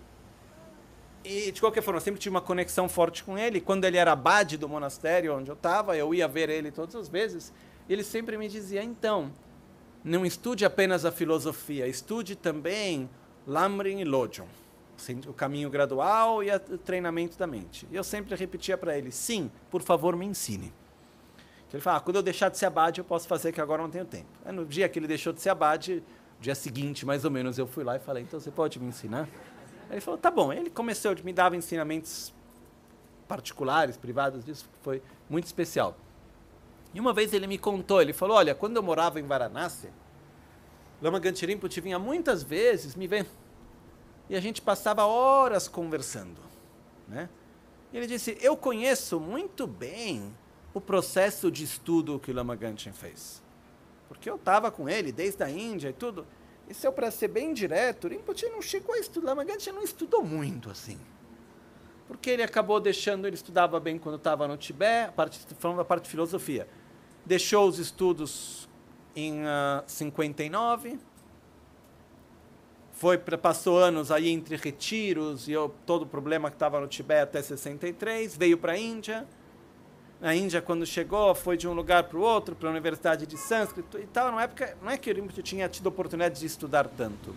e, 1.27 1.53
de 1.53 1.61
qualquer 1.61 1.82
forma, 1.82 1.98
eu 1.98 2.03
sempre 2.03 2.20
tive 2.20 2.35
uma 2.35 2.40
conexão 2.40 2.89
forte 2.89 3.24
com 3.24 3.36
ele. 3.36 3.61
Quando 3.61 3.85
ele 3.85 3.97
era 3.97 4.12
abade 4.12 4.57
do 4.57 4.69
monastério 4.69 5.36
onde 5.36 5.51
eu 5.51 5.55
estava, 5.55 5.97
eu 5.97 6.15
ia 6.15 6.28
ver 6.28 6.48
ele 6.48 6.70
todas 6.70 6.94
as 6.94 7.09
vezes. 7.09 7.53
Ele 7.89 8.05
sempre 8.05 8.39
me 8.39 8.48
dizia: 8.48 8.82
então, 8.82 9.32
não 10.05 10.24
estude 10.24 10.65
apenas 10.65 11.05
a 11.05 11.11
filosofia, 11.11 11.89
estude 11.89 12.36
também 12.36 13.11
Lamrim 13.47 14.01
e 14.01 14.05
Lojong, 14.05 14.48
o 15.27 15.32
caminho 15.32 15.69
gradual 15.69 16.43
e 16.43 16.51
o 16.51 16.78
treinamento 16.78 17.36
da 17.36 17.47
mente. 17.47 17.86
E 17.90 17.97
eu 17.97 18.05
sempre 18.05 18.35
repetia 18.35 18.78
para 18.78 18.97
ele: 18.97 19.11
sim, 19.11 19.51
por 19.70 19.82
favor, 19.82 20.16
me 20.16 20.27
ensine. 20.27 20.73
Ele 21.73 21.82
falava, 21.82 22.01
ah, 22.01 22.05
quando 22.05 22.16
eu 22.16 22.23
deixar 22.23 22.48
de 22.48 22.57
ser 22.57 22.66
abade, 22.66 23.01
eu 23.01 23.05
posso 23.05 23.28
fazer, 23.28 23.53
que 23.53 23.61
agora 23.61 23.82
não 23.82 23.90
tenho 23.90 24.07
tempo. 24.07 24.28
Aí, 24.44 24.53
no 24.53 24.65
dia 24.65 24.89
que 24.89 24.98
ele 24.98 25.07
deixou 25.07 25.31
de 25.31 25.43
ser 25.43 25.51
abade, 25.51 26.03
dia 26.40 26.55
seguinte, 26.55 27.05
mais 27.05 27.24
ou 27.24 27.31
menos, 27.31 27.59
eu 27.59 27.66
fui 27.66 27.85
lá 27.85 27.97
e 27.97 27.98
falei, 27.98 28.23
então 28.23 28.40
você 28.40 28.51
pode 28.51 28.78
me 28.78 28.86
ensinar? 28.86 29.28
Ele 29.90 30.00
falou, 30.00 30.18
tá 30.18 30.30
bom. 30.30 30.52
Ele 30.52 30.70
começou, 30.70 31.14
me 31.22 31.32
dava 31.32 31.56
ensinamentos 31.56 32.32
particulares, 33.26 33.96
privados 33.96 34.44
disso, 34.44 34.68
foi 34.82 35.02
muito 35.28 35.46
especial. 35.46 35.96
E 36.94 37.00
uma 37.00 37.12
vez 37.12 37.32
ele 37.32 37.46
me 37.46 37.58
contou, 37.58 38.00
ele 38.00 38.12
falou, 38.12 38.36
olha, 38.36 38.54
quando 38.54 38.76
eu 38.76 38.82
morava 38.82 39.20
em 39.20 39.24
Varanasi, 39.24 39.90
Lama 41.02 41.18
Gantirimputi 41.18 41.80
vinha 41.80 41.98
muitas 41.98 42.42
vezes 42.42 42.94
me 42.94 43.06
ver. 43.06 43.26
E 44.28 44.36
a 44.36 44.40
gente 44.40 44.62
passava 44.62 45.04
horas 45.04 45.68
conversando. 45.68 46.40
Né? 47.06 47.28
E 47.92 47.96
ele 47.96 48.06
disse, 48.06 48.38
eu 48.40 48.56
conheço 48.56 49.20
muito 49.20 49.66
bem 49.66 50.34
o 50.72 50.80
processo 50.80 51.50
de 51.50 51.64
estudo 51.64 52.18
que 52.18 52.32
Lama 52.32 52.56
Ganchen 52.56 52.92
fez. 52.92 53.42
Porque 54.08 54.28
eu 54.28 54.36
estava 54.36 54.70
com 54.70 54.88
ele 54.88 55.12
desde 55.12 55.42
a 55.42 55.50
Índia 55.50 55.90
e 55.90 55.92
tudo. 55.92 56.26
Se 56.70 56.86
eu 56.86 56.93
para 56.93 57.10
ser 57.10 57.28
bem 57.28 57.55
direto, 57.55 58.09
Rinpoche 58.09 58.48
não 58.48 58.60
chegou 58.60 58.94
a 58.94 58.98
estudar, 58.98 59.34
Ganchen 59.44 59.72
não 59.72 59.82
estudou 59.82 60.22
muito 60.22 60.70
assim. 60.70 60.98
Porque 62.09 62.30
ele 62.30 62.43
acabou 62.43 62.80
deixando, 62.80 63.26
ele 63.26 63.36
estudava 63.36 63.78
bem 63.80 63.98
quando 63.98 64.16
estava 64.16 64.47
no 64.47 64.56
Tibete, 64.56 65.12
parte, 65.12 65.40
falando 65.59 65.78
da 65.78 65.84
parte 65.84 66.05
de 66.05 66.10
filosofia. 66.10 66.68
Deixou 67.24 67.68
os 67.68 67.78
estudos 67.78 68.68
em 69.14 69.43
uh, 69.43 69.82
59, 69.86 70.98
foi 72.93 73.18
passou 73.18 73.78
anos 73.78 74.10
aí 74.10 74.30
entre 74.30 74.56
retiros 74.56 75.48
e 75.48 75.52
eu, 75.52 75.74
todo 75.84 76.02
o 76.02 76.06
problema 76.06 76.48
que 76.48 76.56
estava 76.56 76.80
no 76.80 76.88
Tibete 76.88 77.22
até 77.22 77.43
63, 77.43 78.36
veio 78.36 78.56
para 78.56 78.72
a 78.72 78.78
Índia, 78.78 79.26
na 80.20 80.34
Índia, 80.34 80.62
quando 80.62 80.86
chegou, 80.86 81.34
foi 81.34 81.56
de 81.56 81.68
um 81.68 81.74
lugar 81.74 82.05
para 82.05 82.16
o 82.16 82.22
outro, 82.22 82.56
para 82.56 82.68
a 82.68 82.72
Universidade 82.72 83.26
de 83.26 83.36
Sânscrito 83.36 83.98
e 83.98 84.06
tal. 84.06 84.32
Na 84.32 84.43
época, 84.43 84.76
não 84.82 84.90
é 84.90 84.97
que 84.97 85.10
o 85.10 85.14
Rinpoche 85.14 85.43
tinha 85.43 85.68
tido 85.68 85.86
oportunidade 85.86 86.40
de 86.40 86.47
estudar 86.47 86.88
tanto. 86.88 87.34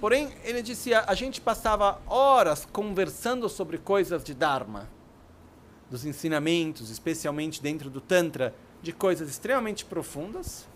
Porém, 0.00 0.32
ele 0.42 0.62
dizia, 0.62 1.04
a 1.06 1.14
gente 1.14 1.40
passava 1.40 2.00
horas 2.06 2.66
conversando 2.72 3.48
sobre 3.48 3.76
coisas 3.76 4.24
de 4.24 4.32
Dharma, 4.32 4.88
dos 5.90 6.04
ensinamentos, 6.04 6.88
especialmente 6.88 7.62
dentro 7.62 7.90
do 7.90 8.00
Tantra, 8.00 8.54
de 8.80 8.92
coisas 8.92 9.28
extremamente 9.28 9.84
profundas. 9.84 10.66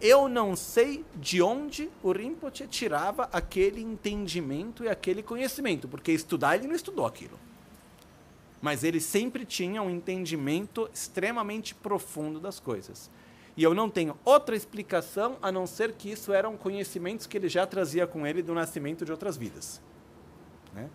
Eu 0.00 0.28
não 0.28 0.56
sei 0.56 1.04
de 1.14 1.42
onde 1.42 1.90
o 2.02 2.10
Rinpoche 2.10 2.66
tirava 2.66 3.28
aquele 3.32 3.82
entendimento 3.82 4.84
e 4.84 4.88
aquele 4.88 5.22
conhecimento, 5.22 5.86
porque 5.88 6.10
estudar 6.10 6.56
ele 6.56 6.68
não 6.68 6.74
estudou 6.74 7.04
aquilo 7.04 7.38
mas 8.62 8.84
ele 8.84 9.00
sempre 9.00 9.44
tinha 9.44 9.82
um 9.82 9.90
entendimento 9.90 10.88
extremamente 10.94 11.74
profundo 11.74 12.38
das 12.38 12.60
coisas. 12.60 13.10
E 13.56 13.62
eu 13.62 13.74
não 13.74 13.90
tenho 13.90 14.16
outra 14.24 14.54
explicação 14.54 15.36
a 15.42 15.50
não 15.50 15.66
ser 15.66 15.92
que 15.92 16.10
isso 16.10 16.32
eram 16.32 16.56
conhecimentos 16.56 17.26
que 17.26 17.36
ele 17.36 17.48
já 17.48 17.66
trazia 17.66 18.06
com 18.06 18.24
ele 18.24 18.40
do 18.40 18.54
nascimento 18.54 19.04
de 19.04 19.10
outras 19.10 19.36
vidas. 19.36 19.82
Né? 20.72 20.88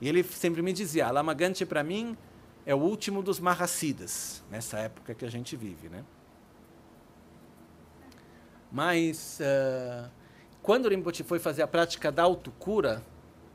E 0.00 0.08
ele 0.08 0.24
sempre 0.24 0.62
me 0.62 0.72
dizia: 0.72 1.10
Lamagante 1.10 1.66
para 1.66 1.84
mim 1.84 2.16
é 2.64 2.74
o 2.74 2.78
último 2.78 3.22
dos 3.22 3.38
Mahasidas, 3.38 4.42
nessa 4.50 4.78
época 4.78 5.14
que 5.14 5.24
a 5.24 5.30
gente 5.30 5.54
vive. 5.54 5.90
Né? 5.90 6.02
Mas, 8.72 9.38
uh, 9.38 10.10
quando 10.62 10.86
o 10.86 10.88
Rinpoche 10.88 11.22
foi 11.22 11.38
fazer 11.38 11.62
a 11.62 11.68
prática 11.68 12.10
da 12.10 12.22
autocura, 12.22 13.04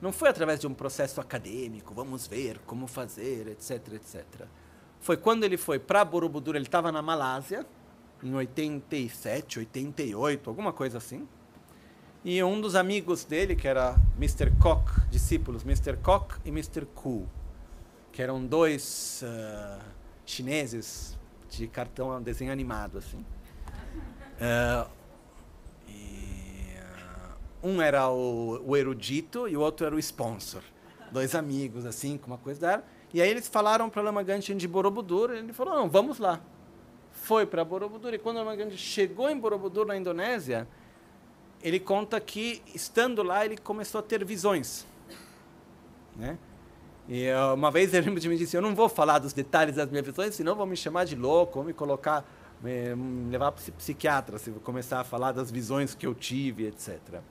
não 0.01 0.11
foi 0.11 0.29
através 0.29 0.59
de 0.59 0.67
um 0.67 0.73
processo 0.73 1.19
acadêmico, 1.19 1.93
vamos 1.93 2.27
ver 2.27 2.59
como 2.65 2.87
fazer, 2.87 3.47
etc, 3.47 3.93
etc. 3.93 4.25
Foi 4.99 5.17
quando 5.17 5.43
ele 5.43 5.57
foi 5.57 5.79
para 5.79 6.03
Borobudur, 6.05 6.55
ele 6.55 6.65
estava 6.65 6.91
na 6.91 7.01
Malásia, 7.01 7.65
em 8.23 8.33
87, 8.33 9.59
88, 9.59 10.49
alguma 10.49 10.73
coisa 10.73 10.97
assim. 10.97 11.27
E 12.23 12.43
um 12.43 12.59
dos 12.59 12.75
amigos 12.75 13.23
dele, 13.23 13.55
que 13.55 13.67
era 13.67 13.95
Mr. 14.17 14.51
Koch, 14.59 15.07
discípulos, 15.09 15.63
Mr. 15.63 15.97
Koch 15.97 16.35
e 16.43 16.49
Mr. 16.49 16.85
Ku, 16.85 17.27
que 18.11 18.21
eram 18.21 18.45
dois 18.45 19.23
uh, 19.23 19.81
chineses 20.25 21.17
de 21.49 21.67
cartão, 21.67 22.21
desenho 22.21 22.51
animado, 22.51 22.97
assim. 22.97 23.23
Uh, 24.37 24.96
um 27.67 27.81
era 27.81 28.09
o, 28.09 28.61
o, 28.65 28.77
erudito 28.77 29.47
e 29.47 29.57
o 29.57 29.61
outro 29.61 29.85
era 29.85 29.93
o 29.93 29.99
sponsor. 29.99 30.61
Dois 31.11 31.35
amigos, 31.35 31.85
assim, 31.85 32.17
com 32.17 32.27
uma 32.27 32.37
coisa 32.37 32.59
da 32.59 32.83
E 33.13 33.21
aí 33.21 33.29
eles 33.29 33.47
falaram 33.47 33.89
para 33.89 34.01
Lama 34.01 34.23
Ganchen 34.23 34.55
de 34.55 34.67
Borobudur, 34.67 35.31
e 35.31 35.39
ele 35.39 35.53
falou, 35.53 35.75
não, 35.75 35.89
vamos 35.89 36.17
lá. 36.17 36.41
Foi 37.11 37.45
para 37.45 37.63
Borobudur, 37.65 38.13
e 38.13 38.17
quando 38.17 38.37
Lama 38.37 38.55
Ganchen 38.55 38.77
chegou 38.77 39.29
em 39.29 39.37
Borobudur, 39.37 39.85
na 39.85 39.97
Indonésia, 39.97 40.67
ele 41.61 41.79
conta 41.79 42.19
que, 42.19 42.61
estando 42.73 43.21
lá, 43.21 43.45
ele 43.45 43.57
começou 43.57 43.99
a 43.99 44.03
ter 44.03 44.23
visões. 44.23 44.85
Né? 46.15 46.37
E 47.09 47.29
uh, 47.31 47.53
uma 47.53 47.71
vez 47.71 47.93
ele 47.93 48.09
me 48.09 48.37
disse, 48.37 48.55
eu 48.55 48.61
não 48.61 48.75
vou 48.75 48.89
falar 48.89 49.19
dos 49.19 49.33
detalhes 49.33 49.75
das 49.75 49.89
minhas 49.89 50.05
visões, 50.05 50.35
senão 50.35 50.55
vão 50.55 50.65
me 50.65 50.75
chamar 50.75 51.05
de 51.05 51.15
louco, 51.15 51.55
vão 51.55 51.63
me 51.63 51.73
colocar, 51.73 52.25
me 52.61 53.29
levar 53.29 53.51
para 53.51 53.63
psiquiatra, 53.73 54.37
se 54.37 54.49
eu 54.49 54.55
começar 54.55 54.99
a 54.99 55.03
falar 55.03 55.31
das 55.31 55.49
visões 55.49 55.95
que 55.95 56.05
eu 56.05 56.13
tive, 56.13 56.67
etc. 56.67 57.21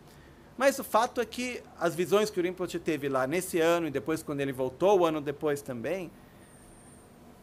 Mas 0.56 0.78
o 0.78 0.84
fato 0.84 1.20
é 1.20 1.26
que 1.26 1.62
as 1.78 1.94
visões 1.94 2.30
que 2.30 2.40
o 2.40 2.42
Rinpoche 2.42 2.78
teve 2.78 3.08
lá 3.08 3.26
nesse 3.26 3.60
ano 3.60 3.88
e 3.88 3.90
depois 3.90 4.22
quando 4.22 4.40
ele 4.40 4.52
voltou, 4.52 5.00
o 5.00 5.04
ano 5.06 5.20
depois 5.20 5.60
também, 5.60 6.10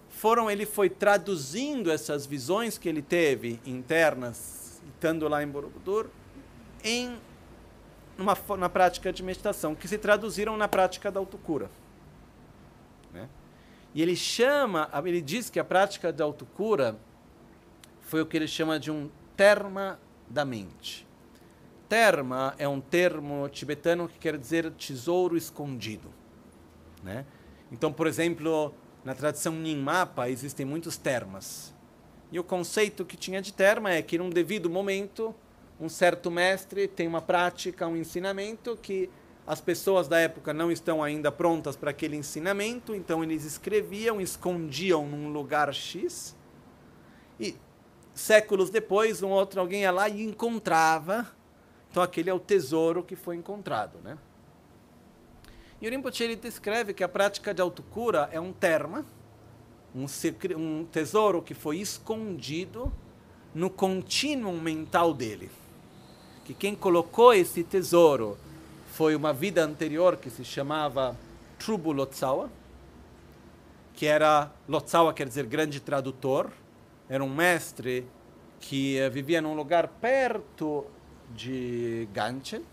foram 0.09 0.49
ele 0.49 0.65
foi 0.65 0.89
traduzindo 0.89 1.91
essas 1.91 2.25
visões 2.25 2.77
que 2.77 2.89
ele 2.89 3.01
teve 3.01 3.59
internas, 3.65 4.81
estando 4.95 5.27
lá 5.27 5.43
em 5.43 5.47
Borobudur, 5.47 6.07
em 6.83 7.17
uma 8.17 8.37
na 8.57 8.69
prática 8.69 9.11
de 9.11 9.21
meditação, 9.21 9.75
que 9.75 9.87
se 9.87 9.97
traduziram 9.97 10.57
na 10.57 10.67
prática 10.67 11.11
da 11.11 11.19
autocura. 11.19 11.69
Né? 13.11 13.27
E 13.93 14.01
ele 14.01 14.15
chama, 14.15 14.89
ele 15.05 15.21
diz 15.21 15.49
que 15.49 15.59
a 15.59 15.63
prática 15.63 16.11
da 16.11 16.23
autocura 16.23 16.97
foi 18.01 18.21
o 18.21 18.25
que 18.25 18.37
ele 18.37 18.47
chama 18.47 18.79
de 18.79 18.89
um 18.89 19.09
terma 19.35 19.99
da 20.29 20.45
mente. 20.45 21.05
Terma 21.93 22.55
é 22.57 22.67
um 22.67 22.81
termo 22.81 23.47
tibetano 23.49 24.07
que 24.07 24.17
quer 24.17 24.35
dizer 24.35 24.71
tesouro 24.71 25.37
escondido. 25.37 26.11
Né? 27.03 27.23
Então, 27.71 27.93
por 27.93 28.07
exemplo, 28.07 28.73
na 29.05 29.13
tradição 29.13 29.53
Nyingmapa 29.53 30.27
existem 30.27 30.65
muitos 30.65 30.97
termas. 30.97 31.71
E 32.31 32.39
o 32.39 32.43
conceito 32.43 33.05
que 33.05 33.15
tinha 33.15 33.39
de 33.43 33.53
terma 33.53 33.91
é 33.91 34.01
que, 34.01 34.17
num 34.17 34.31
devido 34.31 34.71
momento, 34.71 35.35
um 35.79 35.87
certo 35.87 36.31
mestre 36.31 36.87
tem 36.87 37.07
uma 37.07 37.21
prática, 37.21 37.87
um 37.87 37.95
ensinamento 37.95 38.75
que 38.75 39.07
as 39.45 39.61
pessoas 39.61 40.07
da 40.07 40.17
época 40.17 40.51
não 40.51 40.71
estão 40.71 41.03
ainda 41.03 41.31
prontas 41.31 41.75
para 41.75 41.91
aquele 41.91 42.17
ensinamento, 42.17 42.95
então 42.95 43.23
eles 43.23 43.45
escreviam, 43.45 44.19
escondiam 44.19 45.05
num 45.05 45.31
lugar 45.31 45.71
X. 45.71 46.35
E 47.39 47.55
séculos 48.15 48.71
depois, 48.71 49.21
um 49.21 49.29
outro 49.29 49.59
alguém 49.59 49.81
ia 49.81 49.91
lá 49.91 50.09
e 50.09 50.23
encontrava. 50.23 51.42
Então 51.93 52.01
aquele 52.01 52.27
é 52.27 52.33
o 52.33 52.39
tesouro 52.39 53.03
que 53.03 53.15
foi 53.15 53.35
encontrado, 53.35 53.99
né? 54.03 54.17
E 55.79 55.87
o 55.87 55.91
Rinpoche 55.91 56.23
ele 56.23 56.35
descreve 56.35 56.91
que 56.91 57.03
a 57.03 57.07
prática 57.07 57.53
de 57.53 57.61
autocura 57.61 58.27
é 58.31 58.39
um 58.39 58.51
terma, 58.51 59.05
um, 59.93 60.07
um 60.57 60.85
tesouro 60.85 61.39
que 61.39 61.53
foi 61.53 61.77
escondido 61.77 62.91
no 63.53 63.69
contínuo 63.69 64.59
mental 64.59 65.13
dele. 65.13 65.51
Que 66.43 66.55
quem 66.55 66.73
colocou 66.73 67.31
esse 67.31 67.63
tesouro 67.63 68.39
foi 68.87 69.15
uma 69.15 69.31
vida 69.31 69.63
anterior 69.63 70.17
que 70.17 70.31
se 70.31 70.43
chamava 70.43 71.15
Trubu 71.59 71.91
Lotsawa, 71.91 72.49
que 73.93 74.07
era, 74.07 74.51
Lotsawa 74.67 75.13
quer 75.13 75.27
dizer 75.27 75.45
grande 75.45 75.79
tradutor, 75.79 76.49
era 77.07 77.23
um 77.23 77.29
mestre 77.29 78.07
que 78.59 78.97
eh, 78.97 79.11
vivia 79.11 79.39
num 79.43 79.53
lugar 79.53 79.87
perto 79.87 80.87
de 81.35 82.07
Ganchen, 82.13 82.63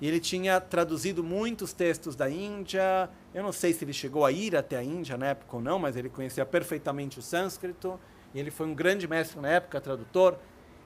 e 0.00 0.06
ele 0.06 0.20
tinha 0.20 0.60
traduzido 0.60 1.24
muitos 1.24 1.72
textos 1.72 2.14
da 2.14 2.30
Índia. 2.30 3.10
Eu 3.34 3.42
não 3.42 3.50
sei 3.50 3.72
se 3.72 3.84
ele 3.84 3.92
chegou 3.92 4.24
a 4.24 4.30
ir 4.30 4.56
até 4.56 4.76
a 4.76 4.82
Índia 4.82 5.16
na 5.16 5.26
época 5.26 5.56
ou 5.56 5.62
não, 5.62 5.78
mas 5.78 5.96
ele 5.96 6.08
conhecia 6.08 6.46
perfeitamente 6.46 7.18
o 7.18 7.22
sânscrito. 7.22 7.98
E 8.32 8.38
ele 8.38 8.50
foi 8.50 8.66
um 8.66 8.74
grande 8.74 9.08
mestre 9.08 9.40
na 9.40 9.48
época, 9.48 9.80
tradutor. 9.80 10.38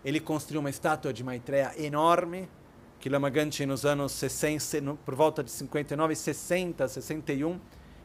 Ele 0.02 0.18
construiu 0.18 0.60
uma 0.60 0.70
estátua 0.70 1.12
de 1.12 1.22
Maitreya 1.22 1.74
enorme, 1.76 2.48
que 2.98 3.08
Lama 3.10 3.28
Ganchi 3.28 3.66
nos 3.66 3.84
anos 3.84 4.12
60, 4.12 4.94
por 5.04 5.14
volta 5.14 5.44
de 5.44 5.50
59, 5.50 6.14
60, 6.14 6.88
61, 6.88 7.60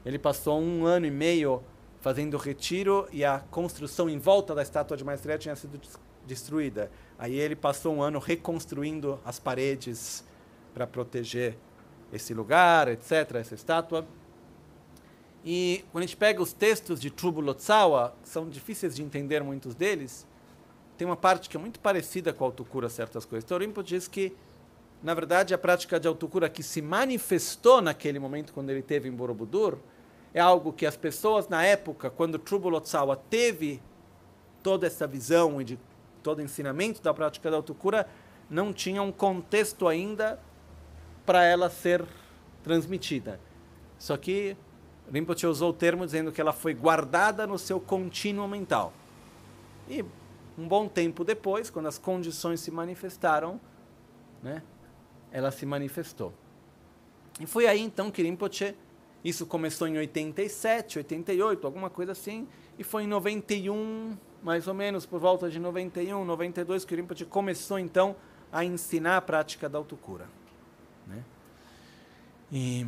ele 0.05 0.19
passou 0.19 0.59
um 0.59 0.85
ano 0.85 1.05
e 1.05 1.11
meio 1.11 1.63
fazendo 2.01 2.37
retiro 2.37 3.07
e 3.11 3.23
a 3.23 3.39
construção 3.51 4.09
em 4.09 4.19
volta 4.19 4.53
da 4.53 4.61
estátua 4.61 4.95
de 4.95 5.03
Maitreya 5.03 5.37
tinha 5.37 5.55
sido 5.55 5.79
destruída. 6.27 6.91
Aí 7.17 7.35
ele 7.35 7.55
passou 7.55 7.95
um 7.95 8.01
ano 8.01 8.19
reconstruindo 8.19 9.19
as 9.25 9.39
paredes 9.39 10.23
para 10.73 10.85
proteger 10.85 11.57
esse 12.13 12.33
lugar, 12.33 12.87
etc., 12.87 13.35
essa 13.35 13.55
estátua. 13.55 14.05
E 15.43 15.83
quando 15.91 16.03
a 16.03 16.05
gente 16.05 16.17
pega 16.17 16.41
os 16.41 16.53
textos 16.53 16.99
de 16.99 17.09
Trubo 17.09 17.41
Lotsawa, 17.41 18.15
são 18.23 18.47
difíceis 18.47 18.95
de 18.95 19.01
entender 19.01 19.41
muitos 19.41 19.73
deles, 19.73 20.27
tem 20.97 21.05
uma 21.05 21.15
parte 21.15 21.47
que 21.47 21.55
é 21.55 21.59
muito 21.59 21.79
parecida 21.79 22.33
com 22.33 22.43
a 22.43 22.47
autocura, 22.47 22.89
certas 22.89 23.23
coisas. 23.23 23.45
Então, 23.45 23.57
Rimpo 23.57 23.83
diz 23.83 24.07
que, 24.07 24.35
na 25.01 25.13
verdade, 25.13 25.53
a 25.53 25.57
prática 25.57 25.99
de 25.99 26.07
autocura 26.07 26.49
que 26.49 26.63
se 26.63 26.81
manifestou 26.81 27.81
naquele 27.81 28.19
momento, 28.19 28.51
quando 28.51 28.71
ele 28.71 28.81
teve 28.81 29.07
em 29.07 29.11
Borobudur, 29.11 29.77
é 30.33 30.39
algo 30.39 30.73
que 30.73 30.85
as 30.85 30.97
pessoas, 30.97 31.47
na 31.47 31.63
época, 31.63 32.09
quando 32.09 32.39
Trubo 32.39 32.67
Lotsawa 32.67 33.15
teve 33.15 33.81
toda 34.63 34.87
essa 34.87 35.07
visão 35.07 35.63
de 35.63 35.79
todo 36.27 36.39
o 36.39 36.41
ensinamento 36.41 37.01
da 37.01 37.13
prática 37.13 37.49
da 37.49 37.55
autocura, 37.55 38.05
não 38.49 38.73
tinham 38.73 39.07
um 39.07 39.13
contexto 39.13 39.87
ainda 39.87 40.37
para 41.25 41.45
ela 41.45 41.69
ser 41.69 42.03
transmitida. 42.61 43.39
Só 43.97 44.17
que 44.17 44.57
Rinpoche 45.09 45.47
usou 45.47 45.69
o 45.69 45.73
termo 45.73 46.05
dizendo 46.05 46.29
que 46.33 46.41
ela 46.41 46.51
foi 46.51 46.73
guardada 46.73 47.47
no 47.47 47.57
seu 47.57 47.79
contínuo 47.79 48.45
mental. 48.45 48.91
E 49.87 50.03
um 50.57 50.67
bom 50.67 50.89
tempo 50.89 51.23
depois, 51.23 51.69
quando 51.69 51.85
as 51.85 51.97
condições 51.97 52.59
se 52.59 52.71
manifestaram, 52.71 53.57
né, 54.43 54.61
ela 55.31 55.49
se 55.49 55.65
manifestou. 55.65 56.33
E 57.39 57.45
foi 57.45 57.67
aí 57.67 57.79
então 57.79 58.11
que 58.11 58.21
Rinpoche, 58.21 58.75
isso 59.23 59.45
começou 59.45 59.87
em 59.87 59.97
87, 59.97 60.97
88, 60.97 61.65
alguma 61.65 61.89
coisa 61.89 62.11
assim, 62.11 62.49
e 62.77 62.83
foi 62.83 63.03
em 63.03 63.07
91, 63.07 64.17
mais 64.47 64.65
ou 64.65 64.73
menos, 64.73 65.05
por 65.05 65.19
volta 65.19 65.49
de 65.49 65.59
91, 65.59 66.23
92, 66.23 66.85
que 66.85 66.95
Rinpoche 66.95 67.25
começou 67.25 67.77
então 67.77 68.15
a 68.49 68.63
ensinar 68.63 69.17
a 69.17 69.21
prática 69.21 69.67
da 69.67 69.77
autocura. 69.77 70.25
Né? 71.05 71.21
E, 72.49 72.85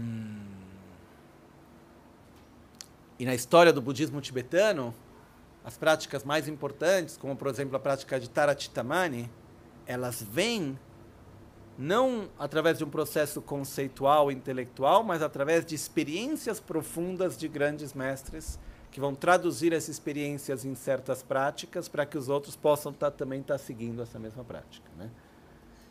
e 3.20 3.26
na 3.26 3.36
história 3.36 3.74
do 3.74 3.82
budismo 3.82 4.22
tibetano, 4.22 4.96
as 5.62 5.78
práticas 5.78 6.24
mais 6.24 6.48
importantes, 6.48 7.18
como 7.18 7.36
por 7.36 7.50
exemplo 7.50 7.76
a 7.76 7.80
prática 7.80 8.18
de 8.18 8.30
Tarachitamani, 8.30 9.30
elas 9.86 10.24
vêm 10.24 10.80
não 11.78 12.30
através 12.40 12.78
de 12.78 12.86
um 12.86 12.90
processo 12.90 13.42
conceitual, 13.42 14.32
intelectual, 14.32 15.04
mas 15.04 15.22
através 15.22 15.66
de 15.66 15.76
experiências 15.76 16.58
profundas 16.58 17.38
de 17.38 17.50
grandes 17.50 17.94
mestres 17.94 18.58
que 18.92 19.00
vão 19.00 19.14
traduzir 19.14 19.72
essas 19.72 19.90
experiências 19.90 20.66
em 20.66 20.74
certas 20.76 21.22
práticas 21.22 21.88
para 21.88 22.06
que 22.06 22.18
os 22.18 22.30
outros 22.30 22.56
possam 22.56 22.92
tá, 22.92 23.12
também 23.12 23.42
estar 23.42 23.56
tá 23.56 23.58
seguindo 23.58 24.02
essa 24.02 24.18
mesma 24.18 24.44
prática. 24.44 24.90
Né? 24.98 25.10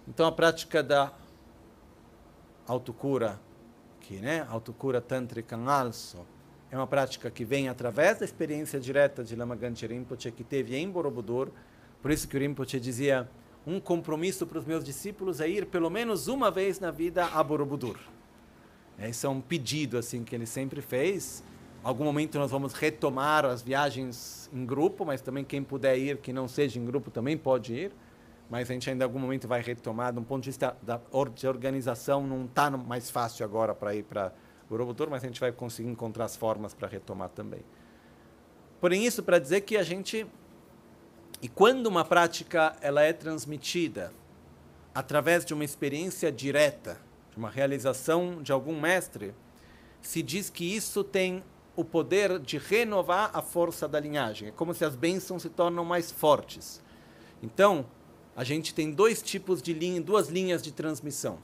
Então, 0.06 0.26
a 0.26 0.32
prática 0.32 0.82
da 0.82 1.12
autocura, 2.66 3.40
que 4.00 4.16
né, 4.16 4.46
autocura 4.50 5.00
tântrica 5.00 5.56
also, 5.56 6.26
é 6.70 6.76
uma 6.76 6.86
prática 6.86 7.30
que 7.30 7.44
vem 7.44 7.68
através 7.68 8.18
da 8.18 8.24
experiência 8.24 8.78
direta 8.78 9.24
de 9.24 9.34
Lama 9.34 9.56
Ganche 9.56 9.86
Rinpoche 9.86 10.30
que 10.30 10.44
teve 10.44 10.76
em 10.76 10.90
Borobudur. 10.90 11.50
Por 12.02 12.10
isso 12.10 12.28
que 12.28 12.36
o 12.36 12.40
Rinpoche 12.40 12.78
dizia, 12.78 13.28
um 13.66 13.80
compromisso 13.80 14.46
para 14.46 14.58
os 14.58 14.64
meus 14.64 14.84
discípulos 14.84 15.40
é 15.40 15.48
ir 15.48 15.66
pelo 15.66 15.88
menos 15.88 16.28
uma 16.28 16.50
vez 16.50 16.78
na 16.78 16.90
vida 16.90 17.26
a 17.26 17.42
Borobudur. 17.42 17.98
Esse 18.98 19.24
é 19.24 19.28
um 19.28 19.40
pedido 19.40 19.96
assim 19.96 20.24
que 20.24 20.34
ele 20.34 20.46
sempre 20.46 20.82
fez. 20.82 21.42
Algum 21.82 22.04
momento 22.04 22.38
nós 22.38 22.50
vamos 22.50 22.72
retomar 22.72 23.44
as 23.44 23.62
viagens 23.62 24.50
em 24.52 24.66
grupo, 24.66 25.04
mas 25.04 25.20
também 25.20 25.44
quem 25.44 25.62
puder 25.62 25.96
ir, 25.96 26.18
que 26.18 26.32
não 26.32 26.48
seja 26.48 26.78
em 26.78 26.84
grupo, 26.84 27.10
também 27.10 27.36
pode 27.36 27.74
ir 27.74 27.92
mas 28.50 28.70
a 28.70 28.72
gente 28.72 28.88
ainda 28.88 29.04
em 29.04 29.06
algum 29.06 29.18
momento 29.18 29.46
vai 29.46 29.60
retomar. 29.60 30.12
De 30.12 30.18
um 30.18 30.24
ponto 30.24 30.42
de 30.42 30.50
vista 30.50 30.76
da, 30.82 31.00
de 31.34 31.46
organização, 31.46 32.26
não 32.26 32.46
está 32.46 32.70
mais 32.70 33.10
fácil 33.10 33.44
agora 33.44 33.74
para 33.74 33.94
ir 33.94 34.04
para 34.04 34.32
o 34.70 34.74
Urubutur, 34.74 35.08
mas 35.10 35.22
a 35.22 35.26
gente 35.26 35.40
vai 35.40 35.52
conseguir 35.52 35.88
encontrar 35.88 36.24
as 36.24 36.36
formas 36.36 36.72
para 36.72 36.88
retomar 36.88 37.28
também. 37.28 37.60
Porém, 38.80 39.04
isso 39.04 39.22
para 39.22 39.38
dizer 39.38 39.62
que 39.62 39.76
a 39.76 39.82
gente. 39.82 40.26
E 41.42 41.48
quando 41.48 41.86
uma 41.86 42.04
prática 42.04 42.74
ela 42.80 43.02
é 43.02 43.12
transmitida 43.12 44.12
através 44.94 45.44
de 45.44 45.52
uma 45.52 45.64
experiência 45.64 46.32
direta, 46.32 46.98
de 47.30 47.36
uma 47.36 47.50
realização 47.50 48.42
de 48.42 48.50
algum 48.50 48.80
mestre, 48.80 49.34
se 50.00 50.22
diz 50.22 50.48
que 50.48 50.64
isso 50.64 51.04
tem 51.04 51.44
o 51.78 51.84
poder 51.84 52.40
de 52.40 52.58
renovar 52.58 53.30
a 53.32 53.40
força 53.40 53.86
da 53.86 54.00
linhagem. 54.00 54.48
É 54.48 54.50
como 54.50 54.74
se 54.74 54.84
as 54.84 54.96
bênçãos 54.96 55.42
se 55.42 55.48
tornam 55.48 55.84
mais 55.84 56.10
fortes. 56.10 56.82
Então, 57.40 57.86
a 58.34 58.42
gente 58.42 58.74
tem 58.74 58.90
dois 58.90 59.22
tipos 59.22 59.62
de 59.62 59.72
linha, 59.72 60.00
duas 60.00 60.28
linhas 60.28 60.60
de 60.60 60.72
transmissão. 60.72 61.38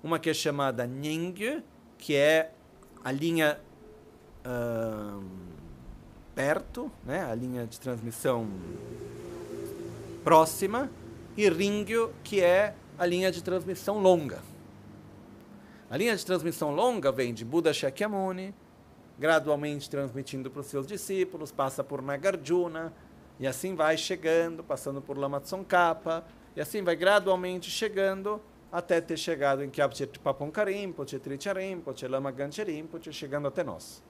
Uma 0.00 0.20
que 0.20 0.30
é 0.30 0.34
chamada 0.34 0.86
Nyingyu, 0.86 1.60
que 1.98 2.14
é 2.14 2.52
a 3.02 3.10
linha 3.10 3.58
uh, 4.46 5.24
perto, 6.36 6.88
né? 7.04 7.24
a 7.24 7.34
linha 7.34 7.66
de 7.66 7.80
transmissão 7.80 8.48
próxima, 10.22 10.88
e 11.36 11.48
Ringyu, 11.48 12.12
que 12.22 12.40
é 12.40 12.76
a 12.96 13.04
linha 13.04 13.32
de 13.32 13.42
transmissão 13.42 13.98
longa. 13.98 14.38
A 15.90 15.96
linha 15.96 16.14
de 16.14 16.24
transmissão 16.24 16.72
longa 16.72 17.10
vem 17.10 17.34
de 17.34 17.44
Buda 17.44 17.72
Shakyamuni, 17.72 18.54
gradualmente 19.22 19.88
transmitindo 19.88 20.50
para 20.50 20.62
os 20.62 20.66
seus 20.66 20.84
discípulos, 20.84 21.52
passa 21.52 21.84
por 21.84 22.02
Nagarjuna, 22.02 22.92
e 23.38 23.46
assim 23.46 23.72
vai 23.76 23.96
chegando, 23.96 24.64
passando 24.64 25.00
por 25.00 25.16
Lama 25.16 25.40
Tsongkhapa, 25.40 26.24
e 26.56 26.60
assim 26.60 26.82
vai 26.82 26.96
gradualmente 26.96 27.70
chegando 27.70 28.42
até 28.72 29.00
ter 29.00 29.16
chegado 29.16 29.62
em 29.62 29.70
Kyabche 29.70 30.08
Papon 30.24 30.50
Rinpoche, 30.52 31.20
Tricha 31.20 31.52
Rinpoche, 31.52 32.08
Lama 32.08 32.32
Ganche 32.32 32.64
Rinpoche, 32.64 33.12
chegando 33.12 33.46
até 33.46 33.62
nós. 33.62 34.02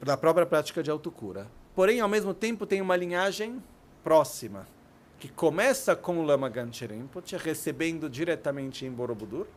Da 0.00 0.16
própria 0.16 0.46
prática 0.46 0.80
de 0.80 0.88
autocura. 0.88 1.48
Porém, 1.74 1.98
ao 1.98 2.08
mesmo 2.08 2.32
tempo, 2.32 2.64
tem 2.64 2.80
uma 2.80 2.94
linhagem 2.94 3.60
próxima, 4.04 4.68
que 5.18 5.28
começa 5.28 5.96
com 5.96 6.20
o 6.20 6.22
Lama 6.22 6.48
Ganche 6.48 6.86
Rinpoche, 6.86 7.36
recebendo 7.36 8.08
diretamente 8.08 8.86
em 8.86 8.90
Borobudur 8.92 9.48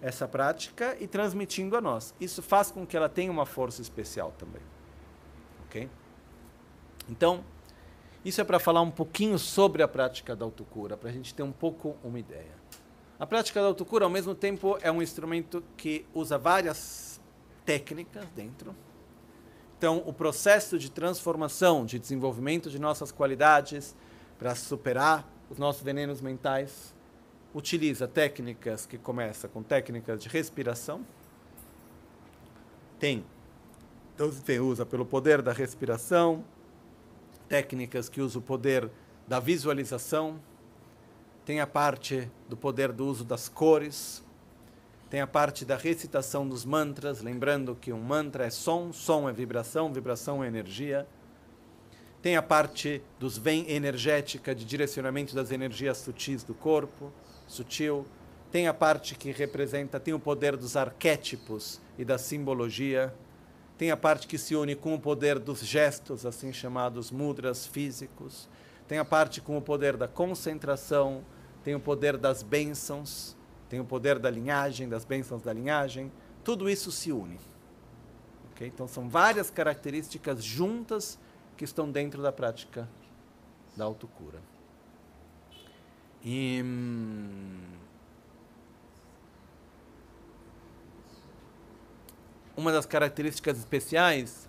essa 0.00 0.28
prática 0.28 0.96
e 1.00 1.06
transmitindo 1.06 1.76
a 1.76 1.80
nós. 1.80 2.14
Isso 2.20 2.42
faz 2.42 2.70
com 2.70 2.86
que 2.86 2.96
ela 2.96 3.08
tenha 3.08 3.30
uma 3.30 3.46
força 3.46 3.80
especial 3.80 4.32
também. 4.38 4.62
Ok? 5.66 5.88
Então, 7.08 7.44
isso 8.24 8.40
é 8.40 8.44
para 8.44 8.58
falar 8.58 8.80
um 8.80 8.90
pouquinho 8.90 9.38
sobre 9.38 9.82
a 9.82 9.88
prática 9.88 10.34
da 10.34 10.44
autocura, 10.44 10.96
para 10.96 11.08
a 11.08 11.12
gente 11.12 11.34
ter 11.34 11.42
um 11.42 11.52
pouco 11.52 11.96
uma 12.02 12.18
ideia. 12.18 12.56
A 13.18 13.26
prática 13.26 13.60
da 13.60 13.68
autocura, 13.68 14.04
ao 14.04 14.10
mesmo 14.10 14.34
tempo, 14.34 14.76
é 14.82 14.90
um 14.90 15.00
instrumento 15.00 15.62
que 15.76 16.04
usa 16.12 16.36
várias 16.36 17.20
técnicas 17.64 18.26
dentro. 18.34 18.74
Então, 19.78 20.02
o 20.06 20.12
processo 20.12 20.78
de 20.78 20.90
transformação, 20.90 21.84
de 21.84 21.98
desenvolvimento 21.98 22.68
de 22.68 22.78
nossas 22.78 23.12
qualidades 23.12 23.94
para 24.38 24.54
superar 24.54 25.26
os 25.48 25.58
nossos 25.58 25.82
venenos 25.82 26.20
mentais, 26.20 26.94
utiliza 27.56 28.06
técnicas 28.06 28.84
que 28.84 28.98
começa 28.98 29.48
com 29.48 29.62
técnicas 29.62 30.22
de 30.22 30.28
respiração. 30.28 31.06
Tem, 32.98 33.24
então, 34.14 34.30
você 34.30 34.60
usa 34.60 34.84
pelo 34.84 35.06
poder 35.06 35.40
da 35.40 35.54
respiração, 35.54 36.44
técnicas 37.48 38.10
que 38.10 38.20
usam 38.20 38.42
o 38.42 38.44
poder 38.44 38.90
da 39.26 39.40
visualização, 39.40 40.38
tem 41.46 41.60
a 41.60 41.66
parte 41.66 42.30
do 42.46 42.58
poder 42.58 42.92
do 42.92 43.06
uso 43.06 43.24
das 43.24 43.48
cores, 43.48 44.22
tem 45.08 45.22
a 45.22 45.26
parte 45.26 45.64
da 45.64 45.76
recitação 45.76 46.46
dos 46.46 46.62
mantras, 46.62 47.22
lembrando 47.22 47.74
que 47.74 47.90
um 47.90 48.02
mantra 48.02 48.44
é 48.44 48.50
som, 48.50 48.92
som 48.92 49.30
é 49.30 49.32
vibração, 49.32 49.90
vibração 49.90 50.44
é 50.44 50.46
energia. 50.46 51.06
Tem 52.20 52.36
a 52.36 52.42
parte 52.42 53.00
dos 53.18 53.38
vem 53.38 53.70
energética, 53.70 54.54
de 54.54 54.64
direcionamento 54.64 55.34
das 55.34 55.50
energias 55.50 55.98
sutis 55.98 56.42
do 56.42 56.52
corpo, 56.52 57.12
sutil. 57.46 58.06
Tem 58.50 58.68
a 58.68 58.74
parte 58.74 59.14
que 59.14 59.30
representa, 59.30 60.00
tem 60.00 60.14
o 60.14 60.20
poder 60.20 60.56
dos 60.56 60.76
arquétipos 60.76 61.80
e 61.98 62.04
da 62.04 62.18
simbologia 62.18 63.12
tem 63.78 63.90
a 63.90 63.96
parte 63.96 64.26
que 64.26 64.38
se 64.38 64.56
une 64.56 64.74
com 64.74 64.94
o 64.94 65.00
poder 65.00 65.38
dos 65.38 65.60
gestos, 65.60 66.24
assim 66.24 66.52
chamados 66.52 67.10
mudras 67.10 67.66
físicos. 67.66 68.48
Tem 68.88 68.98
a 68.98 69.04
parte 69.04 69.40
com 69.40 69.58
o 69.58 69.62
poder 69.62 69.96
da 69.96 70.08
concentração, 70.08 71.22
tem 71.62 71.74
o 71.74 71.80
poder 71.80 72.16
das 72.16 72.42
bênçãos, 72.42 73.36
tem 73.68 73.78
o 73.78 73.84
poder 73.84 74.18
da 74.18 74.30
linhagem, 74.30 74.88
das 74.88 75.04
bênçãos 75.04 75.42
da 75.42 75.52
linhagem. 75.52 76.10
Tudo 76.42 76.70
isso 76.70 76.90
se 76.90 77.12
une. 77.12 77.38
Okay? 78.52 78.68
Então 78.68 78.88
são 78.88 79.10
várias 79.10 79.50
características 79.50 80.42
juntas 80.42 81.18
que 81.54 81.64
estão 81.64 81.90
dentro 81.90 82.22
da 82.22 82.32
prática 82.32 82.88
da 83.76 83.84
autocura. 83.84 84.40
E. 86.28 86.60
Hum, 86.60 87.60
uma 92.56 92.72
das 92.72 92.84
características 92.84 93.56
especiais, 93.58 94.48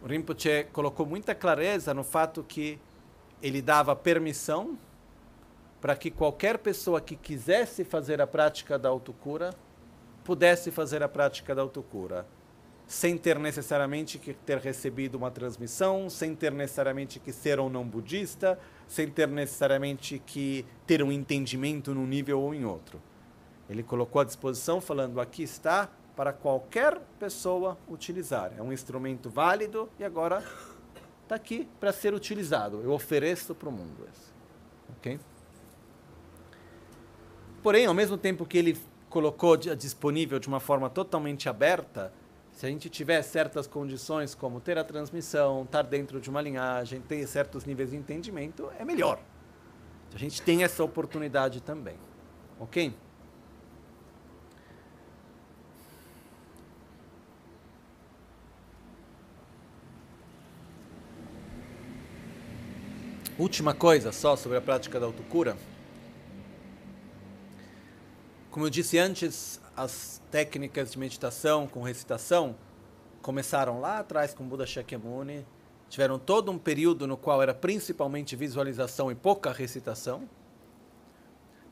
o 0.00 0.06
Rinpoche 0.06 0.68
colocou 0.72 1.04
muita 1.04 1.34
clareza 1.34 1.92
no 1.92 2.04
fato 2.04 2.44
que 2.44 2.78
ele 3.42 3.60
dava 3.60 3.96
permissão 3.96 4.78
para 5.80 5.96
que 5.96 6.12
qualquer 6.12 6.58
pessoa 6.58 7.00
que 7.00 7.16
quisesse 7.16 7.82
fazer 7.82 8.20
a 8.20 8.26
prática 8.26 8.78
da 8.78 8.88
autocura 8.88 9.52
pudesse 10.22 10.70
fazer 10.70 11.02
a 11.02 11.08
prática 11.08 11.56
da 11.56 11.62
autocura, 11.62 12.24
sem 12.86 13.18
ter 13.18 13.36
necessariamente 13.36 14.16
que 14.16 14.32
ter 14.32 14.58
recebido 14.58 15.16
uma 15.16 15.30
transmissão, 15.30 16.08
sem 16.08 16.36
ter 16.36 16.52
necessariamente 16.52 17.18
que 17.18 17.32
ser 17.32 17.58
ou 17.58 17.68
não 17.68 17.84
budista, 17.84 18.56
sem 18.90 19.08
ter 19.08 19.28
necessariamente 19.28 20.20
que 20.26 20.66
ter 20.84 21.00
um 21.00 21.12
entendimento 21.12 21.94
num 21.94 22.04
nível 22.04 22.40
ou 22.40 22.52
em 22.52 22.64
outro. 22.64 23.00
Ele 23.68 23.84
colocou 23.84 24.20
à 24.20 24.24
disposição 24.24 24.80
falando: 24.80 25.20
aqui 25.20 25.44
está 25.44 25.88
para 26.16 26.32
qualquer 26.32 27.00
pessoa 27.16 27.78
utilizar. 27.88 28.52
É 28.58 28.60
um 28.60 28.72
instrumento 28.72 29.30
válido 29.30 29.88
e 29.96 30.02
agora 30.02 30.44
está 31.22 31.36
aqui 31.36 31.68
para 31.78 31.92
ser 31.92 32.12
utilizado. 32.14 32.80
Eu 32.82 32.90
ofereço 32.90 33.54
para 33.54 33.68
o 33.68 33.72
mundo. 33.72 34.08
Ok? 34.98 35.20
Porém, 37.62 37.86
ao 37.86 37.94
mesmo 37.94 38.18
tempo 38.18 38.44
que 38.44 38.58
ele 38.58 38.76
colocou 39.08 39.56
disponível 39.56 40.40
de 40.40 40.48
uma 40.48 40.58
forma 40.58 40.90
totalmente 40.90 41.48
aberta, 41.48 42.12
se 42.60 42.66
a 42.66 42.68
gente 42.68 42.90
tiver 42.90 43.22
certas 43.22 43.66
condições, 43.66 44.34
como 44.34 44.60
ter 44.60 44.76
a 44.76 44.84
transmissão, 44.84 45.62
estar 45.62 45.80
dentro 45.80 46.20
de 46.20 46.28
uma 46.28 46.42
linhagem, 46.42 47.00
ter 47.00 47.26
certos 47.26 47.64
níveis 47.64 47.88
de 47.88 47.96
entendimento, 47.96 48.70
é 48.78 48.84
melhor. 48.84 49.18
A 50.14 50.18
gente 50.18 50.42
tem 50.42 50.62
essa 50.62 50.84
oportunidade 50.84 51.62
também. 51.62 51.96
Ok? 52.58 52.92
Última 63.38 63.72
coisa 63.72 64.12
só 64.12 64.36
sobre 64.36 64.58
a 64.58 64.60
prática 64.60 65.00
da 65.00 65.06
autocura. 65.06 65.56
Como 68.50 68.66
eu 68.66 68.70
disse 68.70 68.98
antes, 68.98 69.58
as 69.80 70.20
técnicas 70.30 70.92
de 70.92 70.98
meditação 70.98 71.66
com 71.66 71.82
recitação 71.82 72.54
começaram 73.22 73.80
lá 73.80 73.98
atrás 74.00 74.34
com 74.34 74.46
Buda 74.46 74.66
Shakyamuni, 74.66 75.46
tiveram 75.88 76.18
todo 76.18 76.52
um 76.52 76.58
período 76.58 77.06
no 77.06 77.16
qual 77.16 77.42
era 77.42 77.54
principalmente 77.54 78.36
visualização 78.36 79.10
e 79.10 79.14
pouca 79.14 79.50
recitação. 79.50 80.28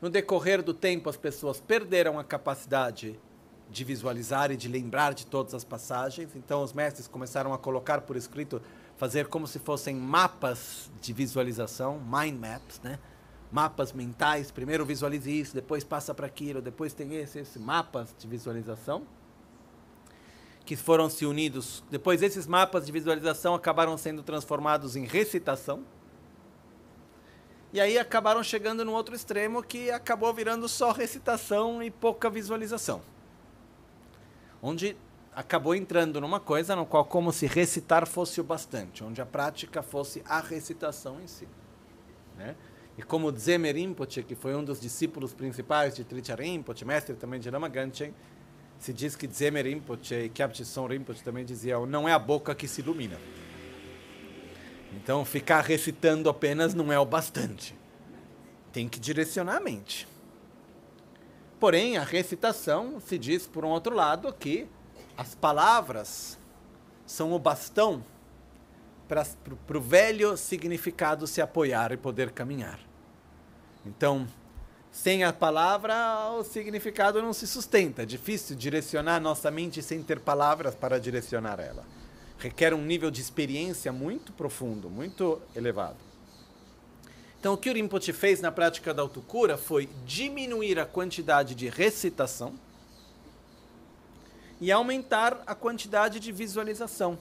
No 0.01 0.09
decorrer 0.09 0.63
do 0.63 0.73
tempo, 0.73 1.07
as 1.07 1.17
pessoas 1.17 1.59
perderam 1.59 2.17
a 2.17 2.23
capacidade 2.23 3.19
de 3.69 3.83
visualizar 3.83 4.49
e 4.49 4.57
de 4.57 4.67
lembrar 4.67 5.13
de 5.13 5.27
todas 5.27 5.53
as 5.53 5.63
passagens, 5.63 6.35
então 6.35 6.63
os 6.63 6.73
mestres 6.73 7.07
começaram 7.07 7.53
a 7.53 7.59
colocar 7.59 8.01
por 8.01 8.15
escrito 8.15 8.59
fazer 8.97 9.27
como 9.27 9.45
se 9.45 9.59
fossem 9.59 9.95
mapas 9.95 10.89
de 10.99 11.13
visualização, 11.13 11.99
mind 11.99 12.39
maps, 12.39 12.81
né? 12.83 12.97
Mapas 13.51 13.93
mentais, 13.93 14.51
primeiro 14.51 14.85
visualize 14.85 15.31
isso, 15.31 15.55
depois 15.55 15.83
passa 15.83 16.13
para 16.13 16.27
aquilo, 16.27 16.61
depois 16.61 16.93
tem 16.93 17.15
esse, 17.15 17.39
esse 17.39 17.57
mapas 17.57 18.15
de 18.17 18.27
visualização 18.27 19.07
que 20.69 20.75
foram 20.75 21.09
se 21.09 21.25
unidos. 21.25 21.83
Depois 21.89 22.21
esses 22.21 22.45
mapas 22.45 22.85
de 22.85 22.91
visualização 22.91 23.55
acabaram 23.55 23.97
sendo 23.97 24.21
transformados 24.21 24.95
em 24.95 25.03
recitação. 25.03 25.83
E 27.73 27.81
aí 27.81 27.97
acabaram 27.97 28.43
chegando 28.43 28.85
no 28.85 28.93
outro 28.93 29.15
extremo 29.15 29.63
que 29.63 29.89
acabou 29.89 30.31
virando 30.31 30.67
só 30.67 30.91
recitação 30.91 31.81
e 31.81 31.89
pouca 31.89 32.29
visualização. 32.29 33.01
Onde 34.61 34.95
acabou 35.35 35.73
entrando 35.73 36.21
numa 36.21 36.39
coisa 36.39 36.75
no 36.75 36.85
qual 36.85 37.03
como 37.03 37.31
se 37.31 37.47
recitar 37.47 38.05
fosse 38.05 38.39
o 38.39 38.43
bastante, 38.43 39.03
onde 39.03 39.21
a 39.21 39.25
prática 39.25 39.81
fosse 39.81 40.21
a 40.27 40.39
recitação 40.39 41.19
em 41.19 41.27
si. 41.27 41.47
Né? 42.37 42.55
E 42.99 43.01
como 43.01 43.31
Dzemer 43.31 43.75
Rinpoche, 43.75 44.21
que 44.23 44.35
foi 44.35 44.53
um 44.53 44.61
dos 44.61 44.77
discípulos 44.77 45.33
principais 45.33 45.95
de 45.95 46.03
Tricha 46.03 46.35
Rinpoche, 46.35 46.83
mestre 46.83 47.15
também 47.15 47.39
de 47.39 47.49
Lama 47.49 47.69
Ganchen, 47.69 48.13
se 48.77 48.91
diz 48.91 49.15
que 49.15 49.25
Dzemer 49.25 49.63
Rinpoche 49.63 50.25
e 50.25 50.27
Kyabchi 50.27 50.65
Son 50.65 50.85
Rinpoche 50.85 51.23
também 51.23 51.45
diziam, 51.45 51.85
não 51.85 52.09
é 52.09 52.11
a 52.11 52.19
boca 52.19 52.53
que 52.53 52.67
se 52.67 52.81
ilumina. 52.81 53.17
Então, 54.97 55.23
ficar 55.23 55.61
recitando 55.61 56.29
apenas 56.29 56.73
não 56.73 56.91
é 56.91 56.99
o 56.99 57.05
bastante. 57.05 57.73
Tem 58.73 58.89
que 58.89 58.99
direcionar 58.99 59.55
a 59.55 59.61
mente. 59.61 60.05
Porém, 61.57 61.95
a 61.95 62.03
recitação 62.03 62.99
se 62.99 63.17
diz, 63.17 63.47
por 63.47 63.63
um 63.63 63.69
outro 63.69 63.95
lado, 63.95 64.33
que 64.33 64.67
as 65.15 65.33
palavras 65.33 66.37
são 67.05 67.31
o 67.31 67.39
bastão 67.39 68.03
para 69.07 69.77
o 69.77 69.81
velho 69.81 70.35
significado 70.35 71.25
se 71.25 71.41
apoiar 71.41 71.93
e 71.93 71.97
poder 71.97 72.31
caminhar. 72.31 72.88
Então, 73.89 74.27
sem 74.91 75.23
a 75.23 75.33
palavra, 75.33 75.95
o 76.37 76.43
significado 76.43 77.21
não 77.23 77.33
se 77.33 77.47
sustenta. 77.47 78.03
É 78.03 78.05
difícil 78.05 78.55
direcionar 78.55 79.19
nossa 79.19 79.49
mente 79.49 79.81
sem 79.81 80.03
ter 80.03 80.19
palavras 80.19 80.75
para 80.75 80.99
direcionar 80.99 81.59
ela. 81.59 81.83
Requer 82.37 82.71
um 82.73 82.85
nível 82.85 83.09
de 83.09 83.19
experiência 83.19 83.91
muito 83.91 84.31
profundo, 84.31 84.91
muito 84.91 85.41
elevado. 85.55 85.97
Então, 87.39 87.53
o 87.53 87.57
que 87.57 87.69
o 87.69 87.73
Rinpoche 87.73 88.13
fez 88.13 88.41
na 88.41 88.51
prática 88.51 88.93
da 88.93 89.01
autocura 89.01 89.57
foi 89.57 89.89
diminuir 90.05 90.77
a 90.77 90.85
quantidade 90.85 91.55
de 91.55 91.67
recitação 91.67 92.53
e 94.61 94.71
aumentar 94.71 95.41
a 95.47 95.55
quantidade 95.55 96.19
de 96.19 96.31
visualização, 96.31 97.17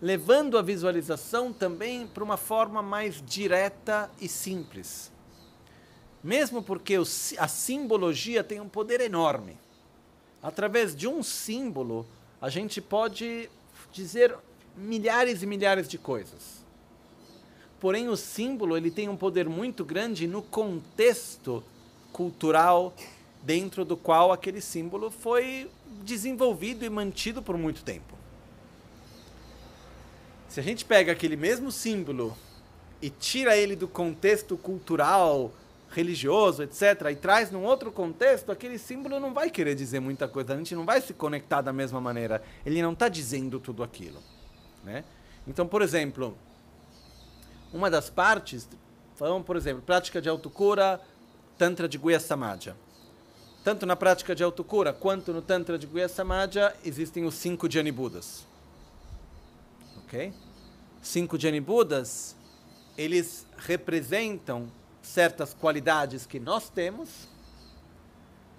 levando 0.00 0.58
a 0.58 0.62
visualização 0.62 1.52
também 1.52 2.08
para 2.08 2.24
uma 2.24 2.36
forma 2.36 2.82
mais 2.82 3.22
direta 3.24 4.10
e 4.20 4.26
simples. 4.26 5.11
Mesmo 6.22 6.62
porque 6.62 6.96
a 7.38 7.48
simbologia 7.48 8.44
tem 8.44 8.60
um 8.60 8.68
poder 8.68 9.00
enorme. 9.00 9.56
Através 10.42 10.94
de 10.94 11.08
um 11.08 11.22
símbolo, 11.22 12.06
a 12.40 12.48
gente 12.48 12.80
pode 12.80 13.48
dizer 13.92 14.34
milhares 14.76 15.42
e 15.42 15.46
milhares 15.46 15.88
de 15.88 15.98
coisas. 15.98 16.62
Porém, 17.80 18.08
o 18.08 18.16
símbolo 18.16 18.76
ele 18.76 18.90
tem 18.90 19.08
um 19.08 19.16
poder 19.16 19.48
muito 19.48 19.84
grande 19.84 20.26
no 20.26 20.42
contexto 20.42 21.62
cultural 22.12 22.94
dentro 23.42 23.84
do 23.84 23.96
qual 23.96 24.30
aquele 24.30 24.60
símbolo 24.60 25.10
foi 25.10 25.68
desenvolvido 26.04 26.84
e 26.84 26.90
mantido 26.90 27.42
por 27.42 27.58
muito 27.58 27.82
tempo. 27.82 28.16
Se 30.48 30.60
a 30.60 30.62
gente 30.62 30.84
pega 30.84 31.12
aquele 31.12 31.34
mesmo 31.34 31.72
símbolo 31.72 32.36
e 33.00 33.10
tira 33.10 33.56
ele 33.56 33.74
do 33.74 33.88
contexto 33.88 34.56
cultural, 34.56 35.50
religioso, 35.92 36.62
etc., 36.62 37.10
e 37.10 37.16
traz 37.16 37.50
num 37.50 37.64
outro 37.64 37.92
contexto, 37.92 38.50
aquele 38.50 38.78
símbolo 38.78 39.20
não 39.20 39.32
vai 39.34 39.50
querer 39.50 39.74
dizer 39.74 40.00
muita 40.00 40.26
coisa, 40.26 40.54
a 40.54 40.56
gente 40.56 40.74
não 40.74 40.84
vai 40.84 41.00
se 41.00 41.12
conectar 41.12 41.60
da 41.60 41.72
mesma 41.72 42.00
maneira. 42.00 42.42
Ele 42.64 42.82
não 42.82 42.92
está 42.92 43.08
dizendo 43.08 43.60
tudo 43.60 43.82
aquilo. 43.82 44.20
Né? 44.82 45.04
Então, 45.46 45.66
por 45.66 45.82
exemplo, 45.82 46.36
uma 47.72 47.90
das 47.90 48.08
partes, 48.08 48.68
falamos, 49.16 49.46
por 49.46 49.56
exemplo, 49.56 49.82
prática 49.82 50.20
de 50.20 50.28
autocura, 50.28 51.00
Tantra 51.58 51.86
de 51.88 51.98
Guya 51.98 52.18
Samaja. 52.18 52.74
Tanto 53.62 53.86
na 53.86 53.94
prática 53.94 54.34
de 54.34 54.42
autocura 54.42 54.92
quanto 54.92 55.32
no 55.32 55.40
Tantra 55.40 55.78
de 55.78 55.86
Guya 55.86 56.08
Samaja 56.08 56.74
existem 56.84 57.24
os 57.24 57.34
cinco 57.34 57.70
Jani 57.70 57.92
Budas. 57.92 58.46
Ok? 60.04 60.32
Cinco 61.00 61.38
Jani 61.38 61.60
Budas, 61.60 62.34
eles 62.96 63.46
representam 63.58 64.68
certas 65.02 65.52
qualidades 65.52 66.24
que 66.24 66.38
nós 66.38 66.70
temos 66.70 67.28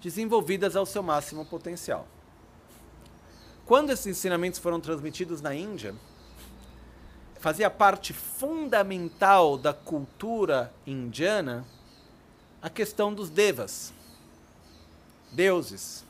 desenvolvidas 0.00 0.76
ao 0.76 0.84
seu 0.84 1.02
máximo 1.02 1.44
potencial. 1.46 2.06
Quando 3.64 3.90
esses 3.90 4.06
ensinamentos 4.06 4.60
foram 4.60 4.78
transmitidos 4.78 5.40
na 5.40 5.54
Índia, 5.54 5.94
fazia 7.40 7.70
parte 7.70 8.12
fundamental 8.12 9.56
da 9.56 9.72
cultura 9.72 10.72
indiana 10.86 11.64
a 12.60 12.68
questão 12.68 13.12
dos 13.12 13.30
devas, 13.30 13.92
deuses, 15.32 16.04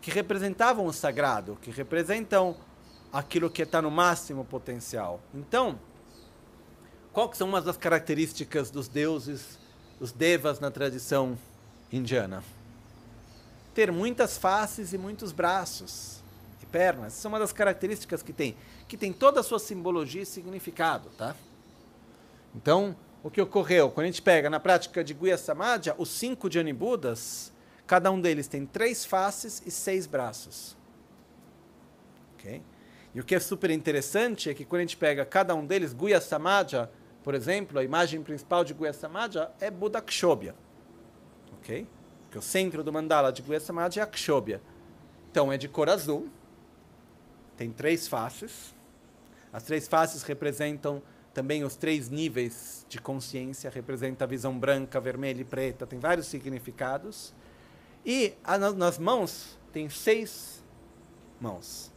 que 0.00 0.10
representavam 0.10 0.86
o 0.86 0.92
sagrado, 0.92 1.58
que 1.60 1.70
representam 1.70 2.56
aquilo 3.12 3.50
que 3.50 3.62
está 3.62 3.82
no 3.82 3.90
máximo 3.90 4.44
potencial. 4.44 5.20
Então, 5.34 5.78
quais 7.12 7.36
são 7.36 7.48
umas 7.48 7.64
das 7.64 7.76
características 7.76 8.70
dos 8.70 8.88
deuses, 8.88 9.58
dos 9.98 10.12
devas 10.12 10.60
na 10.60 10.70
tradição 10.70 11.38
indiana? 11.92 12.42
Ter 13.74 13.92
muitas 13.92 14.38
faces 14.38 14.92
e 14.92 14.98
muitos 14.98 15.32
braços 15.32 16.20
e 16.62 16.66
pernas. 16.66 17.16
Isso 17.16 17.26
é 17.26 17.28
uma 17.28 17.38
das 17.38 17.52
características 17.52 18.22
que 18.22 18.32
tem 18.32 18.56
que 18.88 18.96
tem 18.96 19.12
toda 19.12 19.40
a 19.40 19.42
sua 19.42 19.58
simbologia 19.58 20.22
e 20.22 20.26
significado, 20.26 21.10
tá? 21.10 21.36
Então, 22.54 22.96
o 23.22 23.30
que 23.30 23.40
ocorreu? 23.40 23.90
Quando 23.90 24.04
a 24.04 24.06
gente 24.06 24.22
pega 24.22 24.48
na 24.48 24.58
prática 24.58 25.04
de 25.04 25.12
Guya 25.12 25.36
Samadha, 25.36 25.94
os 25.98 26.08
cinco 26.08 26.50
Jani 26.50 26.72
Budas, 26.72 27.52
cada 27.86 28.10
um 28.10 28.18
deles 28.18 28.48
tem 28.48 28.64
três 28.64 29.04
faces 29.04 29.62
e 29.66 29.70
seis 29.70 30.06
braços. 30.06 30.74
Ok? 32.34 32.62
E 33.14 33.20
o 33.20 33.24
que 33.24 33.34
é 33.34 33.40
super 33.40 33.70
interessante 33.70 34.48
é 34.48 34.54
que 34.54 34.64
quando 34.64 34.80
a 34.80 34.84
gente 34.84 34.96
pega 34.96 35.24
cada 35.26 35.54
um 35.54 35.66
deles, 35.66 35.92
Guya 35.92 36.20
Samadha, 36.20 36.90
por 37.28 37.34
exemplo, 37.34 37.78
a 37.78 37.84
imagem 37.84 38.22
principal 38.22 38.64
de 38.64 38.72
Guya 38.72 38.90
Samadha 38.90 39.52
é 39.60 39.70
Buda 39.70 40.00
Kshobhya. 40.00 40.54
Ok? 41.58 41.86
Porque 42.22 42.38
o 42.38 42.40
centro 42.40 42.82
do 42.82 42.90
mandala 42.90 43.30
de 43.30 43.42
Guya 43.42 43.60
Samadha 43.60 44.00
é 44.00 44.02
a 44.02 44.06
Kshobhya. 44.06 44.62
Então 45.30 45.52
é 45.52 45.58
de 45.58 45.68
cor 45.68 45.90
azul, 45.90 46.30
tem 47.54 47.70
três 47.70 48.08
faces, 48.08 48.74
as 49.52 49.62
três 49.62 49.86
faces 49.86 50.22
representam 50.22 51.02
também 51.34 51.64
os 51.64 51.76
três 51.76 52.08
níveis 52.08 52.86
de 52.88 52.98
consciência, 52.98 53.68
representa 53.68 54.24
a 54.24 54.26
visão 54.26 54.58
branca, 54.58 54.98
vermelha 54.98 55.42
e 55.42 55.44
preta, 55.44 55.86
tem 55.86 55.98
vários 55.98 56.28
significados. 56.28 57.34
E 58.06 58.32
nas 58.78 58.98
mãos 58.98 59.58
tem 59.70 59.90
seis 59.90 60.64
mãos. 61.38 61.92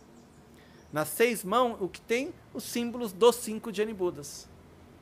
Nas 0.92 1.08
seis 1.08 1.42
mãos, 1.42 1.78
o 1.80 1.88
que 1.88 2.02
tem? 2.02 2.34
Os 2.54 2.66
símbolos 2.66 3.14
dos 3.14 3.38
cinco 3.38 3.74
Janibudas. 3.74 4.51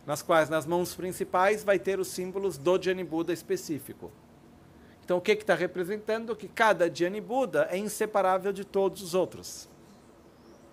Nas 0.06 0.22
quais, 0.22 0.50
nas 0.50 0.66
mãos 0.66 0.96
principais, 0.96 1.64
vai 1.64 1.78
ter 1.78 2.00
os 2.00 2.08
símbolos 2.08 2.58
do 2.58 2.82
Janibuda 2.82 3.32
específico. 3.32 4.12
Então, 5.04 5.18
o 5.18 5.22
que 5.22 5.32
está 5.32 5.56
representando? 5.56 6.36
Que 6.36 6.48
cada 6.48 6.94
Janibuda 6.94 7.68
é 7.72 7.78
inseparável 7.78 8.54
de 8.54 8.64
todos 8.64 9.02
os 9.02 9.14
outros. 9.14 9.70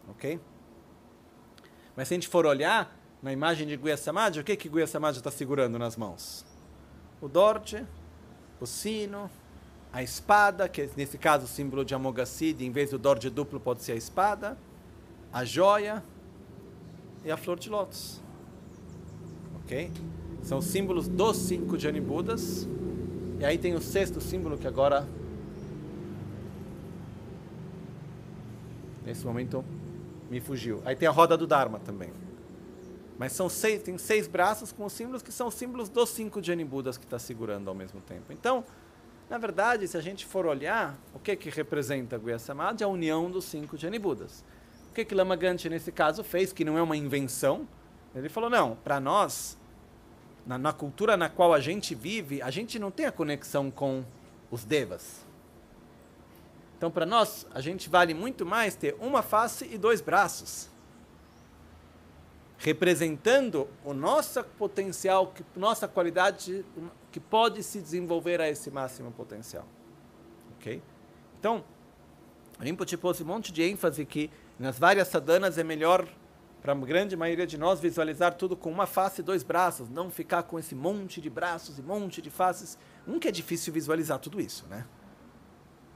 Ok? 0.08 0.40
Mas 1.96 2.08
se 2.08 2.14
a 2.14 2.16
gente 2.16 2.28
for 2.28 2.44
olhar 2.44 2.94
na 3.22 3.32
imagem 3.32 3.66
de 3.66 3.76
Guya 3.76 3.96
Samadhi, 3.96 4.40
o 4.40 4.44
que 4.44 4.54
que 4.56 4.68
Guya 4.68 4.86
Samadhi 4.86 5.18
está 5.18 5.30
segurando 5.30 5.78
nas 5.78 5.96
mãos? 5.96 6.44
O 7.20 7.28
dorje, 7.28 7.86
o 8.60 8.66
sino, 8.66 9.30
a 9.92 10.02
espada, 10.02 10.68
que 10.68 10.90
nesse 10.94 11.16
caso 11.16 11.46
o 11.46 11.48
símbolo 11.48 11.82
de 11.82 11.94
Amoghasiddhi, 11.94 12.66
em 12.66 12.70
vez 12.70 12.90
do 12.90 12.98
dorje 12.98 13.30
duplo 13.30 13.58
pode 13.58 13.82
ser 13.82 13.92
a 13.92 13.96
espada, 13.96 14.58
a 15.32 15.44
joia 15.44 16.04
e 17.24 17.30
a 17.30 17.36
flor 17.38 17.58
de 17.58 17.70
lótus. 17.70 18.20
Ok? 19.66 19.90
São 20.44 20.62
símbolos 20.62 21.09
dos 21.09 21.38
cinco 21.38 21.76
Janibudas. 21.76 22.68
E 23.40 23.44
aí 23.44 23.59
tem 23.59 23.74
o 23.74 23.80
sexto 23.80 24.20
símbolo 24.20 24.56
que 24.56 24.66
agora, 24.66 25.06
nesse 29.05 29.26
momento, 29.26 29.64
me 30.30 30.40
fugiu. 30.40 30.80
Aí 30.84 30.94
tem 30.94 31.09
a 31.09 31.10
roda 31.10 31.36
do 31.36 31.48
Dharma 31.48 31.80
também. 31.80 32.12
Mas 33.18 33.32
são 33.32 33.48
seis, 33.48 33.82
tem 33.82 33.98
seis 33.98 34.28
braços 34.28 34.70
com 34.70 34.84
os 34.84 34.93
símbolos 34.93 35.20
que 35.20 35.32
são 35.32 35.51
símbolos 35.51 35.88
dos 35.88 36.10
cinco 36.10 36.40
Janibudas 36.40 36.97
que 36.97 37.05
está 37.05 37.18
segurando 37.18 37.68
ao 37.68 37.74
mesmo 37.74 38.01
tempo. 38.01 38.32
Então, 38.32 38.64
na 39.28 39.36
verdade, 39.36 39.88
se 39.88 39.97
a 39.97 40.01
gente 40.01 40.24
for 40.24 40.47
olhar, 40.47 40.97
o 41.12 41.18
que 41.18 41.34
que 41.34 41.51
representa 41.51 42.16
Guya 42.16 42.38
Samadhi? 42.38 42.84
A 42.84 42.88
união 42.88 43.28
dos 43.28 43.47
cinco 43.47 43.76
Janibudas. 43.76 44.44
O 44.93 44.94
que 44.94 45.05
que 45.05 45.12
Lama 45.12 45.34
Ganti, 45.34 45.68
nesse 45.68 45.90
caso, 45.90 46.22
fez, 46.22 46.52
que 46.52 46.64
não 46.64 46.78
é 46.78 46.82
uma 46.82 46.97
invenção? 46.97 47.66
Ele 48.16 48.30
falou, 48.30 48.48
não, 48.48 48.76
para 48.76 48.98
nós, 48.98 49.59
na, 50.47 50.56
na 50.56 50.72
cultura 50.72 51.16
na 51.16 51.28
qual 51.28 51.52
a 51.52 51.60
gente 51.60 51.94
vive, 51.94 52.40
a 52.40 52.51
gente 52.51 52.78
não 52.78 52.90
tem 52.90 53.05
a 53.05 53.12
conexão 53.12 53.70
com 53.70 54.05
os 54.51 54.64
devas. 54.64 55.26
Então, 56.78 56.90
para 56.90 57.05
nós, 57.05 57.47
a 57.52 57.60
gente 57.60 57.90
vale 57.90 58.14
muito 58.14 58.47
mais 58.47 58.74
ter 58.74 58.97
uma 59.01 59.22
face 59.22 59.68
e 59.70 59.76
dois 59.76 60.01
braços, 60.01 60.70
representando 62.59 63.68
o 63.84 63.93
nosso 63.93 64.43
potencial, 64.43 65.32
nossa 65.55 65.86
qualidade 65.86 66.64
que 67.12 67.20
pode 67.20 67.62
se 67.62 67.80
desenvolver 67.80 68.40
a 68.40 68.48
esse 68.48 68.70
máximo 68.70 69.12
potencial. 69.12 69.66
Ok? 70.59 70.82
Então, 71.38 71.62
Rinpoche 72.59 72.97
pôs 72.97 73.20
um 73.20 73.26
monte 73.26 73.52
de 73.52 73.62
ênfase 73.62 74.06
que 74.06 74.30
nas 74.59 74.78
várias 74.78 75.09
sadhanas 75.09 75.59
é 75.59 75.64
melhor 75.64 76.09
para 76.66 76.72
a 76.72 76.84
grande 76.84 77.16
maioria 77.16 77.47
de 77.47 77.56
nós 77.56 77.78
visualizar 77.78 78.34
tudo 78.34 78.56
com 78.56 78.68
uma 78.68 78.88
face 78.88 79.20
e 79.20 79.24
dois 79.24 79.44
braços, 79.44 79.88
não 79.88 80.10
ficar 80.10 80.43
com 80.43 80.59
esse 80.59 80.74
monte 80.74 81.20
de 81.20 81.30
braços 81.30 81.78
e 81.78 81.82
monte 81.82 82.20
de 82.20 82.28
faces. 82.28 82.76
Que 83.20 83.28
é 83.28 83.30
difícil 83.30 83.72
visualizar 83.72 84.18
tudo 84.18 84.40
isso, 84.40 84.66
né? 84.66 84.84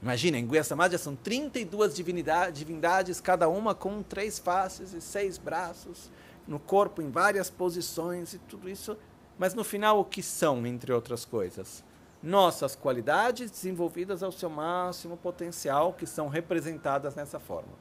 Imagina, 0.01 0.37
em 0.37 0.47
Guia 0.47 0.63
Samadhi 0.63 0.97
são 0.97 1.13
32 1.13 1.93
divindades, 1.93 2.57
divindades, 2.57 3.19
cada 3.19 3.49
uma 3.49 3.75
com 3.75 4.01
três 4.01 4.39
faces 4.39 4.93
e 4.93 5.01
seis 5.01 5.37
braços, 5.37 6.09
no 6.47 6.57
corpo 6.57 7.01
em 7.01 7.11
várias 7.11 7.49
posições 7.49 8.33
e 8.33 8.39
tudo 8.39 8.69
isso. 8.69 8.97
Mas 9.37 9.53
no 9.53 9.65
final, 9.65 9.99
o 9.99 10.05
que 10.05 10.23
são, 10.23 10.65
entre 10.65 10.93
outras 10.93 11.25
coisas? 11.25 11.83
Nossas 12.23 12.77
qualidades 12.77 13.51
desenvolvidas 13.51 14.23
ao 14.23 14.31
seu 14.31 14.49
máximo 14.49 15.17
potencial, 15.17 15.91
que 15.91 16.05
são 16.05 16.29
representadas 16.29 17.13
nessa 17.13 17.41
forma. 17.41 17.80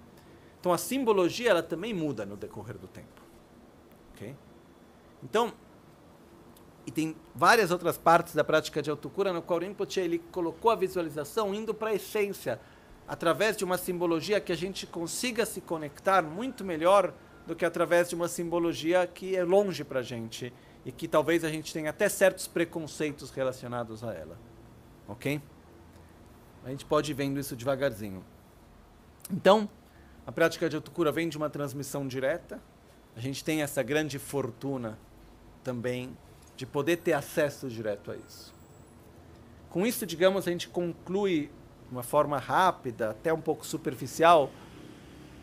Então 0.61 0.73
a 0.73 0.79
simbologia 0.79 1.51
ela 1.51 1.63
também 1.63 1.95
muda 1.95 2.27
no 2.27 2.37
decorrer 2.37 2.77
do 2.77 2.87
tempo. 2.87 3.23
Okay? 4.15 4.37
Então, 5.23 5.53
e 6.87 6.91
tem 6.91 7.17
várias 7.35 7.71
outras 7.71 7.97
partes 7.97 8.35
da 8.35 8.45
prática 8.45 8.83
de 8.83 8.91
autocura 8.91 9.33
no 9.33 9.43
qual 9.43 9.59
o 9.59 9.63
Rinpoche 9.63 10.01
ele 10.01 10.19
colocou 10.31 10.71
a 10.71 10.75
visualização 10.75 11.55
indo 11.55 11.73
para 11.73 11.91
a 11.91 11.95
essência, 11.95 12.61
através 13.07 13.57
de 13.57 13.65
uma 13.65 13.79
simbologia 13.79 14.41
que 14.41 14.53
a 14.53 14.57
gente 14.57 14.87
consiga 14.87 15.45
se 15.47 15.61
conectar 15.61 16.23
muito 16.23 16.65
melhor 16.65 17.13
do 17.47 17.57
que 17.57 17.65
através 17.65 18.09
de 18.09 18.15
uma 18.15 18.29
simbologia 18.29 19.07
que 19.07 19.35
é 19.35 19.43
longe 19.43 19.83
para 19.83 20.01
a 20.01 20.03
gente 20.03 20.53
e 20.85 20.93
que 20.93 21.09
talvez 21.09 21.45
a 21.45 21.49
gente 21.49 21.73
tenha 21.73 21.91
até 21.91 22.09
certos 22.09 22.47
preconceitos 22.47 23.31
relacionados 23.31 24.05
a 24.05 24.13
ela. 24.13 24.39
Ok? 25.09 25.41
A 26.65 26.71
gente 26.71 26.85
pode 26.85 27.11
ir 27.11 27.15
vendo 27.15 27.41
isso 27.41 27.57
devagarzinho. 27.57 28.25
Então, 29.31 29.69
a 30.27 30.33
prática 30.33 30.69
de 30.69 30.77
autocura 30.77 31.11
vem 31.11 31.29
de 31.29 31.37
uma 31.37 31.51
transmissão 31.51 32.07
direta. 32.07 32.61
A 33.17 33.21
gente 33.21 33.43
tem 33.43 33.63
essa 33.63 33.83
grande 33.83 34.19
fortuna 34.19 34.99
também 35.65 36.17
de 36.57 36.67
poder 36.67 36.99
ter 36.99 37.13
acesso 37.13 37.69
direto 37.69 38.11
a 38.11 38.17
isso. 38.17 38.55
Com 39.71 39.87
isso, 39.87 40.05
digamos, 40.05 40.47
a 40.47 40.51
gente 40.51 40.69
conclui 40.69 41.51
de 41.89 41.93
uma 41.93 42.03
forma 42.03 42.39
rápida, 42.39 43.11
até 43.11 43.33
um 43.33 43.41
pouco 43.41 43.67
superficial, 43.67 44.51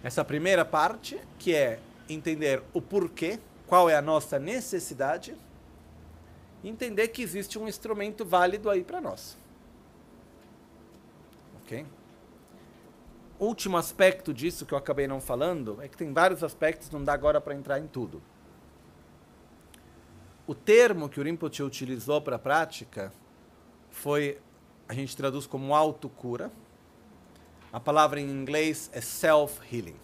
essa 0.03 0.23
primeira 0.23 0.63
parte, 0.63 1.19
que 1.39 1.53
é 1.53 1.79
entender 2.07 2.61
o 2.73 2.81
porquê, 2.81 3.39
qual 3.65 3.89
é 3.89 3.95
a 3.95 4.01
nossa 4.01 4.39
necessidade, 4.39 5.35
entender 6.63 7.09
que 7.09 7.21
existe 7.21 7.57
um 7.59 7.67
instrumento 7.67 8.23
válido 8.23 8.69
aí 8.69 8.83
para 8.83 9.01
nós. 9.01 9.37
Ok? 11.63 11.85
Último 13.39 13.77
aspecto 13.77 14.33
disso 14.33 14.65
que 14.65 14.73
eu 14.73 14.77
acabei 14.77 15.07
não 15.07 15.21
falando 15.21 15.79
é 15.81 15.87
que 15.87 15.95
tem 15.95 16.11
vários 16.11 16.43
aspectos, 16.43 16.89
não 16.89 17.03
dá 17.03 17.13
agora 17.13 17.39
para 17.39 17.53
entrar 17.53 17.79
em 17.79 17.85
tudo. 17.85 18.21
O 20.47 20.55
termo 20.55 21.07
que 21.07 21.19
o 21.19 21.23
Rinpoche 21.23 21.61
utilizou 21.61 22.19
para 22.19 22.37
a 22.37 22.39
prática 22.39 23.13
foi, 23.91 24.39
a 24.87 24.93
gente 24.93 25.15
traduz 25.15 25.45
como 25.45 25.75
autocura. 25.75 26.51
A 27.71 27.79
palavra 27.79 28.19
em 28.19 28.27
inglês 28.27 28.89
é 28.91 29.01
self-healing. 29.01 29.99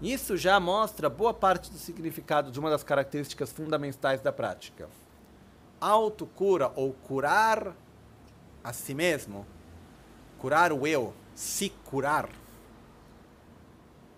Isso 0.00 0.36
já 0.36 0.60
mostra 0.60 1.10
boa 1.10 1.34
parte 1.34 1.68
do 1.68 1.78
significado 1.78 2.52
de 2.52 2.60
uma 2.60 2.70
das 2.70 2.84
características 2.84 3.50
fundamentais 3.50 4.20
da 4.20 4.32
prática. 4.32 4.88
Autocura 5.80 6.70
ou 6.76 6.92
curar 6.92 7.74
a 8.62 8.72
si 8.72 8.94
mesmo, 8.94 9.44
curar 10.38 10.72
o 10.72 10.86
eu, 10.86 11.12
se 11.38 11.70
curar, 11.84 12.28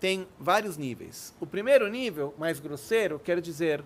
tem 0.01 0.27
vários 0.39 0.79
níveis. 0.79 1.35
O 1.39 1.45
primeiro 1.45 1.87
nível, 1.87 2.35
mais 2.39 2.59
grosseiro, 2.59 3.19
quer 3.19 3.43
dizer 3.43 3.85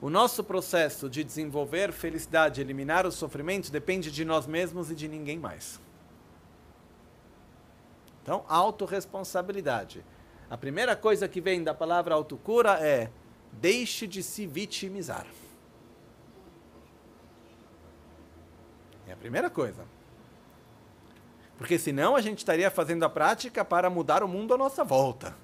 o 0.00 0.08
nosso 0.08 0.44
processo 0.44 1.10
de 1.10 1.24
desenvolver 1.24 1.90
felicidade, 1.90 2.60
eliminar 2.60 3.04
o 3.04 3.10
sofrimento, 3.10 3.72
depende 3.72 4.08
de 4.08 4.24
nós 4.24 4.46
mesmos 4.46 4.88
e 4.88 4.94
de 4.94 5.08
ninguém 5.08 5.36
mais. 5.36 5.80
Então, 8.22 8.44
autorresponsabilidade. 8.46 10.04
A 10.48 10.56
primeira 10.56 10.94
coisa 10.94 11.26
que 11.26 11.40
vem 11.40 11.64
da 11.64 11.74
palavra 11.74 12.14
autocura 12.14 12.78
é 12.80 13.10
deixe 13.50 14.06
de 14.06 14.22
se 14.22 14.46
vitimizar. 14.46 15.26
É 19.08 19.12
a 19.12 19.16
primeira 19.16 19.50
coisa. 19.50 19.95
Porque 21.58 21.78
senão 21.78 22.14
a 22.14 22.20
gente 22.20 22.38
estaria 22.38 22.70
fazendo 22.70 23.04
a 23.04 23.08
prática 23.08 23.64
para 23.64 23.88
mudar 23.88 24.22
o 24.22 24.28
mundo 24.28 24.54
à 24.54 24.58
nossa 24.58 24.84
volta. 24.84 25.34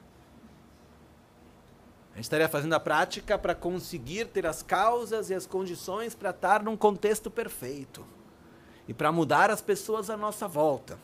A 2.12 2.16
gente 2.16 2.24
estaria 2.24 2.48
fazendo 2.48 2.74
a 2.74 2.80
prática 2.80 3.38
para 3.38 3.54
conseguir 3.54 4.26
ter 4.26 4.46
as 4.46 4.62
causas 4.62 5.30
e 5.30 5.34
as 5.34 5.46
condições 5.46 6.14
para 6.14 6.30
estar 6.30 6.62
num 6.62 6.76
contexto 6.76 7.30
perfeito. 7.30 8.04
E 8.86 8.92
para 8.92 9.10
mudar 9.10 9.50
as 9.50 9.62
pessoas 9.62 10.10
à 10.10 10.16
nossa 10.16 10.46
volta. 10.46 10.98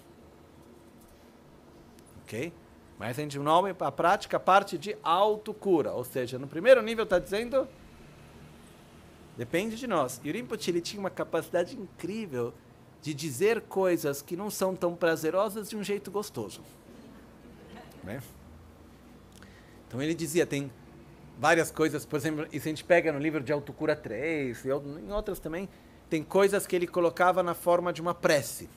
Ok? 2.22 2.52
Mas 2.98 3.18
a 3.18 3.22
gente 3.22 3.38
nome 3.38 3.74
a 3.80 3.92
prática 3.92 4.38
parte 4.38 4.76
de 4.76 4.94
autocura. 5.02 5.92
Ou 5.92 6.04
seja, 6.04 6.38
no 6.38 6.46
primeiro 6.46 6.82
nível 6.82 7.04
está 7.04 7.18
dizendo. 7.18 7.66
Depende 9.36 9.76
de 9.76 9.86
nós. 9.86 10.20
E 10.22 10.28
o 10.28 10.32
Rinpoche 10.32 10.70
ele 10.70 10.82
tinha 10.82 11.00
uma 11.00 11.08
capacidade 11.08 11.74
incrível 11.74 12.52
de 13.02 13.14
dizer 13.14 13.62
coisas 13.62 14.20
que 14.20 14.36
não 14.36 14.50
são 14.50 14.74
tão 14.74 14.94
prazerosas 14.94 15.68
de 15.68 15.76
um 15.76 15.82
jeito 15.82 16.10
gostoso. 16.10 16.60
Né? 18.02 18.22
Então 19.86 20.02
ele 20.02 20.14
dizia, 20.14 20.46
tem 20.46 20.70
várias 21.38 21.70
coisas, 21.70 22.04
por 22.04 22.16
exemplo, 22.16 22.46
e 22.52 22.60
se 22.60 22.68
a 22.68 22.72
gente 22.72 22.84
pega 22.84 23.12
no 23.12 23.18
livro 23.18 23.42
de 23.42 23.52
Autocura 23.52 23.94
3, 23.94 24.64
e 24.64 24.68
em 24.68 25.12
outras 25.12 25.38
também, 25.38 25.68
tem 26.10 26.22
coisas 26.22 26.66
que 26.66 26.74
ele 26.74 26.86
colocava 26.86 27.42
na 27.42 27.54
forma 27.54 27.92
de 27.92 28.00
uma 28.00 28.14
prece. 28.14 28.68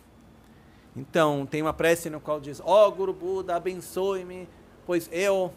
Então, 0.95 1.45
tem 1.45 1.61
uma 1.61 1.73
prece 1.73 2.09
no 2.09 2.19
qual 2.19 2.39
diz: 2.39 2.61
Ó 2.63 2.87
oh, 2.87 2.91
Guru 2.91 3.13
Buda, 3.13 3.55
abençoe-me, 3.55 4.47
pois 4.85 5.09
eu, 5.11 5.53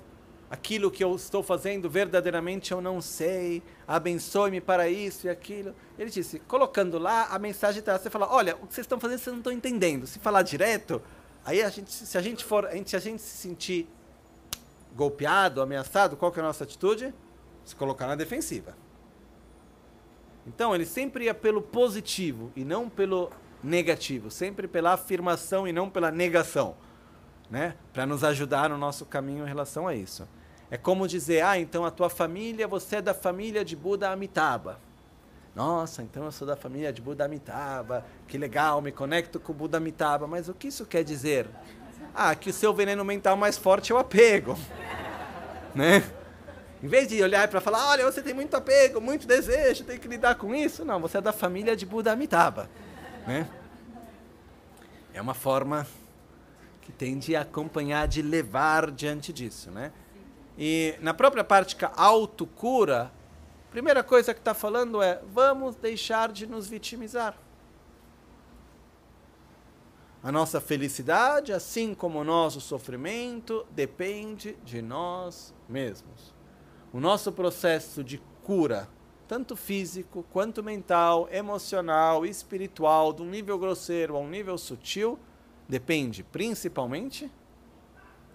aquilo 0.55 0.91
que 0.91 1.03
eu 1.03 1.15
estou 1.17 1.43
fazendo 1.43 1.91
verdadeiramente 1.91 2.73
eu 2.73 2.81
não 2.81 3.01
sei, 3.01 3.63
abençoe-me 3.87 4.61
para 4.61 4.89
isso 4.89 5.27
e 5.27 5.31
aquilo. 5.31 5.75
Ele 5.99 6.11
disse: 6.11 6.39
colocando 6.39 6.99
lá, 6.99 7.27
a 7.27 7.39
mensagem 7.39 7.81
está. 7.81 7.99
Você 7.99 8.09
fala: 8.09 8.33
olha, 8.33 8.57
o 8.57 8.67
que 8.67 8.75
vocês 8.75 8.85
estão 8.85 8.99
fazendo 8.99 9.19
vocês 9.19 9.33
não 9.33 9.41
estão 9.41 9.53
entendendo. 9.53 10.07
Se 10.07 10.19
falar 10.19 10.43
direto, 10.43 11.03
aí 11.45 11.63
a 11.63 11.69
gente, 11.69 11.93
se 11.93 12.17
a 12.17 12.23
gente 12.23 12.45
for, 12.45 12.69
se 12.87 12.97
a 12.97 13.01
gente 13.01 13.21
se 13.21 13.37
sentir 13.37 13.89
golpeado, 14.95 15.61
ameaçado, 15.61 16.17
qual 16.17 16.31
que 16.31 16.39
é 16.39 16.43
a 16.43 16.47
nossa 16.47 16.65
atitude? 16.65 17.13
Se 17.65 17.75
colocar 17.75 18.07
na 18.07 18.15
defensiva. 18.15 18.77
Então, 20.47 20.75
ele 20.75 20.87
sempre 20.87 21.25
ia 21.25 21.35
pelo 21.35 21.63
positivo 21.63 22.53
e 22.55 22.65
não 22.65 22.89
pelo 22.89 23.31
negativo, 23.63 24.31
sempre 24.31 24.69
pela 24.69 24.93
afirmação 24.93 25.67
e 25.67 25.73
não 25.73 25.89
pela 25.89 26.11
negação, 26.11 26.77
né? 27.51 27.75
Para 27.95 28.05
nos 28.05 28.23
ajudar 28.23 28.69
no 28.69 28.77
nosso 28.77 29.07
caminho 29.07 29.45
em 29.45 29.49
relação 29.49 29.89
a 29.89 29.95
isso. 29.95 30.29
É 30.71 30.77
como 30.77 31.07
dizer: 31.07 31.43
"Ah, 31.45 31.59
então 31.59 31.85
a 31.85 31.91
tua 31.91 32.09
família, 32.09 32.67
você 32.67 32.97
é 32.97 33.03
da 33.03 33.15
família 33.15 33.65
de 33.65 33.77
Buda 33.77 34.11
Amitabha". 34.11 34.79
Nossa, 35.55 36.03
então 36.03 36.25
eu 36.25 36.33
sou 36.33 36.47
da 36.47 36.57
família 36.57 36.93
de 36.93 37.01
Buda 37.01 37.25
Amitabha. 37.25 38.05
Que 38.27 38.37
legal, 38.37 38.83
me 38.83 38.91
conecto 38.91 39.39
com 39.39 39.53
o 39.53 39.55
Buda 39.55 39.77
Amitabha, 39.77 40.27
mas 40.27 40.49
o 40.49 40.55
que 40.55 40.67
isso 40.67 40.85
quer 40.85 41.05
dizer? 41.05 41.47
Ah, 42.13 42.35
que 42.35 42.51
o 42.51 42.53
seu 42.53 42.75
veneno 42.75 43.05
mental 43.05 43.37
mais 43.37 43.57
forte 43.57 43.93
é 43.93 43.95
o 43.95 43.99
apego. 43.99 44.59
né? 45.75 46.03
Em 46.83 46.89
vez 46.89 47.09
de 47.09 47.23
olhar 47.23 47.47
para 47.49 47.61
falar, 47.61 47.89
olha, 47.91 48.05
você 48.05 48.21
tem 48.21 48.35
muito 48.35 48.55
apego, 48.55 49.01
muito 49.01 49.27
desejo, 49.27 49.85
tem 49.85 49.99
que 49.99 50.09
lidar 50.09 50.35
com 50.35 50.55
isso. 50.55 50.85
Não, 50.85 51.01
você 51.01 51.19
é 51.19 51.21
da 51.21 51.33
família 51.33 51.75
de 51.77 51.87
Buda 51.87 52.13
Amitabha. 52.13 52.69
Né? 53.27 53.49
É 55.15 55.21
uma 55.21 55.35
forma 55.35 55.87
que 56.83 56.93
tende 56.93 57.35
a 57.35 57.41
acompanhar, 57.41 58.07
de 58.07 58.21
levar 58.21 58.91
diante 58.91 59.33
disso. 59.33 59.71
Né? 59.71 59.93
E 60.57 60.97
na 61.01 61.13
própria 61.13 61.43
prática 61.43 61.93
autocura, 61.97 63.11
a 63.69 63.71
primeira 63.71 64.05
coisa 64.05 64.33
que 64.33 64.41
está 64.41 64.55
falando 64.55 65.03
é, 65.03 65.21
vamos 65.33 65.75
deixar 65.77 66.31
de 66.31 66.47
nos 66.47 66.69
vitimizar. 66.69 67.37
A 70.23 70.33
nossa 70.33 70.61
felicidade, 70.61 71.53
assim 71.53 71.93
como 71.93 72.21
o 72.21 72.25
nosso 72.25 72.61
sofrimento, 72.61 73.67
depende 73.73 74.57
de 74.65 74.81
nós 74.81 75.53
mesmos. 75.69 76.33
O 76.95 77.01
nosso 77.01 77.31
processo 77.31 78.03
de 78.03 78.23
cura, 78.43 78.89
tanto 79.29 79.55
físico 79.55 80.25
quanto 80.33 80.63
mental, 80.63 81.29
emocional, 81.31 82.25
espiritual, 82.25 83.13
de 83.13 83.21
um 83.21 83.27
nível 83.29 83.59
grosseiro 83.59 84.17
a 84.17 84.19
um 84.19 84.29
nível 84.29 84.57
sutil, 84.57 85.19
depende 85.69 86.23
principalmente 86.23 87.31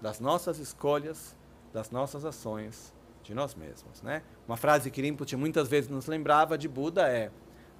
das 0.02 0.20
nossas 0.20 0.60
escolhas, 0.60 1.36
das 1.74 1.91
nossas 1.91 2.26
ações, 2.26 2.94
de 3.24 3.34
nós 3.34 3.56
mesmos. 3.56 4.02
Né? 4.02 4.24
Uma 4.48 4.58
frase 4.58 4.90
que 4.90 5.02
Rinpoche 5.02 5.36
muitas 5.36 5.68
vezes 5.68 5.90
nos 5.90 6.08
lembrava 6.08 6.58
de 6.58 6.68
Buda 6.68 7.08
é 7.08 7.32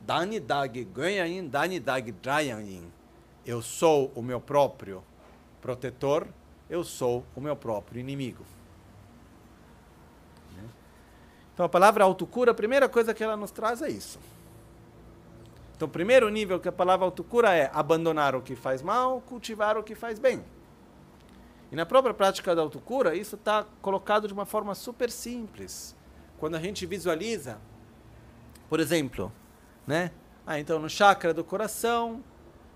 Dani 0.02 0.40
Dag 0.40 0.84
Ganyain, 0.86 1.48
Dani 1.48 1.80
Dag 1.80 2.14
eu 3.46 3.62
sou 3.62 4.12
o 4.16 4.22
meu 4.22 4.40
próprio 4.40 5.04
protetor, 5.62 6.28
eu 6.70 6.84
sou 6.84 7.26
o 7.36 7.42
meu 7.42 7.56
próprio 7.56 8.00
inimigo. 8.00 8.46
Então 11.60 11.66
a 11.66 11.70
palavra 11.70 12.06
autocura, 12.06 12.52
a 12.52 12.54
primeira 12.54 12.88
coisa 12.88 13.14
que 13.14 13.22
ela 13.22 13.36
nos 13.36 13.52
traz 13.52 13.82
é 13.82 13.90
isso. 13.90 14.18
Então 15.76 15.90
o 15.90 15.92
primeiro 15.92 16.30
nível 16.30 16.58
que 16.58 16.70
a 16.70 16.72
palavra 16.72 17.06
autocura 17.06 17.54
é 17.54 17.70
abandonar 17.74 18.34
o 18.34 18.42
que 18.42 18.56
faz 18.56 18.82
mal, 18.82 19.20
cultivar 19.20 19.78
o 19.78 19.84
que 19.84 19.94
faz 19.94 20.20
bem. 20.20 20.42
E 21.72 21.76
na 21.76 21.86
própria 21.86 22.14
prática 22.14 22.56
da 22.56 22.62
autocura, 22.62 23.16
isso 23.16 23.36
está 23.36 23.66
colocado 23.82 24.28
de 24.28 24.34
uma 24.34 24.46
forma 24.46 24.74
super 24.74 25.12
simples. 25.12 25.96
Quando 26.40 26.56
a 26.56 26.60
gente 26.60 26.86
visualiza, 26.86 27.60
por 28.68 28.80
exemplo, 28.80 29.32
né? 29.86 30.12
Ah, 30.46 30.60
então 30.60 30.80
no 30.80 30.90
chakra 30.90 31.34
do 31.34 31.44
coração, 31.44 32.24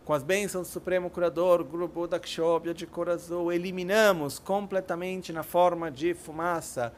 com 0.06 0.14
as 0.14 0.22
bênçãos 0.22 0.68
do 0.68 0.72
Supremo 0.72 1.10
Curador, 1.10 1.64
Grupo 1.64 2.06
Dakshobhya 2.08 2.74
de 2.74 2.86
cor 2.86 3.10
azul, 3.10 3.52
eliminamos 3.52 4.38
completamente 4.38 5.32
na 5.32 5.44
forma 5.44 5.90
de 5.90 6.14
fumaça 6.14 6.94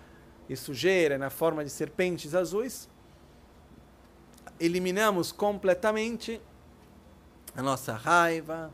e 0.50 0.56
sujeira, 0.56 1.18
na 1.18 1.30
forma 1.30 1.64
de 1.64 1.70
serpentes 1.70 2.34
azuis, 2.36 2.90
eliminamos 4.60 5.32
completamente 5.32 6.42
a 7.56 7.62
nossa 7.62 7.94
raiva, 7.94 8.72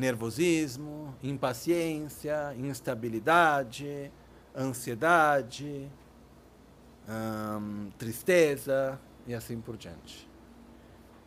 nervosismo, 0.00 1.14
impaciência, 1.22 2.54
instabilidade, 2.58 4.10
ansiedade, 4.56 5.88
hum, 7.08 7.90
tristeza 7.98 8.98
e 9.26 9.34
assim 9.34 9.60
por 9.60 9.76
diante. 9.76 10.28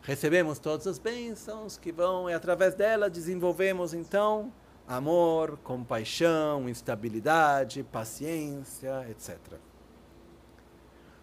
Recebemos 0.02 0.58
todas 0.58 0.86
as 0.86 0.98
bênçãos 0.98 1.78
que 1.78 1.90
vão 1.90 2.28
e 2.28 2.34
através 2.34 2.74
dela 2.74 3.08
desenvolvemos 3.08 3.94
então 3.94 4.52
amor, 4.86 5.56
compaixão, 5.64 6.68
estabilidade, 6.68 7.82
paciência, 7.84 9.06
etc. 9.08 9.38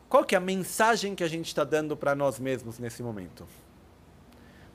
Qual 0.10 0.23
que 0.26 0.34
é 0.34 0.38
a 0.38 0.41
mensagem 0.41 1.14
que 1.14 1.23
a 1.23 1.28
gente 1.28 1.48
está 1.48 1.64
dando 1.64 1.95
para 1.95 2.15
nós 2.15 2.40
mesmos 2.40 2.80
nesse 2.80 3.03
momento? 3.03 3.45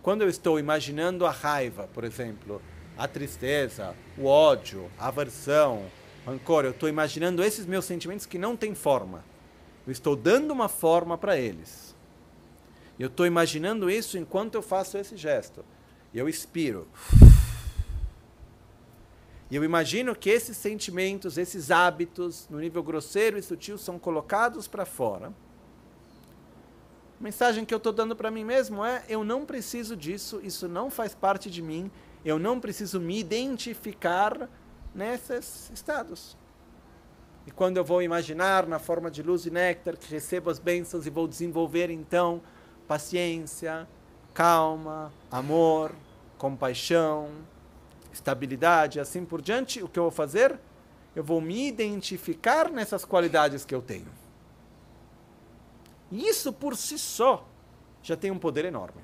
Quando 0.07 0.23
eu 0.23 0.29
estou 0.29 0.57
imaginando 0.57 1.27
a 1.27 1.33
raiva, 1.33 1.89
por 1.93 2.05
exemplo, 2.05 2.63
a 2.97 3.09
tristeza, 3.09 3.93
o 4.17 4.27
ódio, 4.27 4.89
a 4.97 5.09
aversão, 5.09 5.85
rancor, 6.25 6.65
eu 6.65 6.71
estou 6.71 6.89
imaginando 6.89 7.43
esses 7.43 7.67
meus 7.67 7.87
sentimentos 7.87 8.25
que 8.25 8.39
não 8.39 8.57
têm 8.57 8.73
forma. 8.73 9.25
Eu 9.85 9.91
estou 9.91 10.15
dando 10.15 10.53
uma 10.53 10.69
forma 10.69 11.19
para 11.19 11.37
eles. 11.37 11.93
Eu 12.97 13.09
estou 13.09 13.27
imaginando 13.27 13.91
isso 13.91 14.17
enquanto 14.17 14.55
eu 14.55 14.63
faço 14.63 14.97
esse 14.97 15.17
gesto. 15.17 15.65
Eu 16.15 16.29
expiro. 16.29 16.87
E 19.51 19.57
eu 19.57 19.65
imagino 19.65 20.15
que 20.15 20.31
esses 20.31 20.57
sentimentos, 20.57 21.37
esses 21.37 21.73
hábitos, 21.73 22.47
no 22.49 22.61
nível 22.61 22.85
grosseiro 22.85 23.37
e 23.39 23.43
sutil, 23.43 23.77
são 23.77 23.99
colocados 23.99 24.69
para 24.69 24.87
fora. 24.87 25.33
A 27.19 27.23
mensagem 27.23 27.65
que 27.65 27.73
eu 27.73 27.79
estou 27.79 27.93
dando 27.93 28.15
para 28.15 28.31
mim 28.31 28.45
mesmo 28.45 28.85
é: 28.85 29.03
eu 29.09 29.25
não 29.25 29.47
preciso 29.47 29.97
disso, 29.97 30.41
isso 30.43 30.69
não 30.69 30.91
faz 30.91 31.15
parte 31.15 31.51
de 31.51 31.63
mim, 31.63 31.91
eu 32.25 32.39
não 32.39 32.61
preciso 32.61 33.01
me 33.01 33.19
identificar 33.19 34.49
nesses 34.95 35.71
estados. 35.73 36.37
E 37.47 37.51
quando 37.51 37.77
eu 37.77 37.85
vou 37.85 38.03
imaginar 38.03 38.67
na 38.67 38.79
forma 38.79 39.11
de 39.11 39.23
luz 39.23 39.47
e 39.47 39.51
néctar 39.51 39.97
que 39.97 40.11
recebo 40.11 40.51
as 40.51 40.59
bênçãos 40.59 41.07
e 41.07 41.11
vou 41.11 41.29
desenvolver 41.29 41.91
então 41.91 42.43
paciência, 42.89 43.89
calma, 44.35 45.13
amor, 45.31 45.93
compaixão, 46.37 47.31
estabilidade, 48.13 49.01
assim 49.01 49.25
por 49.25 49.41
diante, 49.41 49.83
o 49.83 49.89
que 49.89 49.99
eu 49.99 50.05
vou 50.05 50.13
fazer? 50.13 50.59
Eu 51.15 51.25
vou 51.25 51.41
me 51.41 51.69
identificar 51.69 52.71
nessas 52.71 53.05
qualidades 53.05 53.65
que 53.65 53.75
eu 53.75 53.81
tenho. 53.81 54.26
Isso 56.11 56.53
por 56.53 56.77
si 56.77 56.99
só 56.99 57.47
já 58.03 58.17
tem 58.17 58.31
um 58.31 58.39
poder 58.39 58.65
enorme. 58.65 59.03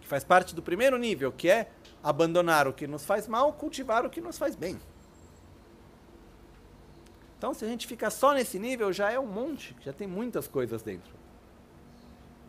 Que 0.00 0.06
faz 0.06 0.22
parte 0.22 0.54
do 0.54 0.62
primeiro 0.62 0.96
nível, 0.98 1.32
que 1.32 1.48
é 1.48 1.70
abandonar 2.02 2.68
o 2.68 2.72
que 2.72 2.86
nos 2.86 3.04
faz 3.04 3.26
mal, 3.26 3.52
cultivar 3.52 4.04
o 4.04 4.10
que 4.10 4.20
nos 4.20 4.38
faz 4.38 4.54
bem. 4.54 4.78
Então, 7.38 7.52
se 7.52 7.64
a 7.64 7.68
gente 7.68 7.86
fica 7.86 8.08
só 8.10 8.32
nesse 8.32 8.58
nível, 8.58 8.92
já 8.92 9.10
é 9.10 9.18
um 9.18 9.26
monte, 9.26 9.76
já 9.80 9.92
tem 9.92 10.06
muitas 10.06 10.46
coisas 10.46 10.82
dentro. 10.82 11.12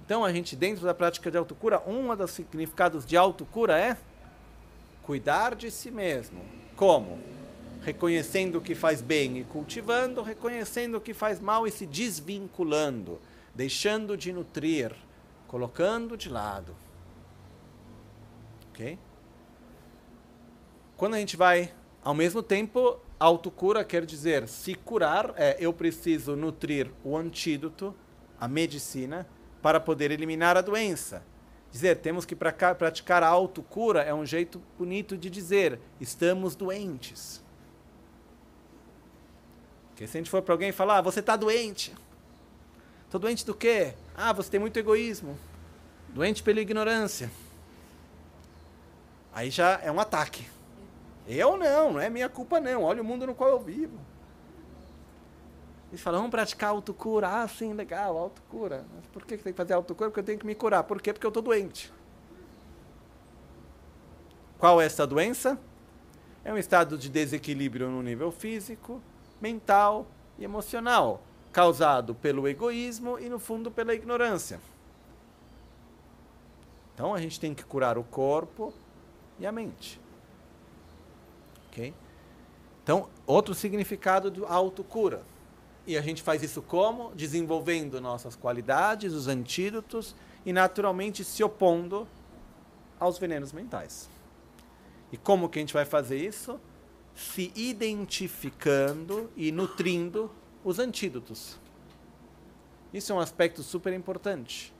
Então, 0.06 0.24
a 0.24 0.32
gente, 0.32 0.56
dentro 0.56 0.86
da 0.86 0.94
prática 0.94 1.32
de 1.32 1.38
autocura, 1.38 1.82
um 1.88 2.16
dos 2.16 2.32
significados 2.32 3.06
de 3.06 3.18
autocura 3.18 3.78
é 3.78 3.98
cuidar 5.02 5.56
de 5.56 5.72
si 5.72 5.90
mesmo. 5.90 6.46
Como? 6.76 7.20
Reconhecendo 7.86 8.58
o 8.58 8.62
que 8.62 8.74
faz 8.74 9.02
bem 9.02 9.38
e 9.38 9.44
cultivando, 9.44 10.24
reconhecendo 10.24 10.98
o 10.98 11.02
que 11.02 11.14
faz 11.14 11.40
mal 11.40 11.68
e 11.68 11.72
se 11.72 11.86
desvinculando, 11.86 13.22
deixando 13.54 14.18
de 14.18 14.34
nutrir, 14.34 14.92
colocando 15.48 16.18
de 16.18 16.28
lado. 16.28 16.76
Ok? 18.70 18.98
Quando 20.98 21.14
a 21.14 21.20
gente 21.20 21.38
vai, 21.38 21.72
ao 22.04 22.16
mesmo 22.16 22.42
tempo, 22.42 23.00
autocura 23.20 23.84
quer 23.86 24.04
dizer 24.04 24.48
se 24.48 24.74
curar, 24.74 25.34
é 25.38 25.56
eu 25.60 25.72
preciso 25.72 26.36
nutrir 26.36 26.90
o 27.04 27.16
antídoto, 27.16 27.94
a 28.40 28.48
medicina, 28.48 29.28
para 29.62 29.80
poder 29.80 30.10
eliminar 30.10 30.58
a 30.58 30.62
doença 30.62 31.24
dizer, 31.76 31.98
temos 31.98 32.24
que 32.24 32.38
praticar 32.38 33.22
a 33.22 33.28
autocura 33.28 34.02
é 34.02 34.14
um 34.14 34.26
jeito 34.26 34.62
bonito 34.78 35.18
de 35.18 35.30
dizer, 35.30 35.78
estamos 36.00 36.56
doentes. 36.56 37.44
Porque 39.96 40.08
se 40.08 40.18
a 40.18 40.20
gente 40.20 40.30
for 40.30 40.42
para 40.42 40.54
alguém 40.54 40.74
falar, 40.74 40.98
ah, 40.98 41.02
você 41.02 41.22
está 41.22 41.38
doente. 41.38 41.96
Estou 43.06 43.18
doente 43.18 43.46
do 43.46 43.56
quê? 43.56 43.94
Ah, 44.14 44.34
você 44.34 44.52
tem 44.52 44.60
muito 44.60 44.78
egoísmo. 44.78 45.40
Doente 46.10 46.44
pela 46.44 46.60
ignorância. 46.60 47.32
Aí 49.32 49.50
já 49.50 49.80
é 49.82 49.90
um 49.90 49.98
ataque. 49.98 50.46
Eu 51.26 51.56
não, 51.56 51.94
não 51.94 52.00
é 52.02 52.10
minha 52.10 52.28
culpa 52.28 52.60
não. 52.60 52.84
Olha 52.84 53.02
o 53.02 53.06
mundo 53.06 53.26
no 53.26 53.34
qual 53.34 53.52
eu 53.52 53.60
vivo. 53.60 53.98
Eles 55.90 56.02
falam, 56.02 56.20
vamos 56.20 56.32
praticar 56.32 56.72
autocura. 56.72 57.30
Ah, 57.30 57.48
sim, 57.48 57.72
legal, 57.72 58.18
autocura. 58.18 58.84
Mas 58.94 59.06
por 59.14 59.24
que 59.24 59.38
tem 59.38 59.54
que 59.54 59.58
fazer 59.58 59.76
autocura? 59.76 60.10
Porque 60.10 60.20
eu 60.20 60.26
tenho 60.26 60.40
que 60.40 60.46
me 60.46 60.56
curar. 60.56 60.84
Por 60.84 61.02
quê? 61.02 61.14
Porque 61.14 61.26
eu 61.26 61.30
estou 61.30 61.42
doente. 61.42 61.90
Qual 64.60 64.82
é 64.82 64.86
essa 64.88 65.08
doença? 65.08 65.58
É 66.44 66.52
um 66.52 66.58
estado 66.58 66.98
de 66.98 67.08
desequilíbrio 67.08 67.90
no 67.90 68.04
nível 68.04 68.30
físico, 68.30 69.02
mental 69.46 70.08
e 70.40 70.44
emocional, 70.44 71.22
causado 71.52 72.16
pelo 72.16 72.48
egoísmo 72.48 73.20
e, 73.20 73.30
no 73.30 73.38
fundo, 73.38 73.70
pela 73.70 73.94
ignorância. 73.94 74.60
Então 76.94 77.14
a 77.14 77.22
gente 77.22 77.40
tem 77.40 77.54
que 77.54 77.64
curar 77.64 77.96
o 77.96 78.04
corpo 78.04 78.74
e 79.38 79.46
a 79.46 79.52
mente. 79.52 80.02
Ok? 81.68 81.94
Então, 82.84 83.08
outro 83.28 83.54
significado 83.54 84.32
do 84.32 84.48
autocura. 84.48 85.22
E 85.86 85.96
a 85.96 86.02
gente 86.02 86.24
faz 86.24 86.42
isso 86.42 86.64
como? 86.64 87.14
Desenvolvendo 87.14 88.02
nossas 88.02 88.36
qualidades, 88.36 89.14
os 89.14 89.28
antídotos 89.28 90.16
e 90.44 90.52
naturalmente 90.52 91.24
se 91.24 91.44
opondo 91.44 92.08
aos 93.00 93.20
venenos 93.20 93.54
mentais. 93.54 94.10
E 95.12 95.18
como 95.18 95.48
que 95.48 95.60
a 95.60 95.62
gente 95.62 95.74
vai 95.74 95.86
fazer 95.86 96.18
isso? 96.18 96.60
Se 97.16 97.52
identificando 97.56 99.32
e 99.36 99.52
nutrindo 99.52 100.30
os 100.64 100.80
antídotos. 100.80 101.58
Isso 102.94 103.12
é 103.12 103.16
um 103.16 103.20
aspecto 103.20 103.64
super 103.64 103.94
importante. 103.94 104.74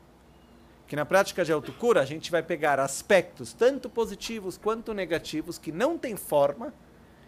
Que 0.88 0.96
na 0.96 1.06
prática 1.06 1.44
de 1.44 1.52
autocura 1.52 2.02
a 2.02 2.06
gente 2.06 2.30
vai 2.30 2.44
pegar 2.44 2.80
aspectos 2.80 3.54
tanto 3.54 3.90
positivos 3.90 4.58
quanto 4.58 4.94
negativos 4.94 5.58
que 5.58 5.72
não 5.72 5.98
têm 5.98 6.16
forma 6.16 6.74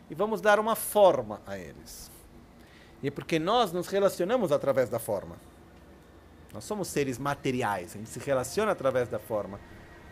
e 0.09 0.15
vamos 0.15 0.41
dar 0.41 0.59
uma 0.59 0.75
forma 0.75 1.41
a 1.45 1.57
eles. 1.57 2.11
E 3.01 3.11
porque 3.11 3.39
nós 3.39 3.71
nos 3.71 3.87
relacionamos 3.87 4.51
através 4.51 4.89
da 4.89 4.99
forma. 4.99 5.37
Nós 6.53 6.63
somos 6.63 6.87
seres 6.87 7.17
materiais, 7.17 7.95
a 7.95 7.97
gente 7.97 8.09
se 8.09 8.19
relaciona 8.19 8.71
através 8.71 9.07
da 9.07 9.19
forma. 9.19 9.59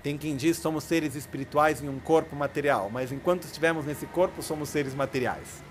Tem 0.05 0.19
quem 0.19 0.35
diz 0.35 0.57
somos 0.57 0.83
seres 0.83 1.15
espirituais 1.15 1.81
em 1.81 1.89
um 1.89 1.99
corpo 1.99 2.35
material, 2.35 2.91
mas 2.91 3.11
enquanto 3.11 3.45
estivermos 3.45 3.87
nesse 3.87 4.05
corpo, 4.05 4.43
somos 4.43 4.69
seres 4.69 4.93
materiais. 4.93 5.63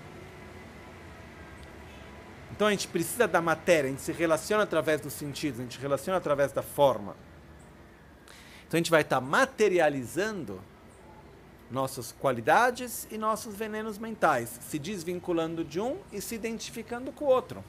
Então 2.51 2.67
a 2.67 2.71
gente 2.71 2.85
precisa 2.89 3.29
da 3.29 3.39
matéria, 3.39 3.87
a 3.87 3.91
gente 3.91 4.01
se 4.01 4.11
relaciona 4.11 4.63
através 4.63 4.99
dos 4.99 5.13
sentidos, 5.13 5.61
a 5.61 5.63
gente 5.63 5.75
se 5.75 5.81
relaciona 5.81 6.17
através 6.17 6.51
da 6.51 6.61
forma. 6.61 7.15
Então 8.67 8.73
a 8.73 8.77
gente 8.77 8.91
vai 8.91 9.03
estar 9.03 9.21
materializando 9.21 10.59
nossas 11.71 12.11
qualidades 12.11 13.07
e 13.09 13.17
nossos 13.17 13.55
venenos 13.55 13.97
mentais, 13.97 14.59
se 14.69 14.77
desvinculando 14.77 15.63
de 15.63 15.79
um 15.79 15.95
e 16.11 16.19
se 16.19 16.35
identificando 16.35 17.09
com 17.13 17.23
o 17.23 17.29
outro. 17.29 17.63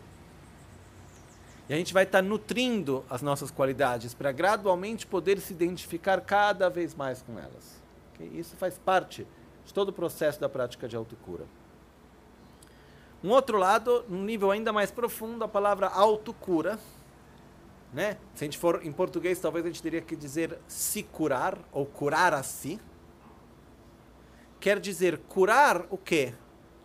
E 1.69 1.75
a 1.75 1.77
gente 1.77 1.93
vai 1.93 2.05
estar 2.05 2.23
tá 2.23 2.29
nutrindo 2.29 3.05
as 3.11 3.23
nossas 3.23 3.51
qualidades 3.51 4.15
para 4.15 4.31
gradualmente 4.33 5.07
poder 5.07 5.41
se 5.41 5.53
identificar 5.53 6.21
cada 6.21 6.69
vez 6.69 6.95
mais 6.95 7.23
com 7.23 7.39
elas. 7.39 7.83
Okay? 8.15 8.31
Isso 8.35 8.57
faz 8.57 8.79
parte 8.79 9.27
de 9.65 9.75
todo 9.75 9.89
o 9.89 9.93
processo 9.93 10.41
da 10.41 10.49
prática 10.49 10.87
de 10.89 10.95
autocura. 10.95 11.45
Um 13.23 13.31
outro 13.31 13.59
lado, 13.59 14.05
num 14.09 14.23
nível 14.23 14.51
ainda 14.51 14.73
mais 14.73 14.91
profundo, 14.91 15.43
a 15.43 15.49
palavra 15.49 15.89
autocura. 15.89 16.79
Né? 17.93 18.17
Se 18.35 18.45
a 18.45 18.47
gente 18.47 18.59
for 18.59 18.85
em 18.85 18.93
português, 18.93 19.41
talvez 19.41 19.65
a 19.65 19.69
gente 19.69 19.83
teria 19.83 20.01
que 20.01 20.15
dizer 20.15 20.59
se 20.69 21.03
curar 21.03 21.59
ou 21.73 21.85
curar 21.85 22.33
a 22.33 22.43
si 22.43 22.81
quer 24.67 24.81
dizer 24.81 25.19
curar 25.29 25.87
o 25.91 25.97
quê? 25.97 26.35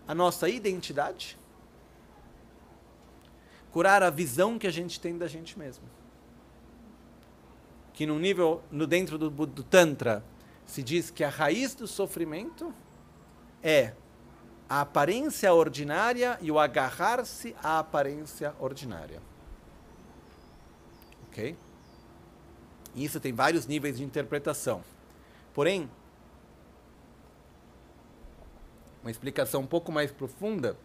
A 0.08 0.14
nossa 0.14 0.48
identidade. 0.48 1.35
Curar 3.72 4.03
a 4.03 4.09
visão 4.09 4.59
que 4.59 4.67
a 4.67 4.72
gente 4.72 5.00
tem 5.00 5.17
da 5.17 5.27
gente 5.27 5.58
mesmo. 5.58 5.85
Que 7.93 8.06
no 8.06 8.19
nível, 8.19 8.61
no 8.72 8.85
dentro 8.85 9.17
do, 9.17 9.30
do 9.30 9.64
Tantra, 9.64 10.24
se 10.66 10.82
diz 10.82 11.09
que 11.09 11.24
a 11.24 11.30
raiz 11.30 11.75
do 11.75 11.88
sofrimento 11.88 12.74
é 13.61 13.93
a 14.67 14.82
aparência 14.82 15.53
ordinária 15.53 16.38
e 16.41 16.50
o 16.50 16.58
agarrar-se 16.58 17.56
à 17.61 17.80
aparência 17.80 18.56
ordinária. 18.59 19.22
Ok? 21.27 21.58
Isso 22.95 23.19
tem 23.19 23.33
vários 23.33 23.67
níveis 23.67 23.98
de 23.98 24.03
interpretação. 24.03 24.83
Porém, 25.53 25.90
uma 29.01 29.11
explicação 29.11 29.61
um 29.61 29.67
pouco 29.67 29.91
mais 29.91 30.11
profunda, 30.11 30.77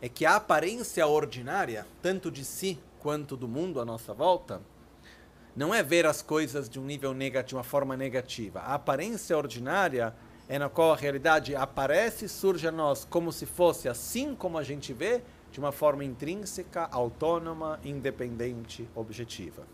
é 0.00 0.08
que 0.08 0.24
a 0.24 0.36
aparência 0.36 1.06
ordinária, 1.06 1.86
tanto 2.00 2.30
de 2.30 2.44
si 2.44 2.78
quanto 2.98 3.36
do 3.36 3.46
mundo 3.46 3.80
à 3.80 3.84
nossa 3.84 4.14
volta, 4.14 4.60
não 5.54 5.74
é 5.74 5.82
ver 5.82 6.06
as 6.06 6.22
coisas 6.22 6.68
de 6.68 6.78
um 6.78 6.84
nível 6.84 7.12
negativo, 7.12 7.58
uma 7.58 7.64
forma 7.64 7.96
negativa. 7.96 8.60
A 8.60 8.74
aparência 8.74 9.36
ordinária 9.36 10.14
é 10.48 10.58
na 10.58 10.68
qual 10.68 10.92
a 10.92 10.96
realidade 10.96 11.54
aparece 11.54 12.24
e 12.24 12.28
surge 12.28 12.66
a 12.66 12.72
nós 12.72 13.04
como 13.04 13.32
se 13.32 13.46
fosse 13.46 13.88
assim 13.88 14.34
como 14.34 14.58
a 14.58 14.62
gente 14.62 14.92
vê, 14.92 15.22
de 15.52 15.58
uma 15.58 15.72
forma 15.72 16.04
intrínseca, 16.04 16.88
autônoma, 16.90 17.80
independente, 17.84 18.88
objetiva. 18.94 19.66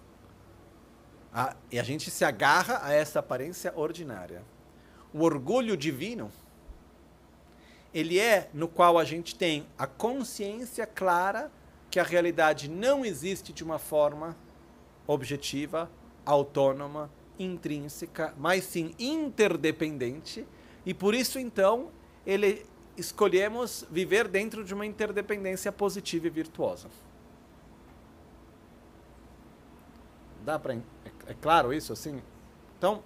A, 1.33 1.55
e 1.71 1.79
a 1.79 1.83
gente 1.83 2.11
se 2.11 2.25
agarra 2.25 2.81
a 2.83 2.93
essa 2.93 3.19
aparência 3.19 3.73
ordinária. 3.77 4.43
O 5.13 5.23
orgulho 5.23 5.77
divino, 5.77 6.31
ele 7.97 8.18
é 8.18 8.50
no 8.52 8.68
qual 8.68 8.99
a 8.99 9.05
gente 9.05 9.34
tem 9.34 9.66
a 9.78 9.86
consciência 9.86 10.86
clara 10.86 11.50
que 11.91 11.99
a 11.99 12.02
realidade 12.02 12.68
não 12.68 13.07
existe 13.07 13.55
de 13.55 13.65
uma 13.65 13.78
forma 13.78 14.36
objetiva, 15.07 15.91
autônoma, 16.26 17.10
intrínseca, 17.39 18.34
mas 18.36 18.65
sim 18.65 18.94
interdependente, 18.99 20.47
e 20.84 20.92
por 20.92 21.15
isso 21.15 21.39
então 21.39 21.89
ele 22.26 22.66
escolhemos 22.99 23.86
viver 23.91 24.28
dentro 24.28 24.62
de 24.62 24.75
uma 24.75 24.84
interdependência 24.84 25.73
positiva 25.73 26.26
e 26.26 26.31
virtuosa. 26.31 26.91
Dá 30.44 30.58
para 30.58 30.75
é, 30.75 30.81
é 31.28 31.34
claro 31.41 31.73
isso 31.73 31.94
assim? 31.94 32.23
Então, 32.76 33.02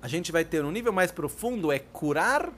a 0.00 0.06
gente 0.06 0.30
vai 0.30 0.44
ter 0.44 0.64
um 0.64 0.70
nível 0.70 0.92
mais 0.92 1.10
profundo 1.10 1.72
é 1.72 1.80
curar 1.80 2.52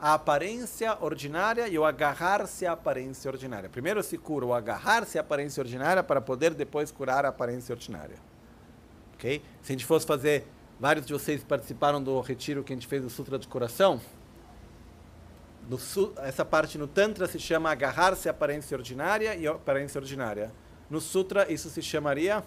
a 0.00 0.14
aparência 0.14 0.96
ordinária 1.00 1.68
e 1.68 1.78
o 1.78 1.84
agarrar-se 1.84 2.66
à 2.66 2.72
aparência 2.72 3.30
ordinária. 3.30 3.68
Primeiro 3.68 4.02
se 4.02 4.18
cura 4.18 4.44
o 4.44 4.52
agarrar-se 4.52 5.16
à 5.16 5.22
aparência 5.22 5.60
ordinária 5.60 6.02
para 6.02 6.20
poder 6.20 6.52
depois 6.52 6.90
curar 6.90 7.24
a 7.24 7.28
aparência 7.28 7.74
ordinária. 7.74 8.16
Ok? 9.14 9.42
Se 9.62 9.72
a 9.72 9.74
gente 9.74 9.86
fosse 9.86 10.06
fazer, 10.06 10.46
vários 10.78 11.06
de 11.06 11.12
vocês 11.12 11.42
participaram 11.42 12.02
do 12.02 12.20
retiro 12.20 12.62
que 12.62 12.72
a 12.72 12.76
gente 12.76 12.86
fez 12.86 13.02
do 13.02 13.08
Sutra 13.08 13.38
de 13.38 13.48
Coração. 13.48 14.00
No, 15.68 15.78
essa 16.18 16.44
parte 16.44 16.76
no 16.76 16.86
Tantra 16.86 17.26
se 17.26 17.38
chama 17.38 17.70
agarrar-se 17.70 18.28
à 18.28 18.30
aparência 18.30 18.76
ordinária 18.76 19.34
e 19.34 19.48
aparência 19.48 19.98
ordinária. 19.98 20.52
No 20.90 21.00
Sutra 21.00 21.50
isso 21.50 21.70
se 21.70 21.80
chamaria 21.80 22.44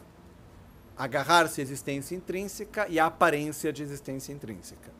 agarrar-se 0.95 1.61
à 1.61 1.63
existência 1.63 2.15
intrínseca 2.15 2.85
e 2.87 2.99
a 2.99 3.07
aparência 3.07 3.73
de 3.73 3.81
existência 3.81 4.31
intrínseca. 4.31 4.91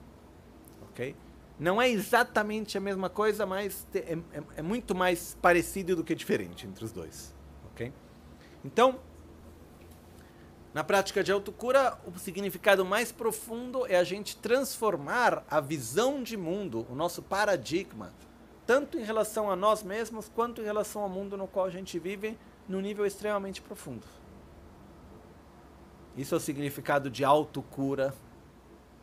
Ok? 0.90 1.16
Não 1.60 1.82
é 1.82 1.90
exatamente 1.90 2.78
a 2.78 2.82
mesma 2.82 3.10
coisa, 3.10 3.46
mas 3.46 3.86
é, 3.94 4.18
é, 4.32 4.44
é 4.58 4.62
muito 4.62 4.96
mais 4.96 5.38
parecido 5.42 5.96
do 5.96 6.04
que 6.06 6.16
diferente 6.16 6.66
entre 6.66 6.86
os 6.86 6.92
dois. 6.92 7.36
Ok? 7.72 7.92
Então, 8.64 9.00
na 10.74 10.84
prática 10.84 11.22
de 11.22 11.32
autocura, 11.32 11.98
o 12.06 12.18
significado 12.18 12.86
mais 12.86 13.12
profundo 13.12 13.86
é 13.88 13.98
a 13.98 14.04
gente 14.04 14.38
transformar 14.38 15.44
a 15.50 15.60
visão 15.60 16.24
de 16.24 16.38
mundo, 16.38 16.88
o 16.90 16.96
nosso 16.96 17.22
paradigma, 17.22 18.14
tanto 18.66 18.98
em 18.98 19.04
relação 19.04 19.52
a 19.52 19.56
nós 19.56 19.84
mesmos 19.84 20.30
quanto 20.30 20.62
em 20.62 20.64
relação 20.64 21.02
ao 21.02 21.10
mundo 21.10 21.36
no 21.36 21.48
qual 21.48 21.66
a 21.66 21.70
gente 21.70 22.00
vive, 22.00 22.38
num 22.68 22.80
nível 22.80 23.06
extremamente 23.06 23.62
profundo. 23.62 24.06
Isso 26.16 26.36
é 26.36 26.38
o 26.38 26.40
significado 26.42 27.10
de 27.10 27.26
autocura, 27.26 28.14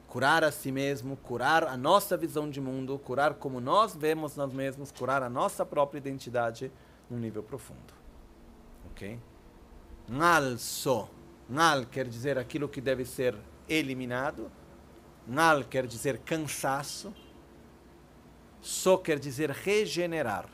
curar 0.08 0.44
a 0.44 0.52
si 0.52 0.70
mesmo, 0.70 1.16
curar 1.16 1.64
a 1.64 1.76
nossa 1.76 2.16
visão 2.16 2.48
de 2.48 2.60
mundo, 2.60 2.98
curar 2.98 3.34
como 3.34 3.60
nós 3.60 3.94
vemos 3.94 4.36
nós 4.36 4.52
mesmos, 4.52 4.92
curar 4.92 5.22
a 5.22 5.28
nossa 5.28 5.64
própria 5.66 5.98
identidade 5.98 6.72
num 7.10 7.18
nível 7.18 7.42
profundo. 7.42 7.94
Ok? 8.90 9.18
Nalso. 10.08 11.08
Nal 11.48 11.86
quer 11.86 12.08
dizer 12.08 12.38
aquilo 12.38 12.68
que 12.68 12.80
deve 12.80 13.04
ser 13.04 13.36
eliminado. 13.68 14.50
Nal 15.26 15.64
quer 15.64 15.86
dizer 15.86 16.18
cansaço. 16.18 17.14
So 18.60 18.98
quer 18.98 19.18
dizer 19.18 19.50
regenerar. 19.50 20.48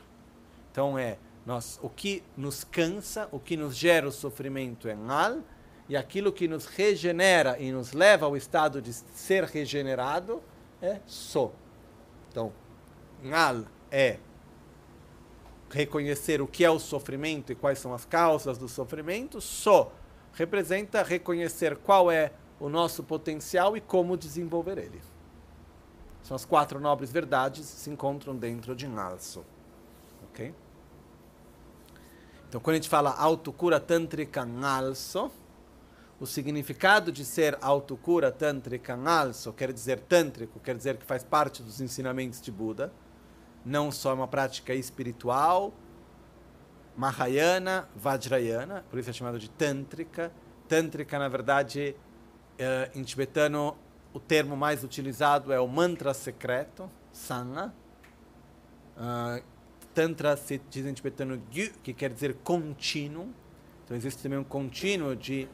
Então 0.71 0.97
é 0.97 1.17
nós, 1.45 1.79
o 1.81 1.89
que 1.89 2.23
nos 2.37 2.63
cansa, 2.63 3.27
o 3.31 3.39
que 3.39 3.57
nos 3.57 3.75
gera 3.75 4.07
o 4.07 4.11
sofrimento 4.11 4.87
é 4.87 4.95
Nal 4.95 5.39
e 5.93 5.95
aquilo 5.95 6.33
que 6.33 6.47
nos 6.47 6.65
regenera 6.65 7.55
e 7.59 7.71
nos 7.71 7.93
leva 7.93 8.25
ao 8.25 8.35
estado 8.35 8.81
de 8.81 8.91
ser 8.91 9.43
regenerado 9.43 10.41
é 10.81 10.99
so. 11.05 11.51
Então, 12.31 12.51
ngal 13.23 13.63
é 13.91 14.17
reconhecer 15.69 16.41
o 16.41 16.47
que 16.47 16.65
é 16.65 16.71
o 16.71 16.79
sofrimento 16.79 17.51
e 17.51 17.55
quais 17.55 17.77
são 17.77 17.93
as 17.93 18.05
causas 18.05 18.57
do 18.57 18.67
sofrimento. 18.67 19.39
So 19.39 19.91
representa 20.33 21.03
reconhecer 21.03 21.77
qual 21.77 22.09
é 22.09 22.31
o 22.59 22.69
nosso 22.69 23.03
potencial 23.03 23.77
e 23.77 23.81
como 23.81 24.17
desenvolver 24.17 24.79
ele. 24.79 24.99
São 26.23 26.33
as 26.33 26.43
quatro 26.43 26.79
nobres 26.79 27.11
verdades 27.11 27.69
que 27.69 27.79
se 27.81 27.89
encontram 27.91 28.35
dentro 28.35 28.75
de 28.75 28.87
Nalso. 28.87 29.45
Ok? 30.23 30.55
Então, 32.49 32.59
quando 32.59 32.73
a 32.73 32.77
gente 32.77 32.89
fala 32.89 33.11
autocura 33.11 33.79
tântrica 33.79 34.43
Nalso, 34.43 35.29
o 36.23 36.25
significado 36.25 37.11
de 37.11 37.25
ser 37.25 37.57
autocura 37.61 38.31
tântrica 38.31 38.95
nalso 38.95 39.51
quer 39.51 39.73
dizer 39.73 39.99
tântrico, 39.99 40.57
quer 40.61 40.73
dizer 40.77 40.95
que 40.95 41.05
faz 41.05 41.21
parte 41.21 41.61
dos 41.61 41.81
ensinamentos 41.81 42.41
de 42.41 42.49
Buda, 42.49 42.93
não 43.65 43.91
só 43.91 44.11
é 44.11 44.13
uma 44.13 44.27
prática 44.27 44.73
espiritual, 44.73 45.73
Mahayana, 46.95 47.89
Vajrayana, 47.93 48.85
por 48.89 48.99
isso 48.99 49.09
é 49.09 49.13
chamado 49.13 49.37
de 49.37 49.49
tântrica. 49.49 50.31
Tântrica, 50.65 51.19
na 51.19 51.27
verdade, 51.27 51.93
é, 52.57 52.89
em 52.95 53.03
tibetano, 53.03 53.75
o 54.13 54.19
termo 54.19 54.55
mais 54.55 54.81
utilizado 54.81 55.51
é 55.51 55.59
o 55.59 55.67
mantra 55.67 56.13
secreto, 56.13 56.89
Sangha. 57.11 57.73
Uh, 58.95 59.43
tantra 59.93 60.37
se 60.37 60.61
diz 60.69 60.85
em 60.85 60.93
tibetano 60.93 61.41
Gyu, 61.51 61.73
que 61.83 61.93
quer 61.93 62.13
dizer 62.13 62.35
contínuo. 62.45 63.27
Então 63.83 63.97
existe 63.97 64.23
também 64.23 64.39
um 64.39 64.43
contínuo 64.43 65.17
de 65.17 65.49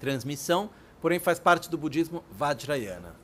transmissão, 0.00 0.70
porém 1.00 1.20
faz 1.20 1.38
parte 1.38 1.70
do 1.70 1.78
budismo 1.78 2.24
Vajrayana. 2.32 3.14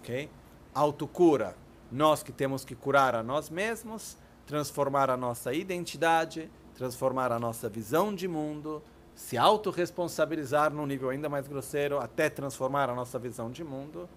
Ok? 0.00 0.28
Autocura, 0.74 1.54
nós 1.92 2.22
que 2.22 2.32
temos 2.32 2.64
que 2.64 2.74
curar 2.74 3.14
a 3.14 3.22
nós 3.22 3.50
mesmos, 3.50 4.16
transformar 4.46 5.10
a 5.10 5.16
nossa 5.16 5.52
identidade, 5.52 6.50
transformar 6.74 7.30
a 7.30 7.38
nossa 7.38 7.68
visão 7.68 8.14
de 8.14 8.26
mundo, 8.26 8.82
se 9.14 9.36
autorresponsabilizar 9.36 10.72
num 10.72 10.86
nível 10.86 11.10
ainda 11.10 11.28
mais 11.28 11.46
grosseiro, 11.46 11.98
até 11.98 12.30
transformar 12.30 12.88
a 12.88 12.94
nossa 12.94 13.18
visão 13.18 13.50
de 13.50 13.62
mundo. 13.62 14.08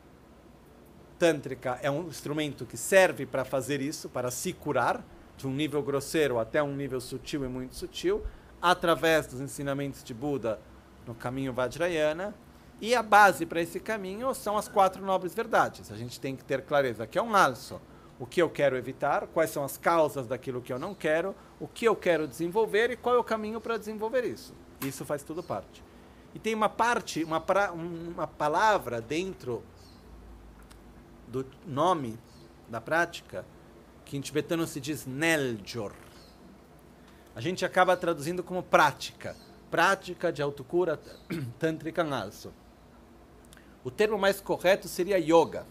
Tântrica 1.20 1.78
é 1.82 1.92
um 1.92 2.08
instrumento 2.08 2.66
que 2.66 2.78
serve 2.78 3.26
para 3.26 3.44
fazer 3.44 3.82
isso, 3.82 4.08
para 4.10 4.32
se 4.32 4.54
curar, 4.54 5.06
de 5.36 5.48
um 5.48 5.52
nível 5.52 5.82
grosseiro 5.82 6.40
até 6.40 6.62
um 6.62 6.76
nível 6.76 7.02
sutil 7.02 7.44
e 7.44 7.48
muito 7.48 7.76
sutil, 7.76 8.24
através 8.62 9.28
dos 9.28 9.42
ensinamentos 9.42 10.04
de 10.04 10.14
Buda, 10.14 10.60
no 11.06 11.14
caminho 11.14 11.54
Vajrayana. 11.54 12.34
E 12.82 12.94
a 12.94 13.02
base 13.02 13.46
para 13.46 13.62
esse 13.62 13.80
caminho 13.80 14.34
são 14.34 14.58
as 14.58 14.68
quatro 14.68 15.04
nobres 15.04 15.34
verdades. 15.34 15.92
A 15.92 15.96
gente 15.96 16.20
tem 16.20 16.36
que 16.36 16.44
ter 16.44 16.64
clareza 16.64 17.08
que 17.08 17.18
é 17.18 17.22
um 17.22 17.36
alço. 17.36 17.80
O 18.20 18.26
que 18.26 18.42
eu 18.42 18.50
quero 18.50 18.78
evitar, 18.78 19.28
quais 19.28 19.50
são 19.50 19.64
as 19.64 19.78
causas 19.78 20.28
daquilo 20.28 20.62
que 20.62 20.72
eu 20.72 20.80
não 20.80 20.94
quero, 20.94 21.36
o 21.60 21.68
que 21.68 21.86
eu 21.86 21.96
quero 21.96 22.28
desenvolver 22.28 22.92
e 22.92 22.98
qual 22.98 23.16
é 23.16 23.18
o 23.18 23.24
caminho 23.24 23.60
para 23.60 23.78
desenvolver 23.78 24.24
isso. 24.24 24.54
Isso 24.82 25.06
faz 25.06 25.24
tudo 25.24 25.42
parte. 25.42 25.84
E 26.34 26.40
tem 26.40 26.54
uma 26.54 26.70
parte, 26.70 27.24
uma, 27.24 27.40
pra, 27.40 27.72
uma 27.72 28.28
palavra 28.28 29.00
dentro 29.00 29.64
do 31.28 31.46
nome 31.66 32.18
da 32.70 32.82
prática 32.82 33.46
que 34.06 34.18
em 34.18 34.22
tibetano 34.22 34.68
se 34.68 34.80
diz 34.80 35.06
Neljor. 35.06 35.94
A 37.36 37.42
gente 37.42 37.66
acaba 37.66 37.98
traduzindo 37.98 38.44
como 38.44 38.62
prática 38.62 39.36
prática 39.74 40.32
de 40.32 40.40
autocura 40.40 41.00
tântrica 41.58 42.04
nalso. 42.04 42.54
O 43.84 43.90
termo 43.90 44.20
mais 44.20 44.40
correto 44.40 44.88
seria 44.88 45.18
yoga. 45.18 45.66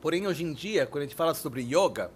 Porém, 0.00 0.26
hoje 0.26 0.42
em 0.42 0.52
dia, 0.52 0.84
quando 0.84 1.02
a 1.02 1.06
gente 1.06 1.14
fala 1.14 1.32
sobre 1.32 1.62
yoga, 1.62 2.10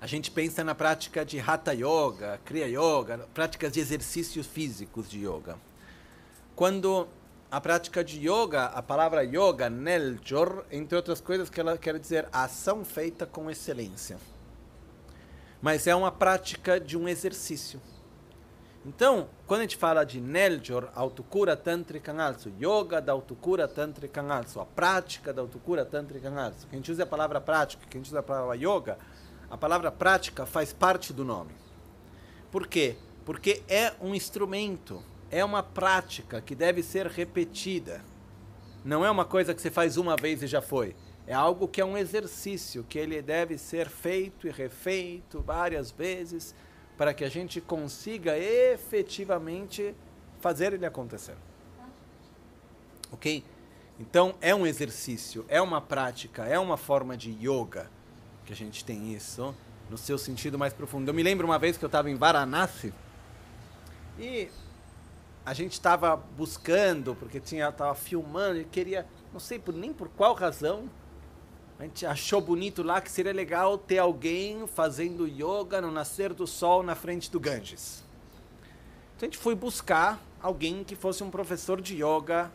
a 0.00 0.06
gente 0.06 0.30
pensa 0.30 0.64
na 0.64 0.74
prática 0.74 1.26
de 1.26 1.38
hatha 1.38 1.74
yoga, 1.74 2.40
kriya 2.42 2.68
yoga, 2.68 3.28
práticas 3.34 3.74
de 3.74 3.80
exercícios 3.80 4.46
físicos 4.46 5.10
de 5.10 5.26
yoga. 5.26 5.58
Quando 6.56 7.06
a 7.50 7.60
prática 7.60 8.02
de 8.02 8.26
yoga, 8.26 8.64
a 8.64 8.82
palavra 8.82 9.22
yoga, 9.24 9.68
neljor, 9.68 10.64
entre 10.70 10.96
outras 10.96 11.20
coisas, 11.20 11.50
que 11.50 11.60
ela 11.60 11.76
quer 11.76 11.98
dizer 11.98 12.26
ação 12.32 12.82
feita 12.82 13.26
com 13.26 13.50
excelência 13.50 14.16
mas 15.60 15.86
é 15.86 15.94
uma 15.94 16.12
prática 16.12 16.80
de 16.80 16.96
um 16.96 17.08
exercício. 17.08 17.80
Então, 18.86 19.28
quando 19.46 19.60
a 19.60 19.62
gente 19.64 19.76
fala 19.76 20.04
de 20.04 20.20
Neljor, 20.20 20.88
autocura 20.94 21.56
tântrica 21.56 22.12
Kangalso, 22.12 22.50
yoga 22.60 23.00
da 23.00 23.12
autocura 23.12 23.66
tântrica 23.68 24.22
Kangalso, 24.22 24.60
a 24.60 24.64
prática 24.64 25.32
da 25.32 25.42
autocura 25.42 25.84
tântrica 25.84 26.28
Kangalso, 26.28 26.66
que 26.66 26.74
a 26.74 26.78
gente 26.78 26.90
usa 26.90 27.02
a 27.02 27.06
palavra 27.06 27.40
prática, 27.40 27.84
que 27.86 27.96
a 27.96 28.00
gente 28.00 28.08
usa 28.08 28.20
a 28.20 28.22
palavra 28.22 28.56
yoga, 28.56 28.98
a 29.50 29.56
palavra 29.56 29.90
prática 29.90 30.46
faz 30.46 30.72
parte 30.72 31.12
do 31.12 31.24
nome. 31.24 31.52
Por 32.50 32.66
quê? 32.66 32.96
Porque 33.24 33.62
é 33.68 33.92
um 34.00 34.14
instrumento, 34.14 35.02
é 35.30 35.44
uma 35.44 35.62
prática 35.62 36.40
que 36.40 36.54
deve 36.54 36.82
ser 36.82 37.06
repetida. 37.06 38.02
Não 38.84 39.04
é 39.04 39.10
uma 39.10 39.24
coisa 39.24 39.52
que 39.52 39.60
você 39.60 39.70
faz 39.70 39.96
uma 39.96 40.16
vez 40.16 40.42
e 40.42 40.46
já 40.46 40.62
foi. 40.62 40.94
É 41.28 41.34
algo 41.34 41.68
que 41.68 41.78
é 41.78 41.84
um 41.84 41.98
exercício, 41.98 42.82
que 42.88 42.98
ele 42.98 43.20
deve 43.20 43.58
ser 43.58 43.90
feito 43.90 44.48
e 44.48 44.50
refeito 44.50 45.42
várias 45.42 45.90
vezes 45.90 46.54
para 46.96 47.12
que 47.12 47.22
a 47.22 47.28
gente 47.28 47.60
consiga 47.60 48.38
efetivamente 48.38 49.94
fazer 50.40 50.72
ele 50.72 50.86
acontecer. 50.86 51.36
Ok? 53.12 53.44
Então 54.00 54.36
é 54.40 54.54
um 54.54 54.66
exercício, 54.66 55.44
é 55.48 55.60
uma 55.60 55.82
prática, 55.82 56.46
é 56.46 56.58
uma 56.58 56.78
forma 56.78 57.14
de 57.14 57.30
yoga 57.32 57.90
que 58.46 58.52
a 58.54 58.56
gente 58.56 58.82
tem 58.82 59.12
isso 59.12 59.54
no 59.90 59.98
seu 59.98 60.16
sentido 60.16 60.58
mais 60.58 60.72
profundo. 60.72 61.10
Eu 61.10 61.14
me 61.14 61.22
lembro 61.22 61.46
uma 61.46 61.58
vez 61.58 61.76
que 61.76 61.84
eu 61.84 61.88
estava 61.88 62.08
em 62.08 62.14
Varanasi 62.14 62.94
e 64.18 64.48
a 65.44 65.52
gente 65.52 65.72
estava 65.72 66.16
buscando, 66.16 67.14
porque 67.14 67.38
tinha 67.38 67.68
estava 67.68 67.94
filmando 67.94 68.60
e 68.60 68.64
queria, 68.64 69.06
não 69.30 69.38
sei 69.38 69.58
por, 69.58 69.74
nem 69.74 69.92
por 69.92 70.08
qual 70.08 70.32
razão, 70.32 70.88
a 71.78 71.84
gente 71.84 72.04
achou 72.04 72.40
bonito 72.40 72.82
lá 72.82 73.00
que 73.00 73.10
seria 73.10 73.32
legal 73.32 73.78
ter 73.78 73.98
alguém 73.98 74.66
fazendo 74.66 75.28
yoga 75.28 75.80
no 75.80 75.92
nascer 75.92 76.34
do 76.34 76.46
sol 76.46 76.82
na 76.82 76.96
frente 76.96 77.30
do 77.30 77.38
Ganges. 77.38 78.02
Então 79.16 79.28
a 79.28 79.30
gente 79.30 79.38
foi 79.38 79.54
buscar 79.54 80.20
alguém 80.42 80.82
que 80.82 80.96
fosse 80.96 81.22
um 81.22 81.30
professor 81.30 81.80
de 81.80 82.02
yoga 82.02 82.50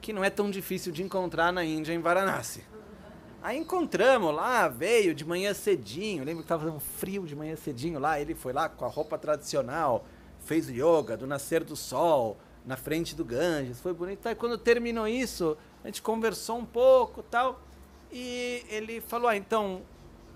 que 0.00 0.12
não 0.12 0.22
é 0.22 0.30
tão 0.30 0.50
difícil 0.50 0.92
de 0.92 1.02
encontrar 1.02 1.52
na 1.52 1.64
Índia, 1.64 1.92
em 1.92 2.00
Varanasi. 2.00 2.64
Aí 3.42 3.58
encontramos 3.58 4.32
lá, 4.32 4.68
veio 4.68 5.12
de 5.12 5.24
manhã 5.24 5.52
cedinho, 5.52 6.24
lembro 6.24 6.42
que 6.42 6.44
estava 6.44 6.62
fazendo 6.62 6.78
frio 6.78 7.26
de 7.26 7.34
manhã 7.34 7.56
cedinho 7.56 7.98
lá, 7.98 8.20
ele 8.20 8.34
foi 8.34 8.52
lá 8.52 8.68
com 8.68 8.84
a 8.84 8.88
roupa 8.88 9.18
tradicional, 9.18 10.04
fez 10.40 10.68
yoga 10.68 11.16
do 11.16 11.26
nascer 11.26 11.64
do 11.64 11.74
sol, 11.74 12.36
na 12.64 12.76
frente 12.76 13.16
do 13.16 13.24
Ganges, 13.24 13.80
foi 13.80 13.92
bonito. 13.92 14.26
Aí 14.28 14.36
quando 14.36 14.56
terminou 14.56 15.08
isso, 15.08 15.56
a 15.82 15.88
gente 15.88 16.00
conversou 16.00 16.58
um 16.58 16.64
pouco 16.64 17.22
tal, 17.24 17.60
e 18.12 18.66
ele 18.68 19.00
falou, 19.00 19.28
ah, 19.28 19.36
então, 19.36 19.82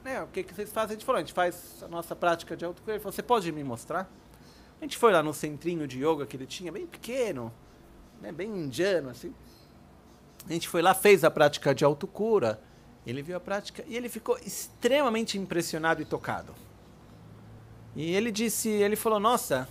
né, 0.02 0.22
o 0.22 0.26
que, 0.28 0.42
que 0.42 0.54
vocês 0.54 0.72
fazem? 0.72 0.96
A 0.96 0.98
gente 0.98 1.04
falou, 1.04 1.18
a 1.18 1.20
gente 1.20 1.34
faz 1.34 1.82
a 1.82 1.88
nossa 1.88 2.16
prática 2.16 2.56
de 2.56 2.64
autocura. 2.64 2.94
Ele 2.94 3.02
falou, 3.02 3.12
você 3.12 3.22
pode 3.22 3.52
me 3.52 3.62
mostrar? 3.62 4.10
A 4.80 4.84
gente 4.84 4.96
foi 4.96 5.12
lá 5.12 5.22
no 5.22 5.34
centrinho 5.34 5.86
de 5.86 6.02
yoga 6.02 6.24
que 6.24 6.36
ele 6.36 6.46
tinha, 6.46 6.72
bem 6.72 6.86
pequeno, 6.86 7.52
né, 8.20 8.32
bem 8.32 8.48
indiano, 8.48 9.10
assim. 9.10 9.34
A 10.48 10.52
gente 10.52 10.68
foi 10.68 10.80
lá, 10.80 10.94
fez 10.94 11.22
a 11.22 11.30
prática 11.30 11.74
de 11.74 11.84
autocura, 11.84 12.60
ele 13.06 13.20
viu 13.20 13.36
a 13.36 13.40
prática 13.40 13.84
e 13.86 13.94
ele 13.94 14.08
ficou 14.08 14.38
extremamente 14.38 15.36
impressionado 15.36 16.00
e 16.00 16.04
tocado. 16.04 16.54
E 17.94 18.14
ele 18.14 18.30
disse, 18.30 18.68
ele 18.68 18.96
falou, 18.96 19.20
nossa, 19.20 19.68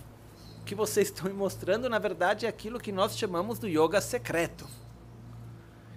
o 0.60 0.64
que 0.64 0.74
vocês 0.74 1.08
estão 1.08 1.26
me 1.26 1.32
mostrando, 1.32 1.88
na 1.88 1.98
verdade, 1.98 2.46
é 2.46 2.48
aquilo 2.48 2.78
que 2.78 2.92
nós 2.92 3.16
chamamos 3.16 3.58
do 3.58 3.66
yoga 3.66 4.00
secreto. 4.00 4.66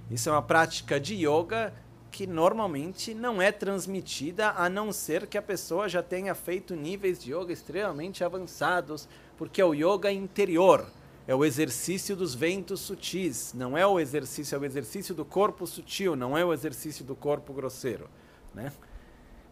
Isso 0.10 0.30
é 0.30 0.32
uma 0.32 0.42
prática 0.42 1.00
de 1.00 1.16
yoga 1.16 1.74
que 2.12 2.26
normalmente 2.26 3.14
não 3.14 3.42
é 3.42 3.52
transmitida 3.52 4.52
a 4.52 4.70
não 4.70 4.92
ser 4.92 5.28
que 5.28 5.38
a 5.38 5.42
pessoa 5.42 5.88
já 5.88 6.02
tenha 6.02 6.34
feito 6.34 6.76
níveis 6.76 7.22
de 7.22 7.34
yoga 7.34 7.54
extremamente 7.54 8.24
avançados, 8.24 9.08
porque 9.38 9.62
é 9.62 9.66
o 9.66 9.74
yoga 9.74 10.12
interior, 10.12 10.86
é 11.28 11.36
o 11.36 11.46
exercício 11.46 12.16
dos 12.16 12.34
ventos 12.34 12.80
sutis, 12.80 13.54
não 13.54 13.78
é 13.78 13.86
o 13.86 14.00
exercício, 14.00 14.56
é 14.56 14.60
o 14.60 14.66
exercício 14.66 15.14
do 15.14 15.24
corpo 15.24 15.68
sutil, 15.68 16.16
não 16.16 16.38
é 16.38 16.44
o 16.44 16.54
exercício 16.54 17.06
do 17.06 17.16
corpo 17.16 17.54
grosseiro, 17.54 18.10
né? 18.54 18.72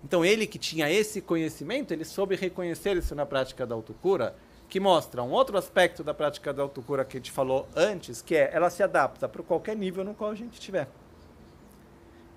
Então 0.03 0.23
ele 0.23 0.47
que 0.47 0.59
tinha 0.59 0.89
esse 0.91 1.21
conhecimento, 1.21 1.91
ele 1.93 2.05
soube 2.05 2.35
reconhecer 2.35 2.97
isso 2.97 3.13
na 3.15 3.25
prática 3.25 3.65
da 3.65 3.75
autocura, 3.75 4.35
que 4.69 4.79
mostra 4.79 5.23
um 5.23 5.31
outro 5.31 5.57
aspecto 5.57 6.03
da 6.03 6.13
prática 6.13 6.53
da 6.53 6.61
autocura 6.61 7.05
que 7.05 7.17
a 7.17 7.19
gente 7.19 7.31
falou 7.31 7.67
antes, 7.75 8.21
que 8.21 8.35
é 8.35 8.49
ela 8.53 8.69
se 8.69 8.83
adapta 8.83 9.27
para 9.29 9.41
qualquer 9.43 9.75
nível 9.75 10.03
no 10.03 10.13
qual 10.13 10.31
a 10.31 10.35
gente 10.35 10.53
estiver. 10.53 10.87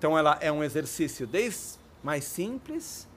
Então 0.01 0.17
ela 0.17 0.35
é 0.41 0.51
um 0.51 0.63
exercício 0.63 1.27
desde 1.27 1.77
mais 2.01 2.23
simples, 2.23 3.07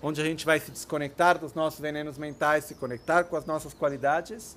onde 0.00 0.20
a 0.20 0.24
gente 0.24 0.46
vai 0.46 0.60
se 0.60 0.70
desconectar 0.70 1.36
dos 1.36 1.52
nossos 1.52 1.80
venenos 1.80 2.16
mentais, 2.16 2.62
se 2.62 2.76
conectar 2.76 3.24
com 3.24 3.34
as 3.34 3.44
nossas 3.44 3.74
qualidades, 3.74 4.56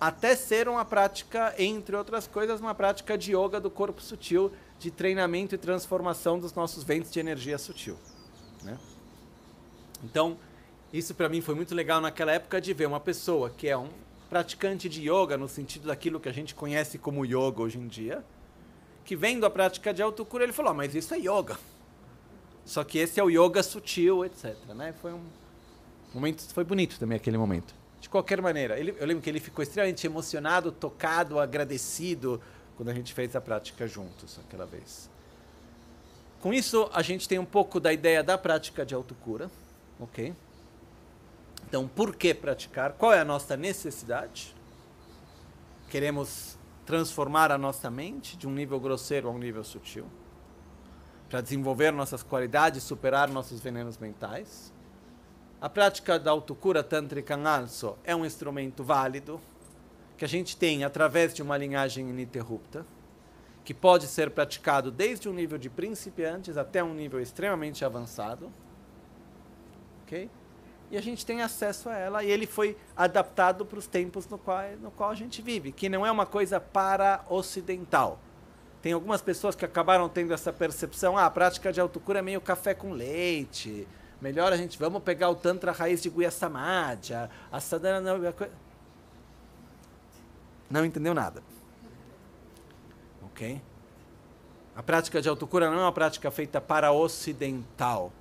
até 0.00 0.34
ser 0.34 0.68
uma 0.68 0.86
prática, 0.86 1.54
entre 1.58 1.94
outras 1.94 2.26
coisas, 2.26 2.60
uma 2.60 2.74
prática 2.74 3.18
de 3.18 3.36
yoga 3.36 3.60
do 3.60 3.70
corpo 3.70 4.00
sutil, 4.00 4.52
de 4.78 4.90
treinamento 4.90 5.54
e 5.54 5.58
transformação 5.58 6.38
dos 6.38 6.54
nossos 6.54 6.82
ventos 6.82 7.12
de 7.12 7.20
energia 7.20 7.58
sutil. 7.58 7.98
Né? 8.62 8.78
Então, 10.02 10.38
isso 10.94 11.14
para 11.14 11.28
mim 11.28 11.42
foi 11.42 11.54
muito 11.54 11.74
legal 11.74 12.00
naquela 12.00 12.32
época 12.32 12.58
de 12.58 12.72
ver 12.72 12.86
uma 12.86 13.00
pessoa 13.00 13.50
que 13.50 13.68
é 13.68 13.76
um 13.76 13.90
praticante 14.30 14.88
de 14.88 15.10
yoga, 15.10 15.36
no 15.36 15.46
sentido 15.46 15.88
daquilo 15.88 16.18
que 16.18 16.30
a 16.30 16.32
gente 16.32 16.54
conhece 16.54 16.96
como 16.96 17.26
yoga 17.26 17.60
hoje 17.60 17.78
em 17.78 17.86
dia, 17.86 18.24
que 19.04 19.16
vendo 19.16 19.44
a 19.44 19.50
prática 19.50 19.92
de 19.92 20.02
autocura, 20.02 20.44
ele 20.44 20.52
falou, 20.52 20.74
mas 20.74 20.94
isso 20.94 21.14
é 21.14 21.18
yoga. 21.18 21.58
Só 22.64 22.84
que 22.84 22.98
esse 22.98 23.18
é 23.18 23.24
o 23.24 23.30
yoga 23.30 23.62
sutil, 23.62 24.24
etc. 24.24 24.56
Né? 24.74 24.94
Foi 25.00 25.12
um 25.12 25.22
momento, 26.14 26.42
foi 26.52 26.64
bonito 26.64 26.98
também 26.98 27.16
aquele 27.16 27.36
momento. 27.36 27.74
De 28.00 28.08
qualquer 28.08 28.40
maneira, 28.40 28.78
ele, 28.78 28.94
eu 28.98 29.06
lembro 29.06 29.22
que 29.22 29.30
ele 29.30 29.40
ficou 29.40 29.62
extremamente 29.62 30.06
emocionado, 30.06 30.72
tocado, 30.72 31.38
agradecido 31.38 32.40
quando 32.76 32.88
a 32.88 32.94
gente 32.94 33.12
fez 33.12 33.34
a 33.36 33.40
prática 33.40 33.86
juntos 33.86 34.38
aquela 34.44 34.66
vez. 34.66 35.10
Com 36.40 36.52
isso, 36.52 36.90
a 36.92 37.02
gente 37.02 37.28
tem 37.28 37.38
um 37.38 37.44
pouco 37.44 37.78
da 37.78 37.92
ideia 37.92 38.22
da 38.22 38.36
prática 38.36 38.84
de 38.84 38.94
autocura, 38.94 39.48
ok? 40.00 40.34
Então, 41.68 41.86
por 41.86 42.16
que 42.16 42.34
praticar? 42.34 42.92
Qual 42.92 43.12
é 43.12 43.20
a 43.20 43.24
nossa 43.24 43.56
necessidade? 43.56 44.54
Queremos 45.88 46.58
transformar 46.84 47.52
a 47.52 47.58
nossa 47.58 47.90
mente 47.90 48.36
de 48.36 48.46
um 48.46 48.52
nível 48.52 48.78
grosseiro 48.80 49.28
a 49.28 49.30
um 49.30 49.38
nível 49.38 49.62
sutil, 49.62 50.06
para 51.28 51.40
desenvolver 51.40 51.92
nossas 51.92 52.22
qualidades, 52.22 52.82
superar 52.82 53.28
nossos 53.28 53.60
venenos 53.60 53.96
mentais. 53.98 54.72
A 55.60 55.68
prática 55.68 56.18
da 56.18 56.30
autocura 56.30 56.82
tântrica 56.82 57.36
Ngalso 57.36 57.96
é 58.04 58.14
um 58.14 58.26
instrumento 58.26 58.82
válido 58.82 59.40
que 60.16 60.24
a 60.24 60.28
gente 60.28 60.56
tem 60.56 60.84
através 60.84 61.32
de 61.32 61.42
uma 61.42 61.56
linhagem 61.56 62.10
ininterrupta, 62.10 62.84
que 63.64 63.72
pode 63.72 64.06
ser 64.08 64.30
praticado 64.30 64.90
desde 64.90 65.28
um 65.28 65.32
nível 65.32 65.56
de 65.56 65.70
principiantes 65.70 66.56
até 66.56 66.82
um 66.82 66.92
nível 66.92 67.20
extremamente 67.20 67.84
avançado. 67.84 68.50
ok? 70.02 70.28
E 70.92 70.98
a 70.98 71.00
gente 71.00 71.24
tem 71.24 71.40
acesso 71.40 71.88
a 71.88 71.96
ela 71.96 72.22
e 72.22 72.30
ele 72.30 72.46
foi 72.46 72.76
adaptado 72.94 73.64
para 73.64 73.78
os 73.78 73.86
tempos 73.86 74.28
no 74.28 74.36
qual, 74.36 74.62
no 74.78 74.90
qual 74.90 75.08
a 75.08 75.14
gente 75.14 75.40
vive, 75.40 75.72
que 75.72 75.88
não 75.88 76.04
é 76.04 76.10
uma 76.10 76.26
coisa 76.26 76.60
para 76.60 77.24
ocidental. 77.30 78.20
Tem 78.82 78.92
algumas 78.92 79.22
pessoas 79.22 79.56
que 79.56 79.64
acabaram 79.64 80.06
tendo 80.06 80.34
essa 80.34 80.52
percepção, 80.52 81.16
ah, 81.16 81.24
a 81.24 81.30
prática 81.30 81.72
de 81.72 81.80
autocura 81.80 82.18
é 82.18 82.22
meio 82.22 82.42
café 82.42 82.74
com 82.74 82.92
leite, 82.92 83.88
melhor 84.20 84.52
a 84.52 84.56
gente, 84.58 84.78
vamos 84.78 85.02
pegar 85.02 85.30
o 85.30 85.34
Tantra 85.34 85.72
raiz 85.72 86.02
de 86.02 86.10
Guya 86.10 86.30
Samadha, 86.30 87.30
a 87.50 87.58
Sadhana... 87.58 87.98
Não, 87.98 88.34
não 90.68 90.84
entendeu 90.84 91.14
nada. 91.14 91.42
Ok? 93.24 93.62
A 94.76 94.82
prática 94.82 95.22
de 95.22 95.28
autocura 95.30 95.70
não 95.70 95.78
é 95.78 95.82
uma 95.84 95.92
prática 95.92 96.30
feita 96.30 96.60
para 96.60 96.92
ocidental 96.92 98.12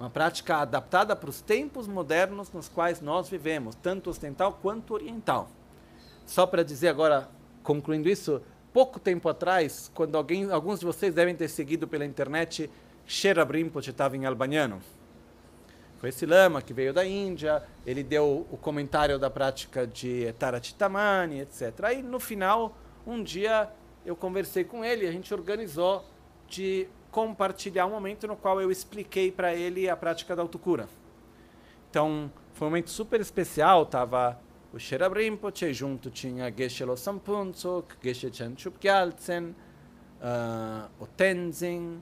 uma 0.00 0.08
prática 0.08 0.56
adaptada 0.56 1.14
para 1.14 1.28
os 1.28 1.42
tempos 1.42 1.86
modernos 1.86 2.50
nos 2.50 2.70
quais 2.70 3.02
nós 3.02 3.28
vivemos, 3.28 3.74
tanto 3.74 4.08
ocidental 4.08 4.58
quanto 4.62 4.94
oriental. 4.94 5.50
Só 6.24 6.46
para 6.46 6.64
dizer 6.64 6.88
agora, 6.88 7.28
concluindo 7.62 8.08
isso, 8.08 8.40
pouco 8.72 8.98
tempo 8.98 9.28
atrás, 9.28 9.92
quando 9.94 10.16
alguém, 10.16 10.50
alguns 10.50 10.80
de 10.80 10.86
vocês 10.86 11.14
devem 11.14 11.36
ter 11.36 11.48
seguido 11.48 11.86
pela 11.86 12.06
internet, 12.06 12.70
Sherab 13.06 13.52
Rinpoche 13.52 13.90
estava 13.90 14.16
em 14.16 14.24
albaniano. 14.24 14.80
Foi 15.98 16.08
esse 16.08 16.24
lama 16.24 16.62
que 16.62 16.72
veio 16.72 16.94
da 16.94 17.04
Índia, 17.04 17.62
ele 17.84 18.02
deu 18.02 18.46
o 18.50 18.56
comentário 18.56 19.18
da 19.18 19.28
prática 19.28 19.86
de 19.86 20.32
Tarachitamani, 20.38 21.40
etc. 21.40 21.78
Aí, 21.82 22.02
no 22.02 22.18
final, 22.18 22.74
um 23.06 23.22
dia, 23.22 23.68
eu 24.06 24.16
conversei 24.16 24.64
com 24.64 24.82
ele, 24.82 25.06
a 25.06 25.12
gente 25.12 25.34
organizou 25.34 26.06
de 26.48 26.88
compartilhar 27.10 27.86
um 27.86 27.90
momento 27.90 28.26
no 28.26 28.36
qual 28.36 28.60
eu 28.60 28.70
expliquei 28.70 29.30
para 29.30 29.54
ele 29.54 29.88
a 29.88 29.96
prática 29.96 30.34
da 30.36 30.42
autocura. 30.42 30.88
Então, 31.90 32.30
foi 32.54 32.66
um 32.66 32.70
momento 32.70 32.90
super 32.90 33.20
especial, 33.20 33.84
tava 33.84 34.38
o 34.72 34.78
Sherab 34.78 35.18
Rinpoche, 35.18 35.72
junto 35.72 36.10
tinha 36.10 36.52
Geshe 36.56 36.84
Losam 36.84 37.18
Puntsuk, 37.18 37.96
Geshe 38.02 38.32
Chanchup 38.32 38.78
Gyaltsen, 38.80 39.54
uh, 40.20 40.88
o 41.00 41.06
Tenzin, 41.06 42.00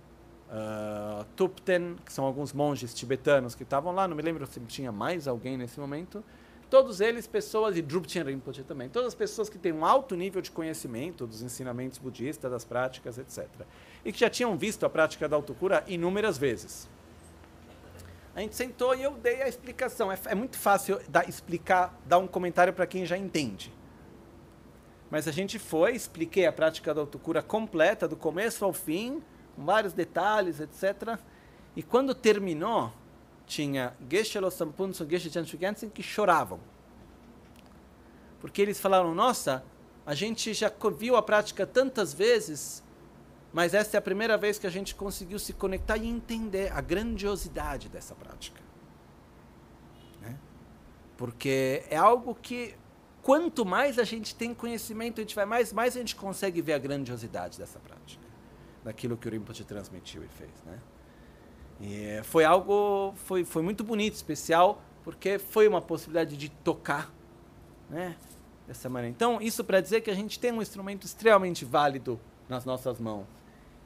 uh, 0.51 1.25
Tupten, 1.35 1.97
que 2.05 2.13
são 2.13 2.27
alguns 2.27 2.53
monges 2.53 2.93
tibetanos 2.93 3.55
que 3.55 3.63
estavam 3.63 3.95
lá, 3.95 4.07
não 4.07 4.15
me 4.15 4.23
lembro 4.23 4.47
se 4.47 4.61
tinha 4.61 4.93
mais 4.93 5.27
alguém 5.27 5.57
nesse 5.57 5.81
momento, 5.81 6.23
todos 6.71 7.01
eles 7.01 7.27
pessoas, 7.27 7.77
e 7.77 7.83
Drupchen 7.83 8.23
Rinpoche 8.23 8.63
também, 8.63 8.89
todas 8.89 9.09
as 9.09 9.15
pessoas 9.15 9.49
que 9.49 9.59
têm 9.59 9.73
um 9.73 9.85
alto 9.85 10.15
nível 10.15 10.43
de 10.43 10.51
conhecimento 10.51 11.27
dos 11.27 11.43
ensinamentos 11.43 11.99
budistas, 11.99 12.51
das 12.51 12.65
práticas, 12.65 13.19
etc. 13.19 13.47
E 14.05 14.13
que 14.13 14.21
já 14.21 14.31
tinham 14.31 14.57
visto 14.57 14.85
a 14.85 14.91
prática 14.91 15.29
da 15.29 15.37
autocura 15.37 15.85
inúmeras 15.87 16.39
vezes. 16.39 16.89
A 18.35 18.41
gente 18.41 18.55
sentou 18.55 18.95
e 18.95 19.03
eu 19.03 19.13
dei 19.15 19.43
a 19.43 19.49
explicação. 19.49 20.13
É, 20.13 20.19
é 20.27 20.35
muito 20.35 20.57
fácil 20.57 21.01
dar, 21.09 21.29
explicar, 21.29 21.99
dar 22.07 22.19
um 22.19 22.27
comentário 22.27 22.73
para 22.73 22.87
quem 22.87 23.05
já 23.05 23.19
entende. 23.19 23.73
Mas 25.11 25.27
a 25.27 25.33
gente 25.33 25.59
foi, 25.59 25.97
expliquei 25.97 26.47
a 26.47 26.53
prática 26.53 26.95
da 26.95 27.01
autocura 27.01 27.43
completa, 27.43 28.07
do 28.07 28.15
começo 28.15 28.65
ao 28.65 28.73
fim, 28.73 29.23
com 29.57 29.65
vários 29.65 29.93
detalhes, 29.93 30.61
etc. 30.61 31.19
E 31.75 31.83
quando 31.83 32.15
terminou, 32.15 32.93
tinha 33.49 33.95
Geshe 34.09 34.39
Losampunso, 34.39 35.09
Geshe 35.09 35.31
Chanshugensen 35.31 35.89
que 35.89 36.03
choravam. 36.03 36.61
Porque 38.41 38.63
eles 38.63 38.79
falaram, 38.79 39.15
nossa, 39.15 39.65
a 40.07 40.15
gente 40.15 40.55
já 40.55 40.71
viu 40.97 41.17
a 41.17 41.23
prática 41.23 41.67
tantas 41.67 42.15
vezes, 42.15 42.85
mas 43.53 43.75
essa 43.75 43.97
é 43.97 43.99
a 43.99 44.03
primeira 44.03 44.37
vez 44.37 44.59
que 44.59 44.67
a 44.67 44.71
gente 44.71 44.95
conseguiu 44.95 45.39
se 45.39 45.53
conectar 45.53 45.97
e 45.97 46.07
entender 46.07 46.71
a 46.73 46.81
grandiosidade 46.81 47.89
dessa 47.89 48.15
prática. 48.15 48.61
Né? 50.21 50.39
Porque 51.17 51.83
é 51.91 51.97
algo 51.97 52.35
que, 52.35 52.77
quanto 53.23 53.65
mais 53.65 53.99
a 53.99 54.05
gente 54.05 54.35
tem 54.35 54.55
conhecimento, 54.55 55.21
a 55.21 55.23
gente 55.23 55.35
vai 55.35 55.47
mais, 55.47 55.73
mais 55.73 55.97
a 55.97 56.01
gente 56.01 56.15
consegue 56.15 56.63
ver 56.63 56.75
a 56.75 56.79
grandiosidade 56.79 57.59
dessa 57.59 57.81
prática, 57.81 58.23
daquilo 58.85 59.17
que 59.17 59.27
o 59.27 59.31
Rinpoche 59.31 59.65
transmitiu 59.65 60.23
e 60.23 60.29
fez. 60.29 60.53
Né? 60.65 60.79
E 61.81 62.21
foi 62.25 62.45
algo, 62.45 63.15
foi, 63.17 63.45
foi 63.45 63.63
muito 63.63 63.85
bonito, 63.85 64.15
especial, 64.15 64.83
porque 65.05 65.39
foi 65.39 65.69
uma 65.69 65.81
possibilidade 65.81 66.37
de 66.37 66.49
tocar, 66.49 67.13
né? 67.89 68.17
Dessa 68.67 68.89
maneira. 68.89 69.15
Então, 69.15 69.41
isso 69.41 69.65
para 69.65 69.81
dizer 69.81 70.01
que 70.01 70.11
a 70.11 70.15
gente 70.15 70.39
tem 70.39 70.53
um 70.53 70.61
instrumento 70.61 71.07
extremamente 71.07 71.65
válido 71.65 72.21
nas 72.49 72.65
nossas 72.65 72.99
mãos. 72.99 73.27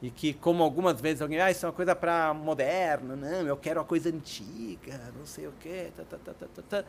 E 0.01 0.09
que, 0.09 0.33
como 0.33 0.63
algumas 0.63 0.99
vezes 0.99 1.21
alguém, 1.21 1.39
ah, 1.39 1.49
isso 1.49 1.65
é 1.65 1.69
uma 1.69 1.75
coisa 1.75 1.95
para 1.95 2.33
moderno, 2.33 3.15
não, 3.15 3.47
eu 3.47 3.55
quero 3.55 3.79
uma 3.79 3.85
coisa 3.85 4.09
antiga, 4.09 4.99
não 5.17 5.25
sei 5.25 5.47
o 5.47 5.53
quê, 5.61 5.91
tá, 5.95 6.03
tá, 6.03 6.17
tá, 6.17 6.33
tá, 6.33 6.47
tá, 6.53 6.61
tá. 6.61 6.85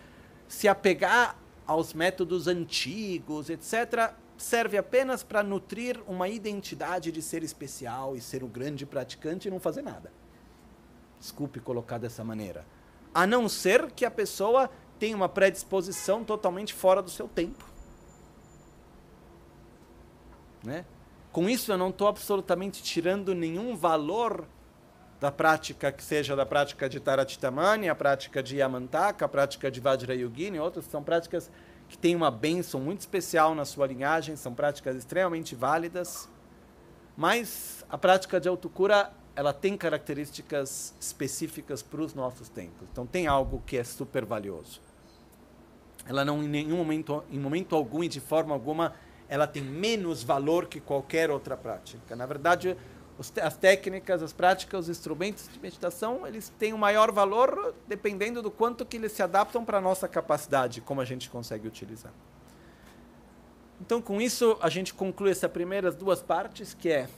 se 0.49 0.66
apegar 0.66 1.36
aos 1.65 1.94
métodos 1.94 2.49
antigos, 2.49 3.49
etc., 3.49 4.12
serve 4.36 4.76
apenas 4.76 5.23
para 5.23 5.44
nutrir 5.44 6.02
uma 6.08 6.28
identidade 6.28 7.12
de 7.12 7.23
ser 7.23 7.44
especial 7.44 8.16
e 8.16 8.20
ser 8.20 8.42
um 8.42 8.49
grande 8.49 8.84
praticante 8.84 9.47
e 9.47 9.50
não 9.50 9.60
fazer 9.60 9.83
nada. 9.83 10.10
Desculpe 11.18 11.60
colocar 11.60 11.99
dessa 11.99 12.23
maneira. 12.25 12.65
A 13.15 13.26
não 13.26 13.49
ser 13.49 13.91
que 13.93 14.05
a 14.05 14.10
pessoa 14.10 14.70
tenha 14.99 15.17
uma 15.17 15.28
predisposição 15.28 16.25
totalmente 16.25 16.73
fora 16.73 17.02
do 17.02 17.10
seu 17.10 17.28
tempo. 17.28 17.65
Né? 20.62 20.84
Com 21.31 21.49
isso, 21.49 21.73
eu 21.73 21.78
não 21.78 21.91
estou 21.91 22.09
absolutamente 22.09 22.83
tirando 22.83 23.34
nenhum 23.34 23.76
valor 23.76 24.47
da 25.20 25.31
prática, 25.31 25.91
que 25.91 26.02
seja 26.02 26.36
da 26.36 26.44
prática 26.44 26.89
de 26.89 27.01
Taratitamani, 27.01 27.89
a 27.89 27.94
prática 27.94 28.43
de 28.43 28.57
Yamantaka, 28.57 29.25
a 29.25 29.28
prática 29.28 29.70
de 29.70 29.81
Vajrayogini, 29.81 30.59
outras 30.59 30.84
são 30.86 31.02
práticas 31.02 31.51
que 31.89 31.97
têm 31.97 32.15
uma 32.15 32.31
bênção 32.31 32.81
muito 32.81 33.01
especial 33.01 33.55
na 33.55 33.65
sua 33.65 33.86
linhagem, 33.86 34.36
são 34.36 34.55
práticas 34.55 34.97
extremamente 34.97 35.55
válidas. 35.55 36.28
Mas 37.17 37.84
a 37.89 37.97
prática 37.97 38.41
de 38.41 38.49
autocura, 38.49 39.12
ela 39.37 39.53
tem 39.53 39.77
características 39.77 40.95
específicas 41.01 41.83
para 41.83 42.01
os 42.01 42.15
nossos 42.15 42.49
tempos. 42.49 42.89
Então 42.93 43.07
tem 43.07 43.27
algo 43.27 43.63
que 43.67 43.77
é 43.77 43.85
super 43.85 44.25
valioso. 44.25 44.81
Ela 46.07 46.25
não 46.25 46.43
em 46.43 46.49
nenhum 46.49 46.77
momento, 46.77 47.25
em 47.31 47.39
momento 47.39 47.75
algum 47.75 48.05
e 48.05 48.09
de 48.09 48.21
forma 48.21 48.55
alguma, 48.55 48.95
ela 49.29 49.47
tem 49.47 49.63
menos 49.63 50.23
valor 50.23 50.67
que 50.67 50.81
qualquer 50.81 51.31
outra 51.31 51.57
prática. 51.57 52.15
Na 52.15 52.27
verdade, 52.27 52.77
as 53.43 53.57
técnicas, 53.57 54.23
as 54.23 54.33
práticas, 54.33 54.85
os 54.85 54.89
instrumentos 54.89 55.49
de 55.49 55.59
meditação, 55.59 56.27
eles 56.27 56.53
têm 56.59 56.73
um 56.75 56.79
maior 56.79 57.11
valor 57.11 57.75
dependendo 57.89 58.43
do 58.43 58.51
quanto 58.51 58.85
que 58.85 58.97
eles 58.97 59.13
se 59.13 59.23
adaptam 59.23 59.65
para 59.65 59.79
a 59.79 59.81
nossa 59.81 60.07
capacidade, 60.07 60.81
como 60.81 61.01
a 61.01 61.05
gente 61.05 61.31
consegue 61.31 61.67
utilizar. 61.67 62.13
Então, 63.81 64.01
com 64.01 64.21
isso, 64.21 64.57
a 64.61 64.69
gente 64.69 64.95
conclui 64.95 65.31
essas 65.31 65.51
primeiras 65.51 65.97
duas 65.97 66.23
partes, 66.23 66.75
que 66.75 66.89
é 66.89 67.09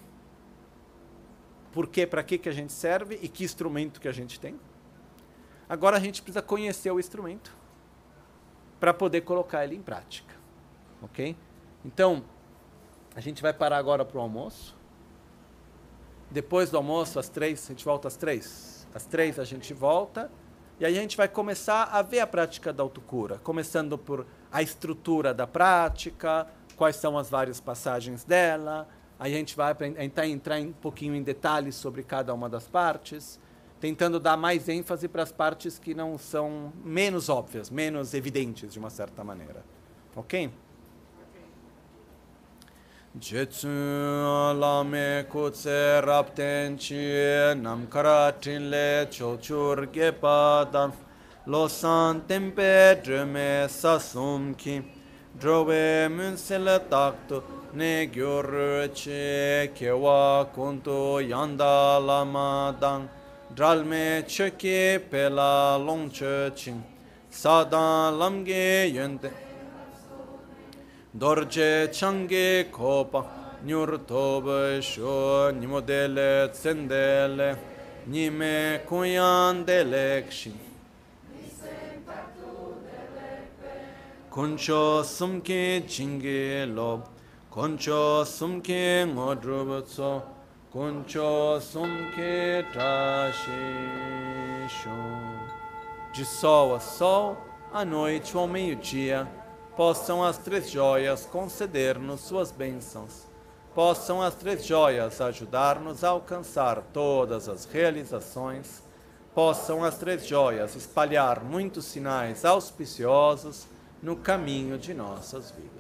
por 1.77 1.89
que, 1.89 2.07
para 2.07 2.23
que, 2.23 2.39
que 2.39 2.49
a 2.49 2.53
gente 2.53 2.73
serve 2.73 3.19
e 3.21 3.29
que 3.29 3.45
instrumento 3.45 4.01
que 4.01 4.09
a 4.09 4.13
gente 4.13 4.41
tem. 4.41 4.59
Agora 5.69 5.99
a 5.99 6.01
gente 6.01 6.23
precisa 6.23 6.41
conhecer 6.41 6.91
o 6.91 6.99
instrumento 6.99 7.55
para 8.81 8.95
poder 8.95 9.21
colocar 9.21 9.63
ele 9.63 9.77
em 9.77 9.83
prática. 9.83 10.35
Ok? 11.03 11.37
Então, 11.85 12.25
a 13.15 13.21
gente 13.21 13.43
vai 13.43 13.53
parar 13.53 13.77
agora 13.77 14.07
para 14.07 14.17
o 14.17 14.23
almoço. 14.23 14.75
Depois 16.31 16.71
do 16.71 16.79
almoço, 16.79 17.19
às 17.19 17.29
três, 17.29 17.67
a 17.67 17.69
gente 17.69 17.85
volta 17.85 18.09
às 18.09 18.17
três. 18.17 18.89
Às 18.95 19.05
três 19.05 19.39
a 19.39 19.45
gente 19.45 19.75
volta. 19.75 20.31
E 20.81 20.87
aí 20.87 20.97
a 20.97 21.01
gente 21.03 21.15
vai 21.15 21.29
começar 21.29 21.91
a 21.93 22.01
ver 22.01 22.21
a 22.21 22.27
prática 22.27 22.73
da 22.73 22.83
autocura. 22.83 23.39
Começando 23.41 23.99
por 23.99 24.27
a 24.51 24.63
estrutura 24.63 25.35
da 25.35 25.47
prática, 25.47 26.47
quais 26.75 26.97
são 26.97 27.19
as 27.19 27.29
várias 27.29 27.61
passagens 27.61 28.25
dela. 28.25 28.89
Aí 29.19 29.35
a 29.35 29.37
gente 29.39 29.57
vai 29.57 29.75
entrar, 29.99 30.27
entrar 30.27 30.61
um 30.61 30.73
pouquinho 30.73 31.15
em 31.15 31.23
detalhes 31.23 31.75
sobre 31.75 32.03
cada 32.03 32.35
uma 32.35 32.49
das 32.49 32.69
partes. 32.69 33.41
Tentando 33.81 34.19
dar 34.19 34.37
mais 34.37 34.69
ênfase 34.69 35.09
para 35.09 35.23
as 35.23 35.33
partes 35.33 35.79
que 35.79 35.95
não 35.95 36.17
são 36.17 36.73
menos 36.85 37.29
óbvias, 37.29 37.71
menos 37.71 38.15
evidentes 38.15 38.73
de 38.73 38.79
uma 38.79 38.91
certa 38.91 39.23
maneira. 39.23 39.65
Ok? 40.15 40.51
Jetsun 43.19 44.59
lame 44.59 45.25
kutse 45.31 46.03
rapten 46.05 46.77
nam 47.63 47.87
karatin 47.87 48.69
le 48.69 49.07
chochur 49.11 49.87
gepa 49.91 50.69
dan 50.71 50.93
lo 51.47 51.67
san 51.67 52.21
tempe 52.29 53.01
sasum 53.69 54.55
ki 54.55 54.85
taktu 56.91 57.56
ne 57.77 58.07
gyur 58.07 58.89
che 58.95 59.71
kewa 59.75 60.47
kuntu 60.55 61.21
yanda 61.21 61.99
lama 62.01 62.75
dan 62.81 63.09
dralme 63.55 64.25
cheke 64.27 64.99
pela 65.11 65.77
longche 65.79 66.55
chin. 66.57 66.83
Sadan 67.31 68.19
lamge 68.19 68.91
yente 68.97 69.31
dorje 71.15 71.93
change 71.93 72.71
kopa 72.73 73.25
nyur 73.67 73.99
tobe 74.07 74.81
sho 74.81 75.53
nimodele 75.53 76.49
tsendele 76.53 77.59
nime 78.07 78.81
kuyan 78.89 79.67
delekshi 79.67 80.53
kuncho 84.31 85.03
sumke 85.05 85.87
chinge 85.87 86.67
lob 86.75 87.16
kuncho 87.57 88.23
sumke 88.27 89.07
ngodrubutso 89.07 90.23
kuncho 90.71 91.59
sumke 91.59 92.63
tashi 92.71 93.49
sho 94.69 94.91
de 96.13 96.23
sol 96.23 96.75
a 96.75 96.81
sol, 96.81 97.35
à 97.73 97.83
noite 97.83 98.37
ou 98.37 98.43
ao 98.43 98.47
meio-dia, 98.47 99.27
possam 99.75 100.23
as 100.23 100.37
três 100.37 100.71
joias 100.71 101.25
conceder-nos 101.25 102.21
suas 102.21 102.53
bênçãos. 102.53 103.27
Possam 103.75 104.21
as 104.21 104.35
três 104.35 104.67
joias 104.67 105.19
ajudar-nos 105.23 106.05
a 106.05 106.11
alcançar 106.11 106.83
todas 106.93 107.49
as 107.49 107.65
realizações. 107.65 108.83
Possam 109.35 109.83
as 109.83 109.97
três 109.97 110.27
joias 110.27 110.77
espalhar 110.77 111.43
muitos 111.43 111.87
sinais 111.87 112.45
auspiciosos 112.45 113.67
no 114.03 114.15
caminho 114.15 114.77
de 114.77 114.93
nossas 114.93 115.51
vidas. 115.51 115.77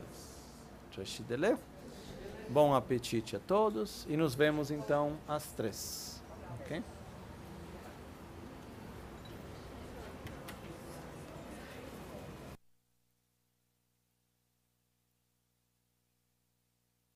Bom 2.48 2.74
apetite 2.74 3.36
a 3.36 3.40
todos 3.40 4.06
e 4.08 4.16
nos 4.16 4.34
vemos 4.34 4.70
então 4.70 5.18
às 5.26 5.46
três. 5.52 6.22
Okay? 6.60 6.82